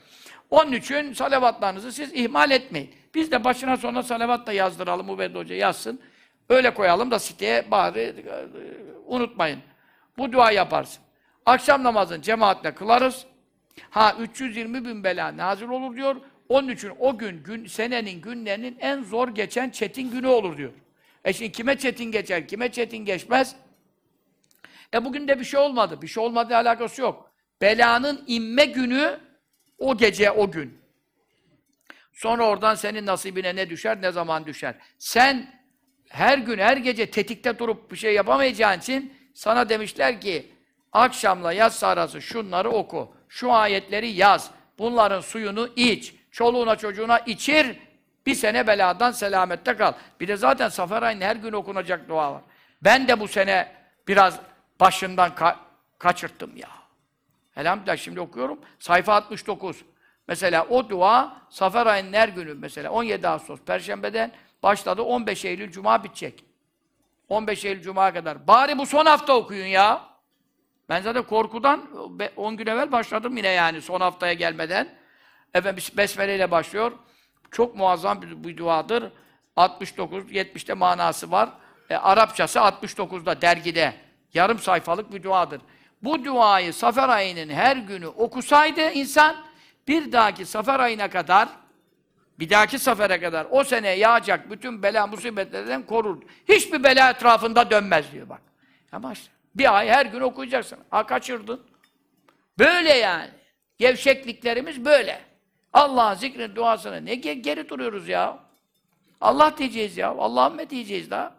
Onun 0.50 0.72
için 0.72 1.12
salavatlarınızı 1.12 1.92
siz 1.92 2.14
ihmal 2.14 2.50
etmeyin. 2.50 2.90
Biz 3.14 3.32
de 3.32 3.44
başına 3.44 3.76
sonuna 3.76 4.02
salavat 4.02 4.46
da 4.46 4.52
yazdıralım, 4.52 5.10
Ubed 5.10 5.34
Hoca 5.34 5.54
yazsın. 5.54 6.00
Öyle 6.48 6.74
koyalım 6.74 7.10
da 7.10 7.18
siteye 7.18 7.70
bari 7.70 8.00
e, 8.00 8.46
unutmayın. 9.06 9.60
Bu 10.18 10.32
dua 10.32 10.50
yaparsın. 10.50 11.02
Akşam 11.46 11.84
namazını 11.84 12.22
cemaatle 12.22 12.74
kılarız. 12.74 13.26
Ha 13.90 14.16
320 14.20 14.84
bin 14.84 15.04
bela 15.04 15.36
nazil 15.36 15.68
olur 15.68 15.96
diyor. 15.96 16.16
Onun 16.48 16.68
için 16.68 16.92
o 16.98 17.18
gün, 17.18 17.42
gün 17.42 17.66
senenin 17.66 18.20
günlerinin 18.20 18.76
en 18.80 19.02
zor 19.02 19.28
geçen 19.28 19.70
çetin 19.70 20.10
günü 20.10 20.26
olur 20.26 20.56
diyor. 20.56 20.72
E 21.24 21.32
şimdi 21.32 21.52
kime 21.52 21.78
çetin 21.78 22.04
geçer, 22.04 22.48
kime 22.48 22.72
çetin 22.72 23.04
geçmez? 23.04 23.56
E 24.94 25.04
bugün 25.04 25.28
de 25.28 25.40
bir 25.40 25.44
şey 25.44 25.60
olmadı. 25.60 26.02
Bir 26.02 26.06
şey 26.06 26.22
olmadı 26.22 26.56
alakası 26.56 27.02
yok. 27.02 27.30
Belanın 27.60 28.24
inme 28.26 28.64
günü 28.64 29.20
o 29.78 29.96
gece, 29.96 30.30
o 30.30 30.50
gün. 30.50 30.78
Sonra 32.12 32.48
oradan 32.48 32.74
senin 32.74 33.06
nasibine 33.06 33.56
ne 33.56 33.70
düşer, 33.70 34.02
ne 34.02 34.12
zaman 34.12 34.46
düşer. 34.46 34.74
Sen 34.98 35.54
her 36.08 36.38
gün, 36.38 36.58
her 36.58 36.76
gece 36.76 37.10
tetikte 37.10 37.58
durup 37.58 37.92
bir 37.92 37.96
şey 37.96 38.14
yapamayacağın 38.14 38.78
için 38.78 39.12
sana 39.34 39.68
demişler 39.68 40.20
ki 40.20 40.52
akşamla 40.92 41.52
yatsı 41.52 41.86
arası 41.86 42.22
şunları 42.22 42.70
oku. 42.70 43.14
Şu 43.28 43.52
ayetleri 43.52 44.08
yaz. 44.08 44.50
Bunların 44.78 45.20
suyunu 45.20 45.68
iç. 45.76 46.14
Çoluğuna 46.30 46.76
çocuğuna 46.76 47.18
içir. 47.18 47.76
Bir 48.26 48.34
sene 48.34 48.66
beladan 48.66 49.10
selamette 49.10 49.76
kal. 49.76 49.92
Bir 50.20 50.28
de 50.28 50.36
zaten 50.36 50.68
Safer 50.68 51.02
ayının 51.02 51.20
her 51.20 51.36
gün 51.36 51.52
okunacak 51.52 52.08
dua 52.08 52.32
var. 52.32 52.42
Ben 52.82 53.08
de 53.08 53.20
bu 53.20 53.28
sene 53.28 53.72
biraz 54.08 54.40
başından 54.80 55.34
ka 55.34 55.60
kaçırttım 55.98 56.56
ya. 56.56 56.68
Elhamdülillah 57.58 57.96
şimdi 57.96 58.20
okuyorum. 58.20 58.58
Sayfa 58.78 59.14
69. 59.14 59.84
Mesela 60.28 60.66
o 60.70 60.88
dua 60.88 61.42
Safer 61.50 61.86
ayının 61.86 62.12
her 62.12 62.28
günü 62.28 62.54
mesela 62.54 62.90
17 62.90 63.28
Ağustos 63.28 63.60
Perşembe'den 63.60 64.32
başladı 64.62 65.02
15 65.02 65.44
Eylül 65.44 65.70
Cuma 65.70 66.04
bitecek. 66.04 66.44
15 67.28 67.64
Eylül 67.64 67.82
Cuma 67.82 68.12
kadar. 68.12 68.46
Bari 68.46 68.78
bu 68.78 68.86
son 68.86 69.06
hafta 69.06 69.36
okuyun 69.36 69.66
ya. 69.66 70.08
Ben 70.88 71.02
zaten 71.02 71.22
korkudan 71.22 71.82
10 72.36 72.56
gün 72.56 72.66
evvel 72.66 72.92
başladım 72.92 73.36
yine 73.36 73.48
yani 73.48 73.82
son 73.82 74.00
haftaya 74.00 74.32
gelmeden. 74.32 74.88
Efendim 75.54 75.84
Besmele 75.96 76.36
ile 76.36 76.50
başlıyor. 76.50 76.92
Çok 77.50 77.76
muazzam 77.76 78.22
bir, 78.22 78.44
bir 78.44 78.56
duadır. 78.56 79.12
69, 79.56 80.24
70'te 80.24 80.74
manası 80.74 81.30
var. 81.30 81.48
E, 81.90 81.96
Arapçası 81.96 82.58
69'da 82.58 83.42
dergide. 83.42 83.94
Yarım 84.34 84.58
sayfalık 84.58 85.12
bir 85.12 85.22
duadır. 85.22 85.60
Bu 86.02 86.24
duayı 86.24 86.72
Safer 86.72 87.08
ayının 87.08 87.48
her 87.48 87.76
günü 87.76 88.06
okusaydı 88.06 88.90
insan, 88.90 89.36
bir 89.88 90.12
dahaki 90.12 90.46
Safer 90.46 90.80
ayına 90.80 91.10
kadar, 91.10 91.48
bir 92.38 92.50
dahaki 92.50 92.78
sefere 92.78 93.20
kadar 93.20 93.46
o 93.50 93.64
sene 93.64 93.88
yağacak 93.88 94.50
bütün 94.50 94.82
bela 94.82 95.06
musibetlerden 95.06 95.86
korur. 95.86 96.22
Hiçbir 96.48 96.84
bela 96.84 97.10
etrafında 97.10 97.70
dönmez 97.70 98.12
diyor 98.12 98.28
bak. 98.28 98.40
Ama 98.92 99.12
işte 99.12 99.32
bir 99.54 99.76
ay 99.76 99.88
her 99.88 100.06
gün 100.06 100.20
okuyacaksın. 100.20 100.78
Ha 100.90 101.06
kaçırdın. 101.06 101.60
Böyle 102.58 102.92
yani. 102.92 103.30
Gevşekliklerimiz 103.78 104.84
böyle. 104.84 105.20
Allah'ın 105.72 106.14
zikrin 106.14 106.56
duasını 106.56 107.06
ne 107.06 107.14
geri 107.14 107.68
duruyoruz 107.68 108.08
ya? 108.08 108.38
Allah 109.20 109.58
diyeceğiz 109.58 109.96
ya. 109.96 110.08
Allah'ım 110.08 110.70
diyeceğiz 110.70 111.10
daha? 111.10 111.34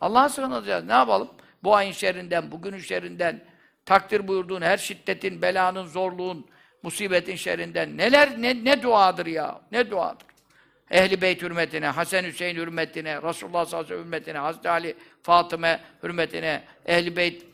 Allah'a 0.00 0.28
sığınacağız. 0.28 0.84
Ne 0.84 0.92
yapalım? 0.92 1.30
Bu 1.62 1.76
ayın 1.76 1.92
şerrinden, 1.92 2.50
bugünün 2.50 2.78
şerrinden, 2.78 3.44
takdir 3.90 4.28
buyurduğun 4.28 4.62
her 4.62 4.78
şiddetin, 4.78 5.42
belanın, 5.42 5.86
zorluğun, 5.86 6.46
musibetin 6.82 7.36
şerrinden 7.36 7.96
neler, 7.96 8.42
ne, 8.42 8.64
ne 8.64 8.82
duadır 8.82 9.26
ya? 9.26 9.60
Ne 9.72 9.90
duadır? 9.90 10.26
Ehli 10.90 11.20
Beyt 11.20 11.42
hürmetine, 11.42 11.86
Hasan 11.86 12.22
Hüseyin 12.22 12.56
hürmetine, 12.56 13.22
Resulullah 13.22 13.66
sallallahu 13.66 13.76
aleyhi 13.76 13.84
ve 13.84 13.88
sellem 13.88 14.04
hürmetine, 14.04 14.38
Hazreti 14.38 14.68
Ali, 14.68 14.96
Fatıma 15.22 15.80
hürmetine, 16.02 16.62
Ehli 16.86 17.16
Beyt 17.16 17.46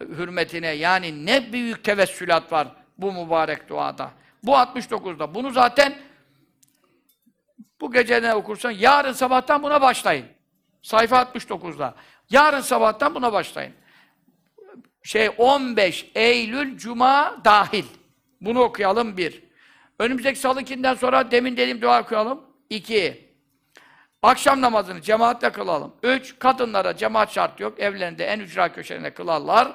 hürmetine 0.00 0.68
yani 0.68 1.26
ne 1.26 1.52
büyük 1.52 1.84
tevessülat 1.84 2.52
var 2.52 2.68
bu 2.98 3.12
mübarek 3.12 3.68
duada. 3.68 4.10
Bu 4.42 4.52
69'da. 4.52 5.34
Bunu 5.34 5.50
zaten 5.50 5.94
bu 7.80 7.92
geceden 7.92 8.34
okursan 8.34 8.70
yarın 8.70 9.12
sabahtan 9.12 9.62
buna 9.62 9.82
başlayın. 9.82 10.26
Sayfa 10.82 11.22
69'da. 11.22 11.94
Yarın 12.30 12.60
sabahtan 12.60 13.14
buna 13.14 13.32
başlayın. 13.32 13.74
Şey 15.04 15.30
15 15.38 16.10
Eylül 16.14 16.78
Cuma 16.78 17.36
dahil. 17.44 17.84
Bunu 18.40 18.60
okuyalım 18.60 19.16
bir. 19.16 19.42
Önümüzdeki 19.98 20.38
salıkinden 20.38 20.94
sonra 20.94 21.30
demin 21.30 21.56
dediğim 21.56 21.82
dua 21.82 22.02
okuyalım. 22.02 22.40
İki. 22.70 23.34
Akşam 24.22 24.60
namazını 24.60 25.02
cemaatle 25.02 25.52
kılalım. 25.52 25.92
Üç. 26.02 26.38
Kadınlara 26.38 26.96
cemaat 26.96 27.32
şart 27.32 27.60
yok. 27.60 27.80
Evlerinde 27.80 28.24
en 28.24 28.40
ücra 28.40 28.72
köşelerinde 28.72 29.14
kılarlar. 29.14 29.72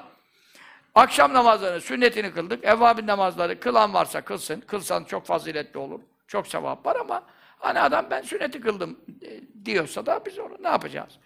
Akşam 0.94 1.34
namazını, 1.34 1.80
sünnetini 1.80 2.32
kıldık. 2.32 2.64
Evvabin 2.64 3.06
namazları 3.06 3.60
kılan 3.60 3.94
varsa 3.94 4.20
kılsın. 4.20 4.60
Kılsan 4.60 5.04
çok 5.04 5.26
faziletli 5.26 5.78
olur. 5.78 6.00
Çok 6.26 6.46
sevap 6.46 6.86
var 6.86 6.96
ama 6.96 7.22
hani 7.58 7.80
adam 7.80 8.06
ben 8.10 8.22
sünneti 8.22 8.60
kıldım 8.60 8.98
e, 9.22 9.40
diyorsa 9.64 10.06
da 10.06 10.20
biz 10.26 10.38
onu 10.38 10.56
ne 10.62 10.68
yapacağız? 10.68 11.18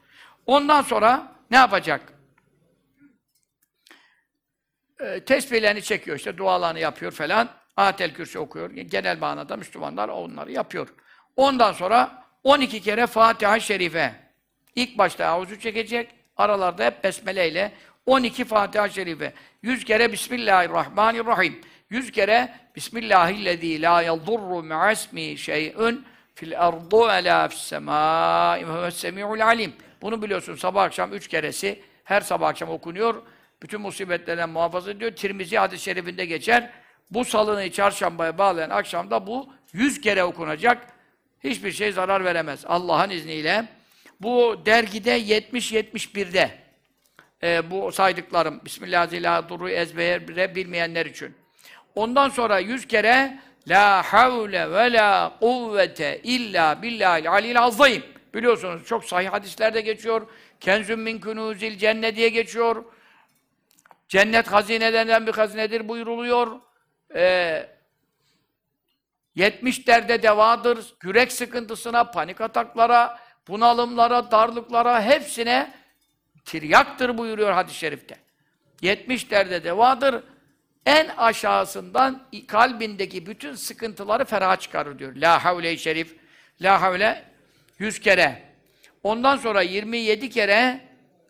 Ondan 0.46 0.82
sonra 0.82 1.32
ne 1.50 1.56
yapacak? 1.56 2.13
E, 5.04 5.20
tesbihlerini 5.20 5.82
çekiyor 5.82 6.16
işte, 6.16 6.38
dualarını 6.38 6.78
yapıyor 6.78 7.12
falan. 7.12 7.48
Atel 7.76 8.14
Kürsi 8.14 8.38
okuyor. 8.38 8.70
Genel 8.70 9.18
manada 9.18 9.56
Müslümanlar 9.56 10.08
onları 10.08 10.52
yapıyor. 10.52 10.88
Ondan 11.36 11.72
sonra 11.72 12.24
12 12.44 12.80
kere 12.80 13.06
Fatiha-i 13.06 13.60
Şerife. 13.60 14.14
İlk 14.76 14.98
başta 14.98 15.26
avuzu 15.26 15.60
çekecek, 15.60 16.08
aralarda 16.36 16.84
hep 16.84 17.04
besmele 17.04 17.50
ile 17.50 17.72
12 18.06 18.44
Fatiha-i 18.44 18.90
Şerife. 18.90 19.32
100 19.62 19.84
kere 19.84 20.12
Bismillahirrahmanirrahim. 20.12 21.60
100 21.90 22.12
kere 22.12 22.54
Bismillahillezî 22.76 23.82
lâ 23.82 24.02
yadurru 24.02 24.62
me'asmi 24.62 25.38
şey'ün 25.38 26.04
fil 26.34 26.60
ardu 26.60 27.08
ve 27.08 27.24
lâ 27.24 27.48
fissemâi 27.48 28.68
ve 28.68 28.72
huves 28.72 29.04
alim. 29.42 29.72
Bunu 30.02 30.22
biliyorsun 30.22 30.56
sabah 30.56 30.82
akşam 30.82 31.12
üç 31.12 31.28
keresi 31.28 31.82
her 32.04 32.20
sabah 32.20 32.48
akşam 32.48 32.70
okunuyor. 32.70 33.22
Bütün 33.64 33.80
musibetlerden 33.80 34.50
muhafaza 34.50 34.90
ediyor. 34.90 35.10
Tirmizi 35.10 35.58
hadis-i 35.58 35.84
şerifinde 35.84 36.24
geçer. 36.24 36.70
Bu 37.10 37.24
salını 37.24 37.72
çarşambaya 37.72 38.38
bağlayan 38.38 38.70
akşamda 38.70 39.26
bu 39.26 39.52
yüz 39.72 40.00
kere 40.00 40.24
okunacak. 40.24 40.86
Hiçbir 41.44 41.72
şey 41.72 41.92
zarar 41.92 42.24
veremez. 42.24 42.64
Allah'ın 42.66 43.10
izniyle. 43.10 43.64
Bu 44.20 44.62
dergide 44.66 45.20
70-71'de 45.20 46.50
e, 47.42 47.70
bu 47.70 47.92
saydıklarım 47.92 48.60
Bismillahirrahmanirrahim 48.64 49.78
ezbere 49.78 50.54
bilmeyenler 50.54 51.06
için. 51.06 51.34
Ondan 51.94 52.28
sonra 52.28 52.58
yüz 52.58 52.88
kere 52.88 53.38
La 53.68 54.02
havle 54.02 54.70
ve 54.70 54.92
la 54.92 55.36
kuvvete 55.40 56.20
illa 56.22 56.82
billahil 56.82 57.30
alil 57.30 57.60
azim. 57.60 58.02
Biliyorsunuz 58.34 58.86
çok 58.86 59.04
sahih 59.04 59.32
hadislerde 59.32 59.80
geçiyor. 59.80 60.26
Kenzüm 60.60 61.00
min 61.00 61.20
kunuzil 61.20 61.78
cennet 61.78 62.16
diye 62.16 62.28
geçiyor. 62.28 62.84
Cennet 64.14 64.52
hazinelerinden 64.52 65.26
bir 65.26 65.32
hazinedir 65.32 65.88
buyuruluyor. 65.88 66.60
Ee, 67.14 67.68
70 69.34 69.86
derde 69.86 70.22
devadır. 70.22 70.94
Yürek 71.02 71.32
sıkıntısına, 71.32 72.04
panik 72.04 72.40
ataklara, 72.40 73.18
bunalımlara, 73.48 74.30
darlıklara 74.30 75.02
hepsine 75.02 75.74
tiryaktır 76.44 77.18
buyuruyor 77.18 77.52
hadis-i 77.52 77.78
şerifte. 77.78 78.18
70 78.80 79.30
derde 79.30 79.64
devadır. 79.64 80.24
En 80.86 81.08
aşağısından 81.08 82.26
kalbindeki 82.46 83.26
bütün 83.26 83.54
sıkıntıları 83.54 84.24
ferah 84.24 84.56
çıkarır 84.56 84.98
diyor. 84.98 85.16
La 85.16 85.44
havle-i 85.44 85.78
şerif. 85.78 86.16
La 86.60 86.82
havle 86.82 87.24
100 87.78 88.00
kere. 88.00 88.42
Ondan 89.02 89.36
sonra 89.36 89.62
27 89.62 90.30
kere 90.30 90.80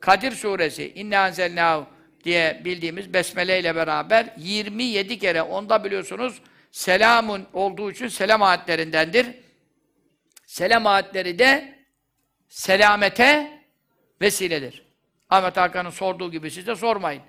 Kadir 0.00 0.32
suresi 0.32 0.92
İnne 0.94 1.14
enzelnâhu 1.14 1.93
diye 2.24 2.62
bildiğimiz 2.64 3.14
besmele 3.14 3.60
ile 3.60 3.76
beraber 3.76 4.34
27 4.36 5.18
kere 5.18 5.42
onda 5.42 5.84
biliyorsunuz 5.84 6.40
selamun 6.70 7.46
olduğu 7.52 7.90
için 7.90 8.08
selam 8.08 8.42
ayetlerindendir. 8.42 9.26
Selam 10.46 10.86
ayetleri 10.86 11.38
de 11.38 11.78
selamete 12.48 13.62
vesiledir. 14.20 14.84
Ahmet 15.30 15.56
Hakan'ın 15.56 15.90
sorduğu 15.90 16.30
gibi 16.30 16.50
siz 16.50 16.66
de 16.66 16.76
sormayın. 16.76 17.22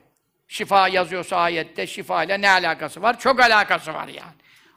Şifa 0.48 0.88
yazıyorsa 0.88 1.38
ayette 1.38 1.88
şifa 1.88 2.24
ile 2.24 2.42
ne 2.42 2.50
alakası 2.50 3.02
var? 3.02 3.20
Çok 3.20 3.40
alakası 3.40 3.94
var 3.94 4.08
yani. 4.08 4.34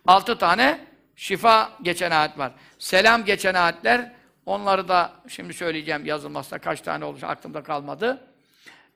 Altı 0.07 0.39
tane 0.39 0.81
şifa 1.17 1.73
geçen 1.83 2.11
ayet 2.11 2.39
var. 2.39 2.53
Selam 2.79 3.25
geçen 3.25 3.55
ayetler, 3.55 4.13
onları 4.47 4.89
da 4.89 5.13
şimdi 5.29 5.55
söyleyeceğim 5.55 6.07
yazılmazsa 6.07 6.59
kaç 6.59 6.81
tane 6.81 7.05
olacak 7.05 7.31
aklımda 7.31 7.63
kalmadı. 7.63 8.29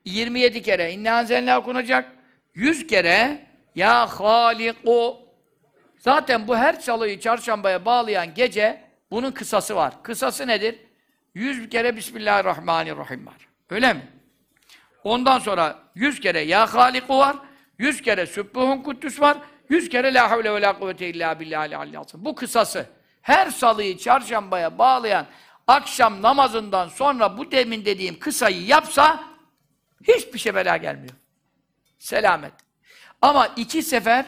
27 0.04 0.62
kere 0.62 0.92
inne 0.92 1.12
anzelne 1.12 1.56
okunacak. 1.56 2.12
100 2.54 2.86
kere 2.86 3.46
ya 3.74 4.06
haliku 4.06 5.22
Zaten 6.02 6.48
bu 6.48 6.56
her 6.56 6.80
çalıyı 6.80 7.20
çarşambaya 7.20 7.84
bağlayan 7.84 8.34
gece 8.34 8.82
bunun 9.10 9.32
kısası 9.32 9.76
var. 9.76 10.02
Kısası 10.02 10.46
nedir? 10.46 10.78
100 11.34 11.68
kere 11.68 11.96
Bismillahirrahmanirrahim 11.96 13.26
var. 13.26 13.48
Öyle 13.70 13.92
mi? 13.92 14.02
Ondan 15.04 15.38
sonra 15.38 15.78
100 15.94 16.20
kere 16.20 16.40
Ya 16.40 16.74
Haliku 16.74 17.18
var. 17.18 17.36
100 17.78 18.02
kere 18.02 18.26
Sübbuhun 18.26 18.82
Kuddüs 18.82 19.20
var. 19.20 19.36
100 19.68 19.88
kere 19.88 20.14
La 20.14 20.30
havle 20.30 20.54
ve 20.54 20.60
la 20.60 20.78
kuvvete 20.78 21.08
illa 21.08 21.40
billahi 21.40 21.76
aliyyil 21.76 21.98
Bu 22.14 22.34
kısası. 22.34 22.86
Her 23.22 23.50
salıyı 23.50 23.98
çarşambaya 23.98 24.78
bağlayan 24.78 25.26
akşam 25.66 26.22
namazından 26.22 26.88
sonra 26.88 27.38
bu 27.38 27.50
demin 27.50 27.84
dediğim 27.84 28.18
kısayı 28.18 28.64
yapsa 28.64 29.24
hiçbir 30.02 30.38
şey 30.38 30.54
bela 30.54 30.76
gelmiyor. 30.76 31.14
Selamet. 31.98 32.52
Ama 33.22 33.46
iki 33.46 33.82
sefer 33.82 34.26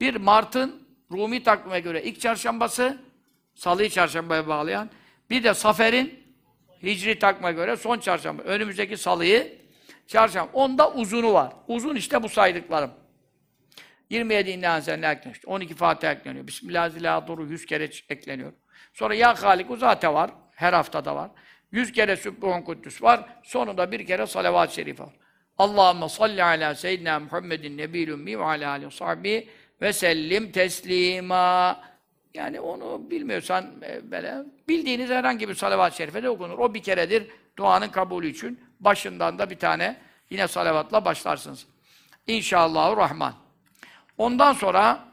bir 0.00 0.16
Mart'ın 0.16 0.88
Rumi 1.12 1.42
takvime 1.42 1.80
göre 1.80 2.02
ilk 2.02 2.20
çarşambası 2.20 2.98
salıyı 3.54 3.90
çarşambaya 3.90 4.46
bağlayan 4.46 4.90
bir 5.30 5.44
de 5.44 5.54
Safer'in 5.54 6.24
Hicri 6.82 7.18
takvime 7.18 7.52
göre 7.52 7.76
son 7.76 7.98
çarşamba. 7.98 8.42
Önümüzdeki 8.42 8.96
salıyı 8.96 9.58
çarşamba. 10.06 10.52
Onda 10.52 10.92
uzunu 10.92 11.32
var. 11.32 11.52
Uzun 11.68 11.96
işte 11.96 12.22
bu 12.22 12.28
saydıklarım. 12.28 12.90
27 14.10 14.50
inden 14.50 14.80
senle 14.80 15.06
ekleniyor. 15.06 15.40
12 15.46 15.74
Fatiha 15.74 16.12
ekleniyor. 16.12 16.46
Bismillahirrahmanirrahim 16.46 17.50
100 17.50 17.66
kere 17.66 17.90
ekleniyor. 18.08 18.52
Sonra 18.92 19.14
Ya 19.14 19.42
Halik 19.42 19.66
zaten 19.78 20.14
var. 20.14 20.30
Her 20.54 20.72
haftada 20.72 21.16
var. 21.16 21.30
100 21.74 21.92
kere 21.92 22.16
Sübbuhun 22.16 22.62
Kuddüs 22.62 23.02
var. 23.02 23.24
Sonunda 23.42 23.92
bir 23.92 24.06
kere 24.06 24.26
salavat-ı 24.26 24.74
şerif 24.74 25.00
var. 25.00 25.12
Allahümme 25.58 26.08
salli 26.08 26.44
ala 26.44 26.74
seyyidina 26.74 27.20
Muhammedin 27.20 27.78
nebiyyül 27.78 28.08
ümmi 28.08 28.38
ve 28.38 28.44
ala 28.44 28.70
aleyhi 28.70 28.94
sahbihi 28.94 29.48
ve 29.80 29.92
sellim 29.92 30.52
teslima. 30.52 31.80
Yani 32.34 32.60
onu 32.60 33.10
bilmiyorsan 33.10 33.82
e, 33.82 34.10
böyle 34.10 34.34
bildiğiniz 34.68 35.10
herhangi 35.10 35.48
bir 35.48 35.54
salavat-ı 35.54 35.96
şerife 35.96 36.22
de 36.22 36.30
okunur. 36.30 36.58
O 36.58 36.74
bir 36.74 36.82
keredir 36.82 37.26
duanın 37.56 37.88
kabulü 37.88 38.28
için. 38.28 38.60
Başından 38.80 39.38
da 39.38 39.50
bir 39.50 39.58
tane 39.58 39.96
yine 40.30 40.48
salavatla 40.48 41.04
başlarsınız. 41.04 41.66
İnşallahü 42.26 42.96
Rahman. 42.96 43.34
Ondan 44.18 44.52
sonra 44.52 45.08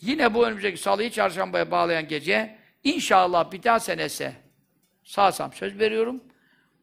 yine 0.00 0.34
bu 0.34 0.46
önümüzdeki 0.46 0.78
salıyı 0.78 1.10
çarşambaya 1.10 1.70
bağlayan 1.70 2.08
gece 2.08 2.58
inşallah 2.84 3.52
bir 3.52 3.62
daha 3.62 3.80
senese 3.80 4.43
sağsam 5.04 5.52
söz 5.52 5.78
veriyorum. 5.78 6.20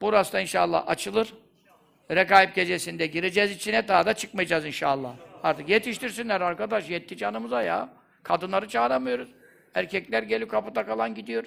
Burası 0.01 0.33
da 0.33 0.41
inşallah 0.41 0.87
açılır. 0.87 1.33
Rekaip 2.11 2.55
gecesinde 2.55 3.07
gireceğiz 3.07 3.51
içine 3.51 3.87
daha 3.87 4.05
da 4.05 4.13
çıkmayacağız 4.13 4.65
inşallah. 4.65 5.13
Artık 5.43 5.69
yetiştirsinler 5.69 6.41
arkadaş. 6.41 6.89
Yetti 6.89 7.17
canımıza 7.17 7.61
ya. 7.61 7.89
Kadınları 8.23 8.67
çağıramıyoruz. 8.67 9.29
Erkekler 9.75 10.23
geliyor 10.23 10.49
kapıda 10.49 10.85
kalan 10.85 11.15
gidiyor. 11.15 11.45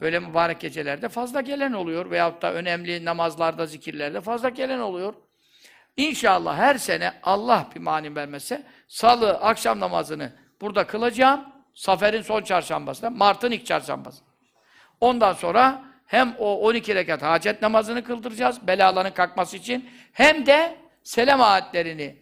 Böyle 0.00 0.18
mübarek 0.18 0.60
gecelerde 0.60 1.08
fazla 1.08 1.40
gelen 1.40 1.72
oluyor. 1.72 2.10
Veyahut 2.10 2.42
da 2.42 2.52
önemli 2.52 3.04
namazlarda, 3.04 3.66
zikirlerde 3.66 4.20
fazla 4.20 4.48
gelen 4.48 4.78
oluyor. 4.78 5.14
İnşallah 5.96 6.56
her 6.56 6.74
sene 6.78 7.12
Allah 7.22 7.68
bir 7.74 7.80
mani 7.80 8.16
vermezse 8.16 8.62
salı 8.88 9.32
akşam 9.32 9.80
namazını 9.80 10.32
burada 10.60 10.86
kılacağım. 10.86 11.44
Safer'in 11.74 12.22
son 12.22 12.42
çarşambasında, 12.42 13.10
Mart'ın 13.10 13.50
ilk 13.50 13.66
çarşambası. 13.66 14.25
Ondan 15.00 15.32
sonra 15.32 15.84
hem 16.06 16.36
o 16.38 16.60
12 16.60 16.94
rekat 16.94 17.22
hacet 17.22 17.62
namazını 17.62 18.04
kıldıracağız 18.04 18.66
belaların 18.66 19.14
kalkması 19.14 19.56
için 19.56 19.90
hem 20.12 20.46
de 20.46 20.76
selam 21.02 21.40
ayetlerini 21.40 22.16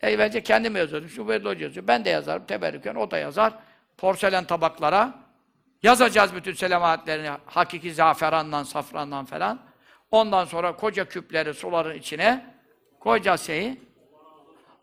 evvelce 0.00 0.42
kendim 0.42 0.76
yazıyordum. 0.76 1.08
Şu 1.08 1.26
Hoca 1.26 1.64
yazıyor. 1.64 1.86
Ben 1.86 2.04
de 2.04 2.10
yazarım. 2.10 2.46
Teberrüken 2.46 2.94
o 2.94 3.10
da 3.10 3.18
yazar. 3.18 3.52
Porselen 3.98 4.44
tabaklara 4.44 5.14
yazacağız 5.82 6.34
bütün 6.34 6.52
selam 6.52 6.82
ayetlerini. 6.82 7.30
Hakiki 7.46 7.94
zaferandan, 7.94 8.62
safrandan 8.62 9.24
falan. 9.24 9.60
Ondan 10.10 10.44
sonra 10.44 10.76
koca 10.76 11.04
küpleri 11.04 11.54
suların 11.54 11.94
içine 11.94 12.54
koyacağız 13.00 13.40
şeyi. 13.40 13.80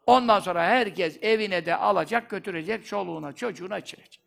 Ondan 0.06 0.40
sonra 0.40 0.64
herkes 0.64 1.18
evine 1.22 1.66
de 1.66 1.76
alacak, 1.76 2.30
götürecek, 2.30 2.86
çoluğuna, 2.86 3.34
çocuğuna 3.34 3.78
içirecek. 3.78 4.22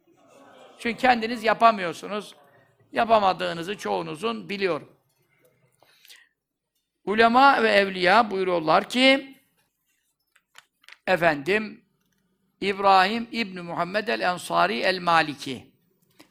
Çünkü 0.78 0.98
kendiniz 0.98 1.44
yapamıyorsunuz. 1.44 2.34
Yapamadığınızı 2.92 3.78
çoğunuzun 3.78 4.48
biliyorum. 4.48 4.88
Ulema 7.04 7.62
ve 7.62 7.68
evliya 7.68 8.30
buyuruyorlar 8.30 8.88
ki 8.88 9.36
efendim 11.06 11.84
İbrahim 12.60 13.28
İbn 13.32 13.60
Muhammed 13.60 14.08
el-Ensari 14.08 14.80
el-Maliki 14.80 15.70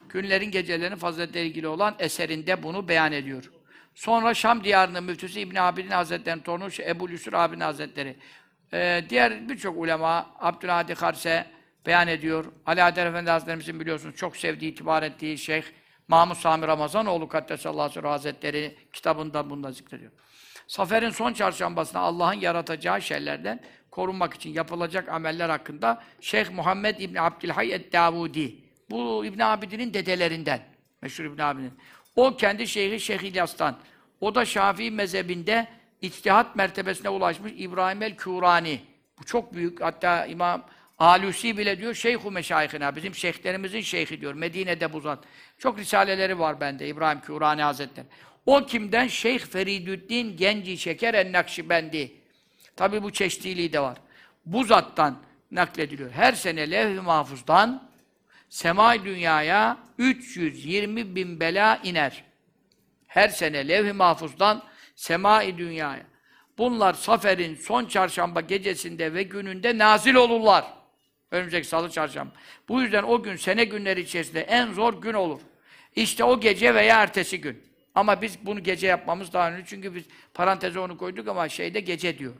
günlerin 0.08 0.50
gecelerinin 0.50 0.96
faziletleriyle 0.96 1.48
ilgili 1.48 1.68
olan 1.68 1.96
eserinde 1.98 2.62
bunu 2.62 2.88
beyan 2.88 3.12
ediyor. 3.12 3.50
Sonra 3.94 4.34
Şam 4.34 4.64
diyarının 4.64 5.04
müftüsü 5.04 5.40
İbn 5.40 5.56
Abidin 5.56 5.90
Hazretleri'nin 5.90 6.42
torunu 6.42 6.68
Ebu 6.78 7.08
Lüsür 7.08 7.32
Abidin 7.32 7.60
Hazretleri. 7.60 8.16
Ee, 8.72 9.04
diğer 9.08 9.48
birçok 9.48 9.78
ulema 9.78 10.36
Abdülhadi 10.38 10.94
Karse 10.94 11.46
beyan 11.86 12.08
ediyor. 12.08 12.44
Ali 12.66 12.82
Adel 12.82 13.06
Efendi 13.06 13.30
Hazretlerimizin 13.30 13.80
biliyorsunuz 13.80 14.16
çok 14.16 14.36
sevdiği, 14.36 14.72
itibar 14.72 15.02
ettiği 15.02 15.38
şeyh 15.38 15.62
Mahmud 16.10 16.34
Sami 16.34 16.66
Ramazanoğlu 16.66 17.28
Kaddesallahu 17.28 17.82
aleyhi 17.82 18.08
Hazretleri 18.08 18.76
kitabında 18.92 19.50
bunu 19.50 19.62
da 19.62 19.72
zikrediyor. 19.72 20.12
Safer'in 20.66 21.10
son 21.10 21.32
çarşambasında 21.32 22.00
Allah'ın 22.00 22.40
yaratacağı 22.40 23.02
şeylerden 23.02 23.60
korunmak 23.90 24.34
için 24.34 24.50
yapılacak 24.50 25.08
ameller 25.08 25.48
hakkında 25.48 26.02
Şeyh 26.20 26.50
Muhammed 26.50 26.98
İbn 26.98 27.16
Abdülhay 27.16 27.72
et-Davudi 27.72 28.56
bu 28.90 29.24
İbn 29.24 29.40
Abidin'in 29.40 29.94
dedelerinden 29.94 30.60
meşhur 31.02 31.24
İbn 31.24 31.42
Abidin. 31.42 31.72
O 32.16 32.36
kendi 32.36 32.66
şeyhi 32.66 33.00
Şeyh 33.00 33.20
İlyas'tan. 33.20 33.78
O 34.20 34.34
da 34.34 34.44
Şafii 34.44 34.90
mezhebinde 34.90 35.68
içtihat 36.02 36.56
mertebesine 36.56 37.08
ulaşmış 37.08 37.52
İbrahim 37.56 38.02
el-Kurani. 38.02 38.80
Bu 39.18 39.24
çok 39.24 39.54
büyük. 39.54 39.80
Hatta 39.80 40.26
İmam 40.26 40.62
Alusi 41.00 41.58
bile 41.58 41.78
diyor 41.78 41.94
Şeyhu 41.94 42.30
Meşayihina. 42.30 42.96
Bizim 42.96 43.14
şeyhlerimizin 43.14 43.80
şeyhi 43.80 44.20
diyor. 44.20 44.34
Medine'de 44.34 44.92
bu 44.92 45.00
zat. 45.00 45.24
Çok 45.58 45.78
risaleleri 45.78 46.38
var 46.38 46.60
bende 46.60 46.88
İbrahim 46.88 47.20
Kurani 47.20 47.62
Hazretleri. 47.62 48.06
O 48.46 48.66
kimden? 48.66 49.06
Şeyh 49.06 49.38
Feridüddin 49.38 50.36
Genci 50.36 50.78
Şeker 50.78 51.14
en-Nakşibendi. 51.14 52.12
Tabi 52.76 53.02
bu 53.02 53.12
çeşitliliği 53.12 53.72
de 53.72 53.80
var. 53.80 53.98
Bu 54.46 54.64
zattan 54.64 55.18
naklediliyor. 55.50 56.10
Her 56.10 56.32
sene 56.32 56.70
levh-i 56.70 57.00
mahfuzdan 57.00 57.88
semai 58.48 59.04
dünyaya 59.04 59.76
320 59.98 61.16
bin 61.16 61.40
bela 61.40 61.80
iner. 61.84 62.24
Her 63.06 63.28
sene 63.28 63.68
levh-i 63.68 63.92
mahfuzdan 63.92 64.62
semai 64.94 65.58
dünyaya. 65.58 66.06
Bunlar 66.58 66.94
Safer'in 66.94 67.54
son 67.54 67.84
çarşamba 67.84 68.40
gecesinde 68.40 69.14
ve 69.14 69.22
gününde 69.22 69.78
nazil 69.78 70.14
olurlar. 70.14 70.79
Önümüzdeki 71.30 71.68
salı 71.68 71.90
çarşamba. 71.90 72.32
Bu 72.68 72.82
yüzden 72.82 73.02
o 73.02 73.22
gün 73.22 73.36
sene 73.36 73.64
günleri 73.64 74.00
içerisinde 74.00 74.40
en 74.40 74.72
zor 74.72 75.02
gün 75.02 75.14
olur. 75.14 75.40
İşte 75.96 76.24
o 76.24 76.40
gece 76.40 76.74
veya 76.74 77.02
ertesi 77.02 77.40
gün. 77.40 77.62
Ama 77.94 78.22
biz 78.22 78.46
bunu 78.46 78.62
gece 78.62 78.86
yapmamız 78.86 79.32
daha 79.32 79.48
önemli. 79.48 79.64
Çünkü 79.66 79.94
biz 79.94 80.04
paranteze 80.34 80.80
onu 80.80 80.98
koyduk 80.98 81.28
ama 81.28 81.48
şeyde 81.48 81.80
gece 81.80 82.18
diyor. 82.18 82.34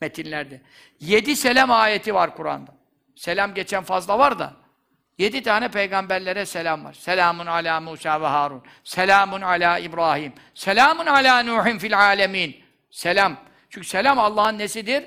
Metinlerde. 0.00 0.60
Yedi 1.00 1.36
selam 1.36 1.70
ayeti 1.70 2.14
var 2.14 2.36
Kur'an'da. 2.36 2.74
Selam 3.16 3.54
geçen 3.54 3.82
fazla 3.82 4.18
var 4.18 4.38
da. 4.38 4.56
Yedi 5.18 5.42
tane 5.42 5.68
peygamberlere 5.68 6.46
selam 6.46 6.84
var. 6.84 6.92
Selamun 6.92 7.46
ala 7.46 7.80
Musa 7.80 8.20
ve 8.20 8.26
Harun. 8.26 8.62
Selamun 8.84 9.40
ala 9.40 9.78
İbrahim. 9.78 10.32
Selamun 10.54 11.06
ala 11.06 11.42
Nuhin 11.42 11.78
fil 11.78 11.98
alemin. 11.98 12.56
Selam. 12.90 13.36
Çünkü 13.70 13.86
selam 13.86 14.18
Allah'ın 14.18 14.58
nesidir? 14.58 15.04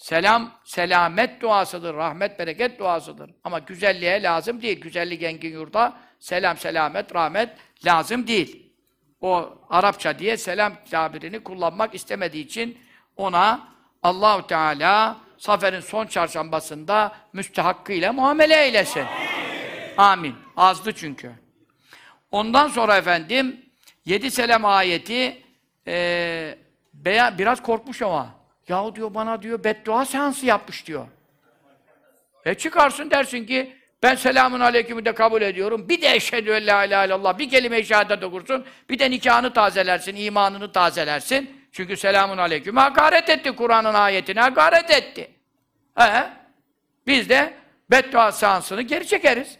Selam, 0.00 0.52
selamet 0.64 1.40
duasıdır, 1.40 1.94
rahmet, 1.94 2.38
bereket 2.38 2.78
duasıdır. 2.78 3.30
Ama 3.44 3.58
güzelliğe 3.58 4.22
lazım 4.22 4.62
değil. 4.62 4.80
Güzellik 4.80 5.22
engin 5.22 5.52
yurda, 5.52 5.96
selam, 6.18 6.56
selamet, 6.56 7.14
rahmet 7.14 7.48
lazım 7.84 8.26
değil. 8.26 8.72
O 9.20 9.58
Arapça 9.70 10.18
diye 10.18 10.36
selam 10.36 10.72
tabirini 10.90 11.40
kullanmak 11.40 11.94
istemediği 11.94 12.44
için 12.44 12.78
ona 13.16 13.68
Allahu 14.02 14.46
Teala 14.46 15.16
Safer'in 15.38 15.80
son 15.80 16.06
çarşambasında 16.06 17.12
müstehakkıyla 17.32 18.12
muamele 18.12 18.64
eylesin. 18.64 19.04
Amin. 19.96 20.34
Azdı 20.56 20.92
çünkü. 20.92 21.32
Ondan 22.30 22.68
sonra 22.68 22.96
efendim 22.96 23.64
yedi 24.04 24.30
selam 24.30 24.64
ayeti 24.64 25.42
e, 25.86 26.58
biraz 27.38 27.62
korkmuş 27.62 28.02
ama. 28.02 28.39
Yahu 28.70 28.96
diyor 28.96 29.14
bana 29.14 29.42
diyor 29.42 29.64
beddua 29.64 30.04
seansı 30.04 30.46
yapmış 30.46 30.86
diyor. 30.86 31.06
E 32.44 32.54
çıkarsın 32.54 33.10
dersin 33.10 33.46
ki 33.46 33.76
ben 34.02 34.14
selamun 34.14 34.60
aleykümü 34.60 35.04
de 35.04 35.14
kabul 35.14 35.42
ediyorum. 35.42 35.88
Bir 35.88 36.02
de 36.02 36.14
eşhedü 36.14 36.50
en 36.50 36.66
la 36.66 36.84
ilahe 36.84 37.06
illallah. 37.06 37.38
Bir 37.38 37.50
kelime-i 37.50 37.84
şehadet 37.84 38.24
okursun. 38.24 38.64
Bir 38.88 38.98
de 38.98 39.10
nikahını 39.10 39.52
tazelersin, 39.52 40.16
imanını 40.16 40.72
tazelersin. 40.72 41.60
Çünkü 41.72 41.96
selamun 41.96 42.38
aleyküm 42.38 42.76
hakaret 42.76 43.28
etti. 43.28 43.52
Kur'an'ın 43.52 43.94
ayetine 43.94 44.40
hakaret 44.40 44.90
etti. 44.90 45.30
He? 45.94 46.30
Biz 47.06 47.28
de 47.28 47.54
beddua 47.90 48.32
seansını 48.32 48.82
geri 48.82 49.06
çekeriz. 49.06 49.58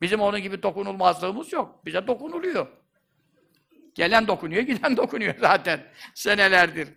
Bizim 0.00 0.20
onun 0.20 0.40
gibi 0.40 0.62
dokunulmazlığımız 0.62 1.52
yok. 1.52 1.86
Bize 1.86 2.06
dokunuluyor. 2.06 2.66
Gelen 3.94 4.28
dokunuyor, 4.28 4.62
giden 4.62 4.96
dokunuyor 4.96 5.34
zaten. 5.40 5.80
Senelerdir. 6.14 6.88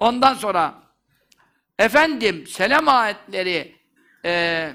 Ondan 0.00 0.34
sonra 0.34 0.74
efendim 1.78 2.46
selam 2.46 2.88
ayetleri 2.88 3.76
e, 4.24 4.72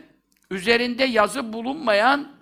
üzerinde 0.52 1.04
yazı 1.04 1.54
bulunmayan 1.54 2.36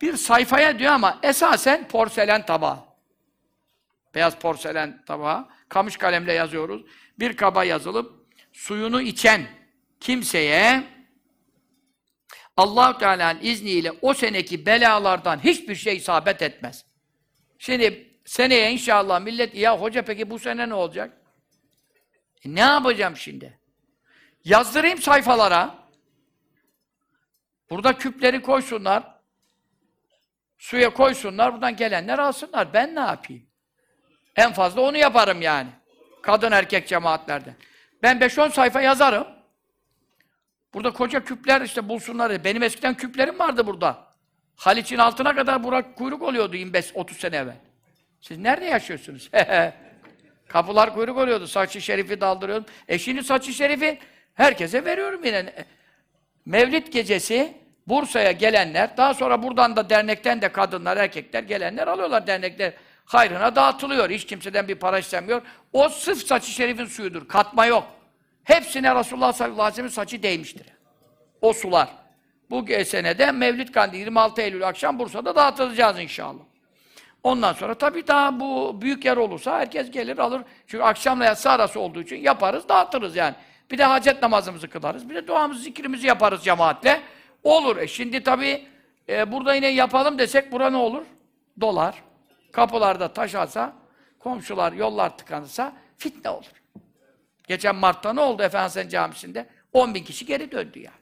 bir 0.00 0.16
sayfaya 0.16 0.78
diyor 0.78 0.92
ama 0.92 1.18
esasen 1.22 1.88
porselen 1.88 2.46
tabağı. 2.46 2.78
Beyaz 4.14 4.36
porselen 4.38 5.04
tabağı. 5.04 5.48
Kamış 5.68 5.96
kalemle 5.96 6.32
yazıyoruz. 6.32 6.82
Bir 7.18 7.36
kaba 7.36 7.64
yazılıp 7.64 8.26
suyunu 8.52 9.02
içen 9.02 9.46
kimseye 10.00 10.84
allah 12.56 12.98
Teala'nın 12.98 13.40
izniyle 13.42 13.92
o 14.02 14.14
seneki 14.14 14.66
belalardan 14.66 15.44
hiçbir 15.44 15.74
şey 15.74 15.96
isabet 15.96 16.42
etmez. 16.42 16.84
Şimdi 17.58 18.08
seneye 18.24 18.72
inşallah 18.72 19.20
millet 19.20 19.54
ya 19.54 19.80
hoca 19.80 20.02
peki 20.02 20.30
bu 20.30 20.38
sene 20.38 20.68
ne 20.68 20.74
olacak? 20.74 21.21
E, 22.44 22.54
ne 22.54 22.60
yapacağım 22.60 23.16
şimdi? 23.16 23.58
Yazdırayım 24.44 24.98
sayfalara. 24.98 25.74
Burada 27.70 27.98
küpleri 27.98 28.42
koysunlar. 28.42 29.02
Suya 30.58 30.90
koysunlar. 30.94 31.52
Buradan 31.52 31.76
gelenler 31.76 32.18
alsınlar. 32.18 32.72
Ben 32.72 32.94
ne 32.94 33.00
yapayım? 33.00 33.46
En 34.36 34.52
fazla 34.52 34.80
onu 34.80 34.96
yaparım 34.96 35.42
yani. 35.42 35.70
Kadın 36.22 36.52
erkek 36.52 36.88
cemaatlerde. 36.88 37.54
Ben 38.02 38.18
5-10 38.18 38.50
sayfa 38.50 38.80
yazarım. 38.80 39.26
Burada 40.74 40.90
koca 40.90 41.24
küpler 41.24 41.60
işte 41.60 41.88
bulsunlar. 41.88 42.44
Benim 42.44 42.62
eskiden 42.62 42.94
küplerim 42.94 43.38
vardı 43.38 43.66
burada. 43.66 44.12
Haliç'in 44.56 44.98
altına 44.98 45.34
kadar 45.34 45.64
Burak 45.64 45.96
kuyruk 45.96 46.22
oluyordu 46.22 46.56
25-30 46.56 47.12
sene 47.12 47.36
evvel. 47.36 47.56
Siz 48.20 48.38
nerede 48.38 48.64
yaşıyorsunuz? 48.64 49.30
Kapılar 50.52 50.94
kuyruk 50.94 51.18
oluyordu. 51.18 51.46
Saçı 51.46 51.80
şerifi 51.80 52.20
daldırıyordum. 52.20 52.66
E 52.88 52.98
şimdi 52.98 53.24
saçı 53.24 53.52
şerifi 53.52 53.98
herkese 54.34 54.84
veriyorum 54.84 55.24
yine. 55.24 55.52
Mevlid 56.46 56.86
gecesi 56.86 57.54
Bursa'ya 57.86 58.32
gelenler, 58.32 58.96
daha 58.96 59.14
sonra 59.14 59.42
buradan 59.42 59.76
da 59.76 59.90
dernekten 59.90 60.42
de 60.42 60.48
kadınlar, 60.48 60.96
erkekler 60.96 61.42
gelenler 61.42 61.86
alıyorlar 61.86 62.26
dernekler. 62.26 62.72
Hayrına 63.04 63.56
dağıtılıyor. 63.56 64.10
Hiç 64.10 64.26
kimseden 64.26 64.68
bir 64.68 64.74
para 64.74 64.98
istemiyor. 64.98 65.42
O 65.72 65.88
sırf 65.88 66.26
saçı 66.26 66.50
şerifin 66.50 66.86
suyudur. 66.86 67.28
Katma 67.28 67.66
yok. 67.66 67.84
Hepsine 68.44 68.94
Resulullah 68.94 69.32
sallallahu 69.32 69.62
aleyhi 69.62 69.70
ve 69.70 69.74
sellem'in 69.74 69.92
saçı 69.92 70.22
değmiştir. 70.22 70.66
O 71.40 71.52
sular. 71.52 71.88
Bu 72.50 72.66
senede 72.84 73.32
Mevlid 73.32 73.68
Kandili 73.68 74.00
26 74.00 74.42
Eylül 74.42 74.68
akşam 74.68 74.98
Bursa'da 74.98 75.36
dağıtılacağız 75.36 75.98
inşallah. 76.00 76.51
Ondan 77.22 77.52
sonra 77.52 77.74
tabii 77.74 78.06
daha 78.06 78.40
bu 78.40 78.78
büyük 78.82 79.04
yer 79.04 79.16
olursa 79.16 79.58
herkes 79.58 79.90
gelir 79.90 80.18
alır. 80.18 80.42
Çünkü 80.66 80.84
akşamla 80.84 81.24
yatsı 81.24 81.50
arası 81.50 81.80
olduğu 81.80 82.02
için 82.02 82.16
yaparız, 82.16 82.68
dağıtırız 82.68 83.16
yani. 83.16 83.34
Bir 83.70 83.78
de 83.78 83.84
hacet 83.84 84.22
namazımızı 84.22 84.68
kılarız. 84.68 85.08
Bir 85.10 85.14
de 85.14 85.26
duamızı, 85.26 85.62
zikrimizi 85.62 86.06
yaparız 86.06 86.44
cemaatle. 86.44 87.00
Olur. 87.42 87.76
E 87.76 87.88
şimdi 87.88 88.22
tabii 88.22 88.66
e, 89.08 89.32
burada 89.32 89.54
yine 89.54 89.68
yapalım 89.68 90.18
desek 90.18 90.52
bura 90.52 90.70
ne 90.70 90.76
olur? 90.76 91.04
Dolar. 91.60 92.02
Kapılarda 92.52 93.12
taş 93.12 93.34
alsa, 93.34 93.72
komşular, 94.18 94.72
yollar 94.72 95.18
tıkanırsa 95.18 95.72
fitne 95.98 96.30
olur. 96.30 96.52
Geçen 97.48 97.76
Mart'ta 97.76 98.12
ne 98.12 98.20
oldu 98.20 98.42
Efendimiz 98.42 98.92
Camisi'nde? 98.92 99.46
10 99.72 99.94
bin 99.94 100.04
kişi 100.04 100.26
geri 100.26 100.52
döndü 100.52 100.78
ya. 100.78 100.84
Yani. 100.84 100.94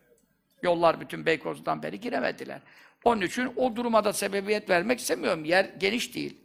Yollar 0.62 1.01
bütün 1.01 1.26
Beykoz'dan 1.26 1.82
beri 1.82 2.01
giremediler. 2.01 2.60
Onun 3.05 3.20
için 3.20 3.52
o 3.56 3.77
duruma 3.77 4.05
da 4.05 4.12
sebebiyet 4.12 4.70
vermek 4.70 5.01
istemiyorum. 5.01 5.44
Yer 5.44 5.64
geniş 5.64 6.14
değil. 6.14 6.36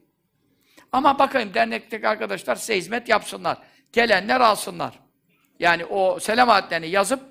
Ama 0.92 1.20
bakayım 1.20 1.54
dernekteki 1.54 2.08
arkadaşlar 2.08 2.56
size 2.56 2.78
hizmet 2.78 3.10
yapsınlar. 3.10 3.58
Gelenler 3.94 4.42
alsınlar. 4.42 5.00
Yani 5.60 5.86
o 5.86 6.20
selam 6.20 6.50
ayetlerini 6.50 6.90
yazıp 6.90 7.22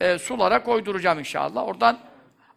e, 0.00 0.18
sulara 0.18 0.62
koyduracağım 0.62 1.18
inşallah. 1.18 1.68
Oradan 1.68 1.98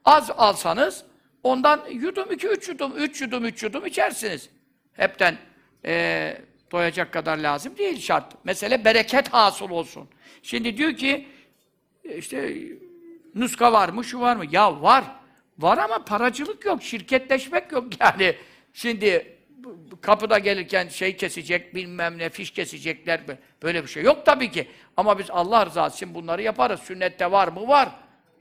az 0.05 0.31
alsanız 0.31 1.03
ondan 1.43 1.85
yudum 1.91 2.31
iki, 2.31 2.47
üç 2.47 2.69
yudum, 2.69 2.93
üç 2.97 3.21
yudum, 3.21 3.45
üç 3.45 3.63
yudum 3.63 3.85
içersiniz. 3.85 4.49
Hepten 4.93 5.37
e, 5.85 6.37
doyacak 6.71 7.13
kadar 7.13 7.37
lazım 7.37 7.77
değil 7.77 7.99
şart. 8.01 8.45
Mesele 8.45 8.85
bereket 8.85 9.29
hasıl 9.33 9.69
olsun. 9.69 10.09
Şimdi 10.43 10.77
diyor 10.77 10.93
ki 10.93 11.27
işte 12.03 12.57
nuska 13.35 13.71
var 13.71 13.89
mı, 13.89 14.03
şu 14.03 14.19
var 14.19 14.35
mı? 14.35 14.45
Ya 14.51 14.81
var. 14.81 15.03
Var 15.59 15.77
ama 15.77 16.05
paracılık 16.05 16.65
yok, 16.65 16.83
şirketleşmek 16.83 17.71
yok 17.71 17.85
yani. 17.99 18.35
Şimdi 18.73 19.37
kapıda 20.01 20.39
gelirken 20.39 20.87
şey 20.87 21.17
kesecek, 21.17 21.75
bilmem 21.75 22.17
ne, 22.17 22.29
fiş 22.29 22.51
kesecekler. 22.51 23.21
Böyle 23.63 23.83
bir 23.83 23.87
şey 23.87 24.03
yok 24.03 24.25
tabii 24.25 24.51
ki. 24.51 24.67
Ama 24.97 25.19
biz 25.19 25.29
Allah 25.29 25.65
rızası 25.65 25.95
için 25.95 26.15
bunları 26.15 26.41
yaparız. 26.41 26.79
Sünnette 26.79 27.31
var 27.31 27.47
mı? 27.47 27.67
Var. 27.67 27.89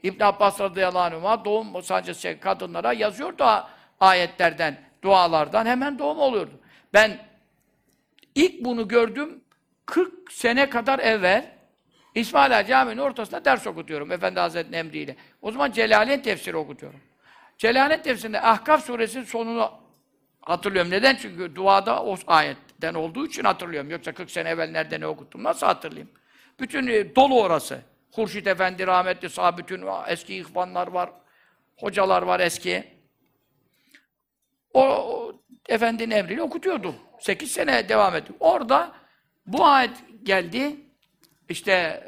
İbn 0.03 0.23
Abbas 0.23 0.59
radıyallahu 0.59 1.15
anh'a 1.17 1.45
doğum 1.45 1.83
sancısı 1.83 2.21
şey, 2.21 2.39
kadınlara 2.39 2.93
yazıyordu 2.93 3.45
ayetlerden, 3.99 4.81
dualardan 5.03 5.65
hemen 5.65 5.99
doğum 5.99 6.19
oluyordu. 6.19 6.51
Ben 6.93 7.19
ilk 8.35 8.65
bunu 8.65 8.87
gördüm 8.87 9.41
40 9.85 10.31
sene 10.31 10.69
kadar 10.69 10.99
evvel 10.99 11.51
İsmail 12.15 12.59
Ağa 12.59 12.65
Camii'nin 12.65 13.01
ortasında 13.01 13.45
ders 13.45 13.67
okutuyorum 13.67 14.11
Efendi 14.11 14.39
Hazretleri'nin 14.39 14.77
emriyle. 14.77 15.15
O 15.41 15.51
zaman 15.51 15.71
Celaleyn 15.71 16.21
tefsiri 16.21 16.57
okutuyorum. 16.57 16.99
Celaleyn 17.57 18.01
tefsirinde 18.01 18.41
Ahkaf 18.41 18.85
suresinin 18.85 19.23
sonunu 19.23 19.71
hatırlıyorum. 20.41 20.91
Neden? 20.91 21.15
Çünkü 21.15 21.55
duada 21.55 22.03
o 22.03 22.17
ayetten 22.27 22.93
olduğu 22.93 23.25
için 23.25 23.43
hatırlıyorum. 23.43 23.89
Yoksa 23.89 24.11
40 24.11 24.31
sene 24.31 24.49
evvel 24.49 24.69
nerede 24.69 24.99
ne 24.99 25.07
okuttum 25.07 25.43
nasıl 25.43 25.67
hatırlayayım? 25.67 26.09
Bütün 26.59 26.87
e, 26.87 27.15
dolu 27.15 27.41
orası. 27.41 27.81
Hurşit 28.11 28.47
Efendi 28.47 28.87
rahmetli 28.87 29.29
sağ 29.29 29.57
bütün 29.57 29.85
eski 30.07 30.35
ihvanlar 30.35 30.87
var. 30.87 31.09
Hocalar 31.77 32.21
var 32.21 32.39
eski. 32.39 32.83
O, 34.73 34.81
o 34.83 35.33
efendinin 35.69 36.15
emriyle 36.15 36.41
okutuyordu. 36.41 36.95
8 37.19 37.51
sene 37.51 37.89
devam 37.89 38.15
ettim. 38.15 38.35
Orada 38.39 38.91
bu 39.45 39.65
ayet 39.65 39.91
geldi. 40.23 40.90
İşte 41.51 42.03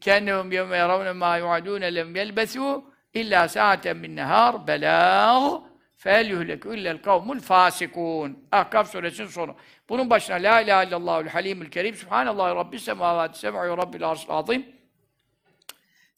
kennehum 0.00 0.52
yevme 0.52 0.76
yaravne 0.76 1.12
ma 1.12 1.36
yuadune 1.36 1.94
lem 1.94 2.16
yelbesû 2.16 2.84
illa 3.14 3.48
sa'aten 3.48 3.96
min 3.96 4.16
nehar 4.16 4.66
belâh 4.66 5.60
fel 5.96 6.30
yuhleku 6.30 6.74
illel 6.74 7.02
kavmul 7.02 7.40
fasikun. 7.40 8.48
Ahkaf 8.52 8.90
suresinin 8.92 9.28
sonu. 9.28 9.56
Bunun 9.88 10.10
başına 10.10 10.36
la 10.36 10.60
ilahe 10.60 10.88
illallahul 10.88 11.26
halimul 11.26 11.66
kerim 11.66 11.94
subhanallahi 11.94 12.54
rabbis 12.54 12.82
semavati 12.84 13.38
sem'u 13.38 13.78
rabbil 13.78 14.10
arşil 14.10 14.30
azim. 14.30 14.66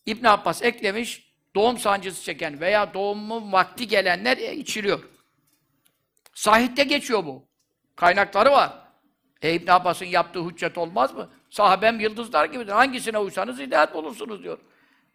İbn 0.06 0.26
Abbas 0.26 0.62
eklemiş 0.62 1.32
doğum 1.54 1.78
sancısı 1.78 2.24
çeken 2.24 2.60
veya 2.60 2.94
doğumun 2.94 3.52
vakti 3.52 3.88
gelenler 3.88 4.36
içiriyor. 4.36 5.04
Sahihte 6.34 6.84
geçiyor 6.84 7.24
bu. 7.24 7.48
Kaynakları 7.96 8.50
var. 8.50 8.72
E 9.42 9.54
İbn 9.54 9.70
Abbas'ın 9.70 10.06
yaptığı 10.06 10.44
hüccet 10.44 10.78
olmaz 10.78 11.14
mı? 11.14 11.30
Sahabem 11.50 12.00
yıldızlar 12.00 12.44
gibidir. 12.44 12.72
Hangisine 12.72 13.18
uysanız 13.18 13.58
hidayet 13.58 13.94
bulursunuz 13.94 14.42
diyor. 14.42 14.58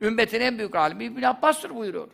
Ümmetin 0.01 0.41
en 0.41 0.57
büyük 0.57 0.75
alimi 0.75 1.03
İbn 1.03 1.23
Abbas'tır 1.23 1.75
buyuruyor. 1.75 2.07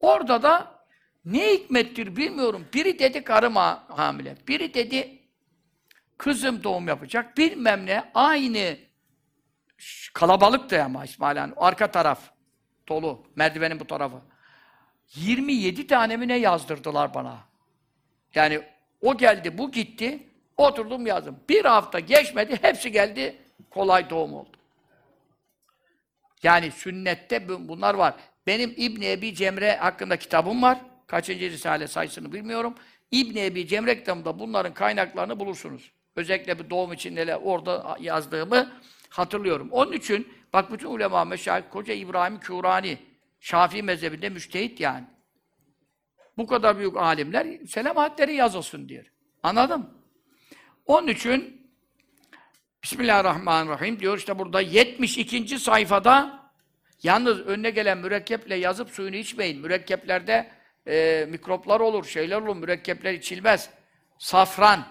Orada 0.00 0.42
da 0.42 0.84
ne 1.24 1.52
hikmettir 1.52 2.16
bilmiyorum. 2.16 2.66
Biri 2.74 2.98
dedi 2.98 3.24
karıma 3.24 3.84
hamile. 3.88 4.36
Biri 4.48 4.74
dedi 4.74 5.18
kızım 6.18 6.62
doğum 6.64 6.88
yapacak. 6.88 7.36
Bilmem 7.36 7.86
ne. 7.86 8.10
Aynı 8.14 8.76
kalabalık 10.12 10.70
da 10.70 10.84
ama 10.84 11.04
İsmail 11.04 11.36
Han. 11.36 11.52
Arka 11.56 11.90
taraf 11.90 12.30
dolu. 12.88 13.26
Merdivenin 13.36 13.80
bu 13.80 13.86
tarafı. 13.86 14.16
27 15.14 15.86
tane 15.86 16.16
mi 16.16 16.28
ne 16.28 16.36
yazdırdılar 16.36 17.14
bana. 17.14 17.38
Yani 18.34 18.62
o 19.00 19.16
geldi, 19.16 19.58
bu 19.58 19.72
gitti. 19.72 20.25
Oturdum 20.56 21.06
yazdım. 21.06 21.40
Bir 21.48 21.64
hafta 21.64 22.00
geçmedi, 22.00 22.58
hepsi 22.62 22.92
geldi. 22.92 23.36
Kolay 23.70 24.10
doğum 24.10 24.34
oldu. 24.34 24.56
Yani 26.42 26.70
sünnette 26.70 27.48
bunlar 27.48 27.94
var. 27.94 28.14
Benim 28.46 28.74
İbn 28.76 29.02
Ebi 29.02 29.34
Cemre 29.34 29.76
hakkında 29.76 30.16
kitabım 30.16 30.62
var. 30.62 30.78
Kaçıncı 31.06 31.50
risale 31.50 31.88
sayısını 31.88 32.32
bilmiyorum. 32.32 32.74
İbn 33.10 33.38
Ebi 33.38 33.66
Cemre 33.66 33.98
kitabında 33.98 34.38
bunların 34.38 34.74
kaynaklarını 34.74 35.40
bulursunuz. 35.40 35.92
Özellikle 36.16 36.58
bir 36.58 36.70
doğum 36.70 36.92
için 36.92 37.16
neler 37.16 37.38
orada 37.42 37.96
yazdığımı 38.00 38.72
hatırlıyorum. 39.08 39.68
Onun 39.70 39.92
için 39.92 40.28
bak 40.52 40.72
bütün 40.72 40.88
ulema 40.88 41.24
meşayih 41.24 41.64
koca 41.70 41.94
İbrahim 41.94 42.40
Kurani 42.40 42.98
Şafii 43.40 43.82
mezhebinde 43.82 44.28
müştehit 44.28 44.80
yani. 44.80 45.04
Bu 46.38 46.46
kadar 46.46 46.78
büyük 46.78 46.96
alimler 46.96 47.66
selamatleri 47.66 48.34
yazılsın 48.34 48.88
diyor. 48.88 49.04
Anladın 49.42 49.80
mı? 49.80 49.95
Onun 50.86 51.08
için 51.08 51.66
Bismillahirrahmanirrahim 52.82 54.00
diyor 54.00 54.18
işte 54.18 54.38
burada 54.38 54.60
72. 54.60 55.58
sayfada 55.58 56.40
yalnız 57.02 57.40
önüne 57.40 57.70
gelen 57.70 57.98
mürekkeple 57.98 58.54
yazıp 58.54 58.90
suyunu 58.90 59.16
içmeyin. 59.16 59.60
Mürekkeplerde 59.60 60.50
e, 60.88 61.26
mikroplar 61.30 61.80
olur, 61.80 62.04
şeyler 62.04 62.40
olur. 62.40 62.56
Mürekkepler 62.56 63.12
içilmez. 63.12 63.70
Safran, 64.18 64.86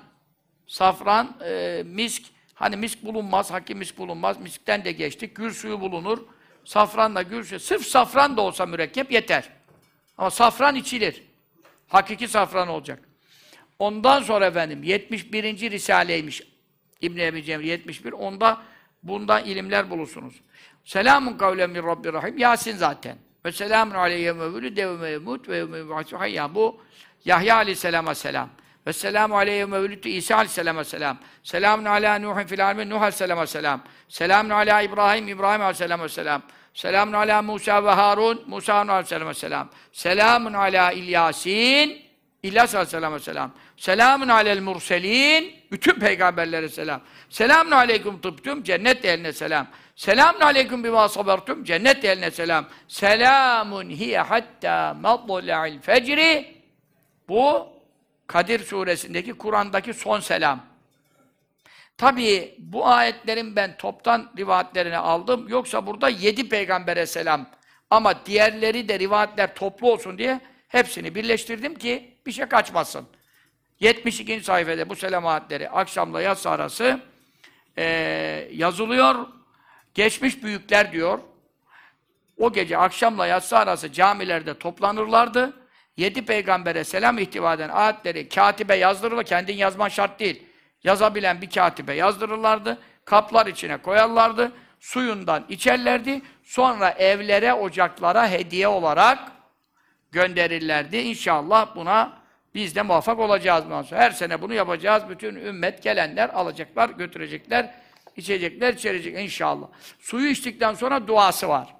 safran, 0.67 1.37
e, 1.45 1.83
misk, 1.85 2.23
hani 2.53 2.75
misk 2.75 3.03
bulunmaz, 3.03 3.51
hakim 3.51 3.77
misk 3.77 3.97
bulunmaz. 3.97 4.39
Miskten 4.39 4.85
de 4.85 4.91
geçtik. 4.91 5.35
Gül 5.35 5.51
suyu 5.51 5.81
bulunur. 5.81 6.19
Safranla 6.65 7.21
gül 7.21 7.43
suyu. 7.43 7.59
Sırf 7.59 7.87
safran 7.87 8.37
da 8.37 8.41
olsa 8.41 8.65
mürekkep 8.65 9.11
yeter. 9.11 9.49
Ama 10.17 10.29
safran 10.29 10.75
içilir. 10.75 11.23
Hakiki 11.87 12.27
safran 12.27 12.67
olacak. 12.67 12.99
Ondan 13.79 14.21
sonra 14.21 14.45
efendim 14.45 14.83
71. 14.83 15.71
Risaleymiş. 15.71 16.41
İbn 17.01 17.19
Ebi 17.19 17.43
Cemri 17.43 17.67
71. 17.67 18.11
Onda 18.11 18.61
bundan 19.03 19.45
ilimler 19.45 19.89
bulursunuz. 19.89 20.41
Selamun 20.85 21.37
kavlen 21.37 21.69
min 21.69 21.83
Rabbi 21.83 22.13
Rahim. 22.13 22.37
Yasin 22.37 22.75
zaten. 22.75 23.17
Ve 23.45 23.51
selamun 23.51 23.95
aleyhi 23.95 24.39
ve 24.39 24.53
vülü 24.53 25.01
ve 25.01 25.09
yemut 25.09 25.49
ve 25.49 25.57
yemut 25.57 26.13
hayya. 26.13 26.55
Bu 26.55 26.81
Yahya 27.25 27.55
aleyhisselama 27.55 28.15
selam. 28.15 28.49
Ve 28.87 28.93
selamu 28.93 29.37
aleyhi 29.37 29.71
ve 29.71 29.81
vülü 29.81 30.09
İsa 30.09 30.35
aleyhisselama 30.35 30.83
selam. 30.83 31.17
Selamun 31.43 31.85
ala 31.85 32.19
Nuhin 32.19 32.45
fil 32.45 32.65
alemin 32.65 32.89
Nuh 32.89 33.01
aleyhisselama 33.01 33.47
selam. 33.47 33.83
Selamun 34.09 34.49
ala 34.49 34.81
İbrahim 34.81 35.27
İbrahim 35.27 35.61
aleyhisselama 35.61 36.09
selam. 36.09 36.41
Selamun 36.73 37.13
ala 37.13 37.41
Musa 37.41 37.85
ve 37.85 37.89
Harun 37.89 38.43
Musa 38.47 38.73
aleyhisselama 38.73 39.33
selam. 39.33 39.69
Selamun 39.91 40.53
ala 40.53 40.91
İlyasin 40.91 42.04
İlyas 42.45 42.75
aleyhisselama 42.75 43.19
selam. 43.19 43.51
Selamun 43.77 44.27
alel 44.27 44.59
murselin. 44.59 45.53
Bütün 45.71 45.99
peygamberlere 45.99 46.69
selam. 46.69 47.01
Selamun 47.29 47.71
aleyküm 47.71 48.21
tıptüm. 48.21 48.63
Cennet 48.63 49.05
eline 49.05 49.33
selam. 49.33 49.67
Selamun 49.95 50.39
aleyküm 50.39 50.83
bima 50.83 51.09
sabertum. 51.09 51.63
Cennet 51.63 52.05
eline 52.05 52.31
selam. 52.31 52.65
Selamun 52.87 53.89
hiye 53.89 54.19
hatta 54.19 54.97
matla'il 55.01 55.79
fecri. 55.79 56.55
Bu 57.29 57.67
Kadir 58.27 58.59
suresindeki 58.59 59.33
Kur'an'daki 59.33 59.93
son 59.93 60.19
selam. 60.19 60.65
Tabii 61.97 62.55
bu 62.59 62.87
ayetlerin 62.87 63.55
ben 63.55 63.77
toptan 63.77 64.31
rivayetlerini 64.37 64.97
aldım. 64.97 65.47
Yoksa 65.47 65.87
burada 65.87 66.09
yedi 66.09 66.49
peygambere 66.49 67.05
selam. 67.05 67.49
Ama 67.89 68.25
diğerleri 68.25 68.89
de 68.89 68.99
rivayetler 68.99 69.55
toplu 69.55 69.91
olsun 69.91 70.17
diye 70.17 70.39
hepsini 70.67 71.15
birleştirdim 71.15 71.75
ki 71.75 72.14
bir 72.25 72.31
şey 72.31 72.45
kaçmasın. 72.45 73.07
72. 73.79 74.43
sayfada 74.43 74.89
bu 74.89 74.95
selam 74.95 75.27
ayetleri 75.27 75.69
akşamla 75.69 76.21
yatsı 76.21 76.49
arası 76.49 76.99
e, 77.77 77.83
yazılıyor. 78.51 79.27
Geçmiş 79.93 80.43
büyükler 80.43 80.91
diyor. 80.91 81.19
O 82.37 82.53
gece 82.53 82.77
akşamla 82.77 83.27
yatsı 83.27 83.57
arası 83.57 83.91
camilerde 83.91 84.57
toplanırlardı. 84.57 85.53
Yedi 85.97 86.25
peygambere 86.25 86.83
selam 86.83 87.17
ihtiva 87.17 87.53
eden 87.53 87.69
ayetleri 87.69 88.29
katibe 88.29 88.75
yazdırırlar. 88.75 89.25
Kendin 89.25 89.55
yazman 89.55 89.89
şart 89.89 90.19
değil. 90.19 90.43
Yazabilen 90.83 91.41
bir 91.41 91.49
katibe 91.49 91.93
yazdırırlardı. 91.93 92.77
Kaplar 93.05 93.47
içine 93.47 93.77
koyarlardı. 93.77 94.51
Suyundan 94.79 95.45
içerlerdi. 95.49 96.21
Sonra 96.43 96.89
evlere, 96.89 97.53
ocaklara 97.53 98.29
hediye 98.29 98.67
olarak 98.67 99.19
gönderirlerdi. 100.15 100.97
İnşallah 100.97 101.75
buna 101.75 102.17
biz 102.55 102.75
de 102.75 102.81
muvaffak 102.81 103.19
olacağız. 103.19 103.91
Her 103.91 104.11
sene 104.11 104.41
bunu 104.41 104.53
yapacağız. 104.53 105.03
Bütün 105.09 105.35
ümmet 105.35 105.83
gelenler 105.83 106.29
alacaklar, 106.29 106.89
götürecekler, 106.89 107.75
içecekler, 108.15 108.73
içerecek 108.73 109.19
inşallah. 109.19 109.67
Suyu 109.99 110.27
içtikten 110.27 110.73
sonra 110.73 111.07
duası 111.07 111.49
var. 111.49 111.75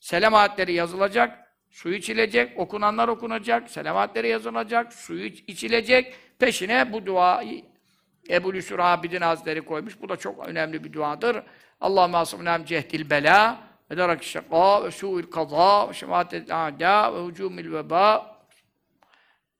Selam 0.00 0.34
ayetleri 0.34 0.72
yazılacak, 0.72 1.38
suyu 1.70 1.94
içilecek, 1.94 2.58
okunanlar 2.58 3.08
okunacak, 3.08 3.70
selam 3.70 3.96
ayetleri 3.96 4.28
yazılacak, 4.28 4.92
suyu 4.92 5.24
içilecek. 5.26 6.14
Peşine 6.38 6.92
bu 6.92 7.06
duayı 7.06 7.64
Ebu 8.30 8.54
Lüsur 8.54 8.78
Abidin 8.78 9.20
Hazretleri 9.20 9.60
koymuş. 9.60 10.02
Bu 10.02 10.08
da 10.08 10.16
çok 10.16 10.48
önemli 10.48 10.84
bir 10.84 10.92
duadır. 10.92 11.42
Allahümme 11.80 12.18
asımnem 12.18 12.64
cehdil 12.64 13.10
bela 13.10 13.58
ve 13.90 13.96
darak 13.96 14.24
şaka 14.24 14.84
ve 14.84 14.90
su'il 14.90 15.30
kaza 15.30 15.88
ve 15.88 15.94
şematetil 15.94 16.66
a'da 16.66 17.14
ve 17.14 17.26
hücumil 17.26 17.72
veba. 17.72 18.36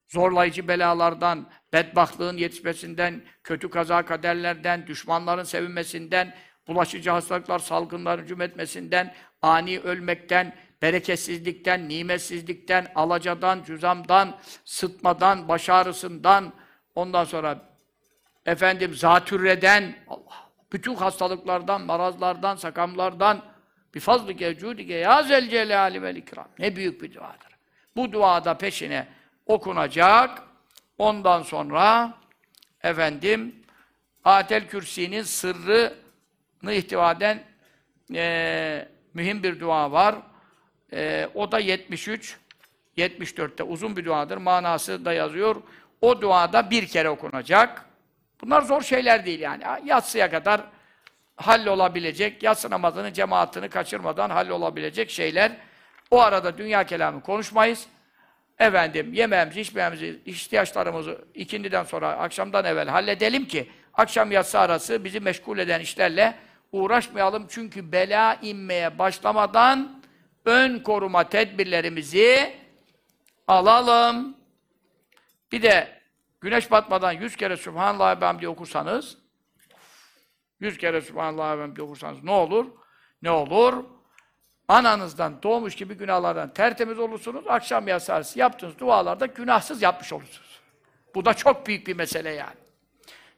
Zorlayıcı 0.08 0.68
belalardan, 0.68 1.46
bedbahtlığın 1.72 2.36
yetişmesinden, 2.36 3.22
kötü 3.44 3.70
kaza 3.70 4.04
kaderlerden, 4.04 4.86
düşmanların 4.86 5.42
sevinmesinden, 5.42 6.34
bulaşıcı 6.68 7.10
hastalıklar, 7.10 7.58
salgınların 7.58 8.22
hücum 8.22 8.40
etmesinden, 8.40 9.14
ani 9.42 9.80
ölmekten, 9.80 10.54
bereketsizlikten, 10.82 11.88
nimetsizlikten, 11.88 12.86
alacadan, 12.94 13.62
cüzamdan, 13.62 14.36
sıtmadan, 14.64 15.48
baş 15.48 15.68
ağrısından, 15.68 16.52
ondan 16.94 17.24
sonra 17.24 17.58
efendim 18.46 18.94
zatürreden, 18.94 19.96
Allah, 20.08 20.50
bütün 20.72 20.94
hastalıklardan, 20.94 21.82
marazlardan, 21.82 22.56
sakamlardan, 22.56 23.55
bir 23.96 24.00
fazl-ı 24.00 24.32
gevcudike 24.32 24.94
ya 24.94 25.22
zel 25.22 25.48
celali 25.48 26.02
vel 26.02 26.16
ikram. 26.16 26.48
Ne 26.58 26.76
büyük 26.76 27.02
bir 27.02 27.14
duadır. 27.14 27.56
Bu 27.96 28.12
duada 28.12 28.58
peşine 28.58 29.06
okunacak. 29.46 30.42
Ondan 30.98 31.42
sonra 31.42 32.14
efendim 32.82 33.54
Atel 34.24 34.68
Kürsi'nin 34.68 35.22
sırrını 35.22 36.72
ihtiva 36.72 37.12
eden 37.12 37.42
e, 38.14 38.88
mühim 39.14 39.42
bir 39.42 39.60
dua 39.60 39.92
var. 39.92 40.14
E, 40.92 41.28
o 41.34 41.52
da 41.52 41.58
73 41.58 42.36
74'te 42.96 43.62
uzun 43.62 43.96
bir 43.96 44.04
duadır. 44.04 44.36
Manası 44.36 45.04
da 45.04 45.12
yazıyor. 45.12 45.56
O 46.00 46.20
duada 46.20 46.70
bir 46.70 46.86
kere 46.86 47.10
okunacak. 47.10 47.84
Bunlar 48.40 48.62
zor 48.62 48.82
şeyler 48.82 49.26
değil 49.26 49.40
yani. 49.40 49.62
Yatsıya 49.84 50.30
kadar 50.30 50.60
hallolabilecek, 51.36 52.42
yatsı 52.42 52.70
namazını, 52.70 53.12
cemaatini 53.12 53.68
kaçırmadan 53.68 54.30
hallolabilecek 54.30 55.10
şeyler. 55.10 55.52
O 56.10 56.20
arada 56.20 56.58
dünya 56.58 56.84
kelamı 56.84 57.22
konuşmayız 57.22 57.86
efendim 58.58 59.12
yemeğimizi, 59.12 59.60
içmeyemizi, 59.60 60.20
ihtiyaçlarımızı 60.26 61.24
ikindiden 61.34 61.84
sonra, 61.84 62.08
akşamdan 62.08 62.64
evvel 62.64 62.88
halledelim 62.88 63.44
ki 63.46 63.70
akşam 63.94 64.32
yatsı 64.32 64.58
arası 64.58 65.04
bizi 65.04 65.20
meşgul 65.20 65.58
eden 65.58 65.80
işlerle 65.80 66.34
uğraşmayalım. 66.72 67.46
Çünkü 67.48 67.92
bela 67.92 68.38
inmeye 68.42 68.98
başlamadan 68.98 70.02
ön 70.44 70.78
koruma 70.78 71.28
tedbirlerimizi 71.28 72.54
alalım. 73.48 74.36
Bir 75.52 75.62
de 75.62 76.00
güneş 76.40 76.70
batmadan 76.70 77.12
yüz 77.12 77.36
kere 77.36 77.56
Subhanallah 77.56 78.20
ve 78.20 78.24
Hamdi 78.24 78.48
okursanız 78.48 79.18
yüz 80.60 80.78
kere 80.78 81.00
Subhanallah 81.00 81.76
ve 81.76 81.82
okursanız 81.82 82.24
ne 82.24 82.30
olur? 82.30 82.66
Ne 83.22 83.30
olur? 83.30 83.84
ananızdan 84.68 85.42
doğmuş 85.42 85.74
gibi 85.74 85.94
günahlardan 85.94 86.54
tertemiz 86.54 86.98
olursunuz. 86.98 87.44
Akşam 87.48 87.88
yasarsı 87.88 88.38
yaptığınız 88.38 88.78
dualarda 88.78 89.26
günahsız 89.26 89.82
yapmış 89.82 90.12
olursunuz. 90.12 90.60
Bu 91.14 91.24
da 91.24 91.34
çok 91.34 91.66
büyük 91.66 91.86
bir 91.86 91.96
mesele 91.96 92.30
yani. 92.30 92.56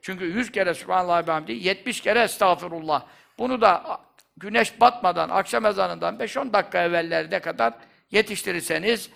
Çünkü 0.03 0.25
100 0.25 0.53
kere 0.53 0.75
Subhanallah 0.75 1.29
ve 1.29 1.33
Hamdi, 1.33 1.53
70 1.53 2.01
kere 2.01 2.23
Estağfurullah. 2.23 3.03
Bunu 3.39 3.61
da 3.61 4.01
güneş 4.37 4.81
batmadan, 4.81 5.29
akşam 5.29 5.67
ezanından 5.67 6.17
5-10 6.17 6.53
dakika 6.53 6.83
evvellerde 6.83 7.41
kadar 7.41 7.75
yetiştirirseniz 8.11 9.11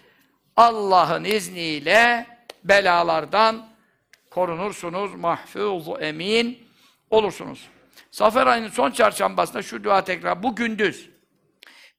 Allah'ın 0.57 1.25
izniyle 1.25 2.27
belalardan 2.65 3.69
korunursunuz, 4.31 5.15
mahfuz 5.15 5.89
emin 6.01 6.69
olursunuz. 7.11 7.69
Safer 8.13 8.47
ayının 8.47 8.69
son 8.69 8.91
çarşambasında 8.91 9.63
şu 9.63 9.85
dua 9.85 10.05
tekrar, 10.05 10.43
bu 10.43 10.57
gündüz 10.57 11.13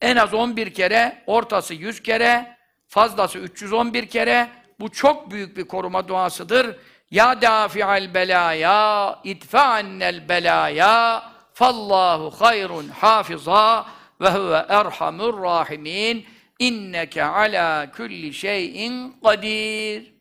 en 0.03 0.15
az 0.15 0.33
11 0.33 0.73
kere, 0.73 1.23
ortası 1.27 1.73
100 1.73 2.03
kere, 2.03 2.57
fazlası 2.87 3.39
311 3.39 4.07
kere. 4.07 4.49
Bu 4.79 4.91
çok 4.91 5.31
büyük 5.31 5.57
bir 5.57 5.63
koruma 5.63 6.07
duasıdır. 6.07 6.77
Ya 7.11 7.41
dafi'al 7.41 8.13
belaya, 8.13 9.19
idfa'annel 9.23 10.29
belaya, 10.29 11.23
fallahu 11.53 12.29
hayrun 12.41 12.87
hafiza 12.87 13.85
ve 14.21 14.29
huve 14.29 14.65
erhamur 14.69 15.43
rahimin. 15.43 16.25
inneke 16.59 17.23
ala 17.23 17.91
kulli 17.91 18.33
şeyin 18.33 19.15
kadir. 19.23 20.13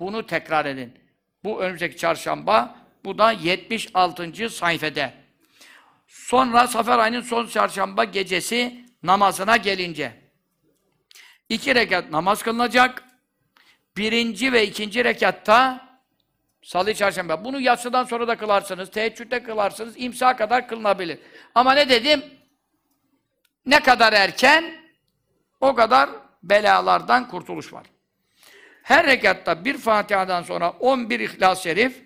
Bunu 0.00 0.26
tekrar 0.26 0.66
edin. 0.66 0.98
Bu 1.44 1.62
önümüzdeki 1.62 1.96
çarşamba, 1.96 2.76
bu 3.04 3.18
da 3.18 3.32
76. 3.32 4.50
sayfede. 4.50 5.23
Sonra 6.24 6.66
Safer 6.66 6.98
ayının 6.98 7.20
son 7.20 7.46
çarşamba 7.46 8.04
gecesi 8.04 8.84
namazına 9.02 9.56
gelince 9.56 10.12
iki 11.48 11.74
rekat 11.74 12.10
namaz 12.10 12.42
kılınacak. 12.42 13.04
Birinci 13.96 14.52
ve 14.52 14.66
ikinci 14.66 15.04
rekatta 15.04 15.88
salı 16.62 16.94
çarşamba. 16.94 17.44
Bunu 17.44 17.60
yatsıdan 17.60 18.04
sonra 18.04 18.28
da 18.28 18.36
kılarsınız, 18.36 18.90
teheccüde 18.90 19.42
kılarsınız, 19.42 19.94
imsa 19.96 20.36
kadar 20.36 20.68
kılınabilir. 20.68 21.18
Ama 21.54 21.74
ne 21.74 21.88
dedim? 21.88 22.24
Ne 23.66 23.80
kadar 23.80 24.12
erken 24.12 24.64
o 25.60 25.74
kadar 25.74 26.10
belalardan 26.42 27.28
kurtuluş 27.28 27.72
var. 27.72 27.86
Her 28.82 29.06
rekatta 29.06 29.64
bir 29.64 29.78
Fatiha'dan 29.78 30.42
sonra 30.42 30.70
11 30.70 31.20
İhlas-ı 31.20 31.62
Şerif 31.62 32.03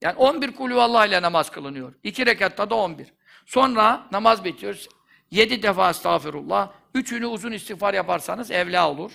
yani 0.00 0.16
11 0.16 0.54
kulüvallah 0.54 1.06
ile 1.06 1.22
namaz 1.22 1.50
kılınıyor. 1.50 1.94
İki 2.02 2.26
rekatta 2.26 2.70
da 2.70 2.74
11. 2.74 3.12
Sonra 3.46 4.06
namaz 4.12 4.44
bitiyor. 4.44 4.86
7 5.30 5.62
defa 5.62 5.90
estağfirullah. 5.90 6.70
Üçünü 6.94 7.26
uzun 7.26 7.52
istiğfar 7.52 7.94
yaparsanız 7.94 8.50
evla 8.50 8.90
olur. 8.90 9.12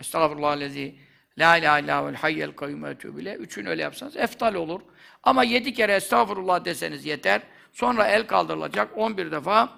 Estağfirullah 0.00 0.60
lezi 0.60 0.98
la 1.38 1.56
ilahe 1.56 1.82
illa 1.82 2.06
vel 2.06 2.14
hayyel 2.14 2.52
kayyum 2.52 2.84
bile. 3.02 3.34
Üçünü 3.34 3.68
öyle 3.68 3.82
yapsanız 3.82 4.16
eftal 4.16 4.54
olur. 4.54 4.80
Ama 5.22 5.44
yedi 5.44 5.74
kere 5.74 5.94
estağfirullah 5.94 6.64
deseniz 6.64 7.06
yeter. 7.06 7.42
Sonra 7.72 8.06
el 8.06 8.26
kaldırılacak 8.26 8.98
11 8.98 9.32
defa 9.32 9.68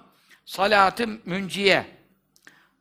salat-ı 0.45 1.07
münciye. 1.25 1.85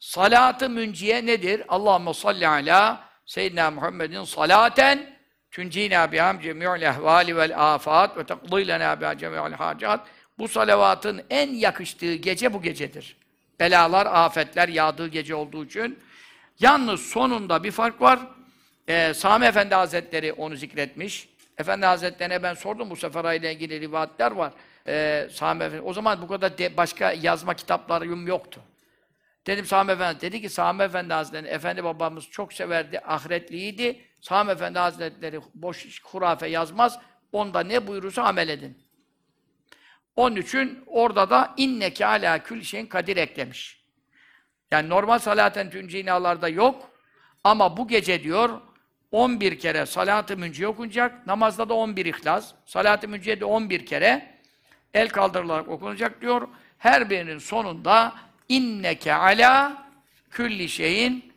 Salat-ı 0.01 0.71
münciye 0.71 1.27
nedir? 1.27 1.63
Allahumme 1.69 2.15
salli 2.15 2.49
ala 2.49 3.05
seyyidina 3.27 3.71
Muhammedin 3.71 4.25
salaten 4.25 5.16
tuncina 5.57 6.13
biham 6.13 6.41
cemi'ul 6.41 6.83
ehvali 6.83 7.37
vel 7.37 7.75
afat 7.75 8.17
ve 8.17 8.25
teqdi 8.25 8.69
lena 8.69 9.01
biha 9.01 9.19
cemi'ul 9.19 9.53
hacat. 9.53 10.01
Bu 10.39 10.49
salavatın 10.49 11.23
en 11.31 11.55
yakıştığı 11.55 12.15
gece 12.15 12.53
bu 12.53 12.63
gecedir. 12.63 13.17
Belalar, 13.61 14.07
afetler 14.07 14.69
yağdığı 14.69 15.09
gece 15.09 15.35
olduğu 15.35 15.65
için. 15.65 15.99
Yalnız 16.61 17.01
sonunda 17.01 17.65
bir 17.65 17.71
fark 17.71 18.01
var. 18.01 18.19
Ee, 18.89 19.15
Sami 19.15 19.47
Efendi 19.47 19.75
Hazretleri 19.75 20.33
onu 20.33 20.57
zikretmiş. 20.57 21.29
Efendi 21.59 21.87
Hazretlerine 21.87 22.43
ben 22.43 22.55
sordum 22.55 22.91
bu 22.91 22.97
sefer 22.97 23.35
ile 23.35 23.53
ilgili 23.53 23.81
rivayetler 23.81 24.33
var. 24.33 24.53
Ee, 24.87 25.29
Sami 25.33 25.65
Efendi, 25.65 25.83
o 25.83 25.93
zaman 25.93 26.23
bu 26.23 26.29
kadar 26.29 26.59
de, 26.59 26.77
başka 26.77 27.13
yazma 27.13 27.55
kitaplarım 27.55 28.27
yoktu. 28.27 28.61
Dedim 29.47 29.67
Sami 29.67 29.93
Efendi, 29.93 30.21
dedi 30.21 30.43
ki 30.43 30.49
Sami 30.49 30.83
Efendi 30.83 31.15
Hazretleri, 31.15 31.47
Efendi 31.47 31.85
babamız 31.85 32.31
çok 32.31 32.53
severdi, 32.53 33.01
ahiretliydi. 33.01 34.06
Sami 34.21 34.53
Efendi 34.53 34.79
Hazretleri 34.79 35.41
boş 35.55 36.03
hurafe 36.05 36.47
yazmaz, 36.47 36.99
onda 37.33 37.61
ne 37.61 37.87
buyurursa 37.87 38.23
amel 38.23 38.49
edin. 38.49 38.87
Onun 40.17 40.37
için 40.37 40.85
orada 40.87 41.31
da 41.31 41.55
inneke 41.57 42.07
ala 42.07 42.43
kül 42.43 42.63
şeyin 42.63 42.87
kadir 42.87 43.17
eklemiş. 43.17 43.87
Yani 44.71 44.89
normal 44.89 45.19
salaten 45.19 45.71
tüncinalarda 45.71 46.49
yok. 46.49 46.91
Ama 47.45 47.77
bu 47.77 47.89
gece 47.89 48.23
diyor 48.23 48.61
11 49.13 49.59
kere 49.59 49.87
salat-ı 49.87 50.37
münciye 50.37 50.69
okunacak. 50.69 51.27
Namazda 51.27 51.69
da 51.69 51.75
11 51.75 52.07
ihlas. 52.07 52.53
Salat-ı 52.67 53.09
münciye 53.09 53.41
de 53.41 53.45
11 53.45 53.87
kere 53.87 54.41
el 54.95 55.09
kaldırılarak 55.09 55.69
okunacak 55.69 56.21
diyor. 56.21 56.49
Her 56.79 57.11
birinin 57.11 57.39
sonunda 57.39 58.15
inneke 58.49 59.15
ala 59.15 59.87
külli 60.31 60.69
şeyin 60.69 61.33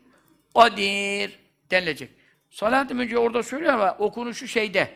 kadir 0.56 1.40
denilecek. 1.72 2.19
Salat-ı 2.50 3.20
orada 3.20 3.44
söylüyor 3.44 3.74
ama 3.74 3.96
okunuşu 4.00 4.48
şeyde. 4.48 4.90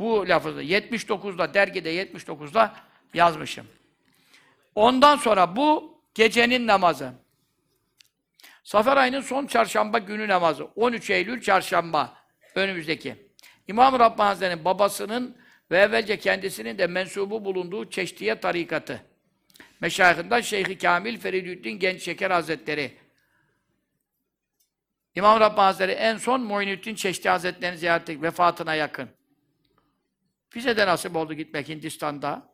Bu 0.00 0.28
lafızda 0.28 0.62
79'da 0.62 1.54
dergide 1.54 1.94
79'da 2.02 2.74
yazmışım. 3.14 3.66
Ondan 4.74 5.16
sonra 5.16 5.56
bu 5.56 5.98
gecenin 6.14 6.66
namazı. 6.66 7.12
Safer 8.64 8.96
ayının 8.96 9.20
son 9.20 9.46
çarşamba 9.46 9.98
günü 9.98 10.28
namazı. 10.28 10.64
13 10.64 11.10
Eylül 11.10 11.40
çarşamba 11.40 12.16
önümüzdeki. 12.54 13.28
İmam 13.68 13.98
Rabbani 13.98 14.28
Hazretleri'nin 14.28 14.64
babasının 14.64 15.36
ve 15.70 15.78
evvelce 15.78 16.18
kendisinin 16.18 16.78
de 16.78 16.86
mensubu 16.86 17.44
bulunduğu 17.44 17.90
Çeşdiye 17.90 18.40
tarikatı. 18.40 19.02
Meşayihinden 19.80 20.40
Şeyh-i 20.40 20.78
Kamil 20.78 21.18
Feridüddin 21.18 21.78
Genç 21.78 22.02
Şeker 22.02 22.30
Hazretleri. 22.30 22.96
İmam 25.18 25.40
Rabbani 25.40 25.64
Hazretleri 25.64 25.92
en 25.92 26.16
son 26.16 26.40
Muinüddin 26.40 26.94
Çeşdi 26.94 27.28
Hazretleri'ni 27.28 27.78
ziyaret 27.78 28.02
ettik, 28.02 28.22
vefatına 28.22 28.74
yakın. 28.74 29.08
Bize 30.54 30.76
de 30.76 30.86
nasip 30.86 31.16
oldu 31.16 31.34
gitmek 31.34 31.68
Hindistan'da. 31.68 32.48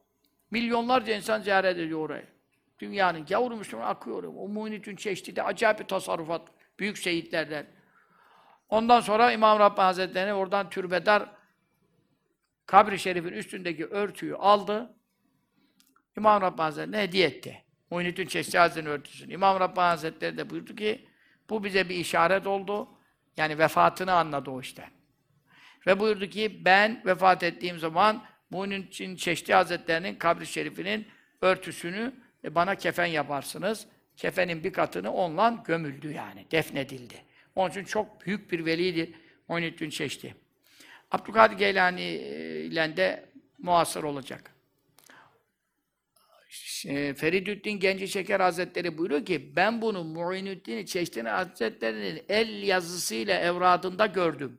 Milyonlarca 0.50 1.16
insan 1.16 1.40
ziyaret 1.40 1.78
ediyor 1.78 2.00
orayı. 2.00 2.26
Dünyanın 2.78 3.24
gavuru 3.24 3.56
Müslüman 3.56 3.88
akıyor. 3.88 4.22
O 4.22 4.48
Muhyiddin 4.48 4.96
Çeşdi'de 4.96 5.42
acayip 5.42 5.78
bir 5.78 5.84
tasarrufat. 5.84 6.48
Büyük 6.78 6.96
şehitlerden. 6.96 7.66
Ondan 8.68 9.00
sonra 9.00 9.32
İmam 9.32 9.58
Rabbani 9.58 9.84
Hazretleri 9.84 10.32
oradan 10.32 10.70
türbedar 10.70 11.30
kabri 12.66 12.98
şerifin 12.98 13.32
üstündeki 13.32 13.86
örtüyü 13.86 14.36
aldı. 14.36 14.94
İmam 16.16 16.42
Rabbani 16.42 16.64
Hazretleri 16.64 17.02
hediye 17.02 17.26
etti. 17.26 17.64
Muhyiddin 17.90 18.26
Çeşdi 18.26 18.58
Hazretleri'nin 18.58 18.90
örtüsünü. 18.90 19.32
İmam 19.32 19.60
Rabbani 19.60 19.88
Hazretleri 19.88 20.38
de 20.38 20.50
buyurdu 20.50 20.76
ki 20.76 21.13
bu 21.50 21.64
bize 21.64 21.88
bir 21.88 21.96
işaret 21.96 22.46
oldu. 22.46 22.88
Yani 23.36 23.58
vefatını 23.58 24.12
anladı 24.12 24.50
o 24.50 24.60
işte. 24.60 24.88
Ve 25.86 26.00
buyurdu 26.00 26.26
ki 26.26 26.64
ben 26.64 27.02
vefat 27.06 27.42
ettiğim 27.42 27.78
zaman 27.78 28.24
Muhyiddin 28.50 29.16
Çeşdi 29.16 29.54
Hazretleri'nin 29.54 30.14
kabri 30.14 30.46
şerifinin 30.46 31.06
örtüsünü 31.40 32.12
e 32.44 32.54
bana 32.54 32.74
kefen 32.74 33.06
yaparsınız. 33.06 33.86
Kefenin 34.16 34.64
bir 34.64 34.72
katını 34.72 35.12
onunla 35.12 35.62
gömüldü 35.66 36.12
yani, 36.12 36.46
defnedildi. 36.50 37.14
Onun 37.54 37.70
için 37.70 37.84
çok 37.84 38.26
büyük 38.26 38.52
bir 38.52 38.64
velidir. 38.64 39.14
Muhyiddin 39.48 39.90
Çeşdi. 39.90 40.34
Abdülkadir 41.10 41.56
Geylani 41.56 42.02
ile 42.02 42.96
de 42.96 43.28
muasır 43.58 44.04
olacak. 44.04 44.53
E, 46.86 47.14
Feridüddin 47.14 47.80
Genci 47.80 48.08
Şeker 48.08 48.40
Hazretleri 48.40 48.98
buyuruyor 48.98 49.26
ki 49.26 49.52
ben 49.56 49.82
bunu 49.82 50.04
Muhyiddin 50.04 50.84
Çeşdi 50.84 51.22
Hazretleri'nin 51.22 52.22
el 52.28 52.62
yazısıyla 52.62 53.40
evradında 53.40 54.06
gördüm. 54.06 54.58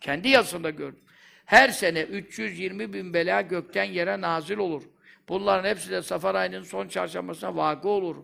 Kendi 0.00 0.28
yazısında 0.28 0.70
gördüm. 0.70 1.00
Her 1.44 1.68
sene 1.68 2.02
320 2.02 2.92
bin 2.92 3.14
bela 3.14 3.40
gökten 3.40 3.84
yere 3.84 4.20
nazil 4.20 4.58
olur. 4.58 4.82
Bunların 5.28 5.68
hepsi 5.68 5.90
de 5.90 6.02
Safar 6.02 6.34
ayının 6.34 6.62
son 6.62 6.88
çarşambasına 6.88 7.56
vakı 7.56 7.88
olur. 7.88 8.16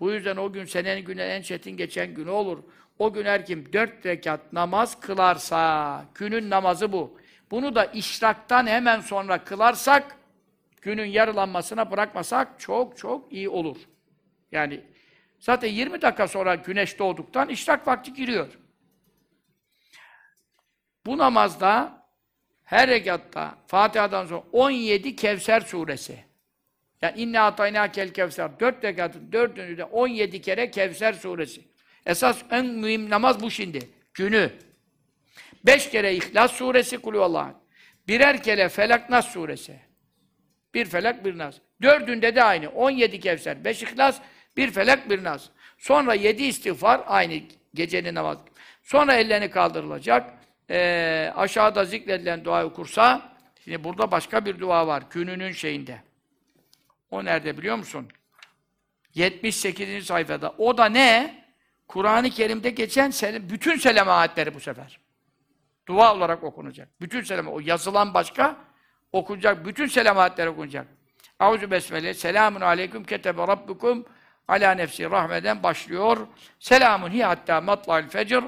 Bu 0.00 0.12
yüzden 0.12 0.36
o 0.36 0.52
gün 0.52 0.64
senenin 0.64 1.04
güne 1.04 1.22
en 1.22 1.42
çetin 1.42 1.76
geçen 1.76 2.14
günü 2.14 2.30
olur. 2.30 2.58
O 2.98 3.12
gün 3.12 3.24
her 3.24 3.46
kim 3.46 3.72
dört 3.72 4.06
rekat 4.06 4.52
namaz 4.52 5.00
kılarsa, 5.00 6.04
günün 6.14 6.50
namazı 6.50 6.92
bu. 6.92 7.18
Bunu 7.50 7.74
da 7.74 7.84
işraktan 7.84 8.66
hemen 8.66 9.00
sonra 9.00 9.44
kılarsak, 9.44 10.16
günün 10.84 11.04
yarılanmasına 11.04 11.90
bırakmasak 11.90 12.60
çok 12.60 12.98
çok 12.98 13.32
iyi 13.32 13.48
olur. 13.48 13.76
Yani 14.52 14.80
zaten 15.38 15.68
20 15.68 16.02
dakika 16.02 16.28
sonra 16.28 16.54
güneş 16.54 16.98
doğduktan 16.98 17.48
işrak 17.48 17.86
vakti 17.86 18.12
giriyor. 18.12 18.58
Bu 21.06 21.18
namazda 21.18 22.02
her 22.64 22.88
rekatta 22.88 23.58
Fatiha'dan 23.66 24.26
sonra 24.26 24.42
17 24.52 25.16
Kevser 25.16 25.60
suresi. 25.60 26.24
Yani 27.02 27.20
inne 27.20 27.40
atayna 27.40 27.92
kel 27.92 28.12
kevser. 28.12 28.60
Dört 28.60 28.84
rekatın 28.84 29.32
dördünü 29.32 29.78
de 29.78 29.84
17 29.84 30.42
kere 30.42 30.70
Kevser 30.70 31.12
suresi. 31.12 31.60
Esas 32.06 32.42
en 32.50 32.66
mühim 32.66 33.10
namaz 33.10 33.42
bu 33.42 33.50
şimdi. 33.50 33.78
Günü. 34.14 34.52
Beş 35.66 35.90
kere 35.90 36.14
İhlas 36.14 36.52
suresi 36.52 36.98
kulüvallah. 36.98 37.52
Birer 38.08 38.42
kere 38.42 38.68
Felak 38.68 39.10
Nas 39.10 39.32
suresi. 39.32 39.83
Bir 40.74 40.84
Felak 40.84 41.24
bir 41.24 41.38
Nas. 41.38 41.54
Dördünde 41.82 42.36
de 42.36 42.44
aynı. 42.44 42.68
17 42.68 43.20
Kevser, 43.20 43.64
beş 43.64 43.82
İhlas, 43.82 44.20
bir 44.56 44.70
Felak 44.70 45.10
bir 45.10 45.24
Nas. 45.24 45.48
Sonra 45.78 46.14
yedi 46.14 46.42
istiğfar 46.42 47.00
aynı 47.06 47.40
gecenin 47.74 48.14
namaz. 48.14 48.38
Sonra 48.82 49.14
ellerini 49.14 49.50
kaldırılacak. 49.50 50.34
Ee, 50.70 51.32
aşağıda 51.36 51.84
zikredilen 51.84 52.44
duayı 52.44 52.66
okursa 52.66 53.32
şimdi 53.64 53.84
burada 53.84 54.10
başka 54.10 54.44
bir 54.44 54.60
dua 54.60 54.86
var. 54.86 55.02
Gününün 55.10 55.52
şeyinde. 55.52 56.00
O 57.10 57.24
nerede 57.24 57.58
biliyor 57.58 57.76
musun? 57.76 58.08
78. 59.14 60.06
sayfada. 60.06 60.54
O 60.58 60.78
da 60.78 60.84
ne? 60.84 61.44
Kur'an-ı 61.88 62.30
Kerim'de 62.30 62.70
geçen 62.70 63.10
sel 63.10 63.50
bütün 63.50 63.76
selam 63.76 64.08
ayetleri 64.08 64.54
bu 64.54 64.60
sefer. 64.60 65.00
Dua 65.88 66.14
olarak 66.14 66.44
okunacak. 66.44 66.88
Bütün 67.00 67.22
selam, 67.22 67.46
o 67.46 67.60
yazılan 67.60 68.14
başka, 68.14 68.56
okunacak. 69.14 69.66
Bütün 69.66 69.86
selam 69.86 70.18
ayetleri 70.18 70.48
okunacak. 70.48 70.86
Auzu 71.38 71.70
besmele, 71.70 72.14
selamun 72.14 72.60
aleyküm 72.60 73.04
ketebe 73.04 73.42
rabbukum 73.46 74.04
ala 74.48 74.74
nefsi 74.74 75.10
rahmeden 75.10 75.62
başlıyor. 75.62 76.26
Selamun 76.58 77.10
hi 77.10 77.22
hatta 77.22 77.60
matla'il 77.60 78.08
fecr. 78.08 78.42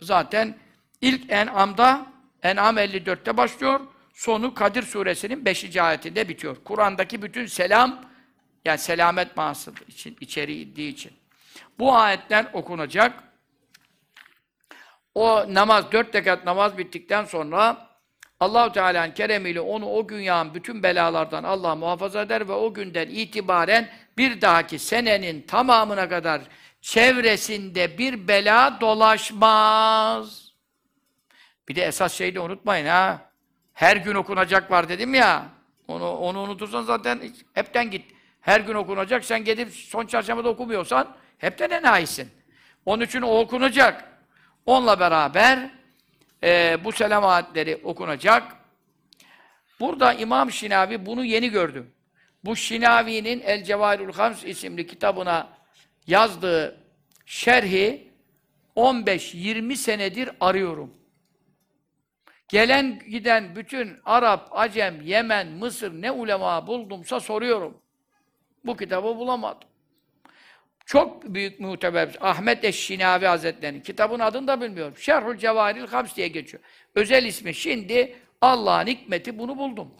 Zaten 0.00 0.56
ilk 1.00 1.30
En'am'da 1.30 2.06
En'am 2.42 2.78
54'te 2.78 3.36
başlıyor. 3.36 3.80
Sonu 4.14 4.54
Kadir 4.54 4.82
suresinin 4.82 5.44
5. 5.44 5.76
ayetinde 5.76 6.28
bitiyor. 6.28 6.56
Kur'an'daki 6.64 7.22
bütün 7.22 7.46
selam 7.46 8.04
yani 8.64 8.78
selamet 8.78 9.36
manası 9.36 9.72
için 9.88 10.16
içeriği 10.20 10.88
için. 10.88 11.12
Bu 11.78 11.94
ayetler 11.94 12.46
okunacak. 12.52 13.22
O 15.14 15.54
namaz, 15.54 15.92
dört 15.92 16.14
rekat 16.14 16.44
namaz 16.44 16.78
bittikten 16.78 17.24
sonra 17.24 17.91
Allahu 18.42 18.72
Teala'nın 18.72 19.12
keremiyle 19.12 19.60
onu 19.60 19.86
o 19.86 20.06
gün 20.06 20.20
yağan 20.20 20.54
bütün 20.54 20.82
belalardan 20.82 21.44
Allah 21.44 21.74
muhafaza 21.74 22.22
eder 22.22 22.48
ve 22.48 22.52
o 22.52 22.74
günden 22.74 23.08
itibaren 23.08 23.88
bir 24.18 24.40
dahaki 24.40 24.78
senenin 24.78 25.42
tamamına 25.42 26.08
kadar 26.08 26.42
çevresinde 26.80 27.98
bir 27.98 28.28
bela 28.28 28.80
dolaşmaz. 28.80 30.52
Bir 31.68 31.74
de 31.74 31.82
esas 31.82 32.12
şeyi 32.12 32.34
de 32.34 32.40
unutmayın 32.40 32.86
ha. 32.86 33.30
Her 33.72 33.96
gün 33.96 34.14
okunacak 34.14 34.70
var 34.70 34.88
dedim 34.88 35.14
ya. 35.14 35.46
Onu 35.88 36.10
onu 36.10 36.40
unutursan 36.40 36.82
zaten 36.82 37.20
hepten 37.54 37.90
git. 37.90 38.04
Her 38.40 38.60
gün 38.60 38.74
okunacak. 38.74 39.24
Sen 39.24 39.44
gidip 39.44 39.72
son 39.72 40.06
çarşambada 40.06 40.48
okumuyorsan 40.48 41.16
hepten 41.38 41.70
enayisin. 41.70 42.30
Onun 42.86 43.04
için 43.04 43.22
o 43.22 43.38
okunacak. 43.38 44.04
Onunla 44.66 45.00
beraber 45.00 45.70
eee, 46.42 46.78
bu 46.84 46.92
selam 46.92 47.24
ayetleri 47.24 47.80
okunacak. 47.84 48.56
Burada 49.80 50.12
İmam 50.12 50.50
Şinavi 50.50 51.06
bunu 51.06 51.24
yeni 51.24 51.48
gördüm. 51.48 51.94
Bu 52.44 52.56
Şinavi'nin 52.56 53.40
El 53.40 53.64
Cevahirul 53.64 54.12
Hams 54.12 54.44
isimli 54.44 54.86
kitabına 54.86 55.48
yazdığı 56.06 56.80
şerhi 57.26 58.12
15-20 58.76 59.76
senedir 59.76 60.30
arıyorum. 60.40 60.94
Gelen 62.48 62.98
giden 63.10 63.56
bütün 63.56 63.98
Arap, 64.04 64.48
Acem, 64.50 65.00
Yemen, 65.00 65.48
Mısır 65.48 66.02
ne 66.02 66.10
ulema 66.10 66.66
buldumsa 66.66 67.20
soruyorum. 67.20 67.82
Bu 68.64 68.76
kitabı 68.76 69.16
bulamadım. 69.16 69.68
Çok 70.86 71.34
büyük 71.34 71.60
muteber 71.60 72.16
Ahmet 72.20 72.64
Eşşinavi 72.64 73.26
Hazretleri'nin 73.26 73.80
kitabın 73.80 74.20
adını 74.20 74.48
da 74.48 74.60
bilmiyorum. 74.60 74.94
Şerhül 74.96 75.38
Cevahiril 75.38 75.86
Hams 75.86 76.16
diye 76.16 76.28
geçiyor. 76.28 76.62
Özel 76.94 77.24
ismi 77.24 77.54
şimdi 77.54 78.16
Allah'ın 78.40 78.86
hikmeti 78.86 79.38
bunu 79.38 79.58
buldum. 79.58 79.94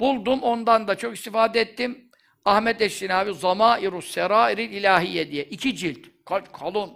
Buldum, 0.00 0.42
ondan 0.42 0.88
da 0.88 0.94
çok 0.94 1.16
istifade 1.16 1.60
ettim. 1.60 2.10
Ahmet 2.44 2.80
Eşşinavi 2.82 3.34
Zamairus 3.34 4.10
Serairil 4.10 4.70
İlahiye 4.70 5.30
diye. 5.30 5.44
iki 5.44 5.76
cilt. 5.76 5.98
Kal- 6.24 6.44
kalın. 6.52 6.90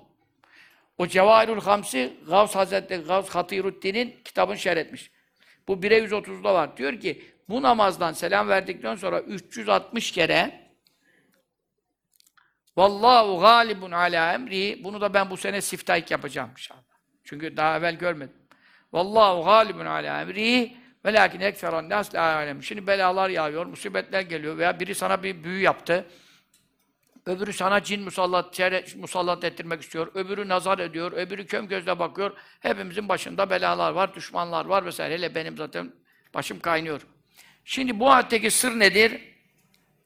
O 0.99 1.07
Cevahirül 1.07 1.61
Hamsi 1.61 2.13
Gavs 2.29 2.55
Hazretleri 2.57 3.03
Gavs 3.03 3.29
Hatiruddin'in 3.29 4.17
kitabını 4.25 4.59
şerh 4.59 4.77
etmiş. 4.77 5.11
Bu 5.69 5.73
1'e 5.73 5.99
130'da 6.05 6.55
var. 6.55 6.77
Diyor 6.77 7.01
ki 7.01 7.23
bu 7.49 7.63
namazdan 7.63 8.13
selam 8.13 8.49
verdikten 8.49 8.97
sonra 8.97 9.21
360 9.21 10.13
kere 10.13 10.70
Vallahu 12.81 13.41
galibun 13.41 13.91
ala 13.91 14.35
emri. 14.35 14.85
Bunu 14.85 15.01
da 15.01 15.15
ben 15.15 15.31
bu 15.31 15.37
sene 15.37 15.61
siftahik 15.61 16.11
yapacağım 16.11 16.51
inşallah. 16.51 16.81
Çünkü 17.25 17.57
daha 17.57 17.79
evvel 17.79 17.95
görmedim. 17.95 18.37
Vallahu 18.93 19.45
galibun 19.45 19.87
ala 19.87 20.21
emri. 20.21 20.77
Velakin 21.05 21.41
ekferan 21.41 21.89
nas 21.89 22.15
la 22.15 22.35
alem. 22.35 22.63
Şimdi 22.63 22.87
belalar 22.87 23.29
yağıyor, 23.31 23.67
musibetler 23.67 24.21
geliyor 24.21 24.59
veya 24.59 24.81
biri 24.81 24.95
sana 24.95 25.23
bir 25.23 25.45
büyü 25.45 25.63
yaptı. 25.63 26.07
Öbürü 27.27 27.53
sana 27.53 27.83
cin 27.83 28.03
musallat, 28.03 28.59
şer- 28.59 28.99
musallat 28.99 29.45
ettirmek 29.45 29.83
istiyor. 29.83 30.11
Öbürü 30.15 30.49
nazar 30.49 30.79
ediyor. 30.79 31.13
Öbürü 31.13 31.47
köm 31.47 31.69
gözle 31.69 31.99
bakıyor. 31.99 32.37
Hepimizin 32.61 33.09
başında 33.09 33.51
belalar 33.51 33.93
var, 33.93 34.15
düşmanlar 34.15 34.65
var 34.65 34.85
vesaire. 34.85 35.15
Hele 35.15 35.35
benim 35.35 35.57
zaten 35.57 35.93
başım 36.35 36.61
kaynıyor. 36.61 37.07
Şimdi 37.65 38.01
bu 38.01 38.11
ayetteki 38.11 38.51
sır 38.51 38.79
nedir? 38.79 39.30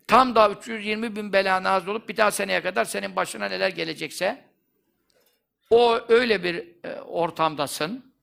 Tam 0.08 0.36
da 0.36 0.50
320 0.50 1.16
bin 1.16 1.34
bela 1.34 1.64
nazil 1.64 1.88
olup 1.88 2.10
bir 2.10 2.18
daha 2.18 2.32
seneye 2.32 2.62
kadar 2.62 2.86
senin 2.86 3.16
başına 3.16 3.46
neler 3.46 3.70
gelecekse 3.70 4.46
o 5.70 6.00
öyle 6.10 6.44
bir 6.44 6.68
e, 6.84 7.02
ortamdasın. 7.02 8.14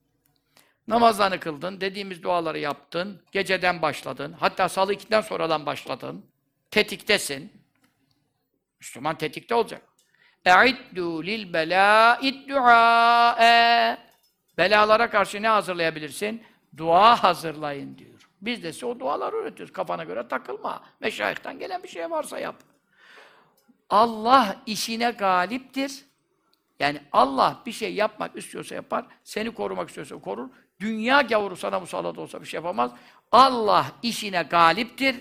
Namazlarını 0.87 1.39
kıldın, 1.39 1.81
dediğimiz 1.81 2.23
duaları 2.23 2.59
yaptın, 2.59 3.21
geceden 3.31 3.81
başladın, 3.81 4.35
hatta 4.39 4.69
salı 4.69 4.93
ikiden 4.93 5.21
sonradan 5.21 5.65
başladın, 5.65 6.25
tetiktesin. 6.71 7.51
Müslüman 8.79 9.17
tetikte 9.17 9.55
olacak. 9.55 9.81
اَعِدُّوا 10.45 11.23
لِلْبَلَاءِ 11.23 12.19
الدُّعَاءَ 12.19 13.97
Belalara 14.57 15.09
karşı 15.09 15.41
ne 15.41 15.47
hazırlayabilirsin? 15.47 16.43
Dua 16.77 17.23
hazırlayın 17.23 17.97
diyor. 17.97 18.10
Biz 18.42 18.62
de 18.62 18.72
size 18.72 18.86
o 18.86 19.00
duaları 19.00 19.36
öğretiyoruz. 19.36 19.72
Kafana 19.72 20.04
göre 20.04 20.28
takılma. 20.28 20.84
Meşayihten 21.00 21.58
gelen 21.58 21.82
bir 21.82 21.88
şey 21.88 22.10
varsa 22.10 22.38
yap. 22.38 22.56
Allah 23.90 24.56
işine 24.66 25.10
galiptir. 25.10 26.04
Yani 26.80 27.00
Allah 27.12 27.62
bir 27.66 27.72
şey 27.72 27.94
yapmak 27.94 28.36
istiyorsa 28.36 28.74
yapar, 28.74 29.04
seni 29.24 29.54
korumak 29.54 29.88
istiyorsa 29.88 30.18
korur. 30.18 30.48
Dünya 30.80 31.20
gavuru 31.20 31.56
sana 31.56 31.80
musallat 31.80 32.18
olsa 32.18 32.40
bir 32.40 32.46
şey 32.46 32.58
yapamaz. 32.58 32.92
Allah 33.32 33.86
işine 34.02 34.42
galiptir. 34.42 35.16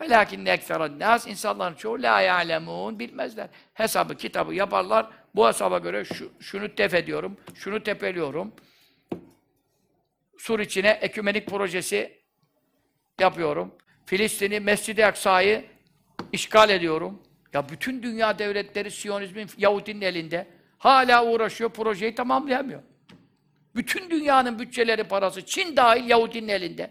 Velakin 0.00 0.46
ekseren 0.46 0.98
nas 0.98 1.26
insanların 1.26 1.74
çoğu 1.74 2.02
la 2.02 2.20
ya'lemun 2.20 2.98
bilmezler. 2.98 3.48
Hesabı, 3.74 4.16
kitabı 4.16 4.54
yaparlar. 4.54 5.06
Bu 5.34 5.48
hesaba 5.48 5.78
göre 5.78 6.04
şu, 6.04 6.32
şunu 6.40 6.74
tef 6.74 6.94
ediyorum, 6.94 7.36
şunu 7.54 7.82
tepeliyorum. 7.82 8.52
Sur 10.38 10.60
içine 10.60 10.88
ekümenik 10.88 11.46
projesi 11.46 12.19
yapıyorum. 13.20 13.74
Filistin'i, 14.06 14.60
Mescid-i 14.60 15.06
Aksa'yı 15.06 15.64
işgal 16.32 16.70
ediyorum. 16.70 17.22
Ya 17.52 17.68
bütün 17.68 18.02
dünya 18.02 18.38
devletleri 18.38 18.90
Siyonizmin, 18.90 19.50
Yahudinin 19.58 20.00
elinde. 20.00 20.46
Hala 20.78 21.26
uğraşıyor, 21.26 21.70
projeyi 21.70 22.14
tamamlayamıyor. 22.14 22.82
Bütün 23.74 24.10
dünyanın 24.10 24.58
bütçeleri, 24.58 25.04
parası, 25.04 25.46
Çin 25.46 25.76
dahil 25.76 26.08
Yahudinin 26.08 26.48
elinde. 26.48 26.90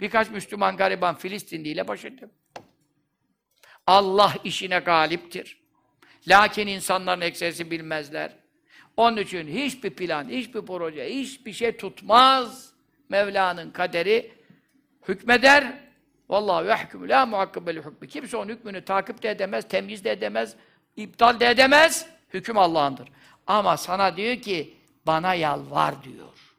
Birkaç 0.00 0.30
Müslüman 0.30 0.76
gariban 0.76 1.14
Filistinli 1.14 1.68
ile 1.68 1.88
baş 1.88 2.04
ettim. 2.04 2.30
Allah 3.86 4.34
işine 4.44 4.78
galiptir. 4.78 5.60
Lakin 6.28 6.66
insanların 6.66 7.20
ekserisi 7.20 7.70
bilmezler. 7.70 8.32
Onun 8.96 9.16
için 9.16 9.48
hiçbir 9.48 9.90
plan, 9.90 10.28
hiçbir 10.28 10.60
proje, 10.60 11.14
hiçbir 11.14 11.52
şey 11.52 11.76
tutmaz. 11.76 12.72
Mevla'nın 13.08 13.70
kaderi 13.70 14.35
hükmeder. 15.08 15.86
Vallahi 16.28 16.66
yahkumu 16.66 17.08
la 17.08 17.26
muhakkabeli 17.26 17.78
hükmü. 17.78 18.08
Kimse 18.08 18.36
onun 18.36 18.48
hükmünü 18.48 18.84
takip 18.84 19.22
de 19.22 19.30
edemez, 19.30 19.68
temyiz 19.68 20.04
de 20.04 20.10
edemez, 20.10 20.56
iptal 20.96 21.40
de 21.40 21.46
edemez. 21.46 22.08
Hüküm 22.32 22.58
Allah'ındır. 22.58 23.08
Ama 23.46 23.76
sana 23.76 24.16
diyor 24.16 24.36
ki 24.36 24.76
bana 25.06 25.34
yalvar 25.34 26.02
diyor. 26.02 26.56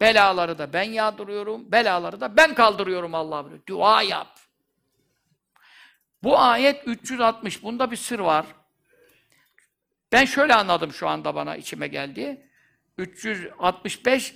Belaları 0.00 0.58
da 0.58 0.72
ben 0.72 0.82
yağdırıyorum, 0.82 1.72
belaları 1.72 2.20
da 2.20 2.36
ben 2.36 2.54
kaldırıyorum 2.54 3.14
Allah 3.14 3.44
buyuruyor. 3.44 3.66
Dua 3.66 4.02
yap. 4.02 4.38
Bu 6.22 6.38
ayet 6.38 6.82
360. 6.88 7.62
Bunda 7.62 7.90
bir 7.90 7.96
sır 7.96 8.18
var. 8.18 8.46
Ben 10.12 10.24
şöyle 10.24 10.54
anladım 10.54 10.92
şu 10.92 11.08
anda 11.08 11.34
bana 11.34 11.56
içime 11.56 11.88
geldi. 11.88 12.46
365 12.98 14.34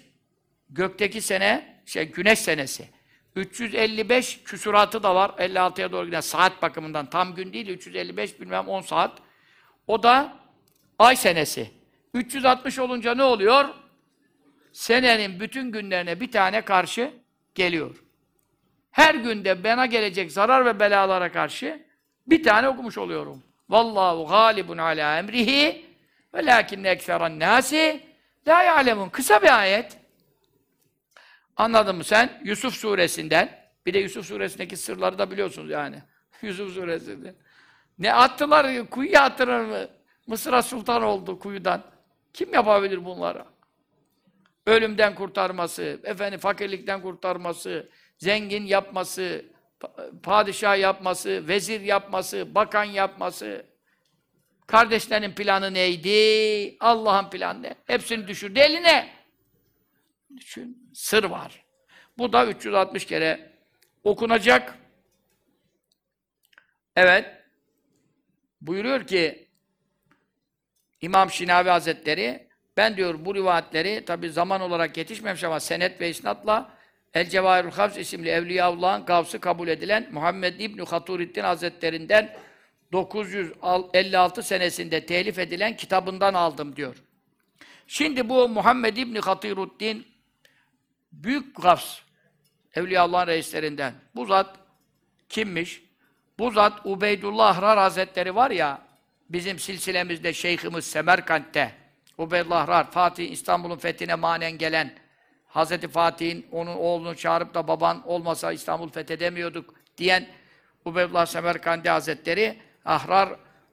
gökteki 0.71 1.21
sene, 1.21 1.83
şey 1.87 2.13
güneş 2.13 2.39
senesi. 2.39 2.89
355 3.37 4.43
küsuratı 4.45 5.03
da 5.03 5.15
var. 5.15 5.31
56'ya 5.39 5.93
doğru 5.93 6.07
giden 6.07 6.21
saat 6.21 6.63
bakımından 6.63 7.07
tam 7.07 7.35
gün 7.35 7.53
değil. 7.53 7.69
355 7.69 8.41
bilmem 8.41 8.69
10 8.69 8.81
saat. 8.81 9.19
O 9.87 10.03
da 10.03 10.37
ay 10.99 11.17
senesi. 11.17 11.71
360 12.15 12.79
olunca 12.79 13.15
ne 13.15 13.23
oluyor? 13.23 13.65
Senenin 14.73 15.41
bütün 15.41 15.73
günlerine 15.73 16.21
bir 16.21 16.33
tane 16.33 16.61
karşı 16.61 17.11
geliyor. 17.55 18.05
Her 18.91 19.15
günde 19.15 19.65
bana 19.65 19.87
gelecek 19.87 20.33
zarar 20.33 20.67
ve 20.67 20.81
belalara 20.81 21.33
karşı 21.33 21.83
bir 22.27 22.43
tane 22.43 22.69
okumuş 22.69 22.99
oluyorum. 22.99 23.43
Vallahu 23.69 24.27
galibun 24.27 24.79
ala 24.79 25.19
emrihi 25.19 25.87
ve 26.35 26.47
lakinne 26.47 26.89
ekseren 26.89 27.41
nasi 27.41 28.01
la 28.47 28.63
ya'lemun. 28.63 29.09
Kısa 29.09 29.43
bir 29.43 29.59
ayet. 29.59 30.04
Anladın 31.57 31.97
mı 31.97 32.05
sen? 32.05 32.41
Yusuf 32.45 32.75
suresinden. 32.75 33.65
Bir 33.87 33.95
de 33.95 33.99
Yusuf 33.99 34.27
suresindeki 34.27 34.77
sırları 34.77 35.19
da 35.19 35.31
biliyorsunuz 35.31 35.71
yani. 35.71 36.03
Yusuf 36.43 36.75
suresinde. 36.75 37.35
Ne 37.99 38.13
attılar? 38.13 38.91
Kuyuya 38.91 39.23
attılar 39.23 39.61
mı? 39.61 39.89
Mısır'a 40.27 40.63
sultan 40.63 41.03
oldu 41.03 41.39
kuyudan. 41.39 41.83
Kim 42.33 42.55
yapabilir 42.55 43.05
bunları? 43.05 43.45
Ölümden 44.67 45.15
kurtarması, 45.15 46.01
efendim 46.05 46.41
fakirlikten 46.41 47.03
kurtarması, 47.03 47.89
zengin 48.19 48.65
yapması, 48.65 49.45
pa- 49.81 50.21
padişah 50.21 50.79
yapması, 50.79 51.49
vezir 51.49 51.81
yapması, 51.81 52.55
bakan 52.55 52.85
yapması, 52.85 53.67
kardeşlerin 54.67 55.33
planı 55.33 55.75
neydi? 55.75 56.77
Allah'ın 56.81 57.31
planı 57.31 57.63
ne? 57.63 57.75
Hepsini 57.87 58.29
düşürdü 58.29 58.59
eline. 58.59 59.11
Düşün, 60.37 60.84
sır 60.95 61.25
var. 61.25 61.65
Bu 62.19 62.33
da 62.33 62.47
360 62.47 63.07
kere 63.07 63.53
okunacak. 64.05 64.79
Evet. 66.97 67.27
Buyuruyor 68.61 69.07
ki 69.07 69.49
İmam 71.01 71.31
Şinavi 71.31 71.69
Hazretleri 71.69 72.49
ben 72.77 72.97
diyor 72.97 73.25
bu 73.25 73.35
rivayetleri 73.35 74.05
tabi 74.05 74.31
zaman 74.31 74.61
olarak 74.61 74.97
yetişmemiş 74.97 75.45
ama 75.45 75.61
senet 75.61 76.01
ve 76.01 76.09
isnatla 76.09 76.71
El 77.15 77.29
Cevahirul 77.29 77.71
Havz 77.71 77.99
isimli 77.99 78.29
Evliyaullah'ın 78.29 79.05
gavsı 79.07 79.41
kabul 79.41 79.69
edilen 79.69 80.09
Muhammed 80.13 80.61
İbni 80.61 80.83
Haturiddin 80.83 81.43
Hazretlerinden 81.43 82.37
956 82.93 84.43
senesinde 84.43 85.07
telif 85.07 85.39
edilen 85.39 85.77
kitabından 85.77 86.35
aldım 86.35 86.77
diyor. 86.77 86.97
Şimdi 87.87 88.29
bu 88.29 88.49
Muhammed 88.49 88.97
İbni 88.97 89.21
Hatiruddin 89.21 90.14
büyük 91.23 91.63
gavs 91.63 91.99
Evliyaullah'ın 92.75 93.27
reislerinden. 93.27 93.95
Bu 94.15 94.27
zat 94.27 94.57
kimmiş? 95.29 95.83
Bu 96.39 96.51
zat 96.51 96.87
Ubeydullah 96.87 97.59
Ahrar 97.59 97.79
Hazretleri 97.79 98.35
var 98.35 98.51
ya, 98.51 98.83
bizim 99.29 99.59
silsilemizde 99.59 100.33
şeyhimiz 100.33 100.85
Semerkant'te, 100.85 101.75
Ubeydullah 102.19 102.63
Ahrar, 102.63 102.91
Fatih 102.91 103.31
İstanbul'un 103.31 103.77
fethine 103.77 104.15
manen 104.15 104.59
gelen, 104.59 104.95
Hazreti 105.47 105.89
Fatih'in 105.89 106.47
onun 106.53 106.77
oğlunu 106.77 107.17
çağırıp 107.17 107.55
da 107.55 107.69
baban 107.69 108.09
olmasa 108.09 108.53
İstanbul 108.53 108.89
fethedemiyorduk 108.89 109.75
diyen 109.99 110.27
Ubeydullah 110.85 111.27
Semerkandi 111.27 111.89
Hazretleri, 111.89 112.59
Ahrar, 112.85 113.29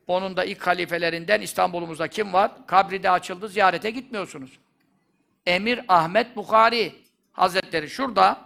onun 0.07 0.37
da 0.37 0.43
ilk 0.43 0.67
halifelerinden 0.67 1.41
İstanbul'umuzda 1.41 2.07
kim 2.07 2.33
var? 2.33 2.51
Kabri 2.67 3.03
de 3.03 3.09
açıldı, 3.09 3.49
ziyarete 3.49 3.91
gitmiyorsunuz. 3.91 4.59
Emir 5.45 5.81
Ahmet 5.87 6.35
Bukhari 6.35 6.95
Hazretleri 7.33 7.89
şurada 7.89 8.39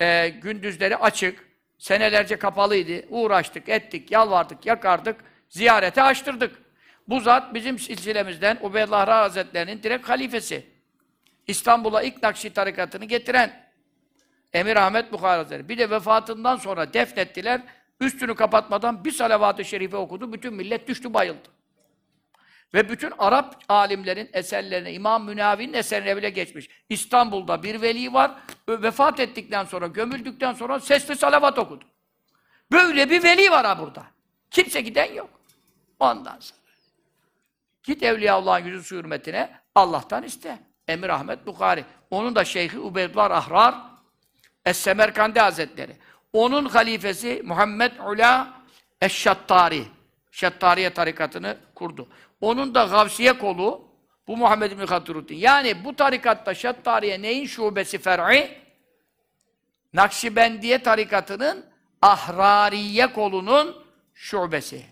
e, 0.00 0.28
gündüzleri 0.28 0.96
açık, 0.96 1.48
senelerce 1.78 2.36
kapalıydı. 2.36 3.06
Uğraştık, 3.08 3.68
ettik, 3.68 4.10
yalvardık, 4.10 4.66
yakardık, 4.66 5.16
ziyarete 5.48 6.02
açtırdık. 6.02 6.62
Bu 7.08 7.20
zat 7.20 7.54
bizim 7.54 7.78
silsilemizden 7.78 8.58
Ubeydullah 8.62 9.06
Ra 9.06 9.18
Hazretleri'nin 9.18 9.82
direkt 9.82 10.08
halifesi. 10.08 10.66
İstanbul'a 11.46 12.02
ilk 12.02 12.22
Nakşi 12.22 12.52
tarikatını 12.52 13.04
getiren 13.04 13.70
Emir 14.52 14.76
Ahmet 14.76 15.12
Bukhari 15.12 15.36
Hazretleri. 15.36 15.68
Bir 15.68 15.78
de 15.78 15.90
vefatından 15.90 16.56
sonra 16.56 16.92
defnettiler. 16.92 17.60
Üstünü 18.00 18.34
kapatmadan 18.34 19.04
bir 19.04 19.12
salavat-ı 19.12 19.64
şerife 19.64 19.96
okudu. 19.96 20.32
Bütün 20.32 20.54
millet 20.54 20.88
düştü 20.88 21.14
bayıldı. 21.14 21.48
Ve 22.74 22.88
bütün 22.88 23.12
Arap 23.18 23.56
alimlerin 23.68 24.30
eserlerine, 24.32 24.92
İmam 24.92 25.24
Münavi'nin 25.24 25.72
eserine 25.72 26.16
bile 26.16 26.30
geçmiş. 26.30 26.68
İstanbul'da 26.88 27.62
bir 27.62 27.82
veli 27.82 28.12
var, 28.12 28.30
vefat 28.68 29.20
ettikten 29.20 29.64
sonra, 29.64 29.86
gömüldükten 29.86 30.52
sonra 30.52 30.80
sesli 30.80 31.16
salavat 31.16 31.58
okudu. 31.58 31.84
Böyle 32.72 33.10
bir 33.10 33.22
veli 33.22 33.50
var 33.50 33.66
ha 33.66 33.78
burada. 33.78 34.04
Kimse 34.50 34.80
giden 34.80 35.12
yok. 35.12 35.30
Ondan 36.00 36.40
sonra. 36.40 36.60
Git 37.82 38.02
Evliyaullah'ın 38.02 38.64
yüzü 38.64 38.96
hürmetine 38.96 39.50
Allah'tan 39.74 40.22
iste. 40.22 40.58
Emir 40.88 41.08
Ahmet 41.08 41.46
Bukhari. 41.46 41.84
Onun 42.10 42.34
da 42.34 42.44
Şeyhi 42.44 42.78
Ubeydullah 42.78 43.30
Ahrar 43.30 43.74
Es-Semerkandi 44.64 45.40
Hazretleri. 45.40 45.96
Onun 46.32 46.64
halifesi 46.64 47.42
Muhammed 47.44 47.92
Ula 47.98 48.54
Eş-Şattari. 49.00 49.84
Şattariye 50.30 50.90
tarikatını 50.90 51.56
kurdu. 51.74 52.08
Onun 52.40 52.74
da 52.74 52.84
Gavsiye 52.84 53.32
kolu 53.32 53.88
bu 54.28 54.36
Muhammed 54.36 54.78
bin 54.78 54.86
Hatiruddin. 54.86 55.36
Yani 55.36 55.84
bu 55.84 55.96
tarikatta 55.96 56.54
Şattariye 56.54 57.22
neyin 57.22 57.46
şubesi 57.46 57.98
fer'i? 57.98 58.50
Nakşibendiye 59.92 60.82
tarikatının 60.82 61.64
Ahrariye 62.02 63.12
kolunun 63.12 63.76
şubesi. 64.14 64.84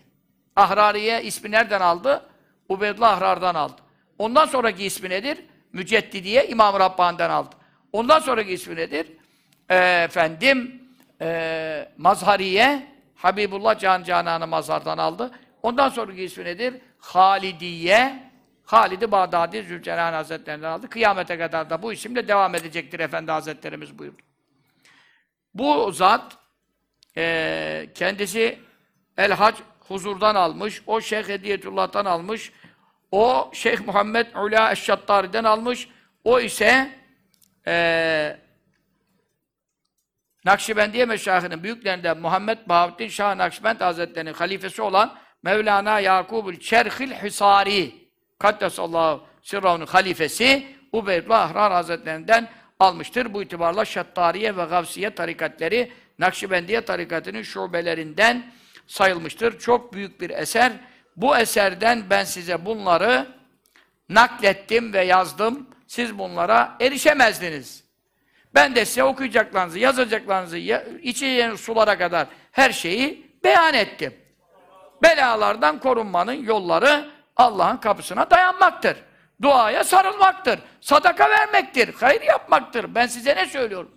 Ahrariye 0.55 1.23
ismi 1.23 1.51
nereden 1.51 1.81
aldı? 1.81 2.29
Ubeydullah 2.69 3.17
Ahrar'dan 3.17 3.55
aldı. 3.55 3.81
Ondan 4.17 4.45
sonraki 4.45 4.85
ismi 4.85 5.09
nedir? 5.09 5.37
Müceddidiye 5.73 6.47
İmam 6.47 6.79
Rabbani'den 6.79 7.29
aldı. 7.29 7.55
Ondan 7.91 8.19
sonraki 8.19 8.53
ismi 8.53 8.75
nedir? 8.75 9.07
Ee, 9.69 9.75
efendim 10.03 10.81
ee, 11.21 11.89
Mazhariye 11.97 12.87
Habibullah 13.15 13.79
Can 13.79 14.03
Canan'ı 14.03 14.47
Mazhar'dan 14.47 14.97
aldı. 14.97 15.31
Ondan 15.63 15.89
sonraki 15.89 16.23
ismi 16.23 16.45
nedir? 16.45 16.81
Halidiye 16.99 18.29
Halid-i 18.65 19.11
Bağdadi 19.11 19.63
Zülcelal 19.63 20.13
Hazretlerinden 20.13 20.69
aldı. 20.69 20.89
Kıyamete 20.89 21.37
kadar 21.37 21.69
da 21.69 21.81
bu 21.81 21.93
isimle 21.93 22.27
devam 22.27 22.55
edecektir 22.55 22.99
Efendi 22.99 23.31
Hazretlerimiz 23.31 23.99
buyurdu. 23.99 24.21
Bu 25.53 25.91
zat 25.91 26.37
eee, 27.15 27.89
kendisi 27.95 28.59
El 29.17 29.31
Hac 29.31 29.55
huzurdan 29.79 30.35
almış, 30.35 30.81
o 30.87 31.01
Şeyh 31.01 31.27
Hediyetullah'tan 31.27 32.05
almış, 32.05 32.51
o 33.11 33.51
Şeyh 33.53 33.79
Muhammed 33.79 34.35
Ula 34.35 34.71
Eşşattari'den 34.71 35.43
almış, 35.43 35.89
o 36.23 36.39
ise 36.39 36.99
eee 37.67 38.39
Nakşibendiye 40.45 41.05
Meşayihinin 41.05 41.63
büyüklerinden 41.63 42.17
Muhammed 42.17 42.57
Bahattin 42.65 43.07
Şah 43.07 43.35
Nakşibend 43.35 43.81
Hazretleri'nin 43.81 44.33
halifesi 44.33 44.81
olan 44.81 45.17
Mevlana 45.43 45.99
Yakubul 45.99 46.55
Çerhil 46.55 47.11
Hisari 47.11 47.95
Kaddesallahu 48.39 49.23
Sirrah'ın 49.41 49.85
halifesi 49.85 50.67
Ubeydullah 50.91 51.41
Ahrar 51.41 51.71
Hazretlerinden 51.71 52.49
almıştır. 52.79 53.33
Bu 53.33 53.43
itibarla 53.43 53.85
Şattariye 53.85 54.57
ve 54.57 54.65
Gavsiye 54.65 55.15
tarikatleri 55.15 55.91
Nakşibendiye 56.19 56.81
tarikatının 56.81 57.41
şubelerinden 57.41 58.51
sayılmıştır. 58.87 59.59
Çok 59.59 59.93
büyük 59.93 60.21
bir 60.21 60.29
eser. 60.29 60.71
Bu 61.15 61.37
eserden 61.37 62.03
ben 62.09 62.23
size 62.23 62.65
bunları 62.65 63.27
naklettim 64.09 64.93
ve 64.93 65.03
yazdım. 65.03 65.69
Siz 65.87 66.17
bunlara 66.17 66.77
erişemezdiniz. 66.81 67.83
Ben 68.53 68.75
de 68.75 68.85
size 68.85 69.03
okuyacaklarınızı, 69.03 69.79
yazacaklarınızı, 69.79 70.57
ya, 70.57 70.83
içeceğiniz 71.01 71.59
sulara 71.59 71.97
kadar 71.97 72.27
her 72.51 72.71
şeyi 72.71 73.31
beyan 73.43 73.73
ettim. 73.73 74.13
Belalardan 75.03 75.79
korunmanın 75.79 76.43
yolları 76.43 77.09
Allah'ın 77.35 77.77
kapısına 77.77 78.29
dayanmaktır. 78.29 78.97
Duaya 79.41 79.83
sarılmaktır. 79.83 80.59
Sadaka 80.81 81.29
vermektir. 81.29 81.95
Hayır 81.99 82.21
yapmaktır. 82.21 82.95
Ben 82.95 83.07
size 83.07 83.35
ne 83.35 83.45
söylüyorum? 83.45 83.91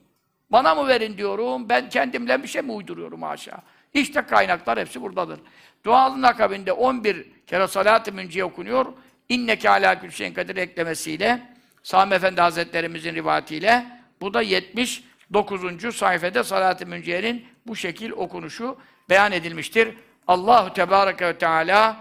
Bana 0.53 0.75
mı 0.75 0.89
verin 0.89 1.19
diyorum, 1.19 1.69
ben 1.69 1.89
kendimle 1.89 2.43
bir 2.43 2.49
şey 2.49 2.63
mi 2.63 2.73
uyduruyorum 2.73 3.23
haşa? 3.23 3.59
İşte 3.95 4.23
kaynaklar 4.23 4.79
hepsi 4.79 5.03
buradadır. 5.03 5.41
Dualın 5.85 6.23
akabinde 6.23 6.73
11 6.73 7.27
kere 7.47 7.69
salat-ı 7.69 8.13
münciye 8.13 8.45
okunuyor. 8.45 8.87
İnneke 9.29 9.71
alâ 9.71 10.01
külşeyn 10.01 10.35
kadir 10.35 10.57
eklemesiyle, 10.57 11.43
Sami 11.83 12.15
Efendi 12.15 12.41
Hazretlerimizin 12.41 13.15
rivayetiyle, 13.15 13.87
bu 14.21 14.35
da 14.35 14.43
79. 14.43 15.97
sayfada 15.97 16.45
salat-ı 16.45 16.87
münciyenin 16.87 17.47
bu 17.67 17.77
şekil 17.77 18.11
okunuşu 18.11 18.79
beyan 19.11 19.33
edilmiştir. 19.33 19.95
Allahu 20.29 20.73
Tebareke 20.73 21.27
ve 21.27 21.39
Teala 21.39 21.97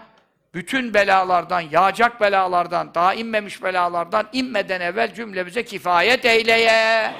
bütün 0.54 0.94
belalardan, 0.94 1.60
yağacak 1.60 2.20
belalardan, 2.20 2.94
daha 2.94 3.14
inmemiş 3.14 3.62
belalardan 3.62 4.28
inmeden 4.32 4.80
evvel 4.80 5.14
cümlemize 5.14 5.64
kifayet 5.64 6.24
eyleye. 6.24 7.14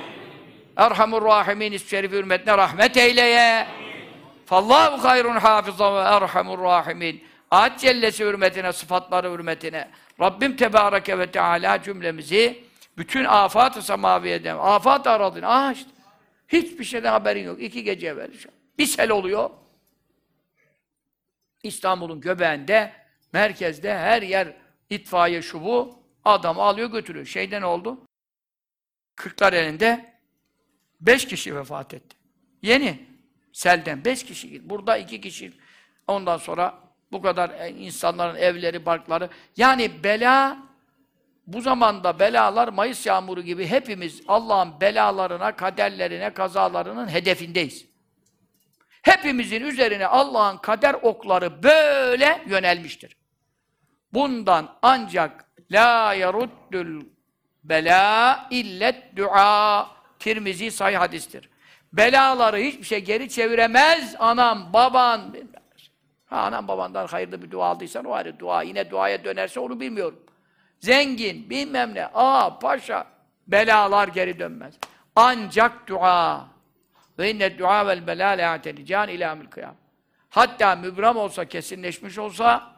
Erhamur 0.77 1.25
Rahimin 1.25 1.73
ismi 1.73 1.89
şerifi 1.89 2.17
hürmetine 2.17 2.59
rahmet 2.59 2.97
eyleye. 2.97 3.67
Fallahu 4.47 5.05
hayrun 5.05 5.37
hafizan 5.37 5.95
ve 5.95 5.99
erhamur 5.99 6.59
rahimin. 6.63 7.25
Ahad 7.51 7.79
Cellesi 7.79 8.25
hürmetine, 8.25 8.73
sıfatları 8.73 9.33
hürmetine. 9.33 9.89
Rabbim 10.21 10.57
Tebareke 10.57 11.19
ve 11.19 11.31
Teala 11.31 11.83
cümlemizi 11.83 12.65
bütün 12.99 13.25
afat-ı 13.25 13.83
semaviyeden, 13.83 14.57
afat-ı 14.57 15.11
aradın. 15.11 15.43
Ah 15.43 15.73
işte. 15.73 15.91
Hiçbir 16.49 16.85
şeyden 16.85 17.13
haberin 17.13 17.45
yok. 17.45 17.63
İki 17.63 17.85
gece 17.85 18.07
evvel. 18.07 18.31
Bir 18.79 18.87
sel 18.87 19.11
oluyor. 19.11 19.51
İstanbul'un 21.63 22.21
göbeğinde, 22.21 22.93
merkezde 23.33 23.99
her 23.99 24.23
yer 24.23 24.57
itfaiye 24.91 25.43
şubu 25.43 25.99
adam 26.25 26.61
alıyor 26.61 26.91
götürüyor. 26.91 27.27
Şeyde 27.27 27.61
ne 27.61 27.67
oldu? 27.67 28.07
Kırklar 29.17 29.53
elinde 29.53 30.15
beş 31.01 31.27
kişi 31.27 31.57
vefat 31.57 31.95
etti. 31.95 32.17
Yeni. 32.63 33.13
Selden 33.53 34.05
beş 34.05 34.25
kişi. 34.25 34.71
Burada 34.71 34.97
iki 34.97 35.21
kişi. 35.21 35.53
Ondan 36.07 36.37
sonra 36.37 36.79
bu 37.13 37.23
kadar 37.23 37.51
e, 37.51 37.71
insanların 37.71 38.37
evleri, 38.37 38.87
barkları. 38.87 39.29
Yani 39.57 40.05
bela 40.05 40.59
bu 41.47 41.61
zamanda 41.61 42.19
belalar 42.19 42.69
Mayıs 42.69 43.07
yağmuru 43.07 43.43
gibi 43.43 43.67
hepimiz 43.67 44.23
Allah'ın 44.29 44.81
belalarına, 44.81 45.57
kaderlerine, 45.57 46.35
kazalarının 46.35 47.09
hedefindeyiz. 47.09 47.92
Hepimizin 49.03 49.65
üzerine 49.65 50.07
Allah'ın 50.07 50.57
kader 50.57 50.95
okları 50.95 51.63
böyle 51.63 52.43
yönelmiştir. 52.47 53.17
Bundan 54.13 54.79
ancak 54.83 55.45
la 55.71 56.15
yaruddul 56.15 57.03
bela 57.65 58.47
illet 58.51 59.17
dua. 59.17 59.89
Tirmizi 60.19 60.71
sahih 60.71 60.99
hadistir. 60.99 61.51
Belaları 61.93 62.57
hiçbir 62.57 62.85
şey 62.85 63.05
geri 63.05 63.29
çeviremez. 63.29 64.15
Anam, 64.19 64.73
baban. 64.73 65.37
Ha, 66.27 66.41
anam 66.41 66.69
babandan 66.69 67.07
hayırlı 67.07 67.43
bir 67.43 67.51
dua 67.51 67.67
aldıysan 67.67 68.05
o 68.05 68.13
ayrı 68.13 68.39
dua. 68.39 68.63
Yine 68.63 68.91
duaya 68.91 69.25
dönerse 69.25 69.61
onu 69.61 69.81
bilmiyorum. 69.81 70.23
Zengin, 70.79 71.51
bilmem 71.51 71.95
ne, 71.95 72.07
aa, 72.07 72.59
paşa, 72.59 73.07
belalar 73.47 74.09
geri 74.09 74.39
dönmez. 74.39 74.75
Ancak 75.17 75.89
dua. 75.89 76.52
Ve 77.23 77.31
inne 77.31 77.59
dua 77.59 77.87
vel 77.87 78.07
belâ 78.07 78.29
le'atelican 78.29 79.09
ilâmil 79.09 79.47
kıyam. 79.47 79.75
Hatta 80.31 80.77
mübram 80.77 81.17
olsa, 81.17 81.45
kesinleşmiş 81.45 82.19
olsa, 82.19 82.73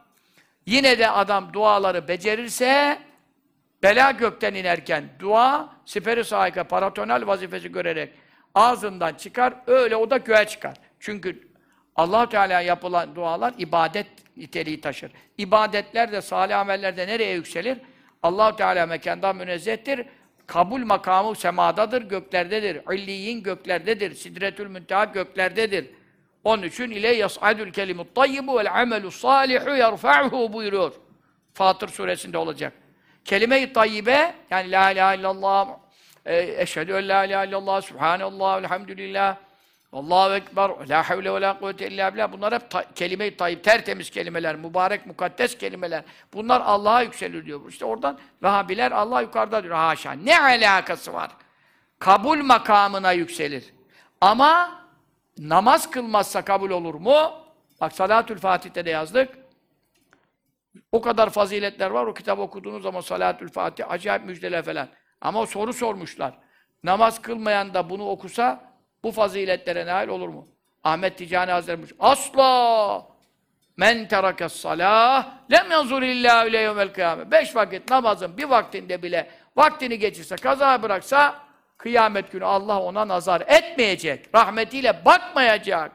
yine 0.65 0.99
de 0.99 1.09
adam 1.09 1.53
duaları 1.53 2.07
becerirse, 2.07 2.99
bela 3.83 4.11
gökten 4.11 4.53
inerken 4.53 5.03
dua, 5.19 5.69
siperi 5.85 6.23
sahika, 6.23 6.63
paratonal 6.63 7.27
vazifesi 7.27 7.71
görerek 7.71 8.13
ağzından 8.55 9.13
çıkar, 9.13 9.53
öyle 9.67 9.95
o 9.95 10.09
da 10.09 10.17
göğe 10.17 10.47
çıkar. 10.47 10.73
Çünkü 10.99 11.47
allah 11.95 12.29
Teala 12.29 12.61
yapılan 12.61 13.15
dualar 13.15 13.53
ibadet 13.57 14.07
niteliği 14.37 14.81
taşır. 14.81 15.11
İbadetler 15.37 16.11
de, 16.11 16.21
salih 16.21 16.59
ameller 16.59 16.97
nereye 16.97 17.33
yükselir? 17.33 17.77
allah 18.23 18.55
Teala 18.55 18.85
mekandan 18.85 19.35
münezzehtir. 19.35 20.05
Kabul 20.47 20.85
makamı 20.85 21.35
semadadır, 21.35 22.01
göklerdedir. 22.01 22.81
İlliyin 22.93 23.43
göklerdedir. 23.43 24.15
Sidretül 24.15 24.67
münteha 24.67 25.05
göklerdedir. 25.05 25.85
Onun 26.43 26.63
için 26.63 26.91
ile 26.91 27.15
yas'adul 27.15 27.71
kelimut 27.71 28.15
tayyibu 28.15 28.57
vel 28.57 28.81
amelu 28.81 29.11
salihu 29.11 29.69
yerfa'uhu 29.69 30.53
buyuruyor. 30.53 30.93
Fatır 31.53 31.87
suresinde 31.87 32.37
olacak. 32.37 32.73
Kelime-i 33.25 33.73
tayyibe 33.73 34.33
yani 34.49 34.71
la 34.71 34.91
ilahe 34.91 35.17
illallah 35.17 35.67
e, 36.25 36.61
eşhedü 36.61 36.91
en 36.91 37.07
la 37.07 37.25
ilahe 37.25 37.47
illallah 37.47 37.81
subhanallah 37.81 38.59
elhamdülillah 38.59 39.37
Allahu 39.95 40.33
ekber 40.33 40.71
la 40.89 41.09
havle 41.09 41.33
ve 41.33 41.41
la 41.41 41.59
kuvvete 41.59 41.87
illa 41.87 42.13
billah. 42.13 42.31
Bunlar 42.31 42.53
hep 42.53 42.69
ta- 42.69 42.85
kelime-i 42.95 43.37
tayyib 43.37 43.63
tertemiz 43.63 44.09
kelimeler 44.09 44.55
mübarek 44.55 45.05
mukaddes 45.05 45.57
kelimeler. 45.57 46.03
Bunlar 46.33 46.61
Allah'a 46.61 47.01
yükselir 47.01 47.45
diyor. 47.45 47.61
İşte 47.69 47.85
oradan 47.85 48.19
Vehhabiler 48.43 48.91
Allah 48.91 49.21
yukarıda 49.21 49.63
diyor. 49.63 49.75
Haşa 49.75 50.11
ne 50.11 50.39
alakası 50.39 51.13
var? 51.13 51.31
Kabul 51.99 52.37
makamına 52.37 53.11
yükselir. 53.11 53.73
Ama 54.21 54.81
namaz 55.37 55.89
kılmazsa 55.91 56.41
kabul 56.45 56.69
olur 56.69 56.95
mu? 56.95 57.31
Bak 57.81 57.93
Salatül 57.93 58.37
Fatih'te 58.39 58.85
de 58.85 58.89
yazdık. 58.89 59.29
O 60.91 61.01
kadar 61.01 61.29
faziletler 61.29 61.89
var. 61.89 62.05
O 62.05 62.13
kitabı 62.13 62.41
okuduğunuz 62.41 62.83
zaman 62.83 63.01
Salatül 63.01 63.49
Fatih, 63.49 63.91
acayip 63.91 64.25
müjdeler 64.25 64.65
falan. 64.65 64.87
Ama 65.21 65.45
soru 65.45 65.73
sormuşlar. 65.73 66.33
Namaz 66.83 67.21
kılmayan 67.21 67.73
da 67.73 67.89
bunu 67.89 68.09
okusa 68.09 68.74
bu 69.05 69.11
faziletlere 69.11 69.85
nail 69.85 70.07
olur 70.07 70.27
mu? 70.29 70.47
Ahmet 70.83 71.17
Ticani 71.17 71.51
Hazretleri 71.51 71.95
Asla! 71.99 73.05
Men 73.77 74.07
terakes 74.07 74.53
salah 74.53 75.27
lem 75.51 75.71
yanzur 75.71 76.01
illa 76.01 76.45
ile 76.45 76.57
yevmel 76.57 76.93
kıyamet. 76.93 77.31
Beş 77.31 77.55
vakit 77.55 77.89
namazın 77.89 78.37
bir 78.37 78.43
vaktinde 78.43 79.03
bile 79.03 79.29
vaktini 79.55 79.99
geçirse, 79.99 80.35
kaza 80.35 80.83
bıraksa 80.83 81.35
kıyamet 81.77 82.31
günü 82.31 82.45
Allah 82.45 82.81
ona 82.81 83.07
nazar 83.07 83.41
etmeyecek. 83.47 84.35
Rahmetiyle 84.35 85.05
bakmayacak. 85.05 85.91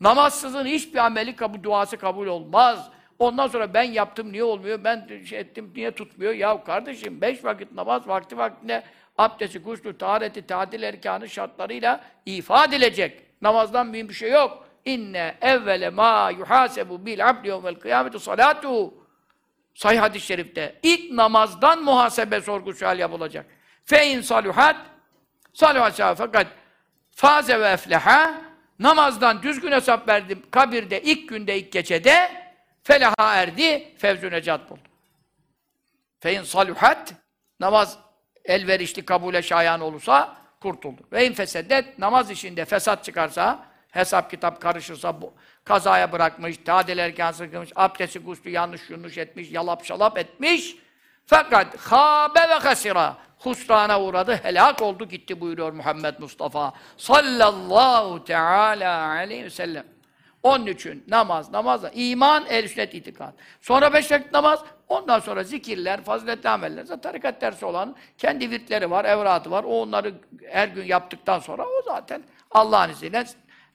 Namazsızın 0.00 0.66
hiçbir 0.66 0.98
ameli 0.98 1.36
kabul, 1.36 1.62
duası 1.62 1.96
kabul 1.96 2.26
olmaz. 2.26 2.90
Ondan 3.18 3.46
sonra 3.46 3.74
ben 3.74 3.82
yaptım 3.82 4.32
niye 4.32 4.44
olmuyor, 4.44 4.84
ben 4.84 5.24
şey 5.24 5.38
ettim 5.38 5.72
niye 5.76 5.90
tutmuyor? 5.90 6.32
Ya 6.32 6.64
kardeşim 6.64 7.20
beş 7.20 7.44
vakit 7.44 7.72
namaz 7.72 8.08
vakti 8.08 8.36
vaktinde 8.36 8.82
abdesti, 9.18 9.58
guslü, 9.58 9.98
tahareti, 9.98 10.46
tadil 10.46 10.82
erkanı 10.82 11.28
şartlarıyla 11.28 12.04
ifade 12.26 12.76
edilecek. 12.76 13.22
Namazdan 13.42 13.86
mühim 13.86 14.08
bir 14.08 14.14
şey 14.14 14.30
yok. 14.30 14.68
İnne 14.84 15.34
evvele 15.40 15.90
ma 15.90 16.30
yuhasebu 16.30 17.06
bil 17.06 17.28
abdi 17.28 17.48
yevmel 17.48 17.74
kıyameti 17.74 18.20
salatu. 18.20 18.94
Sahih 19.74 20.00
hadis-i 20.00 20.26
şerifte. 20.26 20.78
İlk 20.82 21.12
namazdan 21.12 21.82
muhasebe 21.82 22.40
sorgu 22.40 22.72
sual 22.72 22.98
yapılacak. 22.98 23.46
Fe 23.84 24.06
in 24.06 24.20
saluhat 24.20 24.76
saluhat 25.52 26.18
fakat 26.18 26.46
faze 27.10 27.60
ve 27.60 27.68
efleha 27.68 28.34
namazdan 28.78 29.42
düzgün 29.42 29.72
hesap 29.72 30.08
verdim 30.08 30.42
kabirde 30.50 31.02
ilk 31.02 31.28
günde 31.28 31.58
ilk 31.58 31.72
gecede 31.72 32.30
felaha 32.82 33.34
erdi 33.34 33.94
fevzü 33.98 34.30
necat 34.30 34.70
buldu. 34.70 34.80
Fe 36.20 36.34
in 36.34 36.42
saluhat 36.42 37.14
namaz 37.60 37.98
elverişli 38.44 39.04
kabule 39.04 39.42
şayan 39.42 39.80
olursa 39.80 40.36
kurtuldu. 40.60 41.02
Ve 41.12 41.26
in 41.26 41.32
fesedet 41.32 41.98
namaz 41.98 42.30
işinde 42.30 42.64
fesat 42.64 43.04
çıkarsa 43.04 43.66
hesap 43.90 44.30
kitap 44.30 44.60
karışırsa 44.60 45.22
bu 45.22 45.34
kazaya 45.64 46.12
bırakmış, 46.12 46.56
tadil 46.64 46.98
erken 46.98 47.32
sıkılmış, 47.32 47.70
abdesti 47.76 48.18
guslü 48.18 48.50
yanlış 48.50 48.90
yanlış 48.90 49.18
etmiş, 49.18 49.50
yalap 49.50 49.84
şalap 49.84 50.18
etmiş. 50.18 50.76
Fakat 51.26 51.76
habe 51.76 52.48
ve 52.48 52.54
hasira 52.54 53.16
husrana 53.38 54.02
uğradı, 54.02 54.40
helak 54.42 54.82
oldu 54.82 55.08
gitti 55.08 55.40
buyuruyor 55.40 55.72
Muhammed 55.72 56.14
Mustafa 56.18 56.72
sallallahu 56.96 58.24
teala 58.24 59.06
aleyhi 59.08 59.44
ve 59.44 59.50
sellem. 59.50 59.91
Onun 60.42 60.66
için 60.66 61.04
namaz, 61.08 61.52
namazla 61.52 61.90
iman, 61.90 62.46
el 62.48 62.68
sünnet 62.68 62.94
itikad. 62.94 63.32
Sonra 63.60 63.92
beş 63.92 64.12
vakit 64.12 64.32
namaz, 64.32 64.64
ondan 64.88 65.18
sonra 65.18 65.44
zikirler, 65.44 66.04
faziletli 66.04 66.48
ameller. 66.48 66.84
Zaten 66.84 67.00
tarikat 67.00 67.40
dersi 67.40 67.66
olan 67.66 67.96
kendi 68.18 68.50
virtleri 68.50 68.90
var, 68.90 69.04
evradı 69.04 69.50
var. 69.50 69.64
O 69.64 69.80
onları 69.82 70.14
her 70.50 70.68
gün 70.68 70.84
yaptıktan 70.84 71.38
sonra 71.38 71.62
o 71.62 71.82
zaten 71.84 72.22
Allah'ın 72.50 72.90
izniyle 72.90 73.24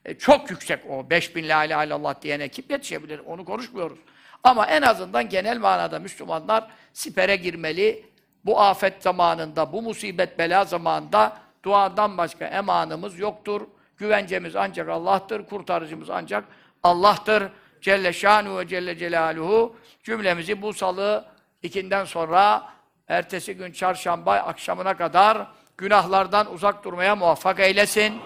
e, 0.04 0.14
çok 0.18 0.50
yüksek 0.50 0.90
o. 0.90 1.10
5000 1.10 1.48
la 1.48 1.64
ilahe 1.64 1.86
illallah 1.86 2.22
diyen 2.22 2.40
ekip 2.40 2.70
yetişebilir. 2.70 3.18
Onu 3.18 3.44
konuşmuyoruz. 3.44 3.98
Ama 4.44 4.66
en 4.66 4.82
azından 4.82 5.28
genel 5.28 5.58
manada 5.58 5.98
Müslümanlar 5.98 6.70
sipere 6.92 7.36
girmeli. 7.36 8.08
Bu 8.44 8.60
afet 8.60 9.02
zamanında, 9.02 9.72
bu 9.72 9.82
musibet 9.82 10.38
bela 10.38 10.64
zamanında 10.64 11.36
duadan 11.64 12.18
başka 12.18 12.46
emanımız 12.46 13.18
yoktur. 13.18 13.62
Güvencemiz 13.98 14.56
ancak 14.56 14.88
Allah'tır, 14.88 15.46
kurtarıcımız 15.46 16.10
ancak 16.10 16.44
Allah'tır. 16.82 17.44
Celle 17.80 18.12
şanu 18.12 18.58
ve 18.58 18.68
celle 18.68 18.96
celaluhu. 18.96 19.76
Cümlemizi 20.04 20.62
bu 20.62 20.72
salı 20.72 21.24
ikinden 21.62 22.04
sonra 22.04 22.68
ertesi 23.08 23.54
gün 23.54 23.72
çarşamba 23.72 24.34
akşamına 24.34 24.96
kadar 24.96 25.46
günahlardan 25.78 26.52
uzak 26.52 26.84
durmaya 26.84 27.16
muvaffak 27.16 27.60
eylesin. 27.60 28.20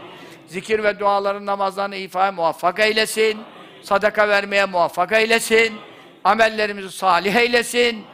Zikir 0.46 0.84
ve 0.84 0.98
duaların 0.98 1.46
namazlarını 1.46 1.96
ifaya 1.96 2.32
muvaffak 2.32 2.80
eylesin. 2.80 3.42
Sadaka 3.82 4.28
vermeye 4.28 4.64
muvaffak 4.64 5.12
eylesin. 5.12 5.80
Amellerimizi 6.24 6.90
salih 6.90 7.34
eylesin. 7.34 8.04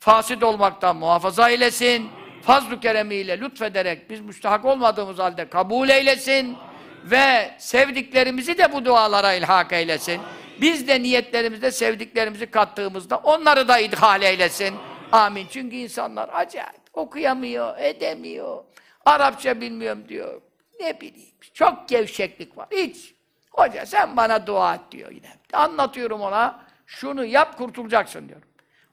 Fasit 0.00 0.42
olmaktan 0.42 0.96
muhafaza 0.96 1.50
eylesin. 1.50 2.10
Fazl-ı 2.48 2.80
keremiyle 2.80 3.40
lütfederek 3.40 4.10
biz 4.10 4.20
müstahak 4.20 4.64
olmadığımız 4.64 5.18
halde 5.18 5.48
kabul 5.48 5.88
eylesin. 5.88 6.56
Ve 7.04 7.50
sevdiklerimizi 7.58 8.58
de 8.58 8.72
bu 8.72 8.84
dualara 8.84 9.32
ilhak 9.32 9.72
eylesin. 9.72 10.20
Biz 10.60 10.88
de 10.88 11.02
niyetlerimizde 11.02 11.70
sevdiklerimizi 11.70 12.46
kattığımızda 12.46 13.16
onları 13.16 13.68
da 13.68 13.78
idhal 13.78 14.22
eylesin. 14.22 14.74
Amin. 15.12 15.46
Çünkü 15.50 15.76
insanlar 15.76 16.30
acayip 16.32 16.80
okuyamıyor, 16.92 17.78
edemiyor. 17.78 18.64
Arapça 19.06 19.60
bilmiyorum 19.60 20.04
diyor. 20.08 20.40
Ne 20.80 21.00
bileyim. 21.00 21.34
Çok 21.54 21.88
gevşeklik 21.88 22.58
var. 22.58 22.66
Hiç. 22.70 23.14
Hoca 23.50 23.86
sen 23.86 24.16
bana 24.16 24.46
dua 24.46 24.74
et 24.74 24.80
diyor 24.90 25.10
yine. 25.10 25.28
Anlatıyorum 25.52 26.20
ona. 26.20 26.60
Şunu 26.86 27.24
yap 27.24 27.58
kurtulacaksın 27.58 28.28
diyorum. 28.28 28.47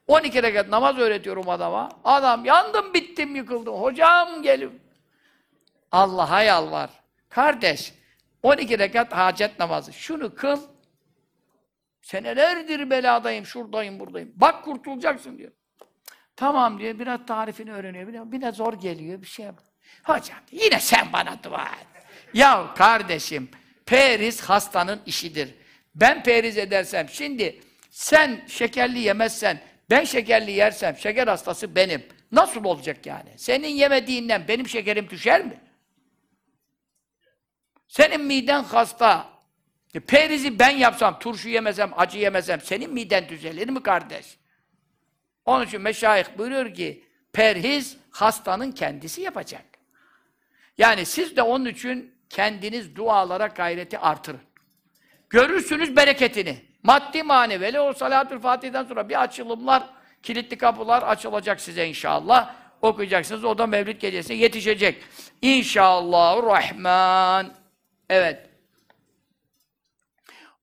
12 0.06 0.42
rekat 0.42 0.68
namaz 0.68 0.98
öğretiyorum 0.98 1.48
adama. 1.48 1.88
Adam 2.04 2.44
yandım 2.44 2.94
bittim 2.94 3.36
yıkıldım. 3.36 3.74
Hocam 3.74 4.42
gelin. 4.42 4.80
Allah'a 5.92 6.42
yalvar. 6.42 6.90
Kardeş 7.28 7.94
12 8.42 8.78
rekat 8.78 9.12
hacet 9.12 9.58
namazı. 9.58 9.92
Şunu 9.92 10.34
kıl. 10.34 10.60
Senelerdir 12.02 12.90
beladayım, 12.90 13.46
şuradayım, 13.46 14.00
buradayım. 14.00 14.32
Bak 14.36 14.64
kurtulacaksın 14.64 15.38
diyor. 15.38 15.52
Tamam 16.36 16.78
diyor, 16.78 16.98
biraz 16.98 17.26
tarifini 17.26 17.72
öğreniyor. 17.72 18.08
Biraz, 18.08 18.32
biraz 18.32 18.54
zor 18.54 18.72
geliyor, 18.72 19.22
bir 19.22 19.26
şey. 19.26 19.46
Hocam 20.04 20.38
yine 20.52 20.80
sen 20.80 21.12
bana 21.12 21.42
dua 21.42 21.64
et. 21.64 21.86
Ya 22.34 22.74
kardeşim, 22.74 23.50
periz 23.86 24.42
hastanın 24.42 25.00
işidir. 25.06 25.54
Ben 25.94 26.22
periz 26.22 26.58
edersem, 26.58 27.08
şimdi 27.08 27.60
sen 27.90 28.40
şekerli 28.46 28.98
yemezsen, 28.98 29.60
ben 29.90 30.04
şekerli 30.04 30.52
yersem, 30.52 30.96
şeker 30.96 31.26
hastası 31.28 31.76
benim. 31.76 32.06
Nasıl 32.32 32.64
olacak 32.64 33.06
yani? 33.06 33.30
Senin 33.36 33.68
yemediğinden 33.68 34.48
benim 34.48 34.68
şekerim 34.68 35.10
düşer 35.10 35.44
mi? 35.44 35.60
Senin 37.88 38.20
miden 38.20 38.62
hasta, 38.62 39.36
E, 39.96 40.00
perizi 40.00 40.58
ben 40.58 40.70
yapsam, 40.70 41.18
turşu 41.18 41.48
yemesem, 41.48 41.92
acı 41.96 42.18
yemesem 42.18 42.60
senin 42.60 42.92
miden 42.92 43.28
düzelir 43.28 43.68
mi 43.68 43.82
kardeş? 43.82 44.38
Onun 45.44 45.66
için 45.66 45.80
meşayih 45.80 46.26
buyuruyor 46.38 46.74
ki 46.74 47.04
perhiz 47.32 47.96
hastanın 48.10 48.72
kendisi 48.72 49.20
yapacak. 49.20 49.64
Yani 50.78 51.06
siz 51.06 51.36
de 51.36 51.42
onun 51.42 51.64
için 51.64 52.14
kendiniz 52.30 52.96
dualara 52.96 53.46
gayreti 53.46 53.98
artırın. 53.98 54.40
Görürsünüz 55.30 55.96
bereketini. 55.96 56.64
Maddi 56.86 57.22
manevi. 57.22 57.80
O 57.80 57.92
salatül 57.92 58.40
fatih'den 58.40 58.84
sonra 58.84 59.08
bir 59.08 59.22
açılımlar, 59.22 59.82
kilitli 60.22 60.58
kapılar 60.58 61.02
açılacak 61.02 61.60
size 61.60 61.86
inşallah. 61.86 62.54
Okuyacaksınız. 62.82 63.44
O 63.44 63.58
da 63.58 63.66
Mevlid 63.66 64.00
gecesine 64.00 64.36
yetişecek. 64.36 65.04
İnşallahurrahman. 65.42 67.52
Evet. 68.08 68.48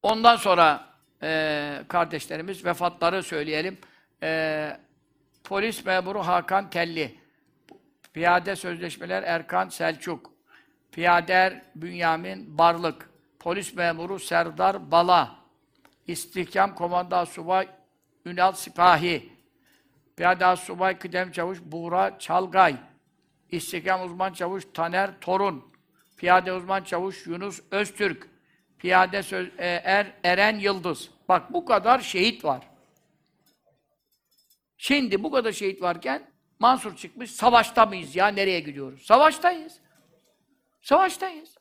Ondan 0.04 0.36
sonra 0.36 0.86
e, 1.24 1.80
kardeşlerimiz 1.88 2.66
vefatları 2.66 3.24
söyleyelim. 3.24 3.78
E, 4.24 4.78
polis 5.44 5.86
memuru 5.86 6.20
Hakan 6.20 6.70
Telli. 6.70 7.18
Piyade 8.14 8.56
sözleşmeler 8.56 9.24
Erkan 9.24 9.70
Selçuk. 9.70 10.32
Piyader 10.92 11.62
Bünyamin 11.76 12.58
Barlık. 12.58 13.10
Polis 13.40 13.74
memuru 13.74 14.20
Serdar 14.20 14.92
Bala. 14.92 15.43
İstihkam 16.08 16.76
Komanda 16.76 17.26
Subay 17.26 17.68
Ünal 18.26 18.52
Sipahi. 18.52 19.34
Piyade 20.18 20.56
Subay 20.56 21.00
Kıdem 21.00 21.32
Çavuş 21.32 21.62
Buğra 21.62 22.20
Çalgay. 22.20 22.76
İstihkam 23.50 24.04
Uzman 24.06 24.34
Çavuş 24.34 24.64
Taner 24.74 25.20
Torun. 25.20 25.74
Piyade 26.18 26.54
Uzman 26.54 26.84
Çavuş 26.84 27.28
Yunus 27.28 27.60
Öztürk. 27.72 28.30
Piyade 28.80 29.24
söz, 29.24 29.48
e, 29.48 29.82
er, 29.84 30.14
Eren 30.24 30.60
Yıldız. 30.60 31.10
Bak 31.30 31.54
bu 31.54 31.66
kadar 31.66 32.00
şehit 32.00 32.46
var. 32.46 32.70
Şimdi 34.78 35.24
bu 35.24 35.32
kadar 35.32 35.52
şehit 35.52 35.82
varken 35.82 36.34
Mansur 36.60 36.96
çıkmış, 36.96 37.32
savaşta 37.32 37.86
mıyız 37.86 38.16
ya, 38.16 38.28
nereye 38.28 38.60
gidiyoruz? 38.60 39.06
Savaştayız. 39.06 39.80
Savaştayız. 40.82 41.58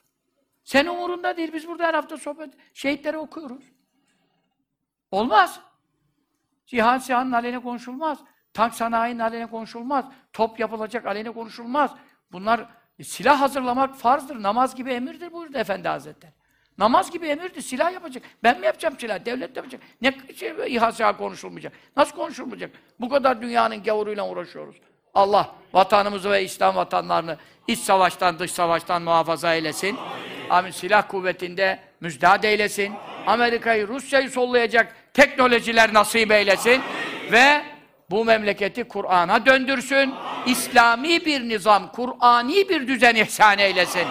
Sen 0.64 0.86
umurunda 0.86 1.36
değil, 1.36 1.52
biz 1.52 1.69
burada 1.69 1.86
her 1.86 1.94
hafta 1.94 2.16
sohbet, 2.16 2.55
şehitleri 2.74 3.19
okuyoruz. 3.19 3.71
Olmaz. 5.12 5.60
Cihan 6.66 6.98
sihanın 6.98 7.32
aleyhine 7.32 7.59
konuşulmaz. 7.59 8.18
Tank 8.55 8.74
sanayinin 8.74 9.18
aleyhine 9.18 9.51
konuşulmaz. 9.51 10.05
Top 10.32 10.60
yapılacak 10.60 11.06
aleyhine 11.06 11.30
konuşulmaz. 11.30 11.90
Bunlar 12.32 12.66
e, 12.98 13.05
silah 13.05 13.40
hazırlamak 13.40 13.97
farzdır. 13.97 14.43
Namaz 14.43 14.74
gibi 14.74 14.93
emirdir 14.93 15.32
buyurdu 15.32 15.59
Efendi 15.59 15.89
Hazretleri. 15.89 16.32
Namaz 16.78 17.10
gibi 17.10 17.26
emirdir. 17.26 17.60
Silah 17.60 17.93
yapacak. 17.93 18.22
Ben 18.43 18.60
mi 18.60 18.66
yapacağım 18.66 18.94
silah? 18.98 19.24
Devlet 19.24 19.56
yapacak. 19.56 19.80
Ne 20.02 20.14
şey, 20.36 20.55
İHA 20.66 21.16
konuşulmayacak? 21.16 21.72
Nasıl 21.97 22.16
konuşulmayacak? 22.16 22.70
Bu 23.01 23.09
kadar 23.09 23.43
dünyanın 23.43 23.82
gavuruyla 23.82 24.28
uğraşıyoruz. 24.28 24.76
Allah 25.14 25.55
vatanımızı 25.72 26.30
ve 26.30 26.44
İslam 26.44 26.76
vatanlarını 26.76 27.36
iç 27.68 27.78
savaştan, 27.78 28.39
dış 28.39 28.51
savaştan 28.51 29.02
muhafaza 29.02 29.55
eylesin. 29.55 29.98
Amin. 30.51 30.70
Silah 30.70 31.09
kuvvetinde 31.09 31.78
müjdat 32.01 32.44
eylesin. 32.44 32.93
Amerika'yı, 33.26 33.89
Rusya'yı 33.89 34.30
sollayacak 34.30 34.97
teknolojiler 35.14 35.94
nasip 35.94 36.32
eylesin. 36.32 36.82
Ve 37.32 37.62
bu 38.10 38.24
memleketi 38.24 38.84
Kur'an'a 38.84 39.47
döndürsün. 39.47 40.14
İslami 40.47 41.26
bir 41.26 41.40
nizam, 41.48 41.93
Kur'ani 41.93 42.68
bir 42.68 42.89
düzen 42.89 43.14
ihsan 43.14 43.59
eylesin. 43.59 44.06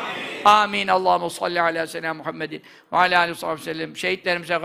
Amin. 0.45 0.88
Allahu 0.88 1.30
salli 1.30 1.61
ala 1.61 1.88
seyyidina 1.88 2.14
Muhammedin 2.14 2.64
ve 2.94 2.98
ala 2.98 3.19
aleyhi 3.19 3.48
ve 3.48 3.57
sellem. 3.57 3.98
Şehitlerimize 3.98 4.56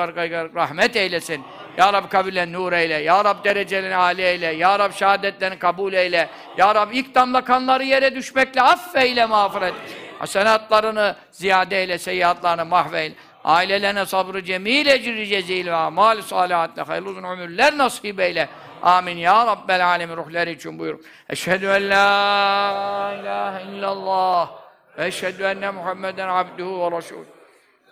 rahmet 0.55 0.97
eylesin. 0.97 1.43
Ya 1.77 1.93
Rab 1.93 2.09
kabirlerini 2.09 2.53
nur 2.53 2.73
eyle. 2.73 2.95
Ya 2.95 3.25
Rab 3.25 3.45
derecelerini 3.45 3.97
âli 3.97 4.23
eyle. 4.23 4.47
Ya 4.47 4.79
Rab 4.79 4.93
şehadetlerini 4.93 5.59
kabul 5.59 5.93
eyle. 5.93 6.29
Ya 6.57 6.75
Rab 6.75 6.93
ilk 6.93 7.15
damla 7.15 7.45
kanları 7.45 7.85
yere 7.85 8.15
düşmekle 8.15 8.63
affeyle 8.63 9.27
mağfiret. 9.27 9.75
Hasenatlarını 10.19 11.17
ziyade 11.31 11.81
eyle, 11.81 11.99
seyyiatlarını 11.99 12.65
mahveyle. 12.65 13.15
Ailelerine 13.47 14.07
sabrı 14.07 14.45
cemil, 14.45 14.87
ecri 14.87 15.27
cezil 15.27 15.67
ve 15.67 15.75
amal 15.75 16.23
salihatle 16.23 16.83
hayırlı 16.83 17.11
uzun 17.11 17.23
ömürler 17.23 17.79
nasip 17.79 18.21
eyle. 18.21 18.49
Amin 18.83 19.17
ya 19.17 19.47
Rabbel 19.47 19.87
alemin 19.87 20.17
ruhları 20.17 20.51
için 20.51 20.79
buyur. 20.79 20.99
Eşhedü 21.31 21.67
en 21.67 21.91
la 21.91 23.17
ilahe 23.21 23.63
illallah 23.63 24.51
ve 24.99 25.07
eşhedü 25.07 25.43
enne 25.43 25.71
Muhammeden 25.71 26.29
abduhu 26.29 26.81
ve 26.81 26.97
resulü. 26.97 27.27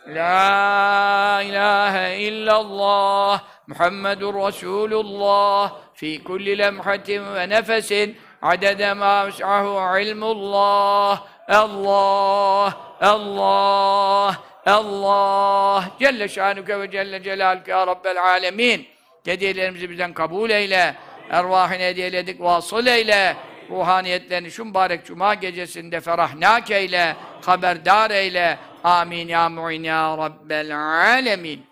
La 0.08 1.42
ilahe 1.42 2.18
illallah 2.18 3.42
Muhammedur 3.66 4.34
Resulullah 4.34 5.72
fi 5.94 6.24
kulli 6.24 6.58
lemhatin 6.58 7.34
ve 7.34 7.48
nefesin 7.48 8.18
adede 8.42 8.94
ma 8.94 9.26
ves'ahu 9.26 9.98
ilmullah 9.98 11.22
Allah 11.48 12.72
Allah 13.00 14.53
Allah 14.66 15.90
Celle 16.00 16.28
şanuke 16.28 16.80
ve 16.80 16.90
celle 16.90 17.22
celaluke 17.22 17.70
ya 17.70 17.86
Rabbel 17.86 18.22
alemin 18.22 18.86
Hediyelerimizi 19.24 19.90
bizden 19.90 20.12
kabul 20.12 20.50
eyle. 20.50 20.96
Ervahine 21.30 21.86
hediyeledik 21.86 22.40
vasıl 22.40 22.86
eyle. 22.86 23.36
Ruhaniyetlerini 23.70 24.50
şu 24.50 24.64
mübarek 24.64 25.06
cuma 25.06 25.34
gecesinde 25.34 26.00
ferahnak 26.00 26.70
eyle. 26.70 27.16
Haberdar 27.44 28.10
eyle. 28.10 28.58
Amin 28.84 29.28
ya 29.28 29.48
mu'in 29.48 29.82
ya 29.82 30.18
Rabbel 30.18 30.76
alemin. 30.78 31.66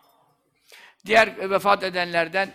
Diğer 1.06 1.51
vefat 1.51 1.82
edenlerden 1.82 2.48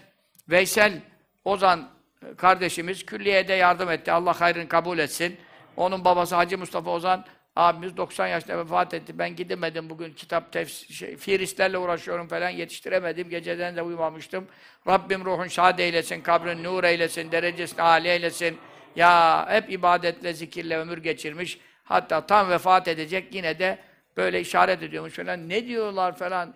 Veysel 0.49 1.01
Ozan 1.45 1.89
kardeşimiz 2.38 3.05
külliyede 3.05 3.53
yardım 3.53 3.91
etti. 3.91 4.11
Allah 4.11 4.41
hayrını 4.41 4.68
kabul 4.68 4.97
etsin. 4.97 5.39
Onun 5.77 6.05
babası 6.05 6.35
Hacı 6.35 6.57
Mustafa 6.57 6.91
Ozan 6.91 7.26
abimiz 7.57 7.97
90 7.97 8.27
yaşında 8.27 8.57
vefat 8.57 8.93
etti. 8.93 9.19
Ben 9.19 9.35
gidemedim 9.35 9.89
bugün 9.89 10.13
kitap 10.13 10.51
tefsir, 10.51 10.93
şey, 10.93 11.17
firistlerle 11.17 11.77
uğraşıyorum 11.77 12.27
falan 12.27 12.49
yetiştiremedim. 12.49 13.29
Geceden 13.29 13.75
de 13.75 13.81
uyumamıştım. 13.81 14.47
Rabbim 14.88 15.25
ruhun 15.25 15.47
şad 15.47 15.79
eylesin, 15.79 16.21
kabrin 16.21 16.63
nur 16.63 16.84
eylesin, 16.84 17.31
derecesini 17.31 17.81
âli 17.81 18.07
eylesin. 18.07 18.57
Ya 18.95 19.45
hep 19.49 19.71
ibadetle, 19.71 20.34
zikirle 20.34 20.77
ömür 20.77 20.97
geçirmiş. 20.97 21.59
Hatta 21.84 22.25
tam 22.25 22.49
vefat 22.49 22.88
edecek 22.88 23.35
yine 23.35 23.59
de 23.59 23.77
böyle 24.17 24.41
işaret 24.41 24.84
ediyormuş 24.84 25.13
falan. 25.13 25.49
Ne 25.49 25.67
diyorlar 25.67 26.17
falan. 26.17 26.53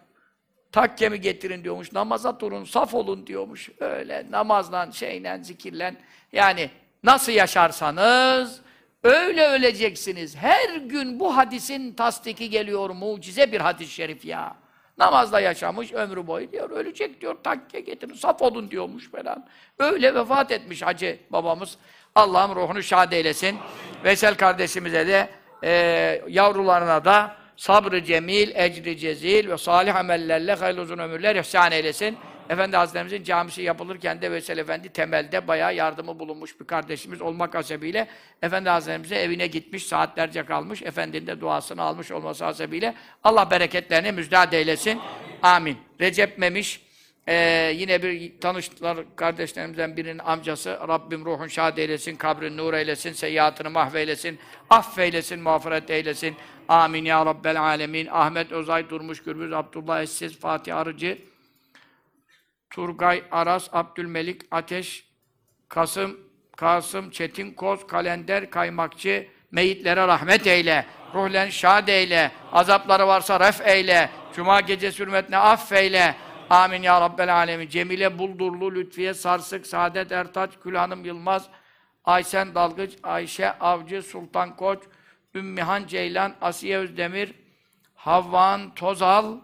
Takkemi 0.71 1.21
getirin 1.21 1.63
diyormuş. 1.63 1.91
Namaza 1.91 2.39
durun, 2.39 2.63
saf 2.63 2.93
olun 2.93 3.27
diyormuş. 3.27 3.69
Öyle 3.79 4.25
namazla, 4.29 4.91
şeyle, 4.91 5.39
zikirle. 5.43 5.95
Yani 6.31 6.69
nasıl 7.03 7.31
yaşarsanız 7.31 8.61
öyle 9.03 9.47
öleceksiniz. 9.47 10.35
Her 10.35 10.75
gün 10.75 11.19
bu 11.19 11.37
hadisin 11.37 11.93
tasdiki 11.93 12.49
geliyor. 12.49 12.89
Mucize 12.89 13.51
bir 13.51 13.61
hadis-i 13.61 13.91
şerif 13.93 14.25
ya. 14.25 14.55
Namazda 14.97 15.39
yaşamış 15.39 15.93
ömrü 15.93 16.27
boyu 16.27 16.51
diyor. 16.51 16.69
Ölecek 16.69 17.21
diyor. 17.21 17.35
Takke 17.43 17.79
getirin, 17.79 18.13
saf 18.13 18.41
olun 18.41 18.71
diyormuş 18.71 19.11
falan. 19.11 19.47
Öyle 19.79 20.15
vefat 20.15 20.51
etmiş 20.51 20.81
hacı 20.81 21.19
babamız. 21.29 21.77
Allah'ım 22.15 22.55
ruhunu 22.55 22.83
şad 22.83 23.11
eylesin. 23.11 23.57
Vesel 24.03 24.35
kardeşimize 24.35 25.07
de 25.07 25.29
e, 25.63 25.71
yavrularına 26.27 27.05
da 27.05 27.35
sabrı 27.57 28.03
cemil, 28.03 28.51
ecri 28.55 28.97
cezil 28.97 29.49
ve 29.49 29.57
salih 29.57 29.95
amellerle 29.95 30.53
hayırlı 30.53 30.81
uzun 30.81 30.97
ömürler 30.97 31.35
ihsan 31.35 31.71
eylesin. 31.71 32.17
Efendi 32.51 32.77
Hazretlerimizin 32.77 33.23
camisi 33.23 33.61
yapılırken 33.61 34.21
de 34.21 34.31
Vesel 34.31 34.57
Efendi 34.57 34.89
temelde 34.89 35.47
bayağı 35.47 35.75
yardımı 35.75 36.19
bulunmuş 36.19 36.59
bir 36.59 36.65
kardeşimiz 36.65 37.21
olmak 37.21 37.55
hasebiyle 37.55 38.07
Efendi 38.41 38.69
Hazretlerimize 38.69 39.15
evine 39.15 39.47
gitmiş, 39.47 39.85
saatlerce 39.85 40.45
kalmış. 40.45 40.81
Efendinin 40.81 41.27
de 41.27 41.41
duasını 41.41 41.81
almış 41.81 42.11
olması 42.11 42.45
hasebiyle 42.45 42.93
Allah 43.23 43.51
bereketlerini 43.51 44.11
müjdat 44.11 44.53
eylesin. 44.53 44.99
Amin. 45.43 45.77
Recep 45.99 46.37
Memiş 46.37 46.81
ee, 47.27 47.71
yine 47.75 48.03
bir 48.03 48.39
tanıştılar 48.39 48.97
kardeşlerimizden 49.15 49.97
birinin 49.97 50.19
amcası. 50.19 50.79
Rabbim 50.87 51.25
ruhun 51.25 51.47
şad 51.47 51.77
eylesin, 51.77 52.15
kabrin 52.15 52.57
nur 52.57 52.73
eylesin, 52.73 53.13
seyyiatını 53.13 53.69
mahveylesin, 53.69 54.39
affeylesin, 54.69 55.39
mağfiret 55.39 55.89
eylesin. 55.89 56.35
Amin 56.67 57.05
ya 57.05 57.25
Rabbel 57.25 57.61
alemin. 57.61 58.07
Ahmet 58.11 58.51
Özay 58.51 58.89
Durmuş 58.89 59.23
Gürbüz, 59.23 59.53
Abdullah 59.53 60.01
Essiz, 60.01 60.39
Fatih 60.39 60.77
Arıcı, 60.77 61.17
Turgay 62.71 63.23
Aras, 63.31 63.69
Abdülmelik 63.73 64.41
Ateş, 64.51 65.05
Kasım, 65.69 66.19
Kasım, 66.57 67.11
Çetin 67.11 67.51
Koz, 67.51 67.87
Kalender, 67.87 68.49
Kaymakçı, 68.49 69.27
meyitlere 69.51 70.07
rahmet 70.07 70.47
eyle, 70.47 70.85
ruhlen 71.13 71.49
şad 71.49 71.87
eyle, 71.87 72.31
azapları 72.51 73.07
varsa 73.07 73.39
ref 73.39 73.67
eyle, 73.67 74.09
Cuma 74.33 74.61
gece 74.61 74.91
hürmetine 74.91 75.37
affeyle, 75.37 76.15
Amin 76.51 76.81
ya 76.81 77.01
Rabbel 77.01 77.35
alemin. 77.35 77.69
Cemile 77.69 78.19
Buldurlu, 78.19 78.75
Lütfiye 78.75 79.13
Sarsık, 79.13 79.67
Saadet 79.67 80.11
Ertaç, 80.11 80.51
Gülhanım 80.63 81.05
Yılmaz, 81.05 81.49
Aysen 82.05 82.55
Dalgıç, 82.55 82.91
Ayşe 83.03 83.51
Avcı, 83.59 84.03
Sultan 84.03 84.55
Koç, 84.55 84.79
Ümmihan 85.35 85.87
Ceylan, 85.87 86.33
Asiye 86.41 86.77
Özdemir, 86.77 87.33
Havvan 87.95 88.75
Tozal, 88.75 89.37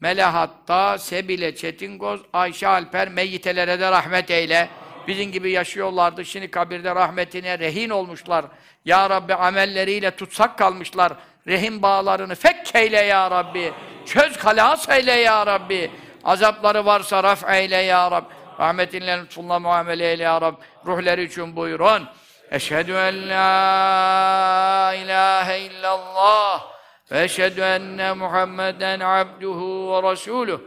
Melahat'ta, 0.00 0.98
Sebile, 0.98 1.56
Çetingoz, 1.56 2.20
Ayşe 2.32 2.68
Alper, 2.68 3.08
meyyitelere 3.08 3.80
de 3.80 3.90
rahmet 3.90 4.30
eyle. 4.30 4.68
Bizim 5.06 5.32
gibi 5.32 5.50
yaşıyorlardı. 5.50 6.24
Şimdi 6.24 6.50
kabirde 6.50 6.94
rahmetine 6.94 7.58
rehin 7.58 7.90
olmuşlar. 7.90 8.44
Ya 8.84 9.10
Rabbi 9.10 9.34
amelleriyle 9.34 10.10
tutsak 10.10 10.58
kalmışlar. 10.58 11.12
Rehin 11.46 11.82
bağlarını 11.82 12.34
fekkeyle 12.34 13.00
ya 13.00 13.30
Rabbi. 13.30 13.72
Çöz 14.06 14.36
kalas 14.36 14.88
eyle 14.88 15.12
ya 15.12 15.46
Rabbi. 15.46 15.90
Azapları 16.24 16.86
varsa 16.86 17.22
raf 17.22 17.48
eyle 17.48 17.76
ya 17.76 18.10
Rabbi. 18.10 18.34
Rahmetinle 18.60 19.20
lütfunla 19.20 19.58
muamele 19.58 20.10
eyle 20.10 20.22
ya 20.22 20.40
Rabbi. 20.40 20.56
Ruhları 20.86 21.22
için 21.22 21.56
buyurun. 21.56 22.08
Eşhedü 22.50 22.92
en 22.92 23.28
la 23.28 24.94
ilahe 24.94 25.58
illallah 25.58 26.79
Muhammeden 27.10 29.00
abduhu 29.00 29.92
ve 29.92 30.10
resuluh. 30.10 30.60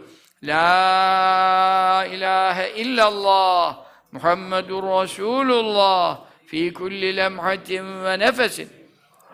La 0.44 2.06
ilahe 2.11 2.72
illallah. 2.76 3.78
Muhammedur 4.11 4.84
Resulullah. 4.84 6.20
Fi 6.45 6.74
kulli 6.74 7.15
lemhatin 7.15 8.03
ve 8.03 8.20
nefesin. 8.20 8.70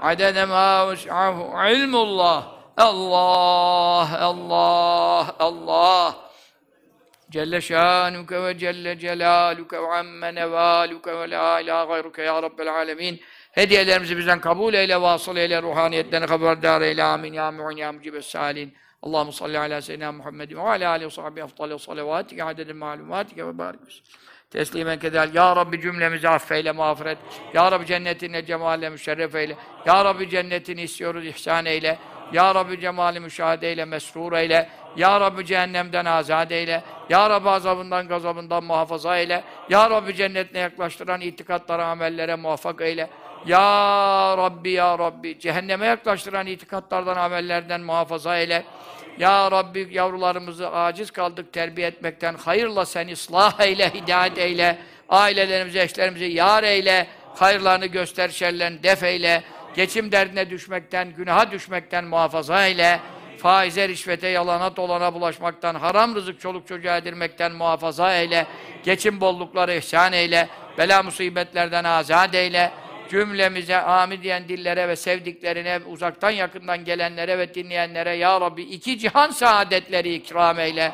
Adede 0.02 0.45
ma 0.45 0.88
vus'ahu 0.88 1.69
ilmullah. 1.72 2.48
Allah 2.77 4.10
Allah 4.19 5.36
Allah. 5.40 6.15
Celle 7.30 7.61
şanuke 7.61 8.44
ve 8.44 8.57
celle 8.57 8.99
celaluke 8.99 9.81
ve 9.81 9.88
amme 9.88 10.36
nevaluke 10.36 11.19
ve 11.19 11.30
la 11.30 11.60
ilahe 11.60 11.88
gayruke 11.88 12.22
ya 12.22 12.44
rabbel 12.44 12.73
alemin. 12.73 13.22
Hediyelerimizi 13.60 14.18
bizden 14.18 14.41
kabul 14.41 14.73
eyle, 14.73 15.02
vasıl 15.02 15.38
eyle, 15.38 15.61
ruhaniyetlerini 15.61 16.26
haberdar 16.26 16.81
eyle. 16.81 17.03
Amin. 17.03 17.34
Ya 17.34 17.52
mu'in 17.52 17.77
ya 17.77 17.91
mucibes 17.91 18.26
salin. 18.26 18.73
Allahu 19.03 19.31
salli 19.31 19.60
ala 19.60 19.81
seyyidina 19.81 20.11
Muhammedin 20.11 20.57
ve 20.57 20.61
ala 20.61 20.90
alihi 20.90 21.06
ve 21.06 21.10
sahbihi 21.10 21.44
efdali 21.44 21.80
salavatike 21.80 22.44
adedin 22.44 22.77
malumatike 22.77 23.48
ve 23.48 23.57
barik 23.57 23.80
Teslimen 24.49 24.99
kedel. 24.99 25.30
Ya 25.34 25.56
Rabbi 25.56 25.81
cümlemizi 25.81 26.30
affeyle, 26.30 26.72
mağfiret. 26.72 27.18
Ya 27.53 27.72
Rabbi 27.72 27.86
cennetine 27.86 28.45
cemalle 28.45 28.90
müşerref 28.90 29.36
eyle. 29.36 29.56
Ya 29.86 30.06
Rabbi 30.06 30.30
cennetini 30.30 30.81
istiyoruz, 30.81 31.26
ihsan 31.26 31.65
eyle. 31.65 31.98
Ya 32.34 32.56
Rabbi 32.56 32.80
cemali 32.80 33.19
müşahede 33.19 33.69
eyle, 33.69 33.86
mesrur 33.86 34.34
eyle. 34.34 34.69
Ya 34.98 35.19
Rabbi 35.19 35.45
cehennemden 35.45 36.06
azad 36.06 36.52
eyle. 36.52 36.84
Ya 37.10 37.30
Rabbi 37.30 37.49
azabından, 37.49 38.07
gazabından 38.07 38.64
muhafaza 38.64 39.18
eyle. 39.18 39.44
Ya 39.69 39.90
Rabbi 39.90 40.15
cennetine 40.15 40.60
yaklaştıran 40.60 41.22
itikatlara, 41.22 41.86
amellere 41.86 42.36
muvaffak 42.36 42.81
eyle. 42.81 43.10
Ya 43.45 44.36
Rabbi, 44.38 44.70
Ya 44.70 44.99
Rabbi, 44.99 45.40
cehenneme 45.40 45.86
yaklaştıran 45.86 46.48
itikatlardan, 46.48 47.18
amellerden 47.18 47.82
muhafaza 47.82 48.38
eyle. 48.38 48.64
Ya 49.20 49.52
Rabbi, 49.52 49.88
yavrularımızı 49.91 50.72
aciz 50.72 51.11
kaldık 51.11 51.53
terbiye 51.53 51.88
etmekten. 51.88 52.36
Hayırla 52.36 52.86
sen 52.86 53.07
ıslah 53.07 53.60
eyle, 53.60 53.94
hidayet 53.94 54.38
eyle. 54.38 54.78
Ailelerimizi, 55.10 55.80
eşlerimizi 55.80 56.26
yar 56.26 56.64
eyle. 56.64 57.07
Hayırlarını 57.36 57.86
göster, 57.86 58.30
şerlerini 58.30 58.84
def 58.84 59.03
eyle. 59.03 59.44
Geçim 59.76 60.11
derdine 60.11 60.49
düşmekten, 60.49 61.14
günaha 61.18 61.52
düşmekten 61.52 62.06
muhafaza 62.06 62.68
eyle. 62.68 62.99
Faize, 63.38 63.88
rişvete, 63.88 64.28
yalana, 64.28 64.76
dolana 64.76 65.14
bulaşmaktan, 65.14 65.76
haram 65.76 66.16
rızık 66.16 66.41
çoluk 66.41 66.68
çocuğa 66.68 66.98
edilmekten 66.98 67.52
muhafaza 67.52 68.16
eyle. 68.16 68.45
Geçim 68.84 69.22
bollukları 69.22 69.74
ihsan 69.74 70.14
eyle. 70.14 70.49
Bela 70.78 71.03
musibetlerden 71.03 71.84
azat 71.84 72.36
eyle. 72.36 72.72
Cümlemize 73.10 73.77
amin 73.77 74.22
diyen 74.22 74.49
dillere 74.49 74.88
ve 74.88 74.95
sevdiklerine, 74.95 75.80
uzaktan 75.88 76.30
yakından 76.30 76.86
gelenlere 76.86 77.38
ve 77.38 77.53
dinleyenlere 77.53 78.15
Ya 78.15 78.41
Rabbi 78.41 78.61
iki 78.61 78.99
cihan 78.99 79.31
saadetleri 79.31 80.14
ikram 80.14 80.60
eyle. 80.60 80.91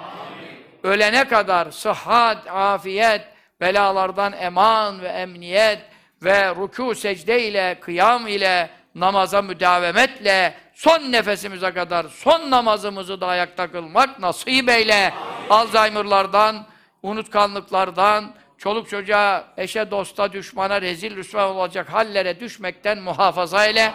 Ölene 0.84 1.28
kadar 1.28 1.72
sıhhat, 1.72 2.48
afiyet, 2.48 3.22
belalardan 3.62 4.34
eman 4.34 5.02
ve 5.02 5.08
emniyet 5.08 5.80
ve 6.24 6.40
rükû 6.40 6.96
secde 6.96 7.48
ile, 7.48 7.80
kıyam 7.80 8.28
ile, 8.28 8.70
namaza 8.96 9.42
müdavemetle, 9.42 10.54
son 10.74 11.12
nefesimize 11.12 11.72
kadar 11.72 12.06
son 12.10 12.52
namazımızı 12.52 13.22
da 13.22 13.28
ayakta 13.28 13.72
kılmak 13.72 14.20
nasip 14.20 14.70
eyle. 14.70 15.14
Alzheimer'lardan, 15.50 16.66
unutkanlıklardan, 17.04 18.34
çoluk 18.66 18.90
çocuğa, 18.90 19.44
eşe, 19.58 19.92
dosta, 19.92 20.34
düşmana 20.34 20.82
rezil 20.82 21.16
rüsva 21.16 21.50
olacak 21.50 21.94
hallere 21.94 22.40
düşmekten 22.40 22.98
muhafaza 22.98 23.66
eyle. 23.66 23.92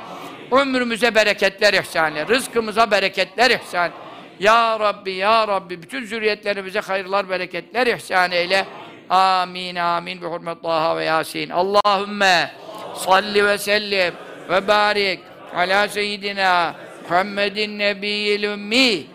Ömrümüze 0.51 1.15
bereketler 1.15 1.75
ihsan 1.75 2.17
eyle. 2.17 2.29
Rızkımıza 2.29 2.91
bereketler 2.91 3.51
ihsan. 3.51 3.91
Ya 4.41 4.81
Rabbi, 4.81 5.13
Ya 5.13 5.49
Rabbi, 5.49 5.83
bütün 5.83 6.05
zürriyetlerimize 6.05 6.81
hayırlar, 6.81 7.29
bereketler 7.29 7.87
ihsan 7.87 8.31
eyle. 8.33 8.67
Amin, 9.09 9.77
amin. 9.77 10.23
Bi 10.23 10.27
hurmet 10.27 10.65
ve 10.97 11.05
Yasin. 11.05 11.51
Allahümme 11.51 12.51
salli 12.95 13.47
ve 13.47 13.59
sellim 13.59 14.15
ve 14.51 14.69
barik 14.69 15.21
ala 15.57 15.89
seyyidina 15.89 16.75
Muhammedin 17.09 17.79
nebiyyil 17.79 18.43
ümmi 18.43 19.07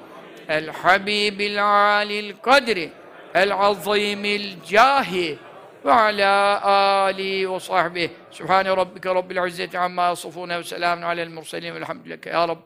el 0.49 0.69
habibil 0.69 1.65
alil 1.65 2.33
kadri 2.41 2.89
el 3.35 3.51
azimil 3.53 4.63
cahi 4.63 5.39
ve 5.85 5.91
ala 5.93 6.63
ali 6.63 7.51
ve 7.51 7.59
sahbihi 7.59 8.11
Sübhane 8.31 8.69
rabbike 8.69 9.15
rabbil 9.15 9.47
izzeti 9.47 9.79
amma 9.79 10.03
yasifune 10.03 10.59
ve 10.59 10.63
selamun 10.63 11.01
alel 11.01 11.29
murselin 11.29 11.75
velhamdülillah 11.75 12.25
ya 12.25 12.47
Rabbi 12.47 12.61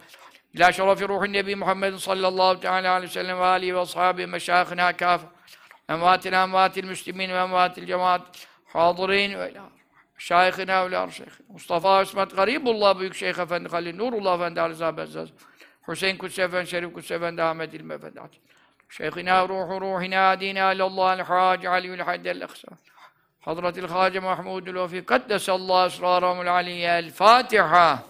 İlâ 0.54 0.72
şerefi 0.72 1.08
ruhun 1.08 1.34
nebi 1.34 1.56
Muhammed 1.56 1.96
sallallahu 1.96 2.60
teala 2.60 2.92
aleyhi 2.92 3.10
ve 3.10 3.14
sellem 3.14 3.40
ve 3.40 3.44
alihi 3.44 3.76
ve 3.76 3.80
ashabihi 3.80 4.28
meşâhına 4.28 4.98
kâfe 4.98 5.28
emvâtil 5.90 6.34
emvâtil 6.34 6.86
müslimin 6.86 7.30
ve 7.30 7.38
emvâtil 7.38 7.86
cemaat 7.86 8.22
hâzırîn 8.74 9.40
ve 9.40 9.52
ilâ 9.52 9.70
Şayhına 10.18 10.84
evlâ 10.84 11.12
şeyh. 11.12 11.28
Mustafa 11.50 12.02
İsmet 12.02 12.36
Garibullah 12.36 13.00
Büyük 13.00 13.16
Şeyh 13.16 13.38
Efendi 13.38 13.70
Halil 13.70 13.96
Nurullah 13.96 14.36
Efendi 14.36 14.62
Ali 14.62 14.76
Zahab 14.76 14.98
Ezzaz. 14.98 15.30
Hüseyin 15.88 16.18
Kutsi 16.18 16.42
Efendi 16.42 16.70
Şerif 16.70 16.94
Kutsi 16.94 17.14
Efendi 17.14 17.44
Ahmet 17.44 17.74
İlmi 17.74 17.94
Efendi. 17.94 18.20
شيخنا 18.90 19.44
روح 19.44 19.70
روحنا 19.70 20.36
دينا 20.36 20.72
إلى 20.72 20.86
الله 20.86 21.14
الحاج 21.14 21.66
علي 21.66 21.94
الحد 21.94 22.28
الأقصى. 22.28 22.68
حضرة 23.42 23.74
الخاجة 23.78 24.20
محمود 24.20 24.68
الوفي 24.68 25.00
قدس 25.00 25.50
الله 25.50 25.86
أسرارهم 25.86 26.42
العلية 26.42 27.00
الفاتحة. 27.00 28.10